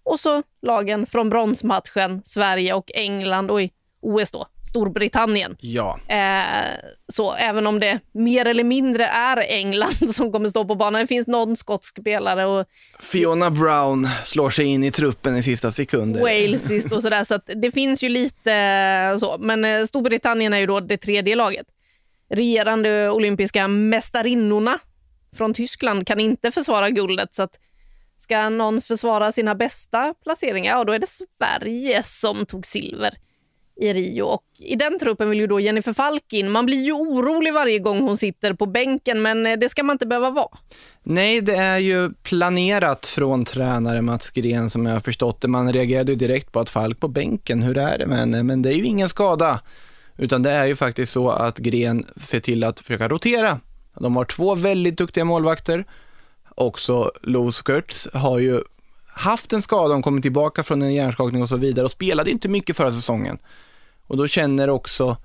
Och 0.02 0.20
så 0.20 0.42
lagen 0.62 1.06
från 1.06 1.28
bronsmatchen, 1.28 2.20
Sverige 2.24 2.74
och 2.74 2.90
England 2.94 3.50
och 3.50 3.62
i 3.62 3.70
OS 4.04 4.30
då, 4.30 4.46
Storbritannien. 4.62 5.56
Ja. 5.60 5.98
Eh, 6.08 6.70
så 7.12 7.34
även 7.34 7.66
om 7.66 7.80
det 7.80 8.00
mer 8.12 8.46
eller 8.46 8.64
mindre 8.64 9.06
är 9.06 9.36
England 9.36 9.94
som 10.10 10.32
kommer 10.32 10.48
stå 10.48 10.64
på 10.64 10.74
banan. 10.74 11.00
Det 11.00 11.06
finns 11.06 11.26
någon 11.26 11.56
skotsk 11.56 12.00
spelare 12.00 12.46
och... 12.46 12.66
Fiona 13.00 13.50
Brown 13.50 14.08
slår 14.24 14.50
sig 14.50 14.64
in 14.64 14.84
i 14.84 14.90
truppen 14.90 15.36
i 15.36 15.42
sista 15.42 15.70
sekunden. 15.70 16.22
Wales 16.22 16.68
sist 16.68 16.92
och 16.92 17.02
sådär, 17.02 17.24
så 17.24 17.38
det 17.46 17.70
finns 17.70 18.02
ju 18.02 18.08
lite 18.08 19.16
så. 19.20 19.38
Men 19.38 19.64
eh, 19.64 19.84
Storbritannien 19.84 20.52
är 20.52 20.58
ju 20.58 20.66
då 20.66 20.80
det 20.80 20.96
tredje 20.96 21.36
laget. 21.36 21.66
Regerande 22.30 23.10
olympiska 23.10 23.68
mästarinnorna 23.68 24.78
från 25.36 25.54
Tyskland 25.54 26.06
kan 26.06 26.20
inte 26.20 26.50
försvara 26.50 26.90
guldet, 26.90 27.34
så 27.34 27.42
att 27.42 27.58
ska 28.16 28.48
någon 28.48 28.80
försvara 28.80 29.32
sina 29.32 29.54
bästa 29.54 30.14
placeringar, 30.22 30.78
ja 30.78 30.84
då 30.84 30.92
är 30.92 30.98
det 30.98 31.06
Sverige 31.06 32.02
som 32.02 32.46
tog 32.46 32.66
silver 32.66 33.14
i 33.76 33.92
Rio. 33.92 34.24
Och 34.24 34.44
I 34.58 34.76
den 34.76 34.98
truppen 34.98 35.30
vill 35.30 35.40
ju 35.40 35.46
då 35.46 35.60
Jennifer 35.60 35.92
Falk 35.92 36.32
in. 36.32 36.50
Man 36.50 36.66
blir 36.66 36.84
ju 36.84 36.92
orolig 36.92 37.52
varje 37.52 37.78
gång 37.78 38.00
hon 38.00 38.16
sitter 38.16 38.52
på 38.52 38.66
bänken, 38.66 39.22
men 39.22 39.46
eh, 39.46 39.58
det 39.58 39.68
ska 39.68 39.82
man 39.82 39.94
inte 39.94 40.06
behöva 40.06 40.30
vara. 40.30 40.48
Nej, 41.02 41.40
det 41.40 41.54
är 41.54 41.78
ju 41.78 42.10
planerat 42.10 43.06
från 43.06 43.44
tränare 43.44 44.02
Mats 44.02 44.30
Gren 44.30 44.70
som 44.70 44.86
jag 44.86 44.92
har 44.92 45.00
förstått 45.00 45.40
det. 45.40 45.48
Man 45.48 45.72
reagerade 45.72 46.12
ju 46.12 46.16
direkt 46.16 46.52
på 46.52 46.60
att 46.60 46.70
Falk 46.70 47.00
på 47.00 47.08
bänken, 47.08 47.62
hur 47.62 47.78
är 47.78 47.98
det 47.98 48.06
med 48.06 48.18
henne? 48.18 48.42
Men 48.42 48.62
det 48.62 48.68
är 48.70 48.76
ju 48.76 48.84
ingen 48.84 49.08
skada, 49.08 49.60
utan 50.16 50.42
det 50.42 50.50
är 50.50 50.64
ju 50.64 50.76
faktiskt 50.76 51.12
så 51.12 51.30
att 51.30 51.58
Gren 51.58 52.06
ser 52.16 52.40
till 52.40 52.64
att 52.64 52.80
försöka 52.80 53.08
rotera. 53.08 53.60
De 53.98 54.16
har 54.16 54.24
två 54.24 54.54
väldigt 54.54 54.98
duktiga 54.98 55.24
målvakter. 55.24 55.84
Också 56.54 57.12
Lo 57.22 57.52
Kurtz 57.52 58.08
har 58.12 58.38
ju 58.38 58.60
haft 59.06 59.52
en 59.52 59.62
skada, 59.62 59.94
hon 59.94 60.02
kommer 60.02 60.22
tillbaka 60.22 60.62
från 60.62 60.82
en 60.82 60.94
hjärnskakning 60.94 61.42
och 61.42 61.48
så 61.48 61.56
vidare 61.56 61.84
och 61.84 61.90
spelade 61.90 62.30
inte 62.30 62.48
mycket 62.48 62.76
förra 62.76 62.90
säsongen. 62.90 63.38
Och 64.06 64.16
då 64.16 64.26
känner 64.26 64.70
också 64.70 65.16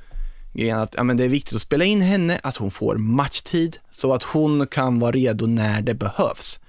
Gren 0.53 0.79
att 0.79 0.93
ja, 0.97 1.03
men 1.03 1.17
det 1.17 1.23
är 1.23 1.29
viktigt 1.29 1.55
att 1.55 1.61
spela 1.61 1.85
in 1.85 2.01
henne, 2.01 2.39
att 2.43 2.57
hon 2.57 2.71
får 2.71 2.95
matchtid 2.95 3.77
så 3.89 4.13
att 4.13 4.23
hon 4.23 4.67
kan 4.67 4.99
vara 4.99 5.11
redo 5.11 5.45
när 5.45 5.81
det 5.81 5.93
behövs. 5.93 6.59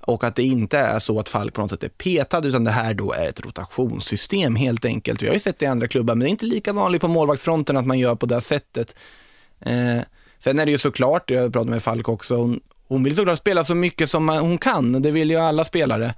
Och 0.00 0.24
att 0.24 0.36
det 0.36 0.42
inte 0.42 0.78
är 0.78 0.98
så 0.98 1.20
att 1.20 1.28
Falk 1.28 1.54
på 1.54 1.60
något 1.60 1.70
sätt 1.70 1.84
är 1.84 1.88
petad, 1.88 2.46
utan 2.46 2.64
det 2.64 2.70
här 2.70 2.94
då 2.94 3.12
är 3.12 3.28
ett 3.28 3.40
rotationssystem 3.40 4.56
helt 4.56 4.84
enkelt. 4.84 5.22
Vi 5.22 5.26
har 5.26 5.34
ju 5.34 5.40
sett 5.40 5.58
det 5.58 5.64
i 5.64 5.68
andra 5.68 5.88
klubbar, 5.88 6.14
men 6.14 6.20
det 6.20 6.28
är 6.28 6.30
inte 6.30 6.46
lika 6.46 6.72
vanligt 6.72 7.00
på 7.00 7.08
målvaktsfronten 7.08 7.76
att 7.76 7.86
man 7.86 7.98
gör 7.98 8.14
på 8.14 8.26
det 8.26 8.40
sättet. 8.40 8.96
Eh, 9.60 10.00
sen 10.38 10.58
är 10.58 10.66
det 10.66 10.72
ju 10.72 10.78
såklart, 10.78 11.30
jag 11.30 11.52
pratade 11.52 11.70
med 11.70 11.82
Falk 11.82 12.08
också, 12.08 12.36
hon, 12.36 12.60
hon 12.88 13.04
vill 13.04 13.16
såklart 13.16 13.38
spela 13.38 13.64
så 13.64 13.74
mycket 13.74 14.10
som 14.10 14.28
hon 14.28 14.58
kan, 14.58 15.02
det 15.02 15.10
vill 15.10 15.30
ju 15.30 15.36
alla 15.36 15.64
spelare. 15.64 16.14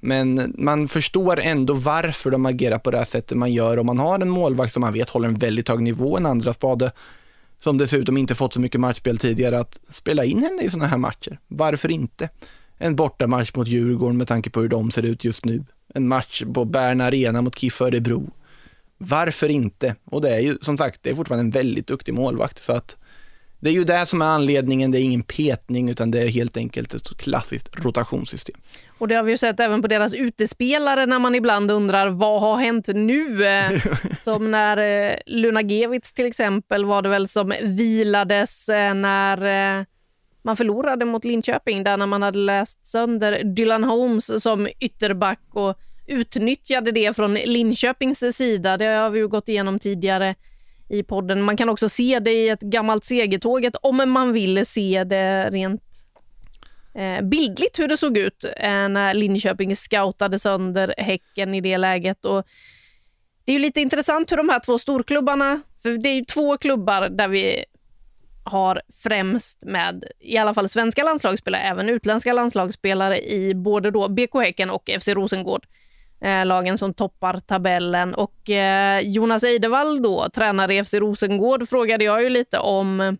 Men 0.00 0.54
man 0.58 0.88
förstår 0.88 1.40
ändå 1.40 1.74
varför 1.74 2.30
de 2.30 2.46
agerar 2.46 2.78
på 2.78 2.90
det 2.90 2.98
här 2.98 3.04
sättet 3.04 3.38
man 3.38 3.52
gör 3.52 3.78
om 3.78 3.86
man 3.86 3.98
har 3.98 4.18
en 4.18 4.30
målvakt 4.30 4.72
som 4.72 4.80
man 4.80 4.92
vet 4.92 5.08
håller 5.08 5.28
en 5.28 5.34
väldigt 5.34 5.68
hög 5.68 5.80
nivå, 5.80 6.16
en 6.16 6.26
andra 6.26 6.52
spade, 6.52 6.92
som 7.60 7.78
dessutom 7.78 8.16
inte 8.16 8.34
fått 8.34 8.54
så 8.54 8.60
mycket 8.60 8.80
matchspel 8.80 9.18
tidigare, 9.18 9.58
att 9.58 9.80
spela 9.88 10.24
in 10.24 10.42
henne 10.42 10.62
i 10.62 10.70
sådana 10.70 10.88
här 10.88 10.98
matcher. 10.98 11.38
Varför 11.48 11.90
inte? 11.90 12.28
en 12.80 12.96
bortamatch 12.96 13.54
mot 13.54 13.68
Djurgården 13.68 14.16
med 14.16 14.28
tanke 14.28 14.50
på 14.50 14.60
hur 14.60 14.68
de 14.68 14.90
ser 14.90 15.02
ut 15.02 15.24
just 15.24 15.44
nu. 15.44 15.64
En 15.94 16.08
match 16.08 16.42
på 16.54 16.64
Bern 16.64 17.00
Arena 17.00 17.42
mot 17.42 17.58
KIF 17.58 17.80
Örebro. 17.80 18.30
Varför 18.98 19.48
inte? 19.48 19.96
Och 20.04 20.20
det 20.20 20.30
är 20.30 20.40
ju 20.40 20.58
som 20.60 20.78
sagt, 20.78 21.02
det 21.02 21.10
är 21.10 21.14
fortfarande 21.14 21.46
en 21.46 21.50
väldigt 21.50 21.86
duktig 21.86 22.14
målvakt 22.14 22.58
så 22.58 22.72
att 22.72 22.96
det 23.60 23.70
är 23.70 23.74
ju 23.74 23.84
det 23.84 24.06
som 24.06 24.22
är 24.22 24.26
anledningen, 24.26 24.90
det 24.90 25.00
är 25.00 25.02
ingen 25.02 25.22
petning 25.22 25.90
utan 25.90 26.10
det 26.10 26.22
är 26.22 26.28
helt 26.28 26.56
enkelt 26.56 26.94
ett 26.94 27.16
klassiskt 27.18 27.84
rotationssystem. 27.84 28.56
Och 28.98 29.08
det 29.08 29.14
har 29.14 29.22
vi 29.22 29.30
ju 29.30 29.36
sett 29.36 29.60
även 29.60 29.82
på 29.82 29.88
deras 29.88 30.14
utespelare 30.14 31.06
när 31.06 31.18
man 31.18 31.34
ibland 31.34 31.70
undrar 31.70 32.08
vad 32.08 32.40
har 32.40 32.56
hänt 32.56 32.88
nu? 32.88 33.46
Eh, 33.46 33.70
som 34.18 34.50
när 34.50 34.76
eh, 35.10 35.16
Luna 35.26 35.62
Gevitz 35.62 36.12
till 36.12 36.26
exempel 36.26 36.84
var 36.84 37.02
det 37.02 37.08
väl 37.08 37.28
som 37.28 37.52
vilades 37.62 38.68
eh, 38.68 38.94
när 38.94 39.86
man 40.42 40.56
förlorade 40.56 41.04
mot 41.04 41.24
Linköping 41.24 41.84
där 41.84 41.96
när 41.96 42.06
man 42.06 42.22
hade 42.22 42.38
läst 42.38 42.86
sönder 42.86 43.44
Dylan 43.44 43.84
Holmes 43.84 44.42
som 44.42 44.68
ytterback 44.80 45.40
och 45.52 45.78
utnyttjade 46.06 46.92
det 46.92 47.16
från 47.16 47.34
Linköpings 47.34 48.36
sida. 48.36 48.76
Det 48.76 48.84
har 48.84 49.10
vi 49.10 49.18
ju 49.18 49.28
gått 49.28 49.48
igenom 49.48 49.78
tidigare 49.78 50.34
i 50.90 51.02
podden. 51.02 51.42
Man 51.42 51.56
kan 51.56 51.68
också 51.68 51.88
se 51.88 52.18
det 52.18 52.32
i 52.32 52.48
ett 52.48 52.60
gammalt 52.60 53.04
segertåget 53.04 53.76
om 53.82 54.10
man 54.10 54.32
vill 54.32 54.66
se 54.66 55.04
det 55.04 55.50
rent 55.50 55.82
eh, 56.94 57.22
bildligt 57.22 57.78
hur 57.78 57.88
det 57.88 57.96
såg 57.96 58.18
ut 58.18 58.44
eh, 58.56 58.88
när 58.88 59.14
Linköping 59.14 59.76
scoutade 59.76 60.38
sönder 60.38 60.94
Häcken 60.98 61.54
i 61.54 61.60
det 61.60 61.78
läget. 61.78 62.24
Och 62.24 62.46
det 63.44 63.52
är 63.52 63.54
ju 63.54 63.62
lite 63.62 63.80
intressant 63.80 64.32
hur 64.32 64.36
de 64.36 64.48
här 64.48 64.60
två 64.60 64.78
storklubbarna, 64.78 65.60
för 65.82 65.90
det 65.90 66.08
är 66.08 66.14
ju 66.14 66.24
två 66.24 66.56
klubbar 66.56 67.08
där 67.08 67.28
vi 67.28 67.64
har 68.44 68.82
främst 69.02 69.64
med 69.64 70.04
i 70.20 70.36
alla 70.36 70.54
fall 70.54 70.68
svenska 70.68 71.04
landslagsspelare, 71.04 71.62
även 71.62 71.88
utländska 71.88 72.32
landslagsspelare 72.32 73.20
i 73.20 73.54
både 73.54 73.90
då 73.90 74.08
BK 74.08 74.34
Häcken 74.34 74.70
och 74.70 74.90
FC 75.00 75.08
Rosengård 75.08 75.66
eh, 76.20 76.46
lagen 76.46 76.78
som 76.78 76.94
toppar 76.94 77.40
tabellen. 77.40 78.14
Och 78.14 78.50
eh, 78.50 79.00
Jonas 79.00 79.44
Eidevall, 79.44 80.02
då, 80.02 80.28
tränare 80.34 80.74
i 80.74 80.84
FC 80.84 80.94
Rosengård, 80.94 81.68
frågade 81.68 82.04
jag 82.04 82.22
ju 82.22 82.28
lite 82.28 82.58
om 82.58 83.16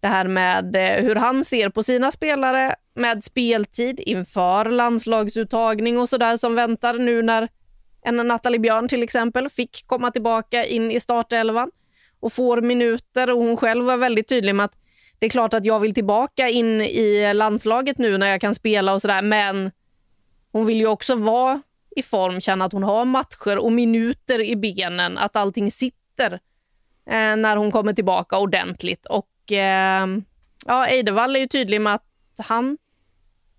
det 0.00 0.08
här 0.08 0.28
med 0.28 0.76
eh, 0.76 1.04
hur 1.04 1.14
han 1.14 1.44
ser 1.44 1.68
på 1.68 1.82
sina 1.82 2.10
spelare 2.10 2.74
med 2.94 3.24
speltid 3.24 4.00
inför 4.00 4.64
landslagsuttagning 4.64 5.98
och 5.98 6.08
sådär 6.08 6.36
som 6.36 6.54
väntar 6.54 6.94
nu 6.94 7.22
när 7.22 7.48
en 8.04 8.16
Nathalie 8.16 8.60
Björn 8.60 8.88
till 8.88 9.02
exempel 9.02 9.48
fick 9.48 9.86
komma 9.86 10.10
tillbaka 10.10 10.64
in 10.64 10.90
i 10.90 11.00
startelvan 11.00 11.70
och 12.20 12.32
får 12.32 12.60
minuter. 12.60 13.30
Och 13.30 13.38
hon 13.38 13.56
själv 13.56 13.84
var 13.84 13.96
väldigt 13.96 14.28
tydlig 14.28 14.54
med 14.54 14.64
att 14.64 14.74
det 15.18 15.26
är 15.26 15.30
klart 15.30 15.54
att 15.54 15.64
jag 15.64 15.80
vill 15.80 15.94
tillbaka 15.94 16.48
in 16.48 16.80
i 16.80 17.34
landslaget 17.34 17.98
nu 17.98 18.18
när 18.18 18.26
jag 18.26 18.40
kan 18.40 18.54
spela 18.54 18.94
och 18.94 19.00
sådär, 19.00 19.22
men 19.22 19.70
hon 20.54 20.66
vill 20.66 20.80
ju 20.80 20.86
också 20.86 21.14
vara 21.14 21.62
i 21.96 22.02
form, 22.02 22.40
känna 22.40 22.64
att 22.64 22.72
hon 22.72 22.82
har 22.82 23.04
matcher 23.04 23.58
och 23.58 23.72
minuter 23.72 24.40
i 24.40 24.56
benen, 24.56 25.18
att 25.18 25.36
allting 25.36 25.70
sitter 25.70 26.32
eh, 27.06 27.36
när 27.36 27.56
hon 27.56 27.70
kommer 27.70 27.92
tillbaka 27.92 28.38
ordentligt. 28.38 29.06
Och 29.06 29.52
eh, 29.52 30.06
ja, 30.66 30.86
Eidevall 30.86 31.36
är 31.36 31.40
ju 31.40 31.48
tydlig 31.48 31.80
med 31.80 31.94
att 31.94 32.04
han 32.38 32.78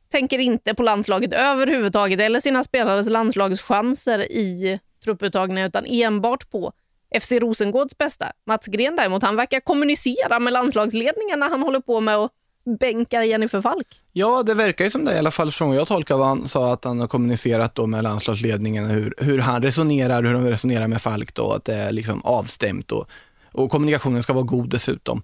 tänker 0.09 0.39
inte 0.39 0.73
på 0.73 0.83
landslaget 0.83 1.33
överhuvudtaget 1.33 2.19
eller 2.19 2.39
sina 2.39 2.63
spelares 2.63 3.09
landslagschanser 3.09 4.31
i 4.31 4.79
trupputtagningen 5.03 5.67
utan 5.67 5.85
enbart 5.85 6.49
på 6.49 6.73
FC 7.21 7.31
Rosengårds 7.31 7.97
bästa. 7.97 8.31
Mats 8.45 8.67
Gren 8.67 8.95
däremot, 8.95 9.23
han 9.23 9.35
verkar 9.35 9.59
kommunicera 9.59 10.39
med 10.39 10.53
landslagsledningen 10.53 11.39
när 11.39 11.49
han 11.49 11.61
håller 11.61 11.79
på 11.79 12.01
med 12.01 12.15
att 12.15 12.31
bänkar 12.79 13.21
Jennifer 13.21 13.61
Falk? 13.61 13.87
Ja, 14.13 14.43
det 14.43 14.53
verkar 14.53 14.83
ju 14.83 14.89
som 14.89 15.05
det 15.05 15.15
i 15.15 15.17
alla 15.17 15.31
fall 15.31 15.51
från 15.51 15.75
jag 15.75 15.87
tolkar 15.87 16.17
vad 16.17 16.27
han 16.27 16.47
sa 16.47 16.73
att 16.73 16.83
han 16.83 16.99
har 16.99 17.07
kommunicerat 17.07 17.75
då 17.75 17.87
med 17.87 18.03
landslagsledningen 18.03 18.85
hur, 18.85 19.13
hur 19.17 19.39
han 19.39 19.61
resonerar, 19.61 20.23
hur 20.23 20.33
de 20.33 20.45
resonerar 20.45 20.87
med 20.87 21.01
Falk 21.01 21.33
då, 21.33 21.53
att 21.53 21.65
det 21.65 21.75
är 21.75 21.91
liksom 21.91 22.25
avstämt 22.25 22.91
och, 22.91 23.09
och 23.51 23.71
kommunikationen 23.71 24.23
ska 24.23 24.33
vara 24.33 24.43
god 24.43 24.69
dessutom. 24.69 25.21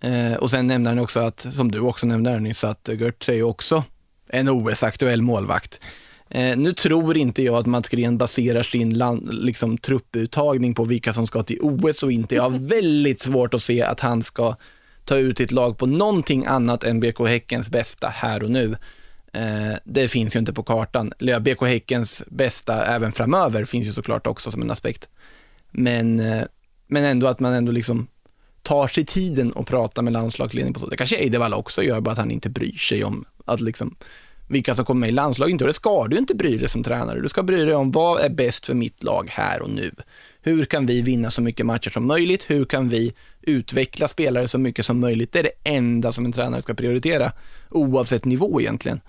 Eh, 0.00 0.32
och 0.32 0.50
sen 0.50 0.66
nämner 0.66 0.90
han 0.90 0.98
också 0.98 1.20
att, 1.20 1.46
som 1.54 1.70
du 1.70 1.80
också 1.80 2.06
nämnde 2.06 2.40
nyss, 2.40 2.64
att 2.64 2.88
Gert 2.92 3.28
är 3.28 3.32
ju 3.32 3.42
också 3.42 3.84
en 4.28 4.48
OS-aktuell 4.48 5.22
målvakt. 5.22 5.80
Eh, 6.28 6.56
nu 6.56 6.72
tror 6.72 7.16
inte 7.16 7.42
jag 7.42 7.54
att 7.54 7.66
Mats 7.66 7.88
Gren 7.88 8.18
baserar 8.18 8.62
sin 8.62 8.98
land, 8.98 9.34
liksom, 9.34 9.78
trupputtagning 9.78 10.74
på 10.74 10.84
vilka 10.84 11.12
som 11.12 11.26
ska 11.26 11.42
till 11.42 11.58
OS 11.60 12.02
och 12.02 12.12
inte. 12.12 12.34
Jag 12.34 12.42
har 12.42 12.50
väldigt 12.68 13.20
svårt 13.20 13.54
att 13.54 13.62
se 13.62 13.82
att 13.82 14.00
han 14.00 14.22
ska 14.22 14.56
ta 15.04 15.16
ut 15.16 15.38
sitt 15.38 15.52
lag 15.52 15.78
på 15.78 15.86
någonting 15.86 16.46
annat 16.46 16.84
än 16.84 17.00
BK 17.00 17.26
Häckens 17.26 17.70
bästa 17.70 18.08
här 18.08 18.42
och 18.42 18.50
nu. 18.50 18.76
Eh, 19.32 19.76
det 19.84 20.08
finns 20.08 20.36
ju 20.36 20.38
inte 20.38 20.52
på 20.52 20.62
kartan. 20.62 21.12
BK 21.40 21.62
Häckens 21.62 22.24
bästa 22.26 22.86
även 22.86 23.12
framöver 23.12 23.64
finns 23.64 23.86
ju 23.86 23.92
såklart 23.92 24.26
också 24.26 24.50
som 24.50 24.62
en 24.62 24.70
aspekt. 24.70 25.08
Men, 25.70 26.20
eh, 26.20 26.42
men 26.86 27.04
ändå 27.04 27.26
att 27.26 27.40
man 27.40 27.52
ändå 27.52 27.72
liksom 27.72 28.06
tar 28.62 28.88
sig 28.88 29.04
tiden 29.04 29.52
och 29.52 29.66
pratar 29.66 30.02
med 30.02 30.12
landslagsledningen 30.12 30.74
på 30.74 30.80
så. 30.80 30.86
Det 30.86 30.96
kanske 30.96 31.16
Eidevall 31.16 31.54
också 31.54 31.82
gör, 31.82 32.00
bara 32.00 32.10
att 32.10 32.18
han 32.18 32.30
inte 32.30 32.50
bryr 32.50 32.76
sig 32.76 33.04
om 33.04 33.24
att 33.44 33.60
liksom 33.60 33.96
vilka 34.48 34.74
som 34.74 34.84
kommer 34.84 35.00
med 35.00 35.08
i 35.08 35.12
landslaget. 35.12 35.58
Det 35.58 35.72
ska 35.72 36.06
du 36.06 36.18
inte 36.18 36.34
bry 36.34 36.56
dig 36.56 36.68
som 36.68 36.82
tränare. 36.82 37.20
Du 37.20 37.28
ska 37.28 37.42
bry 37.42 37.64
dig 37.64 37.74
om 37.74 37.90
vad 37.90 38.20
är 38.20 38.28
bäst 38.28 38.66
för 38.66 38.74
mitt 38.74 39.02
lag 39.02 39.28
här 39.30 39.62
och 39.62 39.70
nu. 39.70 39.90
Hur 40.42 40.64
kan 40.64 40.86
vi 40.86 41.02
vinna 41.02 41.30
så 41.30 41.42
mycket 41.42 41.66
matcher 41.66 41.90
som 41.90 42.06
möjligt? 42.06 42.50
Hur 42.50 42.64
kan 42.64 42.88
vi 42.88 43.12
utveckla 43.42 44.08
spelare 44.08 44.48
så 44.48 44.58
mycket 44.58 44.86
som 44.86 45.00
möjligt? 45.00 45.32
Det 45.32 45.38
är 45.38 45.42
det 45.42 45.70
enda 45.70 46.12
som 46.12 46.24
en 46.24 46.32
tränare 46.32 46.62
ska 46.62 46.74
prioritera, 46.74 47.32
oavsett 47.70 48.24
nivå 48.24 48.60
egentligen. 48.60 49.00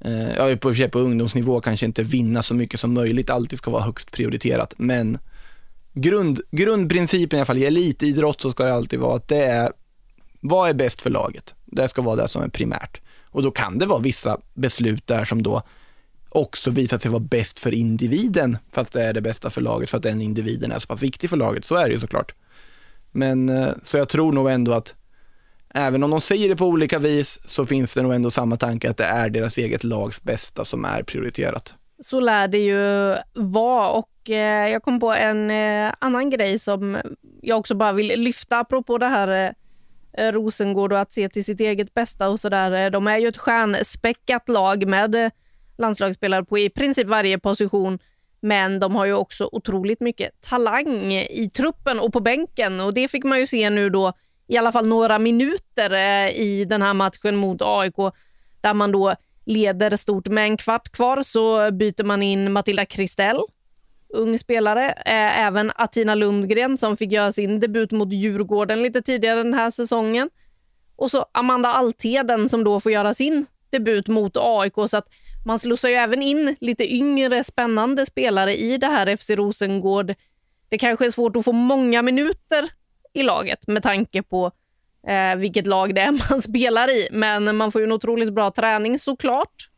Eh, 0.00 0.34
ja, 0.36 0.56
på, 0.56 0.74
på 0.92 0.98
ungdomsnivå 0.98 1.60
kanske 1.60 1.86
inte 1.86 2.02
vinna 2.02 2.42
så 2.42 2.54
mycket 2.54 2.80
som 2.80 2.94
möjligt 2.94 3.30
alltid 3.30 3.58
ska 3.58 3.70
vara 3.70 3.82
högst 3.82 4.10
prioriterat, 4.12 4.74
men 4.76 5.18
grund, 5.92 6.40
grundprincipen 6.50 7.36
i 7.36 7.40
alla 7.40 7.46
fall 7.46 7.58
i 7.58 7.66
elitidrott 7.66 8.40
så 8.40 8.50
ska 8.50 8.64
det 8.64 8.74
alltid 8.74 8.98
vara 8.98 9.16
att 9.16 9.28
det 9.28 9.44
är 9.44 9.72
vad 10.40 10.70
är 10.70 10.74
bäst 10.74 11.02
för 11.02 11.10
laget? 11.10 11.54
Det 11.64 11.88
ska 11.88 12.02
vara 12.02 12.16
det 12.16 12.28
som 12.28 12.42
är 12.42 12.48
primärt. 12.48 13.00
Och 13.30 13.42
då 13.42 13.50
kan 13.50 13.78
det 13.78 13.86
vara 13.86 14.00
vissa 14.00 14.38
beslut 14.54 15.06
där 15.06 15.24
som 15.24 15.42
då 15.42 15.62
också 16.34 16.70
visat 16.70 17.00
sig 17.00 17.10
vara 17.10 17.20
bäst 17.20 17.60
för 17.60 17.74
individen, 17.74 18.58
fast 18.72 18.92
det 18.92 19.02
är 19.02 19.12
det 19.12 19.20
bästa 19.20 19.50
för 19.50 19.60
laget 19.60 19.90
för 19.90 19.96
att 19.96 20.02
den 20.02 20.20
individen 20.20 20.72
är 20.72 20.78
så 20.78 20.86
pass 20.86 21.02
viktig 21.02 21.30
för 21.30 21.36
laget. 21.36 21.64
Så 21.64 21.74
är 21.74 21.84
det 21.84 21.92
ju 21.92 22.00
såklart. 22.00 22.34
Men 23.12 23.48
eh, 23.48 23.68
så 23.82 23.96
jag 23.96 24.08
tror 24.08 24.32
nog 24.32 24.50
ändå 24.50 24.72
att 24.72 24.94
även 25.74 26.02
om 26.02 26.10
de 26.10 26.20
säger 26.20 26.48
det 26.48 26.56
på 26.56 26.66
olika 26.66 26.98
vis 26.98 27.40
så 27.44 27.66
finns 27.66 27.94
det 27.94 28.02
nog 28.02 28.14
ändå 28.14 28.30
samma 28.30 28.56
tanke 28.56 28.90
att 28.90 28.96
det 28.96 29.04
är 29.04 29.30
deras 29.30 29.58
eget 29.58 29.84
lags 29.84 30.22
bästa 30.22 30.64
som 30.64 30.84
är 30.84 31.02
prioriterat. 31.02 31.74
Så 32.02 32.20
lär 32.20 32.48
det 32.48 32.58
ju 32.58 33.16
vara 33.32 33.88
och 33.88 34.30
eh, 34.30 34.68
jag 34.68 34.82
kom 34.82 35.00
på 35.00 35.12
en 35.12 35.50
eh, 35.50 35.92
annan 35.98 36.30
grej 36.30 36.58
som 36.58 36.98
jag 37.42 37.58
också 37.58 37.74
bara 37.74 37.92
vill 37.92 38.20
lyfta 38.20 38.58
apropå 38.58 38.98
det 38.98 39.08
här 39.08 39.54
Rosengård 40.32 40.92
och 40.92 41.00
att 41.00 41.12
se 41.12 41.28
till 41.28 41.44
sitt 41.44 41.60
eget 41.60 41.94
bästa 41.94 42.28
och 42.28 42.40
sådär. 42.40 42.90
De 42.90 43.06
är 43.06 43.18
ju 43.18 43.28
ett 43.28 43.36
stjärnspäckat 43.36 44.48
lag 44.48 44.86
med 44.86 45.30
landslagsspelare 45.78 46.44
på 46.44 46.58
i 46.58 46.70
princip 46.70 47.08
varje 47.08 47.38
position. 47.38 47.98
Men 48.40 48.80
de 48.80 48.94
har 48.94 49.06
ju 49.06 49.12
också 49.12 49.48
otroligt 49.52 50.00
mycket 50.00 50.40
talang 50.40 51.12
i 51.12 51.50
truppen 51.54 52.00
och 52.00 52.12
på 52.12 52.20
bänken 52.20 52.80
och 52.80 52.94
det 52.94 53.08
fick 53.08 53.24
man 53.24 53.38
ju 53.38 53.46
se 53.46 53.70
nu 53.70 53.90
då 53.90 54.12
i 54.46 54.56
alla 54.56 54.72
fall 54.72 54.86
några 54.86 55.18
minuter 55.18 55.92
eh, 55.92 56.40
i 56.40 56.64
den 56.68 56.82
här 56.82 56.94
matchen 56.94 57.36
mot 57.36 57.62
AIK 57.62 57.96
där 58.60 58.74
man 58.74 58.92
då 58.92 59.14
leder 59.44 59.96
stort 59.96 60.28
med 60.28 60.44
en 60.44 60.56
kvart 60.56 60.88
kvar 60.92 61.22
så 61.22 61.70
byter 61.70 62.04
man 62.04 62.22
in 62.22 62.52
Matilda 62.52 62.86
Kristell, 62.86 63.40
ung 64.08 64.38
spelare. 64.38 64.90
Eh, 64.90 65.40
även 65.40 65.72
Atina 65.74 66.14
Lundgren 66.14 66.76
som 66.78 66.96
fick 66.96 67.12
göra 67.12 67.32
sin 67.32 67.60
debut 67.60 67.92
mot 67.92 68.12
Djurgården 68.12 68.82
lite 68.82 69.02
tidigare 69.02 69.42
den 69.42 69.54
här 69.54 69.70
säsongen. 69.70 70.30
Och 70.96 71.10
så 71.10 71.26
Amanda 71.32 71.68
Altheden 71.68 72.48
som 72.48 72.64
då 72.64 72.80
får 72.80 72.92
göra 72.92 73.14
sin 73.14 73.46
debut 73.70 74.08
mot 74.08 74.36
AIK. 74.36 74.74
Så 74.86 74.96
att 74.96 75.08
man 75.44 75.58
slussar 75.58 75.88
ju 75.88 75.94
även 75.94 76.22
in 76.22 76.56
lite 76.60 76.94
yngre 76.94 77.44
spännande 77.44 78.06
spelare 78.06 78.56
i 78.56 78.78
det 78.78 78.86
här 78.86 79.16
FC 79.16 79.30
Rosengård. 79.30 80.14
Det 80.68 80.78
kanske 80.78 81.06
är 81.06 81.10
svårt 81.10 81.36
att 81.36 81.44
få 81.44 81.52
många 81.52 82.02
minuter 82.02 82.68
i 83.12 83.22
laget 83.22 83.66
med 83.66 83.82
tanke 83.82 84.22
på 84.22 84.50
eh, 85.06 85.36
vilket 85.36 85.66
lag 85.66 85.94
det 85.94 86.00
är 86.00 86.30
man 86.30 86.42
spelar 86.42 86.90
i. 86.90 87.08
Men 87.12 87.56
man 87.56 87.72
får 87.72 87.80
ju 87.80 87.84
en 87.84 87.92
otroligt 87.92 88.32
bra 88.32 88.50
träning 88.50 88.98
såklart 88.98 89.68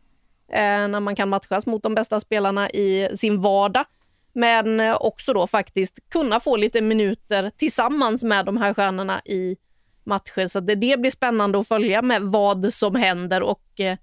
eh, 0.53 0.89
när 0.89 1.01
man 1.01 1.17
kan 1.17 1.29
matchas 1.29 1.67
mot 1.67 1.83
de 1.83 1.95
bästa 1.95 2.21
spelarna 2.21 2.71
i 2.71 3.09
sin 3.15 3.41
vardag. 3.41 3.85
Men 4.33 4.81
eh, 4.81 4.97
också 5.01 5.33
då 5.33 5.47
faktiskt 5.47 5.99
kunna 6.09 6.41
få 6.41 6.57
lite 6.57 6.81
minuter 6.81 7.51
tillsammans 7.57 8.25
med 8.25 8.47
de 8.47 8.57
här 8.57 8.75
stjärnorna 8.75 9.21
i 9.25 9.57
matcher. 10.05 10.47
Så 10.47 10.61
det, 10.61 10.75
det 10.75 11.01
blir 11.01 11.11
spännande 11.11 11.59
att 11.59 11.69
följa 11.69 12.03
med 12.03 12.23
vad 12.23 12.73
som 12.73 12.95
händer 12.95 13.43
och 13.43 13.81
eh, 13.81 13.97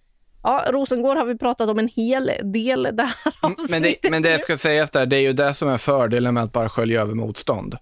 Ja, 0.44 0.66
Rosengård 0.72 1.18
har 1.18 1.26
vi 1.26 1.38
pratat 1.38 1.70
om 1.70 1.80
en 1.80 1.88
hel 1.88 2.32
del 2.44 2.84
det 2.84 3.04
här 3.04 3.34
avsnittet. 3.42 3.70
Men 3.72 3.82
det, 3.82 4.10
men 4.10 4.22
det 4.22 4.42
ska 4.42 4.58
sägas 4.58 4.92
där, 4.92 5.06
det 5.06 5.18
är 5.18 5.22
ju 5.22 5.34
det 5.34 5.54
som 5.54 5.70
är 5.70 5.78
fördelen 5.78 6.34
med 6.34 6.44
att 6.44 6.52
bara 6.52 6.70
skölja 6.70 7.02
över 7.02 7.14
motstånd. 7.14 7.78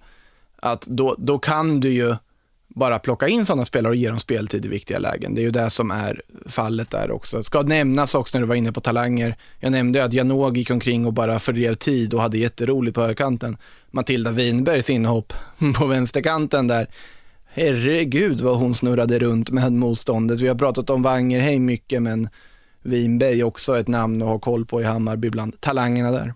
Att 0.55 0.81
då, 0.81 1.15
då 1.17 1.39
kan 1.39 1.79
du 1.79 1.89
ju 1.89 2.15
bara 2.67 2.99
plocka 2.99 3.27
in 3.27 3.45
sådana 3.45 3.65
spelare 3.65 3.89
och 3.89 3.95
ge 3.95 4.09
dem 4.09 4.19
speltid 4.19 4.65
i 4.65 4.69
viktiga 4.69 4.99
lägen. 4.99 5.35
Det 5.35 5.41
är 5.41 5.43
ju 5.43 5.51
det 5.51 5.69
som 5.69 5.91
är 5.91 6.21
fallet 6.45 6.91
där 6.91 7.11
också. 7.11 7.43
Ska 7.43 7.61
nämnas 7.61 8.15
också 8.15 8.37
när 8.37 8.41
du 8.41 8.47
var 8.47 8.55
inne 8.55 8.71
på 8.71 8.81
talanger. 8.81 9.35
Jag 9.59 9.71
nämnde 9.71 10.03
att 10.03 10.13
Janog 10.13 10.57
gick 10.57 10.71
omkring 10.71 11.05
och 11.05 11.13
bara 11.13 11.39
fördrev 11.39 11.75
tid 11.75 12.13
och 12.13 12.21
hade 12.21 12.37
jätteroligt 12.37 12.95
på 12.95 13.01
högerkanten. 13.01 13.57
Matilda 13.91 14.31
Winbergs 14.31 14.89
inhopp 14.89 15.33
på 15.77 15.85
vänsterkanten 15.85 16.67
där. 16.67 16.87
Herregud 17.53 18.41
vad 18.41 18.57
hon 18.57 18.73
snurrade 18.73 19.19
runt 19.19 19.49
med 19.49 19.71
motståndet. 19.71 20.41
Vi 20.41 20.47
har 20.47 20.55
pratat 20.55 20.89
om 20.89 21.01
Wangerheim 21.01 21.65
mycket, 21.65 22.01
men 22.01 22.29
Winberg 22.83 23.43
också 23.43 23.79
ett 23.79 23.87
namn 23.87 24.21
att 24.21 24.27
ha 24.27 24.39
koll 24.39 24.65
på 24.65 24.81
i 24.81 24.83
Hammarby 24.83 25.29
bland 25.29 25.61
talangerna 25.61 26.11
där. 26.11 26.33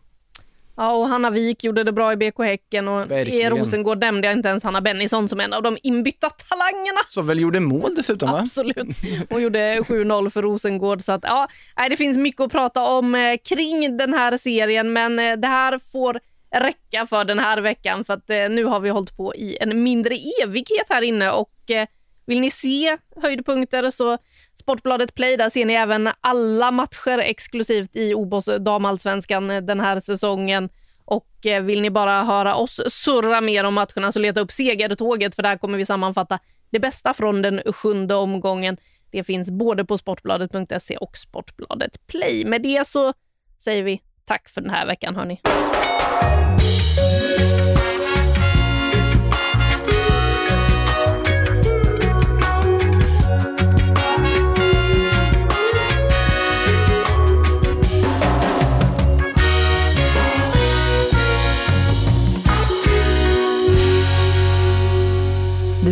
Ja, 0.77 0.91
och 0.91 1.07
Hanna 1.07 1.29
Wik 1.29 1.63
gjorde 1.63 1.83
det 1.83 1.91
bra 1.91 2.13
i 2.13 2.15
BK 2.15 2.39
Häcken 2.39 2.87
och 2.87 3.11
Verkligen. 3.11 3.53
i 3.53 3.59
Rosengård 3.59 3.99
nämnde 3.99 4.27
jag 4.27 4.37
inte 4.37 4.49
ens 4.49 4.63
Hanna 4.63 4.81
Bennison 4.81 5.29
som 5.29 5.39
en 5.39 5.53
av 5.53 5.63
de 5.63 5.77
inbytta 5.83 6.29
talangerna. 6.29 6.99
Så 7.07 7.21
väl 7.21 7.39
gjorde 7.39 7.59
mål 7.59 7.95
dessutom 7.95 8.31
va? 8.31 8.39
Absolut. 8.39 8.97
Hon 9.29 9.41
gjorde 9.41 9.79
7-0 9.79 10.29
för 10.29 10.41
Rosengård. 10.41 11.01
Så 11.01 11.11
att, 11.11 11.23
ja, 11.23 11.47
det 11.89 11.97
finns 11.97 12.17
mycket 12.17 12.41
att 12.41 12.51
prata 12.51 12.85
om 12.85 13.15
eh, 13.15 13.37
kring 13.49 13.97
den 13.97 14.13
här 14.13 14.37
serien, 14.37 14.93
men 14.93 15.19
eh, 15.19 15.33
det 15.37 15.47
här 15.47 15.79
får 15.91 16.19
räcka 16.55 17.05
för 17.05 17.25
den 17.25 17.39
här 17.39 17.61
veckan 17.61 18.03
för 18.03 18.13
att 18.13 18.29
eh, 18.29 18.49
nu 18.49 18.63
har 18.63 18.79
vi 18.79 18.89
hållit 18.89 19.17
på 19.17 19.35
i 19.35 19.57
en 19.61 19.83
mindre 19.83 20.15
evighet 20.43 20.85
här 20.89 21.01
inne 21.01 21.31
och 21.31 21.51
vill 22.25 22.39
ni 22.39 22.51
se 22.51 22.97
höjdpunkter 23.21 23.89
så 23.89 24.17
Sportbladet 24.65 25.15
Play, 25.15 25.37
där 25.37 25.49
ser 25.49 25.65
ni 25.65 25.73
även 25.73 26.09
alla 26.21 26.71
matcher 26.71 27.17
exklusivt 27.17 27.95
i 27.95 28.13
OBOS 28.13 28.49
damallsvenskan 28.59 29.51
eh, 29.51 29.61
den 29.61 29.79
här 29.79 29.99
säsongen. 29.99 30.69
Och 31.05 31.45
eh, 31.45 31.63
vill 31.63 31.81
ni 31.81 31.89
bara 31.89 32.23
höra 32.23 32.55
oss 32.55 32.81
surra 32.87 33.41
mer 33.41 33.63
om 33.63 33.73
matcherna 33.73 34.11
så 34.11 34.19
leta 34.19 34.39
upp 34.39 34.51
segertåget 34.51 35.35
för 35.35 35.43
där 35.43 35.57
kommer 35.57 35.77
vi 35.77 35.85
sammanfatta 35.85 36.39
det 36.69 36.79
bästa 36.79 37.13
från 37.13 37.41
den 37.41 37.61
sjunde 37.73 38.15
omgången. 38.15 38.77
Det 39.11 39.23
finns 39.23 39.51
både 39.51 39.85
på 39.85 39.97
sportbladet.se 39.97 40.97
och 40.97 41.17
Sportbladet 41.17 42.07
Play. 42.07 42.45
Med 42.45 42.61
det 42.61 42.87
så 42.87 43.13
säger 43.57 43.83
vi 43.83 44.01
tack 44.25 44.49
för 44.49 44.61
den 44.61 44.69
här 44.69 44.85
veckan 44.85 45.15
hörni. 45.15 45.41